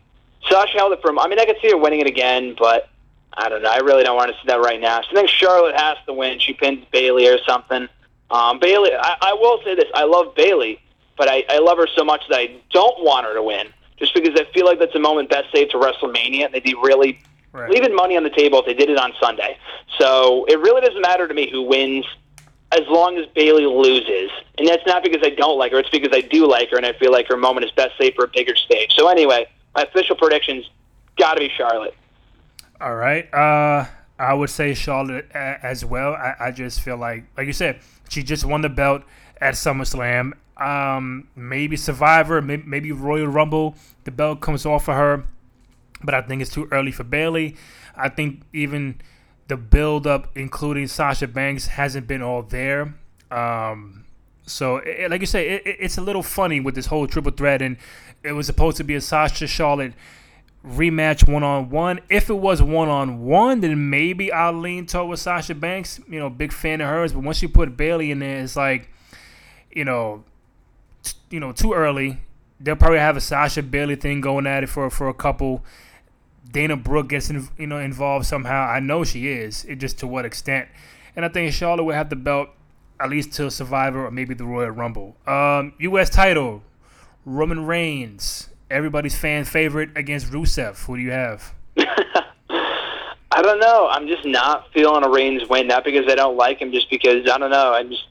Sasha 0.48 0.78
held 0.78 0.92
it 0.92 1.00
for. 1.02 1.16
I 1.18 1.28
mean, 1.28 1.38
I 1.38 1.44
could 1.44 1.56
see 1.60 1.70
her 1.70 1.76
winning 1.76 2.00
it 2.00 2.06
again, 2.06 2.56
but 2.58 2.88
I 3.36 3.48
don't 3.48 3.62
know. 3.62 3.70
I 3.70 3.78
really 3.78 4.02
don't 4.02 4.16
want 4.16 4.30
to 4.30 4.34
see 4.36 4.46
that 4.46 4.60
right 4.60 4.80
now. 4.80 5.02
So 5.02 5.08
I 5.10 5.14
think 5.14 5.28
Charlotte 5.28 5.76
has 5.76 5.96
to 6.06 6.12
win. 6.12 6.38
She 6.38 6.54
pins 6.54 6.84
Bayley 6.90 7.28
or 7.28 7.38
something. 7.46 7.88
Um, 8.30 8.58
Bayley, 8.58 8.90
I, 8.94 9.16
I 9.20 9.32
will 9.34 9.60
say 9.64 9.74
this: 9.74 9.86
I 9.94 10.04
love 10.04 10.34
Bayley, 10.34 10.80
but 11.16 11.28
I, 11.28 11.44
I 11.48 11.58
love 11.58 11.78
her 11.78 11.86
so 11.94 12.04
much 12.04 12.22
that 12.28 12.38
I 12.38 12.60
don't 12.70 13.04
want 13.04 13.26
her 13.26 13.34
to 13.34 13.42
win, 13.42 13.68
just 13.98 14.14
because 14.14 14.38
I 14.40 14.44
feel 14.52 14.64
like 14.66 14.78
that's 14.78 14.94
a 14.94 14.98
moment 15.00 15.28
best 15.30 15.52
saved 15.52 15.72
to 15.72 15.78
WrestleMania. 15.78 16.50
They'd 16.52 16.62
be 16.62 16.74
really 16.74 17.20
Right. 17.52 17.70
leaving 17.70 17.94
money 17.94 18.18
on 18.18 18.22
the 18.22 18.28
table 18.28 18.58
if 18.58 18.66
they 18.66 18.74
did 18.74 18.90
it 18.90 18.98
on 18.98 19.14
Sunday. 19.18 19.56
So 19.98 20.44
it 20.46 20.58
really 20.58 20.82
doesn't 20.82 21.00
matter 21.00 21.26
to 21.26 21.32
me 21.32 21.50
who 21.50 21.62
wins 21.62 22.04
as 22.70 22.82
long 22.86 23.16
as 23.16 23.24
Bayley 23.34 23.64
loses. 23.64 24.30
And 24.58 24.68
that's 24.68 24.84
not 24.86 25.02
because 25.02 25.22
I 25.24 25.30
don't 25.30 25.56
like 25.56 25.72
her, 25.72 25.78
it's 25.78 25.88
because 25.88 26.10
I 26.12 26.20
do 26.20 26.46
like 26.46 26.68
her 26.70 26.76
and 26.76 26.84
I 26.84 26.92
feel 26.92 27.10
like 27.12 27.28
her 27.28 27.36
moment 27.38 27.64
is 27.64 27.72
best 27.72 27.96
saved 27.98 28.16
for 28.16 28.24
a 28.24 28.28
bigger 28.28 28.54
stage. 28.56 28.92
So 28.94 29.08
anyway, 29.08 29.46
my 29.74 29.84
official 29.84 30.16
predictions 30.16 30.68
got 31.16 31.34
to 31.34 31.40
be 31.40 31.48
Charlotte. 31.48 31.94
All 32.80 32.94
right. 32.94 33.32
Uh, 33.32 33.86
I 34.18 34.34
would 34.34 34.50
say 34.50 34.74
Charlotte 34.74 35.30
as 35.32 35.84
well. 35.84 36.14
I, 36.14 36.34
I 36.40 36.50
just 36.50 36.80
feel 36.80 36.96
like, 36.96 37.24
like 37.36 37.46
you 37.46 37.52
said, 37.52 37.80
she 38.08 38.22
just 38.22 38.44
won 38.44 38.62
the 38.62 38.68
belt 38.68 39.02
at 39.40 39.54
SummerSlam. 39.54 40.32
Um, 40.56 41.28
maybe 41.36 41.76
Survivor, 41.76 42.40
maybe, 42.40 42.92
Royal 42.92 43.26
Rumble. 43.26 43.76
The 44.04 44.10
belt 44.10 44.40
comes 44.40 44.64
off 44.64 44.88
of 44.88 44.96
her, 44.96 45.24
but 46.02 46.14
I 46.14 46.22
think 46.22 46.40
it's 46.40 46.50
too 46.50 46.68
early 46.70 46.92
for 46.92 47.04
Bayley. 47.04 47.56
I 47.94 48.08
think 48.08 48.42
even 48.52 49.00
the 49.48 49.56
build 49.56 50.06
up, 50.06 50.36
including 50.36 50.86
Sasha 50.86 51.28
Banks, 51.28 51.66
hasn't 51.66 52.06
been 52.06 52.22
all 52.22 52.42
there. 52.42 52.94
Um, 53.30 54.04
so, 54.46 54.76
it, 54.78 55.10
like 55.10 55.20
you 55.20 55.26
say, 55.26 55.48
it, 55.48 55.62
it's 55.78 55.98
a 55.98 56.02
little 56.02 56.22
funny 56.22 56.60
with 56.60 56.74
this 56.74 56.86
whole 56.86 57.06
triple 57.06 57.32
threat, 57.32 57.60
and 57.60 57.76
it 58.22 58.32
was 58.32 58.46
supposed 58.46 58.76
to 58.78 58.84
be 58.84 58.94
a 58.94 59.00
Sasha 59.00 59.46
Charlotte 59.46 59.92
rematch 60.66 61.30
one 61.30 61.42
on 61.42 61.70
one. 61.70 62.00
If 62.08 62.28
it 62.28 62.34
was 62.34 62.62
one 62.62 62.88
on 62.88 63.24
one, 63.24 63.60
then 63.60 63.90
maybe 63.90 64.32
I'll 64.32 64.52
lean 64.52 64.86
toward 64.86 65.18
Sasha 65.18 65.54
Banks. 65.54 66.00
You 66.08 66.18
know, 66.18 66.28
big 66.28 66.52
fan 66.52 66.80
of 66.80 66.88
hers. 66.88 67.12
But 67.12 67.22
once 67.22 67.42
you 67.42 67.48
put 67.48 67.76
Bayley 67.76 68.10
in 68.10 68.18
there, 68.18 68.38
it's 68.40 68.56
like, 68.56 68.90
you 69.70 69.84
know, 69.84 70.24
t- 71.02 71.14
you 71.30 71.40
know, 71.40 71.52
too 71.52 71.72
early. 71.72 72.20
They'll 72.58 72.76
probably 72.76 72.98
have 72.98 73.16
a 73.16 73.20
Sasha 73.20 73.62
Bayley 73.62 73.96
thing 73.96 74.20
going 74.20 74.46
at 74.46 74.64
it 74.64 74.68
for 74.68 74.90
for 74.90 75.08
a 75.08 75.14
couple. 75.14 75.64
Dana 76.50 76.76
Brooke 76.76 77.08
gets 77.08 77.28
in, 77.28 77.48
you 77.58 77.66
know 77.66 77.78
involved 77.78 78.26
somehow. 78.26 78.68
I 78.68 78.80
know 78.80 79.04
she 79.04 79.28
is. 79.28 79.64
It 79.64 79.76
just 79.76 79.98
to 79.98 80.06
what 80.06 80.24
extent. 80.24 80.68
And 81.14 81.24
I 81.24 81.28
think 81.28 81.52
Charlotte 81.52 81.84
will 81.84 81.94
have 81.94 82.08
the 82.10 82.16
belt 82.16 82.50
at 82.98 83.10
least 83.10 83.32
till 83.32 83.50
Survivor 83.50 84.06
or 84.06 84.10
maybe 84.10 84.34
the 84.34 84.44
Royal 84.44 84.70
Rumble. 84.70 85.16
Um, 85.26 85.74
U.S. 85.78 86.08
title, 86.08 86.62
Roman 87.24 87.66
Reigns 87.66 88.48
everybody's 88.70 89.16
fan 89.16 89.44
favorite 89.44 89.90
against 89.96 90.30
Rusev. 90.30 90.84
Who 90.86 90.96
do 90.96 91.02
you 91.02 91.10
have? 91.10 91.54
I 91.78 93.42
don't 93.42 93.60
know. 93.60 93.88
I'm 93.90 94.06
just 94.06 94.24
not 94.24 94.72
feeling 94.72 95.04
a 95.04 95.08
Reigns 95.08 95.48
win. 95.48 95.68
Not 95.68 95.84
because 95.84 96.04
I 96.08 96.14
don't 96.14 96.36
like 96.36 96.60
him, 96.60 96.72
just 96.72 96.88
because 96.90 97.28
I 97.28 97.38
don't 97.38 97.50
know. 97.50 97.72
I 97.72 97.82
just, 97.82 98.06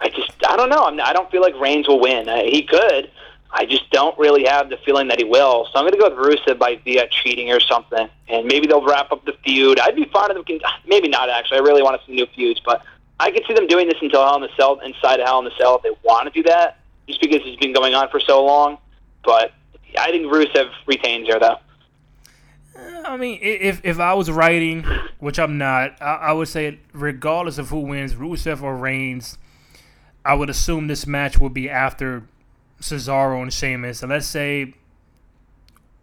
I 0.00 0.08
just, 0.08 0.32
I 0.46 0.56
don't 0.56 0.68
know. 0.68 0.84
I'm, 0.84 1.00
I 1.00 1.12
don't 1.12 1.30
feel 1.30 1.42
like 1.42 1.58
Reigns 1.58 1.88
will 1.88 2.00
win. 2.00 2.28
I, 2.28 2.44
he 2.44 2.62
could. 2.62 3.10
I 3.52 3.66
just 3.66 3.90
don't 3.90 4.16
really 4.16 4.44
have 4.44 4.70
the 4.70 4.76
feeling 4.84 5.08
that 5.08 5.18
he 5.18 5.24
will. 5.24 5.66
So 5.66 5.72
I'm 5.78 5.82
going 5.82 5.92
to 5.92 5.98
go 5.98 6.08
with 6.08 6.38
Rusev 6.38 6.58
by 6.58 6.76
via 6.84 7.08
cheating 7.08 7.50
or 7.50 7.58
something, 7.58 8.08
and 8.28 8.46
maybe 8.46 8.66
they'll 8.66 8.84
wrap 8.84 9.10
up 9.10 9.24
the 9.24 9.32
feud. 9.44 9.80
I'd 9.80 9.96
be 9.96 10.04
fine 10.12 10.30
if 10.30 10.46
them. 10.46 10.60
Maybe 10.86 11.08
not 11.08 11.28
actually. 11.28 11.58
I 11.58 11.62
really 11.62 11.82
want 11.82 12.00
see 12.06 12.14
new 12.14 12.26
feuds, 12.36 12.60
but 12.64 12.84
I 13.18 13.30
could 13.32 13.42
see 13.48 13.54
them 13.54 13.66
doing 13.66 13.88
this 13.88 13.98
until 14.00 14.24
Hell 14.24 14.36
in 14.36 14.42
the 14.42 14.50
Cell, 14.56 14.78
inside 14.80 15.18
of 15.20 15.26
Hell 15.26 15.40
in 15.40 15.44
the 15.46 15.56
Cell, 15.58 15.76
if 15.76 15.82
they 15.82 15.90
want 16.04 16.32
to 16.32 16.42
do 16.42 16.48
that, 16.48 16.78
just 17.08 17.20
because 17.20 17.40
it's 17.44 17.58
been 17.60 17.72
going 17.72 17.94
on 17.94 18.08
for 18.08 18.20
so 18.20 18.44
long. 18.44 18.78
But 19.24 19.52
I 19.98 20.10
think 20.10 20.26
Rusev 20.32 20.70
retains 20.86 21.28
her 21.28 21.38
though. 21.38 21.58
I 23.04 23.16
mean, 23.16 23.38
if 23.42 23.80
if 23.84 23.98
I 23.98 24.14
was 24.14 24.30
writing, 24.30 24.84
which 25.18 25.38
I'm 25.38 25.58
not, 25.58 26.00
I, 26.00 26.14
I, 26.14 26.32
would 26.32 26.48
say 26.48 26.78
regardless 26.92 27.58
of 27.58 27.68
who 27.68 27.80
wins, 27.80 28.14
Rusev 28.14 28.62
or 28.62 28.76
Reigns, 28.76 29.36
I 30.24 30.34
would 30.34 30.48
assume 30.48 30.86
this 30.86 31.06
match 31.06 31.38
will 31.38 31.50
be 31.50 31.68
after 31.68 32.24
Cesaro 32.80 33.42
and 33.42 33.52
Sheamus. 33.52 34.02
And 34.02 34.10
let's 34.10 34.26
say 34.26 34.74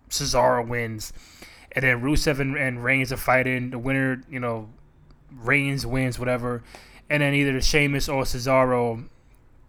Cesaro 0.09 0.67
wins, 0.67 1.13
and 1.71 1.83
then 1.83 2.01
Rusev 2.01 2.39
and, 2.39 2.55
and 2.57 2.83
Reigns 2.83 3.11
are 3.11 3.17
fighting. 3.17 3.71
The 3.71 3.79
winner, 3.79 4.23
you 4.29 4.39
know, 4.39 4.69
Reigns 5.31 5.85
wins, 5.85 6.19
whatever, 6.19 6.63
and 7.09 7.21
then 7.21 7.33
either 7.33 7.59
Sheamus 7.61 8.07
or 8.09 8.23
Cesaro 8.23 9.07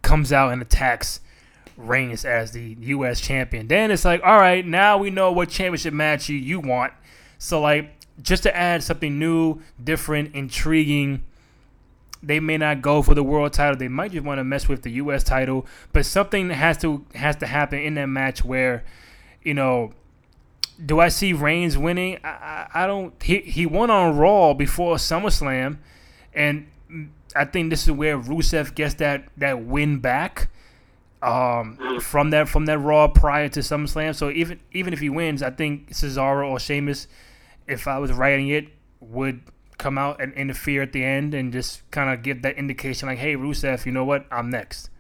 comes 0.03 0.33
out 0.33 0.53
and 0.53 0.61
attacks 0.61 1.21
Reigns 1.79 2.25
as 2.25 2.51
the 2.51 2.77
U.S. 2.81 3.21
champion. 3.21 3.69
Then 3.69 3.91
it's 3.91 4.05
like, 4.05 4.21
all 4.25 4.39
right, 4.39 4.67
now 4.67 4.99
we 4.99 5.11
know 5.11 5.31
what 5.31 5.49
championship 5.49 5.95
match 5.95 6.29
you, 6.29 6.37
you 6.37 6.59
want. 6.59 6.93
So, 7.39 7.61
like, 7.61 7.93
just 8.21 8.43
to 8.43 8.55
add 8.55 8.83
something 8.83 9.17
new, 9.17 9.61
different, 9.83 10.35
intriguing, 10.35 11.23
they 12.21 12.41
may 12.41 12.59
not 12.59 12.83
go 12.83 13.01
for 13.01 13.15
the 13.15 13.23
world 13.23 13.53
title. 13.53 13.77
They 13.77 13.87
might 13.87 14.11
just 14.11 14.25
want 14.25 14.39
to 14.39 14.45
mess 14.45 14.69
with 14.69 14.83
the 14.83 14.91
U.S. 14.93 15.23
title. 15.23 15.67
But 15.93 16.05
something 16.05 16.51
has 16.51 16.79
to 16.79 17.05
has 17.15 17.37
to 17.37 17.47
happen 17.47 17.79
in 17.79 17.95
that 17.95 18.07
match 18.07 18.45
where, 18.45 18.83
you 19.45 19.55
know, 19.55 19.93
do 20.85 20.99
I 20.99 21.11
see 21.11 21.33
Reigns 21.33 21.79
winning? 21.79 22.19
I, 22.25 22.29
I, 22.29 22.69
I 22.75 22.87
don't. 22.89 23.15
He 23.23 23.39
he 23.39 23.67
won 23.67 23.89
on 23.89 24.17
Raw 24.17 24.53
before 24.53 24.97
SummerSlam, 24.97 25.79
and 26.35 26.67
I 27.37 27.45
think 27.45 27.71
this 27.71 27.85
is 27.85 27.93
where 27.93 28.19
Rusev 28.19 28.75
gets 28.75 28.95
that 28.95 29.29
that 29.37 29.63
win 29.63 30.01
back 30.01 30.49
um, 31.23 32.01
from 32.01 32.31
that 32.31 32.49
from 32.49 32.67
that 32.67 32.79
Raw 32.79 33.09
prior 33.09 33.49
to 33.51 33.61
SummerSlam. 33.61 34.15
So 34.15 34.31
even 34.31 34.61
even 34.73 34.93
if 34.93 35.01
he 35.01 35.09
wins, 35.09 35.43
I 35.43 35.51
think 35.51 35.91
Cesaro 35.91 36.49
or 36.49 36.61
Sheamus, 36.61 37.09
if 37.67 37.87
I 37.87 37.99
was 37.99 38.13
writing 38.13 38.49
it, 38.49 38.69
would 39.01 39.43
come 39.79 39.97
out 39.97 40.21
and 40.21 40.33
interfere 40.35 40.83
at 40.83 40.93
the 40.93 41.05
end 41.05 41.35
and 41.35 41.53
just 41.53 41.89
kind 41.91 42.11
of 42.11 42.23
give 42.23 42.43
that 42.43 42.57
indication, 42.57 43.09
like, 43.09 43.19
"Hey, 43.19 43.37
Rusev, 43.37 43.87
you 43.87 43.93
know 43.93 44.05
what? 44.05 44.27
I'm 44.31 44.51
next." 44.51 44.91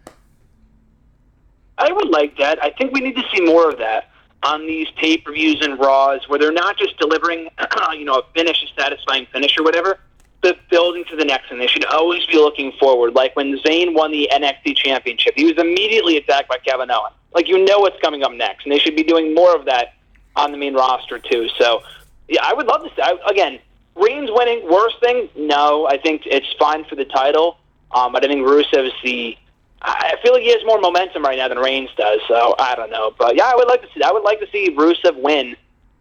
I 1.78 1.92
would 1.92 2.08
like 2.08 2.36
that. 2.38 2.62
I 2.62 2.70
think 2.70 2.92
we 2.92 3.00
need 3.00 3.14
to 3.16 3.22
see 3.32 3.40
more 3.40 3.68
of 3.70 3.78
that 3.78 4.10
on 4.42 4.66
these 4.66 4.88
pay 4.96 5.16
per 5.16 5.32
views 5.32 5.58
and 5.62 5.78
Raws, 5.78 6.28
where 6.28 6.38
they're 6.38 6.52
not 6.52 6.76
just 6.76 6.98
delivering, 6.98 7.48
you 7.92 8.04
know, 8.04 8.18
a 8.18 8.22
finish, 8.34 8.62
a 8.62 8.80
satisfying 8.80 9.26
finish 9.32 9.56
or 9.58 9.64
whatever, 9.64 9.98
the 10.42 10.56
building 10.70 11.04
to 11.10 11.16
the 11.16 11.24
next, 11.24 11.50
and 11.50 11.60
they 11.60 11.66
should 11.66 11.84
always 11.86 12.24
be 12.26 12.36
looking 12.36 12.72
forward. 12.78 13.14
Like 13.14 13.34
when 13.34 13.58
Zayn 13.58 13.94
won 13.94 14.12
the 14.12 14.28
NXT 14.32 14.76
Championship, 14.76 15.34
he 15.36 15.44
was 15.44 15.58
immediately 15.58 16.16
attacked 16.16 16.48
by 16.48 16.58
Kevin 16.58 16.90
Owens. 16.90 17.14
Like 17.34 17.48
you 17.48 17.64
know 17.64 17.80
what's 17.80 18.00
coming 18.00 18.22
up 18.22 18.32
next, 18.32 18.64
and 18.64 18.72
they 18.72 18.78
should 18.78 18.96
be 18.96 19.02
doing 19.02 19.34
more 19.34 19.54
of 19.54 19.64
that 19.66 19.94
on 20.36 20.52
the 20.52 20.58
main 20.58 20.74
roster 20.74 21.18
too. 21.18 21.48
So, 21.58 21.82
yeah, 22.28 22.40
I 22.44 22.54
would 22.54 22.66
love 22.66 22.82
to 22.84 22.88
see. 22.94 23.02
I, 23.02 23.18
again, 23.28 23.58
Reigns 23.96 24.30
winning, 24.32 24.70
worst 24.70 25.00
thing? 25.00 25.28
No, 25.36 25.88
I 25.88 25.98
think 25.98 26.22
it's 26.24 26.46
fine 26.58 26.84
for 26.84 26.94
the 26.94 27.04
title. 27.04 27.58
Um, 27.90 28.12
but 28.12 28.24
I 28.24 28.28
think 28.28 28.46
Rusev 28.46 28.86
is 28.86 28.92
the. 29.02 29.36
I 29.80 30.16
feel 30.22 30.32
like 30.32 30.42
he 30.42 30.50
has 30.50 30.64
more 30.64 30.80
momentum 30.80 31.22
right 31.22 31.38
now 31.38 31.48
than 31.48 31.58
Reigns 31.58 31.90
does. 31.96 32.20
So 32.26 32.54
I 32.58 32.74
don't 32.74 32.90
know, 32.90 33.12
but 33.18 33.36
yeah, 33.36 33.46
I 33.46 33.54
would 33.54 33.68
like 33.68 33.82
to 33.82 33.88
see. 33.94 34.02
I 34.02 34.12
would 34.12 34.22
like 34.22 34.40
to 34.40 34.46
see 34.50 34.74
Rusev 34.74 35.20
win, 35.20 35.56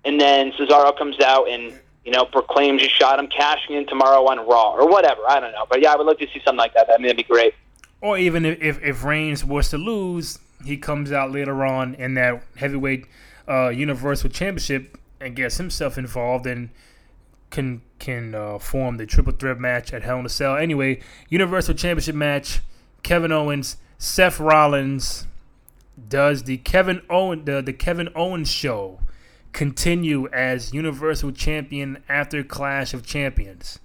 and 0.05 0.19
then 0.21 0.51
Cesaro 0.53 0.97
comes 0.97 1.19
out 1.19 1.49
and 1.49 1.79
you 2.07 2.13
know, 2.13 2.23
proclaims 2.23 2.81
you 2.81 2.87
shot 2.87 3.19
him, 3.19 3.27
cashing 3.27 3.75
in 3.75 3.85
tomorrow 3.85 4.25
on 4.27 4.39
Raw 4.47 4.71
or 4.71 4.87
whatever. 4.87 5.19
I 5.27 5.41
don't 5.41 5.51
know, 5.51 5.65
but 5.69 5.81
yeah, 5.81 5.91
I 5.91 5.97
would 5.97 6.07
love 6.07 6.17
to 6.19 6.25
see 6.27 6.39
something 6.45 6.57
like 6.57 6.73
that. 6.73 6.87
I 6.89 6.93
mean, 6.93 7.07
that'd 7.07 7.17
be 7.17 7.23
great. 7.23 7.53
Or 7.99 8.17
even 8.17 8.45
if 8.45 8.81
if, 8.81 9.03
Reigns 9.03 9.43
was 9.43 9.69
to 9.71 9.77
lose, 9.77 10.39
he 10.63 10.77
comes 10.77 11.11
out 11.11 11.33
later 11.33 11.65
on 11.65 11.95
in 11.95 12.13
that 12.13 12.43
heavyweight 12.55 13.07
uh, 13.45 13.69
Universal 13.69 14.29
Championship 14.29 14.97
and 15.19 15.35
gets 15.35 15.57
himself 15.57 15.97
involved 15.97 16.47
and 16.47 16.69
can 17.49 17.81
can 17.99 18.33
uh, 18.33 18.57
form 18.57 18.95
the 18.95 19.05
triple 19.05 19.33
threat 19.33 19.59
match 19.59 19.91
at 19.91 20.03
Hell 20.03 20.19
in 20.19 20.25
a 20.25 20.29
Cell. 20.29 20.55
Anyway, 20.55 21.01
Universal 21.27 21.73
Championship 21.73 22.15
match: 22.15 22.61
Kevin 23.03 23.33
Owens, 23.33 23.75
Seth 23.97 24.39
Rollins 24.39 25.27
does 26.07 26.43
the 26.43 26.55
Kevin 26.59 27.01
Owen 27.09 27.43
the, 27.43 27.61
the 27.61 27.73
Kevin 27.73 28.07
Owens 28.15 28.49
show 28.49 29.01
continue 29.53 30.27
as 30.29 30.73
Universal 30.73 31.31
Champion 31.33 32.03
after 32.07 32.43
Clash 32.43 32.93
of 32.93 33.05
Champions? 33.05 33.79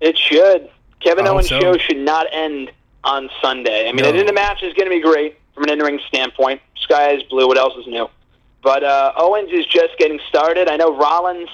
It 0.00 0.18
should. 0.18 0.70
Kevin 1.00 1.26
Owens' 1.26 1.48
so. 1.48 1.60
show 1.60 1.78
should 1.78 1.98
not 1.98 2.26
end 2.32 2.70
on 3.04 3.28
Sunday. 3.42 3.88
I 3.88 3.92
mean, 3.92 4.02
no. 4.02 4.08
I 4.08 4.12
think 4.12 4.26
the 4.26 4.32
match 4.32 4.62
is 4.62 4.72
going 4.74 4.86
to 4.86 4.94
be 4.94 5.00
great 5.00 5.38
from 5.54 5.64
an 5.64 5.70
in-ring 5.70 6.00
standpoint. 6.08 6.60
Sky 6.76 7.12
is 7.12 7.22
blue. 7.24 7.46
What 7.46 7.58
else 7.58 7.74
is 7.76 7.86
new? 7.86 8.08
But 8.62 8.82
uh, 8.82 9.12
Owens 9.16 9.50
is 9.52 9.66
just 9.66 9.98
getting 9.98 10.18
started. 10.28 10.68
I 10.68 10.76
know 10.76 10.96
Rollins. 10.96 11.50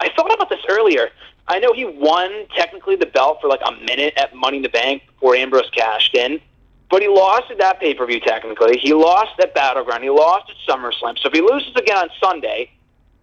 I 0.00 0.10
thought 0.14 0.32
about 0.32 0.48
this 0.48 0.60
earlier. 0.68 1.10
I 1.48 1.58
know 1.58 1.72
he 1.72 1.84
won 1.84 2.46
technically 2.56 2.96
the 2.96 3.06
belt 3.06 3.38
for 3.40 3.48
like 3.48 3.60
a 3.66 3.72
minute 3.72 4.14
at 4.16 4.34
Money 4.34 4.58
in 4.58 4.62
the 4.62 4.68
Bank 4.68 5.02
before 5.06 5.34
Ambrose 5.34 5.68
cashed 5.70 6.14
in. 6.14 6.40
But 6.92 7.00
he 7.00 7.08
lost 7.08 7.50
at 7.50 7.56
that 7.56 7.80
pay 7.80 7.94
per 7.94 8.04
view 8.04 8.20
technically. 8.20 8.76
He 8.76 8.92
lost 8.92 9.40
at 9.40 9.54
Battleground. 9.54 10.04
He 10.04 10.10
lost 10.10 10.50
at 10.50 10.56
SummerSlam. 10.68 11.18
So 11.18 11.28
if 11.28 11.32
he 11.32 11.40
loses 11.40 11.74
again 11.74 11.96
on 11.96 12.10
Sunday, 12.22 12.70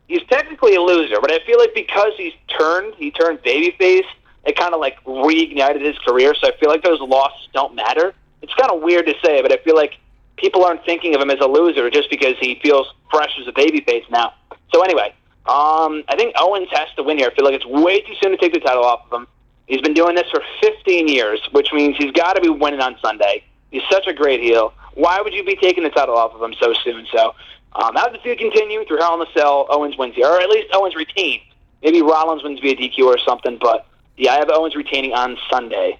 he's 0.07 0.23
technically 0.27 0.73
a 0.73 0.81
loser. 0.81 1.17
But 1.21 1.31
I 1.31 1.37
feel 1.45 1.59
like 1.59 1.75
because 1.75 2.13
he's 2.17 2.33
turned, 2.47 2.95
he 2.95 3.11
turned 3.11 3.43
babyface. 3.43 4.07
It 4.45 4.57
kind 4.57 4.73
of 4.73 4.79
like 4.79 4.97
reignited 5.03 5.85
his 5.85 5.95
career. 5.99 6.33
So 6.33 6.47
I 6.47 6.57
feel 6.59 6.71
like 6.71 6.81
those 6.81 6.99
losses 6.99 7.47
don't 7.53 7.75
matter. 7.75 8.15
It's 8.41 8.55
kind 8.55 8.71
of 8.71 8.81
weird 8.81 9.05
to 9.05 9.13
say, 9.23 9.43
but 9.43 9.51
I 9.51 9.57
feel 9.57 9.75
like 9.75 9.93
people 10.37 10.65
aren't 10.65 10.83
thinking 10.83 11.13
of 11.13 11.21
him 11.21 11.29
as 11.29 11.39
a 11.39 11.47
loser 11.47 11.91
just 11.91 12.09
because 12.09 12.33
he 12.39 12.59
feels 12.63 12.87
fresh 13.11 13.37
as 13.39 13.47
a 13.47 13.51
babyface 13.51 14.09
now. 14.09 14.33
So 14.73 14.81
anyway, 14.81 15.13
um, 15.45 16.03
I 16.07 16.15
think 16.17 16.33
Owens 16.39 16.69
has 16.71 16.87
to 16.95 17.03
win 17.03 17.19
here. 17.19 17.29
I 17.31 17.35
feel 17.35 17.45
like 17.45 17.53
it's 17.53 17.67
way 17.67 18.01
too 18.01 18.15
soon 18.19 18.31
to 18.31 18.37
take 18.37 18.53
the 18.53 18.61
title 18.61 18.83
off 18.83 19.05
of 19.11 19.21
him. 19.21 19.27
He's 19.67 19.81
been 19.81 19.93
doing 19.93 20.15
this 20.15 20.27
for 20.31 20.41
15 20.61 21.07
years, 21.07 21.39
which 21.51 21.71
means 21.71 21.97
he's 21.97 22.11
got 22.13 22.33
to 22.33 22.41
be 22.41 22.49
winning 22.49 22.81
on 22.81 22.97
Sunday. 23.03 23.43
He's 23.71 23.83
such 23.91 24.07
a 24.07 24.13
great 24.13 24.41
heel. 24.41 24.73
Why 24.93 25.21
would 25.21 25.33
you 25.33 25.43
be 25.43 25.55
taking 25.55 25.83
the 25.83 25.89
title 25.89 26.17
off 26.17 26.33
of 26.33 26.41
him 26.41 26.55
so 26.59 26.73
soon? 26.83 27.05
So, 27.15 27.35
um, 27.73 27.95
how 27.95 28.07
does 28.07 28.13
the 28.13 28.19
feud 28.19 28.39
continue 28.39 28.83
through 28.85 28.97
Hell 28.97 29.21
in 29.21 29.27
a 29.27 29.31
Cell? 29.31 29.67
Owens 29.69 29.97
wins 29.97 30.15
here, 30.15 30.27
or 30.27 30.39
at 30.39 30.49
least 30.49 30.67
Owens 30.73 30.95
retains. 30.95 31.43
Maybe 31.83 32.01
Rollins 32.01 32.43
wins 32.43 32.59
via 32.59 32.75
DQ 32.75 33.05
or 33.05 33.17
something, 33.19 33.57
but 33.61 33.87
yeah, 34.17 34.33
I 34.33 34.39
have 34.39 34.49
Owens 34.51 34.75
retaining 34.75 35.13
on 35.13 35.37
Sunday. 35.49 35.99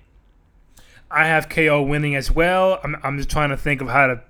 I 1.10 1.26
have 1.26 1.50
KO 1.50 1.82
winning 1.82 2.16
as 2.16 2.30
well. 2.30 2.80
I'm, 2.84 2.98
I'm 3.04 3.18
just 3.18 3.30
trying 3.30 3.50
to 3.50 3.58
think 3.58 3.82
of 3.82 3.88
how 3.88 4.08
to 4.08 4.22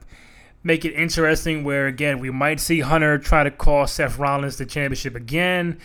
make 0.63 0.85
it 0.85 0.93
interesting. 0.93 1.63
Where 1.63 1.87
again, 1.87 2.19
we 2.19 2.29
might 2.29 2.59
see 2.59 2.81
Hunter 2.81 3.17
try 3.17 3.43
to 3.43 3.51
call 3.51 3.87
Seth 3.87 4.19
Rollins 4.19 4.57
the 4.57 4.65
championship 4.65 5.15
again, 5.15 5.79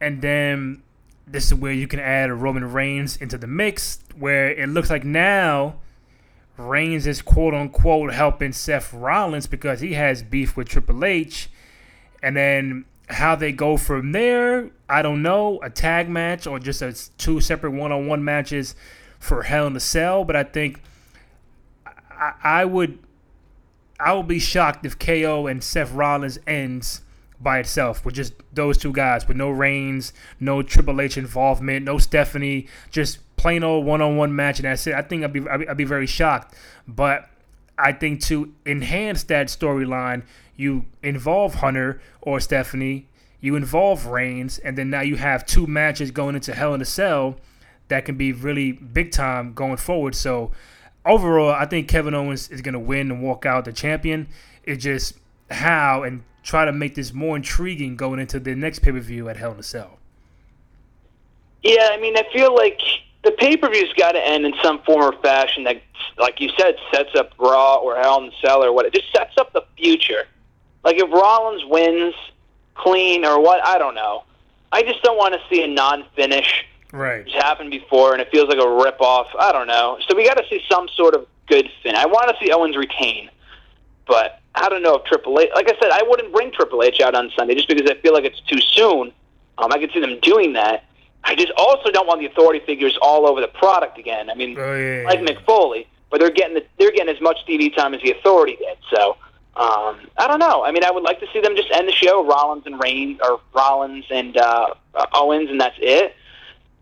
and 0.00 0.20
then 0.20 0.82
this 1.26 1.46
is 1.46 1.54
where 1.54 1.72
you 1.72 1.88
can 1.88 2.00
add 2.00 2.30
Roman 2.30 2.70
Reigns 2.70 3.16
into 3.16 3.38
the 3.38 3.46
mix, 3.46 4.00
where 4.16 4.50
it 4.50 4.68
looks 4.68 4.90
like 4.90 5.04
now 5.04 5.76
Reigns 6.58 7.06
is 7.06 7.22
quote 7.22 7.54
unquote 7.54 8.12
helping 8.12 8.52
Seth 8.52 8.92
Rollins 8.92 9.46
because 9.46 9.80
he 9.80 9.94
has 9.94 10.22
beef 10.22 10.56
with 10.56 10.68
Triple 10.68 11.04
H. 11.04 11.48
And 12.22 12.36
then 12.36 12.84
how 13.08 13.36
they 13.36 13.52
go 13.52 13.76
from 13.76 14.12
there, 14.12 14.70
I 14.88 15.02
don't 15.02 15.22
know. 15.22 15.60
A 15.62 15.70
tag 15.70 16.08
match 16.08 16.46
or 16.46 16.58
just 16.58 16.82
a 16.82 16.92
two 17.16 17.40
separate 17.40 17.70
one 17.70 17.92
on 17.92 18.06
one 18.06 18.24
matches 18.24 18.74
for 19.18 19.44
Hell 19.44 19.68
in 19.68 19.76
a 19.76 19.80
Cell. 19.80 20.24
But 20.24 20.36
I 20.36 20.42
think 20.42 20.82
I, 22.10 22.32
I 22.42 22.64
would 22.64 22.98
I 24.00 24.12
would 24.12 24.28
be 24.28 24.38
shocked 24.38 24.84
if 24.84 24.98
KO 24.98 25.46
and 25.46 25.62
Seth 25.62 25.92
Rollins 25.92 26.38
ends 26.46 27.02
by 27.40 27.60
itself 27.60 28.04
with 28.04 28.14
just 28.14 28.34
those 28.52 28.78
two 28.78 28.92
guys 28.92 29.26
with 29.28 29.36
no 29.36 29.50
Reigns, 29.50 30.12
no 30.40 30.62
Triple 30.62 31.00
H 31.00 31.16
involvement, 31.16 31.84
no 31.84 31.98
Stephanie, 31.98 32.66
just 32.90 33.18
plain 33.38 33.62
old 33.62 33.86
one-on-one 33.86 34.34
match 34.34 34.58
and 34.58 34.66
that's 34.66 34.86
it. 34.86 34.94
I 34.94 35.02
think 35.02 35.24
I'd 35.24 35.32
be 35.32 35.48
I'd 35.48 35.60
be, 35.60 35.68
I'd 35.68 35.76
be 35.76 35.84
very 35.84 36.06
shocked, 36.06 36.54
but 36.86 37.28
I 37.78 37.92
think 37.92 38.20
to 38.24 38.52
enhance 38.66 39.22
that 39.24 39.46
storyline, 39.46 40.24
you 40.56 40.84
involve 41.02 41.54
Hunter 41.56 42.02
or 42.20 42.40
Stephanie, 42.40 43.06
you 43.40 43.54
involve 43.54 44.06
Reigns, 44.06 44.58
and 44.58 44.76
then 44.76 44.90
now 44.90 45.00
you 45.00 45.16
have 45.16 45.46
two 45.46 45.66
matches 45.66 46.10
going 46.10 46.34
into 46.34 46.54
Hell 46.54 46.74
in 46.74 46.82
a 46.82 46.84
Cell 46.84 47.36
that 47.86 48.04
can 48.04 48.16
be 48.16 48.32
really 48.32 48.72
big 48.72 49.12
time 49.12 49.54
going 49.54 49.76
forward. 49.76 50.14
So 50.14 50.50
overall, 51.06 51.50
I 51.50 51.64
think 51.64 51.88
Kevin 51.88 52.14
Owens 52.14 52.48
is 52.50 52.60
going 52.60 52.74
to 52.74 52.80
win 52.80 53.10
and 53.10 53.22
walk 53.22 53.46
out 53.46 53.64
the 53.64 53.72
champion. 53.72 54.28
It's 54.64 54.82
just 54.82 55.14
how 55.50 56.02
and 56.02 56.24
try 56.42 56.64
to 56.64 56.72
make 56.72 56.96
this 56.96 57.12
more 57.14 57.36
intriguing 57.36 57.96
going 57.96 58.18
into 58.18 58.40
the 58.40 58.54
next 58.54 58.80
pay 58.80 58.90
per 58.90 59.00
view 59.00 59.28
at 59.28 59.36
Hell 59.36 59.52
in 59.52 59.58
a 59.58 59.62
Cell. 59.62 59.98
Yeah, 61.62 61.90
I 61.92 62.00
mean, 62.00 62.16
I 62.16 62.24
feel 62.32 62.54
like 62.54 62.80
the 63.24 63.32
pay 63.32 63.56
per 63.56 63.68
view's 63.70 63.92
got 63.94 64.12
to 64.12 64.24
end 64.24 64.46
in 64.46 64.54
some 64.62 64.80
form 64.82 65.02
or 65.02 65.20
fashion 65.20 65.64
that, 65.64 65.82
like 66.18 66.40
you 66.40 66.50
said, 66.58 66.76
sets 66.92 67.14
up 67.16 67.32
Raw 67.38 67.76
or 67.76 67.96
Hell 67.96 68.22
in 68.22 68.28
a 68.28 68.32
Cell 68.40 68.64
or 68.64 68.72
what. 68.72 68.86
It 68.86 68.94
just 68.94 69.12
sets 69.12 69.36
up 69.38 69.52
the 69.52 69.64
future. 69.76 70.26
Like 70.84 70.96
if 70.96 71.10
Rollins 71.10 71.64
wins 71.66 72.14
clean 72.74 73.24
or 73.24 73.40
what, 73.40 73.64
I 73.64 73.78
don't 73.78 73.94
know. 73.94 74.24
I 74.70 74.82
just 74.82 75.02
don't 75.02 75.16
want 75.16 75.34
to 75.34 75.40
see 75.50 75.62
a 75.62 75.66
non-finish. 75.66 76.64
Right. 76.92 77.20
It's 77.26 77.34
happened 77.34 77.70
before, 77.70 78.12
and 78.12 78.22
it 78.22 78.30
feels 78.30 78.48
like 78.48 78.58
a 78.58 78.70
rip-off. 78.70 79.26
I 79.38 79.52
don't 79.52 79.66
know. 79.66 79.98
So 80.08 80.16
we 80.16 80.24
got 80.24 80.38
to 80.38 80.44
see 80.48 80.62
some 80.70 80.88
sort 80.94 81.14
of 81.14 81.26
good 81.46 81.68
fin. 81.82 81.94
I 81.96 82.06
want 82.06 82.30
to 82.30 82.36
see 82.42 82.50
Owens 82.52 82.76
retain, 82.76 83.28
but 84.06 84.40
I 84.54 84.68
don't 84.68 84.82
know 84.82 84.96
if 84.96 85.04
Triple 85.04 85.38
H. 85.38 85.50
Like 85.54 85.68
I 85.68 85.78
said, 85.80 85.90
I 85.90 86.02
wouldn't 86.02 86.32
bring 86.32 86.50
Triple 86.50 86.82
H 86.82 87.00
out 87.00 87.14
on 87.14 87.30
Sunday 87.36 87.54
just 87.54 87.68
because 87.68 87.90
I 87.90 87.94
feel 88.00 88.14
like 88.14 88.24
it's 88.24 88.40
too 88.40 88.60
soon. 88.60 89.12
Um, 89.58 89.72
I 89.72 89.78
could 89.78 89.90
see 89.92 90.00
them 90.00 90.18
doing 90.20 90.54
that. 90.54 90.84
I 91.24 91.34
just 91.34 91.52
also 91.56 91.90
don't 91.90 92.06
want 92.06 92.20
the 92.20 92.26
authority 92.26 92.60
figures 92.64 92.96
all 93.02 93.26
over 93.26 93.40
the 93.40 93.48
product 93.48 93.98
again. 93.98 94.30
I 94.30 94.34
mean, 94.34 94.56
Oh, 94.58 94.74
yeah, 94.74 95.04
like 95.04 95.20
yeah. 95.20 95.26
Mick 95.26 95.44
Foley, 95.44 95.86
but 96.10 96.20
they're 96.20 96.30
getting 96.30 96.54
the, 96.54 96.64
they're 96.78 96.90
getting 96.92 97.14
as 97.14 97.20
much 97.20 97.38
TV 97.46 97.74
time 97.74 97.92
as 97.94 98.00
the 98.02 98.12
authority 98.12 98.56
did. 98.56 98.78
So 98.94 99.16
um, 99.56 99.98
I 100.16 100.26
don't 100.28 100.38
know. 100.38 100.64
I 100.64 100.70
mean, 100.70 100.84
I 100.84 100.90
would 100.90 101.02
like 101.02 101.20
to 101.20 101.26
see 101.32 101.40
them 101.40 101.56
just 101.56 101.70
end 101.72 101.88
the 101.88 101.92
show 101.92 102.24
Rollins 102.24 102.64
and 102.66 102.80
Reigns 102.82 103.18
or 103.22 103.40
Rollins 103.52 104.04
and 104.10 104.36
uh, 104.36 104.74
uh, 104.94 105.06
Owens, 105.14 105.50
and 105.50 105.60
that's 105.60 105.76
it. 105.80 106.14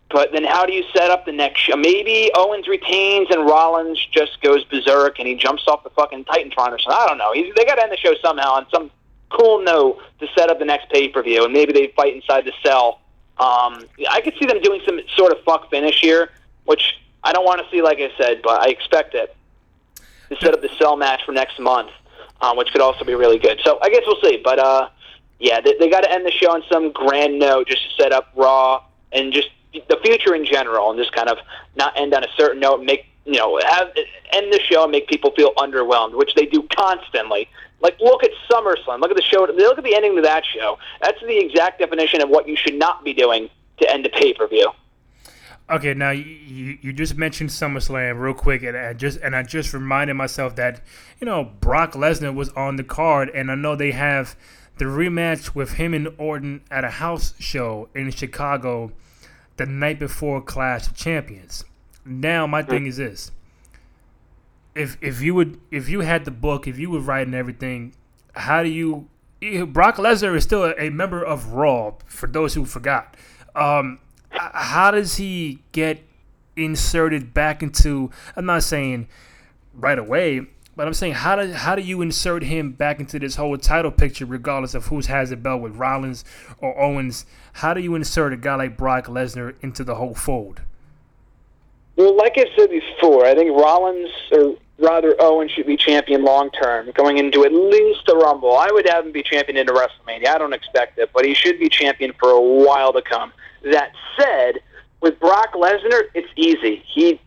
But 0.09 0.31
then, 0.31 0.45
how 0.45 0.65
do 0.65 0.71
you 0.71 0.83
set 0.95 1.09
up 1.11 1.25
the 1.25 1.33
next 1.33 1.59
show? 1.59 1.75
Maybe 1.75 2.31
Owens 2.33 2.67
retains 2.67 3.27
and 3.29 3.45
Rollins 3.45 3.99
just 4.11 4.41
goes 4.41 4.63
berserk 4.65 5.19
and 5.19 5.27
he 5.27 5.35
jumps 5.35 5.63
off 5.67 5.83
the 5.83 5.89
fucking 5.89 6.23
Titantron 6.25 6.69
or 6.71 6.79
something. 6.79 6.93
I 6.97 7.05
don't 7.07 7.17
know. 7.17 7.33
He's, 7.33 7.53
they 7.55 7.65
got 7.65 7.75
to 7.75 7.83
end 7.83 7.91
the 7.91 7.97
show 7.97 8.13
somehow 8.21 8.51
on 8.53 8.67
some 8.73 8.89
cool 9.29 9.61
note 9.61 9.97
to 10.21 10.27
set 10.37 10.49
up 10.49 10.59
the 10.59 10.65
next 10.65 10.89
pay 10.91 11.09
per 11.09 11.21
view, 11.21 11.43
and 11.43 11.51
maybe 11.51 11.73
they 11.73 11.87
fight 11.95 12.15
inside 12.15 12.45
the 12.45 12.53
cell. 12.63 13.01
Um, 13.39 13.85
I 14.09 14.21
could 14.23 14.33
see 14.39 14.45
them 14.45 14.61
doing 14.61 14.81
some 14.85 14.99
sort 15.15 15.31
of 15.31 15.43
fuck 15.43 15.69
finish 15.69 16.01
here, 16.01 16.31
which 16.65 16.99
I 17.23 17.33
don't 17.33 17.45
want 17.45 17.61
to 17.63 17.69
see, 17.69 17.81
like 17.81 17.99
I 17.99 18.09
said, 18.17 18.41
but 18.41 18.61
I 18.61 18.69
expect 18.69 19.13
it 19.13 19.35
to 20.29 20.35
set 20.37 20.53
up 20.53 20.61
the 20.61 20.69
cell 20.79 20.95
match 20.97 21.21
for 21.25 21.31
next 21.31 21.59
month, 21.59 21.91
um, 22.41 22.57
which 22.57 22.71
could 22.71 22.81
also 22.81 23.05
be 23.05 23.13
really 23.15 23.37
good. 23.37 23.59
So 23.63 23.79
I 23.81 23.89
guess 23.89 24.01
we'll 24.05 24.21
see. 24.21 24.41
But 24.43 24.59
uh, 24.59 24.89
yeah, 25.39 25.61
they, 25.61 25.75
they 25.79 25.89
got 25.89 26.01
to 26.01 26.11
end 26.11 26.25
the 26.25 26.31
show 26.31 26.51
on 26.51 26.63
some 26.71 26.91
grand 26.91 27.37
note 27.37 27.67
just 27.67 27.83
to 27.83 28.01
set 28.01 28.11
up 28.11 28.31
Raw 28.35 28.83
and 29.11 29.31
just 29.31 29.49
the 29.73 29.99
future 30.03 30.33
in 30.33 30.45
general, 30.45 30.89
and 30.89 30.99
just 30.99 31.11
kind 31.11 31.29
of 31.29 31.37
not 31.75 31.97
end 31.97 32.13
on 32.13 32.23
a 32.23 32.27
certain 32.35 32.59
note. 32.59 32.83
Make 32.83 33.05
you 33.25 33.33
know 33.33 33.59
have 33.63 33.89
end 34.31 34.51
the 34.51 34.59
show 34.59 34.83
and 34.83 34.91
make 34.91 35.07
people 35.07 35.31
feel 35.31 35.53
underwhelmed, 35.55 36.17
which 36.17 36.33
they 36.35 36.45
do 36.45 36.67
constantly. 36.75 37.47
Like 37.79 37.99
look 37.99 38.23
at 38.23 38.31
SummerSlam. 38.49 38.99
Look 38.99 39.11
at 39.11 39.17
the 39.17 39.23
show. 39.23 39.41
Look 39.41 39.77
at 39.77 39.83
the 39.83 39.95
ending 39.95 40.15
to 40.15 40.21
that 40.23 40.43
show. 40.45 40.77
That's 41.01 41.19
the 41.21 41.37
exact 41.37 41.79
definition 41.79 42.21
of 42.21 42.29
what 42.29 42.47
you 42.47 42.55
should 42.55 42.75
not 42.75 43.03
be 43.03 43.13
doing 43.13 43.49
to 43.79 43.91
end 43.91 44.05
a 44.05 44.09
pay 44.09 44.33
per 44.33 44.47
view. 44.47 44.71
Okay, 45.69 45.93
now 45.93 46.11
you, 46.11 46.77
you, 46.81 46.93
just 46.93 47.17
mentioned 47.17 47.49
SummerSlam 47.49 48.21
real 48.21 48.33
quick, 48.33 48.63
and 48.63 48.77
I 48.77 48.93
just 48.93 49.19
and 49.19 49.35
I 49.35 49.43
just 49.43 49.73
reminded 49.73 50.13
myself 50.13 50.55
that 50.55 50.81
you 51.19 51.25
know 51.25 51.51
Brock 51.59 51.91
Lesnar 51.91 52.33
was 52.33 52.49
on 52.51 52.77
the 52.77 52.85
card, 52.85 53.29
and 53.29 53.51
I 53.51 53.55
know 53.55 53.75
they 53.75 53.91
have 53.91 54.37
the 54.77 54.85
rematch 54.85 55.55
with 55.55 55.73
him 55.73 55.93
and 55.93 56.07
Orton 56.17 56.61
at 56.71 56.85
a 56.85 56.89
house 56.89 57.33
show 57.39 57.89
in 57.93 58.11
Chicago 58.11 58.93
the 59.57 59.65
night 59.65 59.99
before 59.99 60.41
Clash 60.41 60.87
of 60.87 60.95
Champions. 60.95 61.65
Now 62.05 62.47
my 62.47 62.63
thing 62.63 62.85
is 62.85 62.95
this: 62.95 63.31
if 64.77 64.97
if 65.01 65.21
you 65.21 65.33
would 65.35 65.59
if 65.71 65.89
you 65.89 66.01
had 66.01 66.25
the 66.25 66.31
book, 66.31 66.67
if 66.67 66.77
you 66.77 66.89
were 66.89 66.99
writing 66.99 67.33
everything, 67.33 67.93
how 68.35 68.63
do 68.63 68.69
you? 68.69 69.07
Brock 69.67 69.97
Lesnar 69.97 70.35
is 70.35 70.43
still 70.43 70.63
a, 70.63 70.73
a 70.77 70.89
member 70.89 71.23
of 71.23 71.53
Raw. 71.53 71.93
For 72.05 72.27
those 72.27 72.53
who 72.53 72.65
forgot, 72.65 73.15
um, 73.55 73.99
how 74.29 74.91
does 74.91 75.17
he 75.17 75.59
get 75.71 76.01
inserted 76.55 77.33
back 77.33 77.61
into? 77.61 78.11
I'm 78.35 78.45
not 78.45 78.63
saying 78.63 79.07
right 79.73 79.97
away, 79.97 80.47
but 80.75 80.87
I'm 80.87 80.93
saying 80.93 81.13
how 81.13 81.35
do 81.35 81.51
how 81.51 81.75
do 81.75 81.81
you 81.81 82.01
insert 82.01 82.43
him 82.43 82.71
back 82.71 82.99
into 82.99 83.19
this 83.19 83.35
whole 83.35 83.57
title 83.57 83.91
picture, 83.91 84.25
regardless 84.25 84.75
of 84.75 84.87
who's 84.87 85.07
has 85.07 85.31
the 85.31 85.35
belt 85.35 85.61
with 85.61 85.75
Rollins 85.75 86.23
or 86.59 86.79
Owens? 86.79 87.25
How 87.53 87.73
do 87.73 87.81
you 87.81 87.95
insert 87.95 88.33
a 88.33 88.37
guy 88.37 88.55
like 88.55 88.77
Brock 88.77 89.05
Lesnar 89.05 89.55
into 89.61 89.83
the 89.83 89.95
whole 89.95 90.13
fold? 90.13 90.61
Well, 91.95 92.15
like 92.15 92.33
I 92.37 92.45
said 92.55 92.69
before, 92.69 93.25
I 93.25 93.33
think 93.33 93.57
Rollins 93.57 94.11
or 94.31 94.55
rather 94.79 95.15
Owen 95.19 95.49
should 95.49 95.65
be 95.65 95.77
champion 95.77 96.23
long 96.23 96.51
term, 96.51 96.91
going 96.93 97.17
into 97.17 97.43
at 97.45 97.53
least 97.53 98.01
the 98.05 98.15
Rumble. 98.15 98.55
I 98.55 98.69
would 98.71 98.87
have 98.87 99.05
him 99.05 99.11
be 99.11 99.23
champion 99.23 99.57
into 99.57 99.73
WrestleMania. 99.73 100.27
I 100.27 100.37
don't 100.37 100.53
expect 100.53 100.99
it, 100.99 101.09
but 101.13 101.25
he 101.25 101.33
should 101.33 101.59
be 101.59 101.69
champion 101.69 102.13
for 102.19 102.29
a 102.29 102.41
while 102.41 102.93
to 102.93 103.01
come. 103.01 103.33
That 103.63 103.91
said, 104.17 104.61
with 105.01 105.19
Brock 105.19 105.53
Lesnar, 105.53 106.03
it's 106.13 106.29
easy. 106.35 106.83
He 106.87 107.19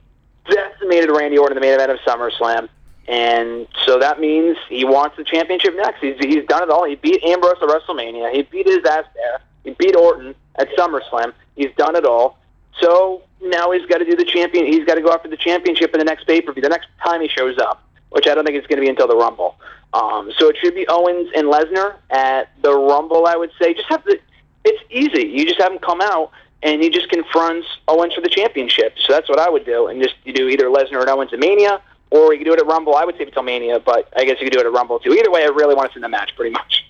decimated 0.48 1.10
Randy 1.10 1.38
Orton 1.38 1.56
in 1.56 1.60
the 1.60 1.66
main 1.66 1.74
event 1.74 1.92
of 1.92 1.98
SummerSlam. 2.00 2.68
And 3.08 3.66
so 3.84 3.98
that 3.98 4.20
means 4.20 4.56
he 4.68 4.84
wants 4.84 5.16
the 5.16 5.24
championship 5.24 5.74
next. 5.74 6.00
He's, 6.00 6.16
he's 6.20 6.44
done 6.46 6.62
it 6.62 6.70
all. 6.70 6.84
He 6.84 6.94
beat 6.94 7.22
Ambrose 7.24 7.56
at 7.60 7.68
WrestleMania. 7.68 8.32
He 8.32 8.42
beat 8.42 8.66
his 8.66 8.84
ass 8.84 9.04
there. 9.14 9.40
He 9.64 9.70
beat 9.70 9.96
Orton 9.96 10.34
at 10.56 10.68
SummerSlam. 10.76 11.32
He's 11.56 11.70
done 11.76 11.96
it 11.96 12.04
all. 12.04 12.38
So 12.80 13.22
now 13.42 13.70
he's 13.72 13.86
got 13.86 13.98
to 13.98 14.04
do 14.04 14.16
the 14.16 14.24
champion. 14.24 14.66
He's 14.66 14.84
got 14.84 14.94
to 14.94 15.02
go 15.02 15.12
after 15.12 15.28
the 15.28 15.36
championship 15.36 15.92
in 15.92 15.98
the 15.98 16.04
next 16.04 16.26
pay 16.26 16.40
per 16.40 16.52
view, 16.52 16.62
the 16.62 16.68
next 16.68 16.88
time 17.02 17.20
he 17.20 17.28
shows 17.28 17.58
up, 17.58 17.82
which 18.10 18.26
I 18.26 18.34
don't 18.34 18.44
think 18.44 18.56
it's 18.56 18.66
going 18.66 18.78
to 18.78 18.82
be 18.82 18.88
until 18.88 19.08
the 19.08 19.16
Rumble. 19.16 19.56
Um, 19.92 20.30
so 20.38 20.48
it 20.48 20.56
should 20.62 20.74
be 20.74 20.86
Owens 20.88 21.30
and 21.34 21.48
Lesnar 21.48 21.96
at 22.10 22.50
the 22.62 22.72
Rumble. 22.72 23.26
I 23.26 23.36
would 23.36 23.50
say 23.60 23.74
just 23.74 23.88
have 23.88 24.04
the. 24.04 24.18
It's 24.64 24.82
easy. 24.90 25.26
You 25.26 25.46
just 25.46 25.60
have 25.60 25.72
him 25.72 25.78
come 25.78 26.00
out 26.00 26.30
and 26.62 26.82
he 26.82 26.90
just 26.90 27.08
confronts 27.08 27.66
Owens 27.88 28.14
for 28.14 28.20
the 28.20 28.28
championship. 28.28 28.94
So 28.98 29.12
that's 29.12 29.28
what 29.28 29.38
I 29.38 29.48
would 29.48 29.64
do, 29.64 29.86
and 29.88 30.02
just 30.02 30.14
you 30.24 30.32
do 30.32 30.48
either 30.48 30.66
Lesnar 30.66 31.04
or 31.04 31.08
Owens 31.08 31.32
at 31.32 31.38
Mania, 31.38 31.80
or 32.10 32.32
you 32.32 32.38
could 32.38 32.44
do 32.44 32.52
it 32.52 32.60
at 32.60 32.66
Rumble. 32.66 32.94
I 32.94 33.04
would 33.04 33.16
say 33.16 33.24
until 33.24 33.42
Mania, 33.42 33.80
but 33.80 34.12
I 34.16 34.24
guess 34.24 34.36
you 34.40 34.46
could 34.46 34.52
do 34.52 34.60
it 34.60 34.66
at 34.66 34.72
Rumble 34.72 34.98
too. 34.98 35.12
Either 35.12 35.30
way, 35.30 35.42
I 35.42 35.46
really 35.46 35.74
want 35.74 35.90
to 35.90 35.94
see 35.94 36.00
the 36.00 36.08
match, 36.08 36.36
pretty 36.36 36.50
much. 36.50 36.84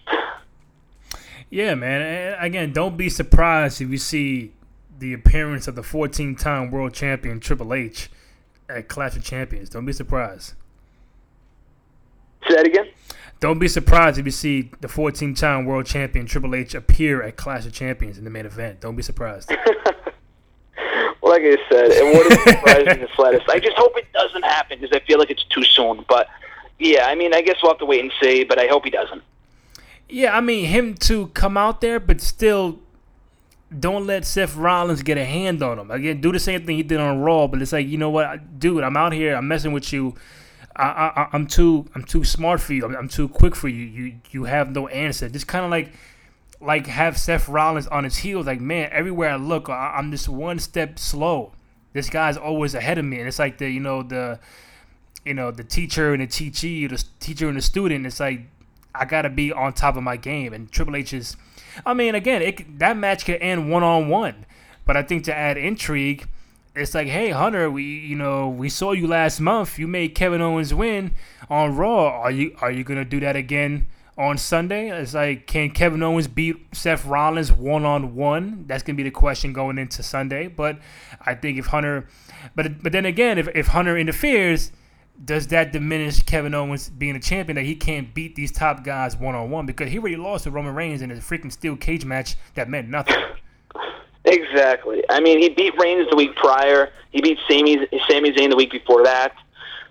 Yeah, 1.51 1.75
man. 1.75 2.37
Again, 2.39 2.73
don't 2.73 2.97
be 2.97 3.09
surprised 3.09 3.81
if 3.81 3.91
you 3.91 3.99
see 3.99 4.53
the 5.01 5.13
appearance 5.15 5.67
of 5.67 5.75
the 5.75 5.83
14-time 5.83 6.71
world 6.71 6.93
champion 6.95 7.41
Triple 7.41 7.75
H 7.75 8.11
at 8.69 8.87
Clash 8.89 9.17
of 9.17 9.25
Champions. 9.25 9.69
Don't 9.71 9.85
be 9.87 9.93
surprised. 9.93 10.53
Say 12.49 12.55
that 12.55 12.67
again. 12.67 12.87
Don't 13.41 13.59
be 13.59 13.69
surprised 13.69 14.19
if 14.19 14.27
you 14.27 14.31
see 14.31 14.71
the 14.81 14.89
14-time 14.89 15.65
world 15.65 15.87
champion 15.87 16.27
Triple 16.27 16.55
H 16.55 16.75
appear 16.75 17.23
at 17.23 17.37
Clash 17.37 17.65
of 17.67 17.73
Champions 17.73 18.19
in 18.19 18.25
the 18.25 18.31
main 18.31 18.45
event. 18.47 18.81
Don't 18.81 18.97
be 18.97 19.03
surprised. 19.03 19.51
Well, 21.23 21.33
like 21.33 21.43
I 21.43 21.57
said, 21.71 21.91
it 21.91 22.17
wouldn't 22.17 22.41
surprise 22.49 22.87
me 22.97 23.05
the 23.05 23.09
slightest. 23.15 23.47
I 23.51 23.59
just 23.59 23.77
hope 23.77 23.93
it 23.97 24.11
doesn't 24.15 24.43
happen 24.43 24.79
because 24.81 24.97
I 24.97 25.05
feel 25.07 25.19
like 25.19 25.29
it's 25.29 25.45
too 25.45 25.63
soon. 25.65 26.03
But 26.09 26.29
yeah, 26.79 27.05
I 27.07 27.15
mean, 27.15 27.35
I 27.35 27.43
guess 27.43 27.57
we'll 27.63 27.73
have 27.73 27.79
to 27.81 27.85
wait 27.85 28.01
and 28.01 28.11
see. 28.23 28.43
But 28.45 28.59
I 28.59 28.69
hope 28.69 28.85
he 28.85 28.91
doesn't. 28.91 29.23
yeah, 30.09 30.35
I 30.35 30.41
mean 30.41 30.65
him 30.65 30.95
to 30.95 31.27
come 31.29 31.59
out 31.59 31.83
there, 31.83 32.01
but 32.01 32.23
still 32.23 32.79
don't 33.79 34.07
let 34.07 34.25
Seth 34.25 34.57
Rollins 34.57 35.03
get 35.03 35.19
a 35.19 35.25
hand 35.25 35.63
on 35.63 35.79
him. 35.79 35.91
Again, 35.91 36.21
do 36.21 36.33
the 36.33 36.41
same 36.41 36.65
thing 36.65 36.77
he 36.77 36.83
did 36.83 37.01
on 37.01 37.21
Raw, 37.21 37.47
but 37.47 37.63
it's 37.63 37.73
like 37.73 37.87
you 37.87 37.99
know 37.99 38.11
what, 38.11 38.59
dude, 38.59 38.83
I'm 38.83 38.97
out 38.97 39.13
here, 39.13 39.35
I'm 39.35 39.49
messing 39.49 39.73
with 39.73 39.93
you. 39.93 40.15
I, 40.77 41.29
I'm 41.33 41.47
too, 41.47 41.85
I'm 41.95 42.05
too 42.05 42.25
smart 42.25 42.61
for 42.61 42.73
you. 42.73 42.87
I'm, 42.87 42.97
I'm 42.97 43.09
too 43.09 43.29
quick 43.29 43.55
for 43.55 43.69
you. 43.69 43.85
You, 43.85 44.15
you 44.31 44.45
have 44.45 44.71
no 44.71 44.89
answer. 44.89 45.29
Just 45.29 45.47
kind 45.47 45.63
of 45.63 45.71
like, 45.71 45.93
like 46.59 46.87
have 46.87 47.19
Seth 47.19 47.51
Rollins 47.51 47.87
on 47.89 48.05
his 48.05 48.19
heels. 48.19 48.47
Like, 48.47 48.63
man, 48.63 48.89
everywhere 48.91 49.31
I 49.31 49.37
look, 49.37 49.69
I, 49.69 49.95
I'm 49.99 50.11
just 50.11 50.27
one 50.27 50.59
step 50.59 50.99
slow. 50.99 51.53
This 51.93 52.09
guy's 52.09 52.39
always 52.39 52.75
ahead 52.75 52.97
of 52.97 53.05
me, 53.05 53.19
and 53.19 53.29
it's 53.29 53.39
like 53.39 53.59
the, 53.59 53.69
you 53.69 53.81
know, 53.81 54.03
the, 54.03 54.41
you 55.25 55.35
know 55.35 55.51
the 55.51 55.65
teacher 55.65 56.13
and 56.13 56.23
the 56.23 56.27
teachee, 56.27 56.87
the 56.87 57.03
teacher 57.19 57.49
and 57.49 57.57
the 57.57 57.63
student. 57.63 58.07
It's 58.07 58.21
like 58.21 58.43
I 58.95 59.05
gotta 59.05 59.31
be 59.31 59.53
on 59.53 59.73
top 59.73 59.97
of 59.97 60.03
my 60.03 60.17
game. 60.17 60.53
And 60.53 60.71
Triple 60.71 60.97
H 60.97 61.13
is, 61.13 61.37
I 61.85 61.95
mean, 61.95 62.15
again, 62.15 62.43
it, 62.43 62.79
that 62.79 62.97
match 62.97 63.25
could 63.25 63.41
end 63.41 63.71
one 63.71 63.83
on 63.83 64.09
one, 64.09 64.47
but 64.87 64.97
I 64.97 65.03
think 65.03 65.25
to 65.25 65.35
add 65.35 65.57
intrigue, 65.57 66.27
it's 66.75 66.95
like, 66.95 67.09
hey 67.09 67.31
Hunter, 67.31 67.71
we 67.71 67.83
you 67.83 68.17
know 68.17 68.49
we 68.49 68.69
saw 68.69 68.93
you 68.93 69.07
last 69.07 69.41
month. 69.41 69.79
You 69.79 69.89
made 69.89 70.15
Kevin 70.15 70.41
Owens 70.41 70.73
win 70.73 71.13
on 71.49 71.77
Raw. 71.77 72.09
Are 72.09 72.31
you 72.31 72.57
are 72.61 72.71
you 72.71 72.85
gonna 72.85 73.05
do 73.05 73.21
that 73.21 73.37
again? 73.37 73.87
on 74.21 74.37
Sunday. 74.37 74.91
It's 74.91 75.15
like, 75.15 75.47
can 75.47 75.71
Kevin 75.71 76.03
Owens 76.03 76.29
beat 76.29 76.57
Seth 76.73 77.07
Rollins 77.07 77.51
one 77.51 77.87
on 77.87 78.15
one? 78.15 78.65
That's 78.67 78.83
gonna 78.83 78.97
be 78.97 79.03
the 79.03 79.11
question 79.11 79.55
going 79.55 79.79
into 79.79 80.03
Sunday. 80.03 80.47
But 80.47 80.79
I 81.25 81.35
think 81.35 81.59
if 81.59 81.67
Hunter, 81.67 82.07
but 82.55 82.83
but 82.83 82.93
then 82.93 83.07
again, 83.07 83.39
if, 83.39 83.49
if 83.55 83.69
Hunter 83.69 83.97
interferes, 83.97 84.73
does 85.23 85.49
that 85.49 85.73
diminish 85.73 86.23
Kevin 86.23 86.55
Owens 86.55 86.89
being 86.89 87.17
a 87.17 87.21
champion 87.21 87.57
that 87.57 87.65
he 87.65 87.75
can't 87.75 88.15
beat 88.15 88.35
these 88.35 88.51
top 88.51 88.85
guys 88.85 89.17
one 89.17 89.35
on 89.35 89.51
one 89.51 89.67
because 89.67 89.91
he 89.91 89.99
already 89.99 90.17
lost 90.17 90.45
to 90.45 90.51
Roman 90.51 90.75
Reigns 90.75 91.03
in 91.03 91.11
a 91.11 91.15
freaking 91.17 91.53
steel 91.53 91.77
cage 91.77 92.05
match 92.05 92.37
that 92.55 92.69
meant 92.69 92.89
nothing. 92.89 93.17
Exactly. 94.25 95.03
I 95.09 95.21
mean, 95.21 95.39
he 95.41 95.49
beat 95.49 95.75
Reigns 95.79 96.09
the 96.11 96.17
week 96.17 96.37
prior. 96.37 96.91
He 97.11 97.21
beat 97.21 97.39
Sami 97.49 97.89
Sami 98.09 98.33
Zayn 98.33 98.51
the 98.51 98.57
week 98.57 98.71
before 98.71 99.03
that. 99.05 99.35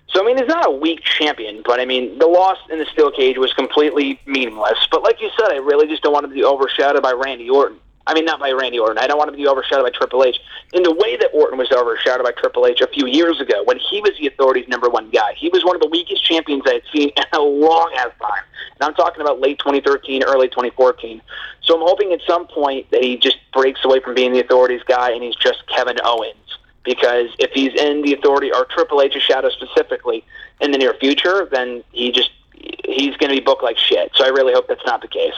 So 0.08 0.22
I 0.22 0.26
mean, 0.26 0.38
he's 0.38 0.46
not 0.46 0.66
a 0.66 0.70
weak 0.70 1.02
champion, 1.02 1.62
but 1.64 1.80
I 1.80 1.84
mean, 1.84 2.18
the 2.18 2.26
loss 2.26 2.58
in 2.70 2.78
the 2.78 2.86
steel 2.86 3.10
cage 3.10 3.38
was 3.38 3.52
completely 3.52 4.20
meaningless. 4.26 4.86
But 4.90 5.02
like 5.02 5.20
you 5.20 5.30
said, 5.38 5.52
I 5.52 5.56
really 5.56 5.86
just 5.86 6.02
don't 6.02 6.12
want 6.12 6.28
to 6.28 6.32
be 6.32 6.44
overshadowed 6.44 7.02
by 7.02 7.12
Randy 7.12 7.48
Orton. 7.48 7.78
I 8.10 8.14
mean, 8.14 8.24
not 8.24 8.40
by 8.40 8.50
Randy 8.50 8.76
Orton. 8.76 8.98
I 8.98 9.06
don't 9.06 9.18
want 9.18 9.28
him 9.28 9.34
to 9.34 9.40
be 9.40 9.46
overshadowed 9.46 9.84
by 9.84 9.96
Triple 9.96 10.24
H 10.24 10.36
in 10.72 10.82
the 10.82 10.90
way 10.90 11.16
that 11.16 11.30
Orton 11.32 11.56
was 11.56 11.70
overshadowed 11.70 12.24
by 12.24 12.32
Triple 12.32 12.66
H 12.66 12.80
a 12.80 12.88
few 12.88 13.06
years 13.06 13.40
ago 13.40 13.62
when 13.62 13.78
he 13.78 14.00
was 14.00 14.10
the 14.18 14.26
Authority's 14.26 14.66
number 14.66 14.88
one 14.88 15.10
guy. 15.10 15.34
He 15.36 15.48
was 15.48 15.64
one 15.64 15.76
of 15.76 15.80
the 15.80 15.88
weakest 15.88 16.24
champions 16.24 16.64
I 16.66 16.72
had 16.72 16.82
seen 16.92 17.10
in 17.10 17.22
a 17.32 17.40
long 17.40 17.94
ass 17.96 18.10
time. 18.20 18.42
And 18.80 18.82
I'm 18.82 18.94
talking 18.94 19.20
about 19.20 19.38
late 19.38 19.60
2013, 19.60 20.24
early 20.24 20.48
2014. 20.48 21.22
So 21.62 21.76
I'm 21.76 21.86
hoping 21.86 22.12
at 22.12 22.20
some 22.26 22.48
point 22.48 22.90
that 22.90 23.04
he 23.04 23.16
just 23.16 23.36
breaks 23.52 23.84
away 23.84 24.00
from 24.00 24.16
being 24.16 24.32
the 24.32 24.40
Authority's 24.40 24.82
guy 24.88 25.12
and 25.12 25.22
he's 25.22 25.36
just 25.36 25.64
Kevin 25.68 25.98
Owens 26.02 26.58
because 26.82 27.28
if 27.38 27.52
he's 27.52 27.80
in 27.80 28.02
the 28.02 28.14
authority 28.14 28.50
or 28.52 28.64
Triple 28.64 29.02
H's 29.02 29.22
shadow 29.22 29.50
specifically 29.50 30.24
in 30.60 30.72
the 30.72 30.78
near 30.78 30.94
future, 30.94 31.48
then 31.52 31.84
he 31.92 32.10
just 32.10 32.32
he's 32.54 33.16
going 33.18 33.30
to 33.30 33.36
be 33.36 33.40
booked 33.40 33.62
like 33.62 33.78
shit. 33.78 34.10
So 34.16 34.24
I 34.24 34.30
really 34.30 34.52
hope 34.52 34.66
that's 34.66 34.84
not 34.84 35.00
the 35.00 35.06
case. 35.06 35.34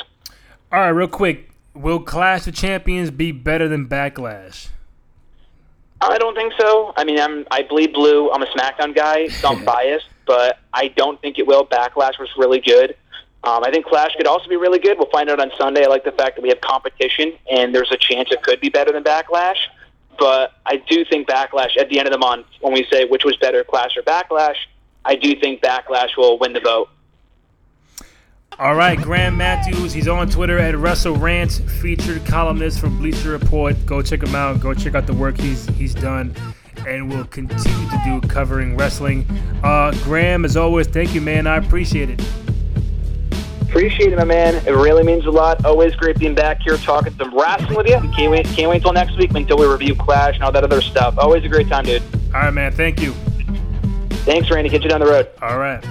All 0.72 0.80
right, 0.80 0.88
real 0.88 1.06
quick, 1.06 1.51
will 1.74 2.00
Clash 2.00 2.46
of 2.46 2.54
Champions 2.54 3.10
be 3.10 3.32
better 3.32 3.68
than 3.68 3.88
Backlash? 3.88 4.68
I 6.00 6.18
don't 6.18 6.34
think 6.34 6.52
so. 6.58 6.92
I 6.96 7.04
mean, 7.04 7.20
I'm 7.20 7.46
I 7.50 7.62
bleed 7.62 7.92
blue. 7.92 8.30
I'm 8.30 8.42
a 8.42 8.46
SmackDown 8.46 8.94
guy, 8.94 9.28
so 9.28 9.48
I'm 9.48 9.64
biased, 9.64 10.08
but 10.26 10.58
I 10.72 10.88
don't 10.88 11.20
think 11.20 11.38
it 11.38 11.46
will. 11.46 11.64
Backlash 11.66 12.18
was 12.18 12.28
really 12.36 12.60
good. 12.60 12.96
Um, 13.44 13.64
I 13.64 13.70
think 13.70 13.86
Clash 13.86 14.14
could 14.16 14.26
also 14.26 14.48
be 14.48 14.56
really 14.56 14.78
good. 14.78 14.98
We'll 14.98 15.10
find 15.10 15.28
out 15.28 15.40
on 15.40 15.50
Sunday. 15.58 15.84
I 15.84 15.88
like 15.88 16.04
the 16.04 16.12
fact 16.12 16.36
that 16.36 16.42
we 16.42 16.48
have 16.50 16.60
competition, 16.60 17.32
and 17.50 17.74
there's 17.74 17.90
a 17.90 17.96
chance 17.96 18.30
it 18.30 18.42
could 18.42 18.60
be 18.60 18.68
better 18.68 18.92
than 18.92 19.02
Backlash. 19.02 19.56
But 20.18 20.52
I 20.66 20.76
do 20.76 21.04
think 21.04 21.28
Backlash 21.28 21.76
at 21.78 21.88
the 21.88 21.98
end 21.98 22.06
of 22.06 22.12
the 22.12 22.18
month, 22.18 22.46
when 22.60 22.72
we 22.72 22.86
say 22.92 23.04
which 23.04 23.24
was 23.24 23.36
better, 23.36 23.64
Clash 23.64 23.96
or 23.96 24.02
Backlash, 24.02 24.56
I 25.04 25.16
do 25.16 25.34
think 25.40 25.60
Backlash 25.60 26.16
will 26.16 26.38
win 26.38 26.52
the 26.52 26.60
vote. 26.60 26.88
All 28.62 28.76
right, 28.76 28.96
Graham 28.96 29.36
Matthews. 29.36 29.92
He's 29.92 30.06
on 30.06 30.30
Twitter 30.30 30.56
at 30.56 30.76
WrestleRant, 30.76 31.68
featured 31.80 32.24
columnist 32.24 32.78
from 32.78 32.96
Bleacher 32.96 33.30
Report. 33.30 33.74
Go 33.86 34.02
check 34.02 34.22
him 34.22 34.36
out. 34.36 34.60
Go 34.60 34.72
check 34.72 34.94
out 34.94 35.04
the 35.04 35.12
work 35.12 35.36
he's 35.36 35.66
he's 35.70 35.96
done, 35.96 36.32
and 36.86 37.12
will 37.12 37.24
continue 37.24 37.90
to 37.90 38.00
do 38.04 38.20
covering 38.28 38.76
wrestling. 38.76 39.26
Uh, 39.64 39.90
Graham, 40.04 40.44
as 40.44 40.56
always, 40.56 40.86
thank 40.86 41.12
you, 41.12 41.20
man. 41.20 41.48
I 41.48 41.56
appreciate 41.56 42.08
it. 42.08 42.24
Appreciate 43.62 44.12
it, 44.12 44.16
my 44.16 44.22
man. 44.22 44.54
It 44.64 44.70
really 44.70 45.02
means 45.02 45.26
a 45.26 45.32
lot. 45.32 45.64
Always 45.64 45.96
great 45.96 46.20
being 46.20 46.36
back 46.36 46.62
here 46.62 46.76
talking 46.76 47.12
some 47.14 47.36
wrestling 47.36 47.76
with 47.76 47.88
you. 47.88 47.98
Can't 48.14 48.30
wait, 48.30 48.46
can't 48.46 48.70
wait 48.70 48.76
until 48.76 48.92
next 48.92 49.16
week 49.16 49.34
until 49.34 49.58
we 49.58 49.66
review 49.66 49.96
Clash 49.96 50.36
and 50.36 50.44
all 50.44 50.52
that 50.52 50.62
other 50.62 50.80
stuff. 50.80 51.18
Always 51.18 51.42
a 51.42 51.48
great 51.48 51.66
time, 51.66 51.84
dude. 51.84 52.00
All 52.26 52.42
right, 52.42 52.54
man. 52.54 52.70
Thank 52.70 53.02
you. 53.02 53.12
Thanks, 54.24 54.48
Randy. 54.52 54.70
Catch 54.70 54.84
you 54.84 54.88
down 54.88 55.00
the 55.00 55.06
road. 55.06 55.28
All 55.42 55.58
right. 55.58 55.84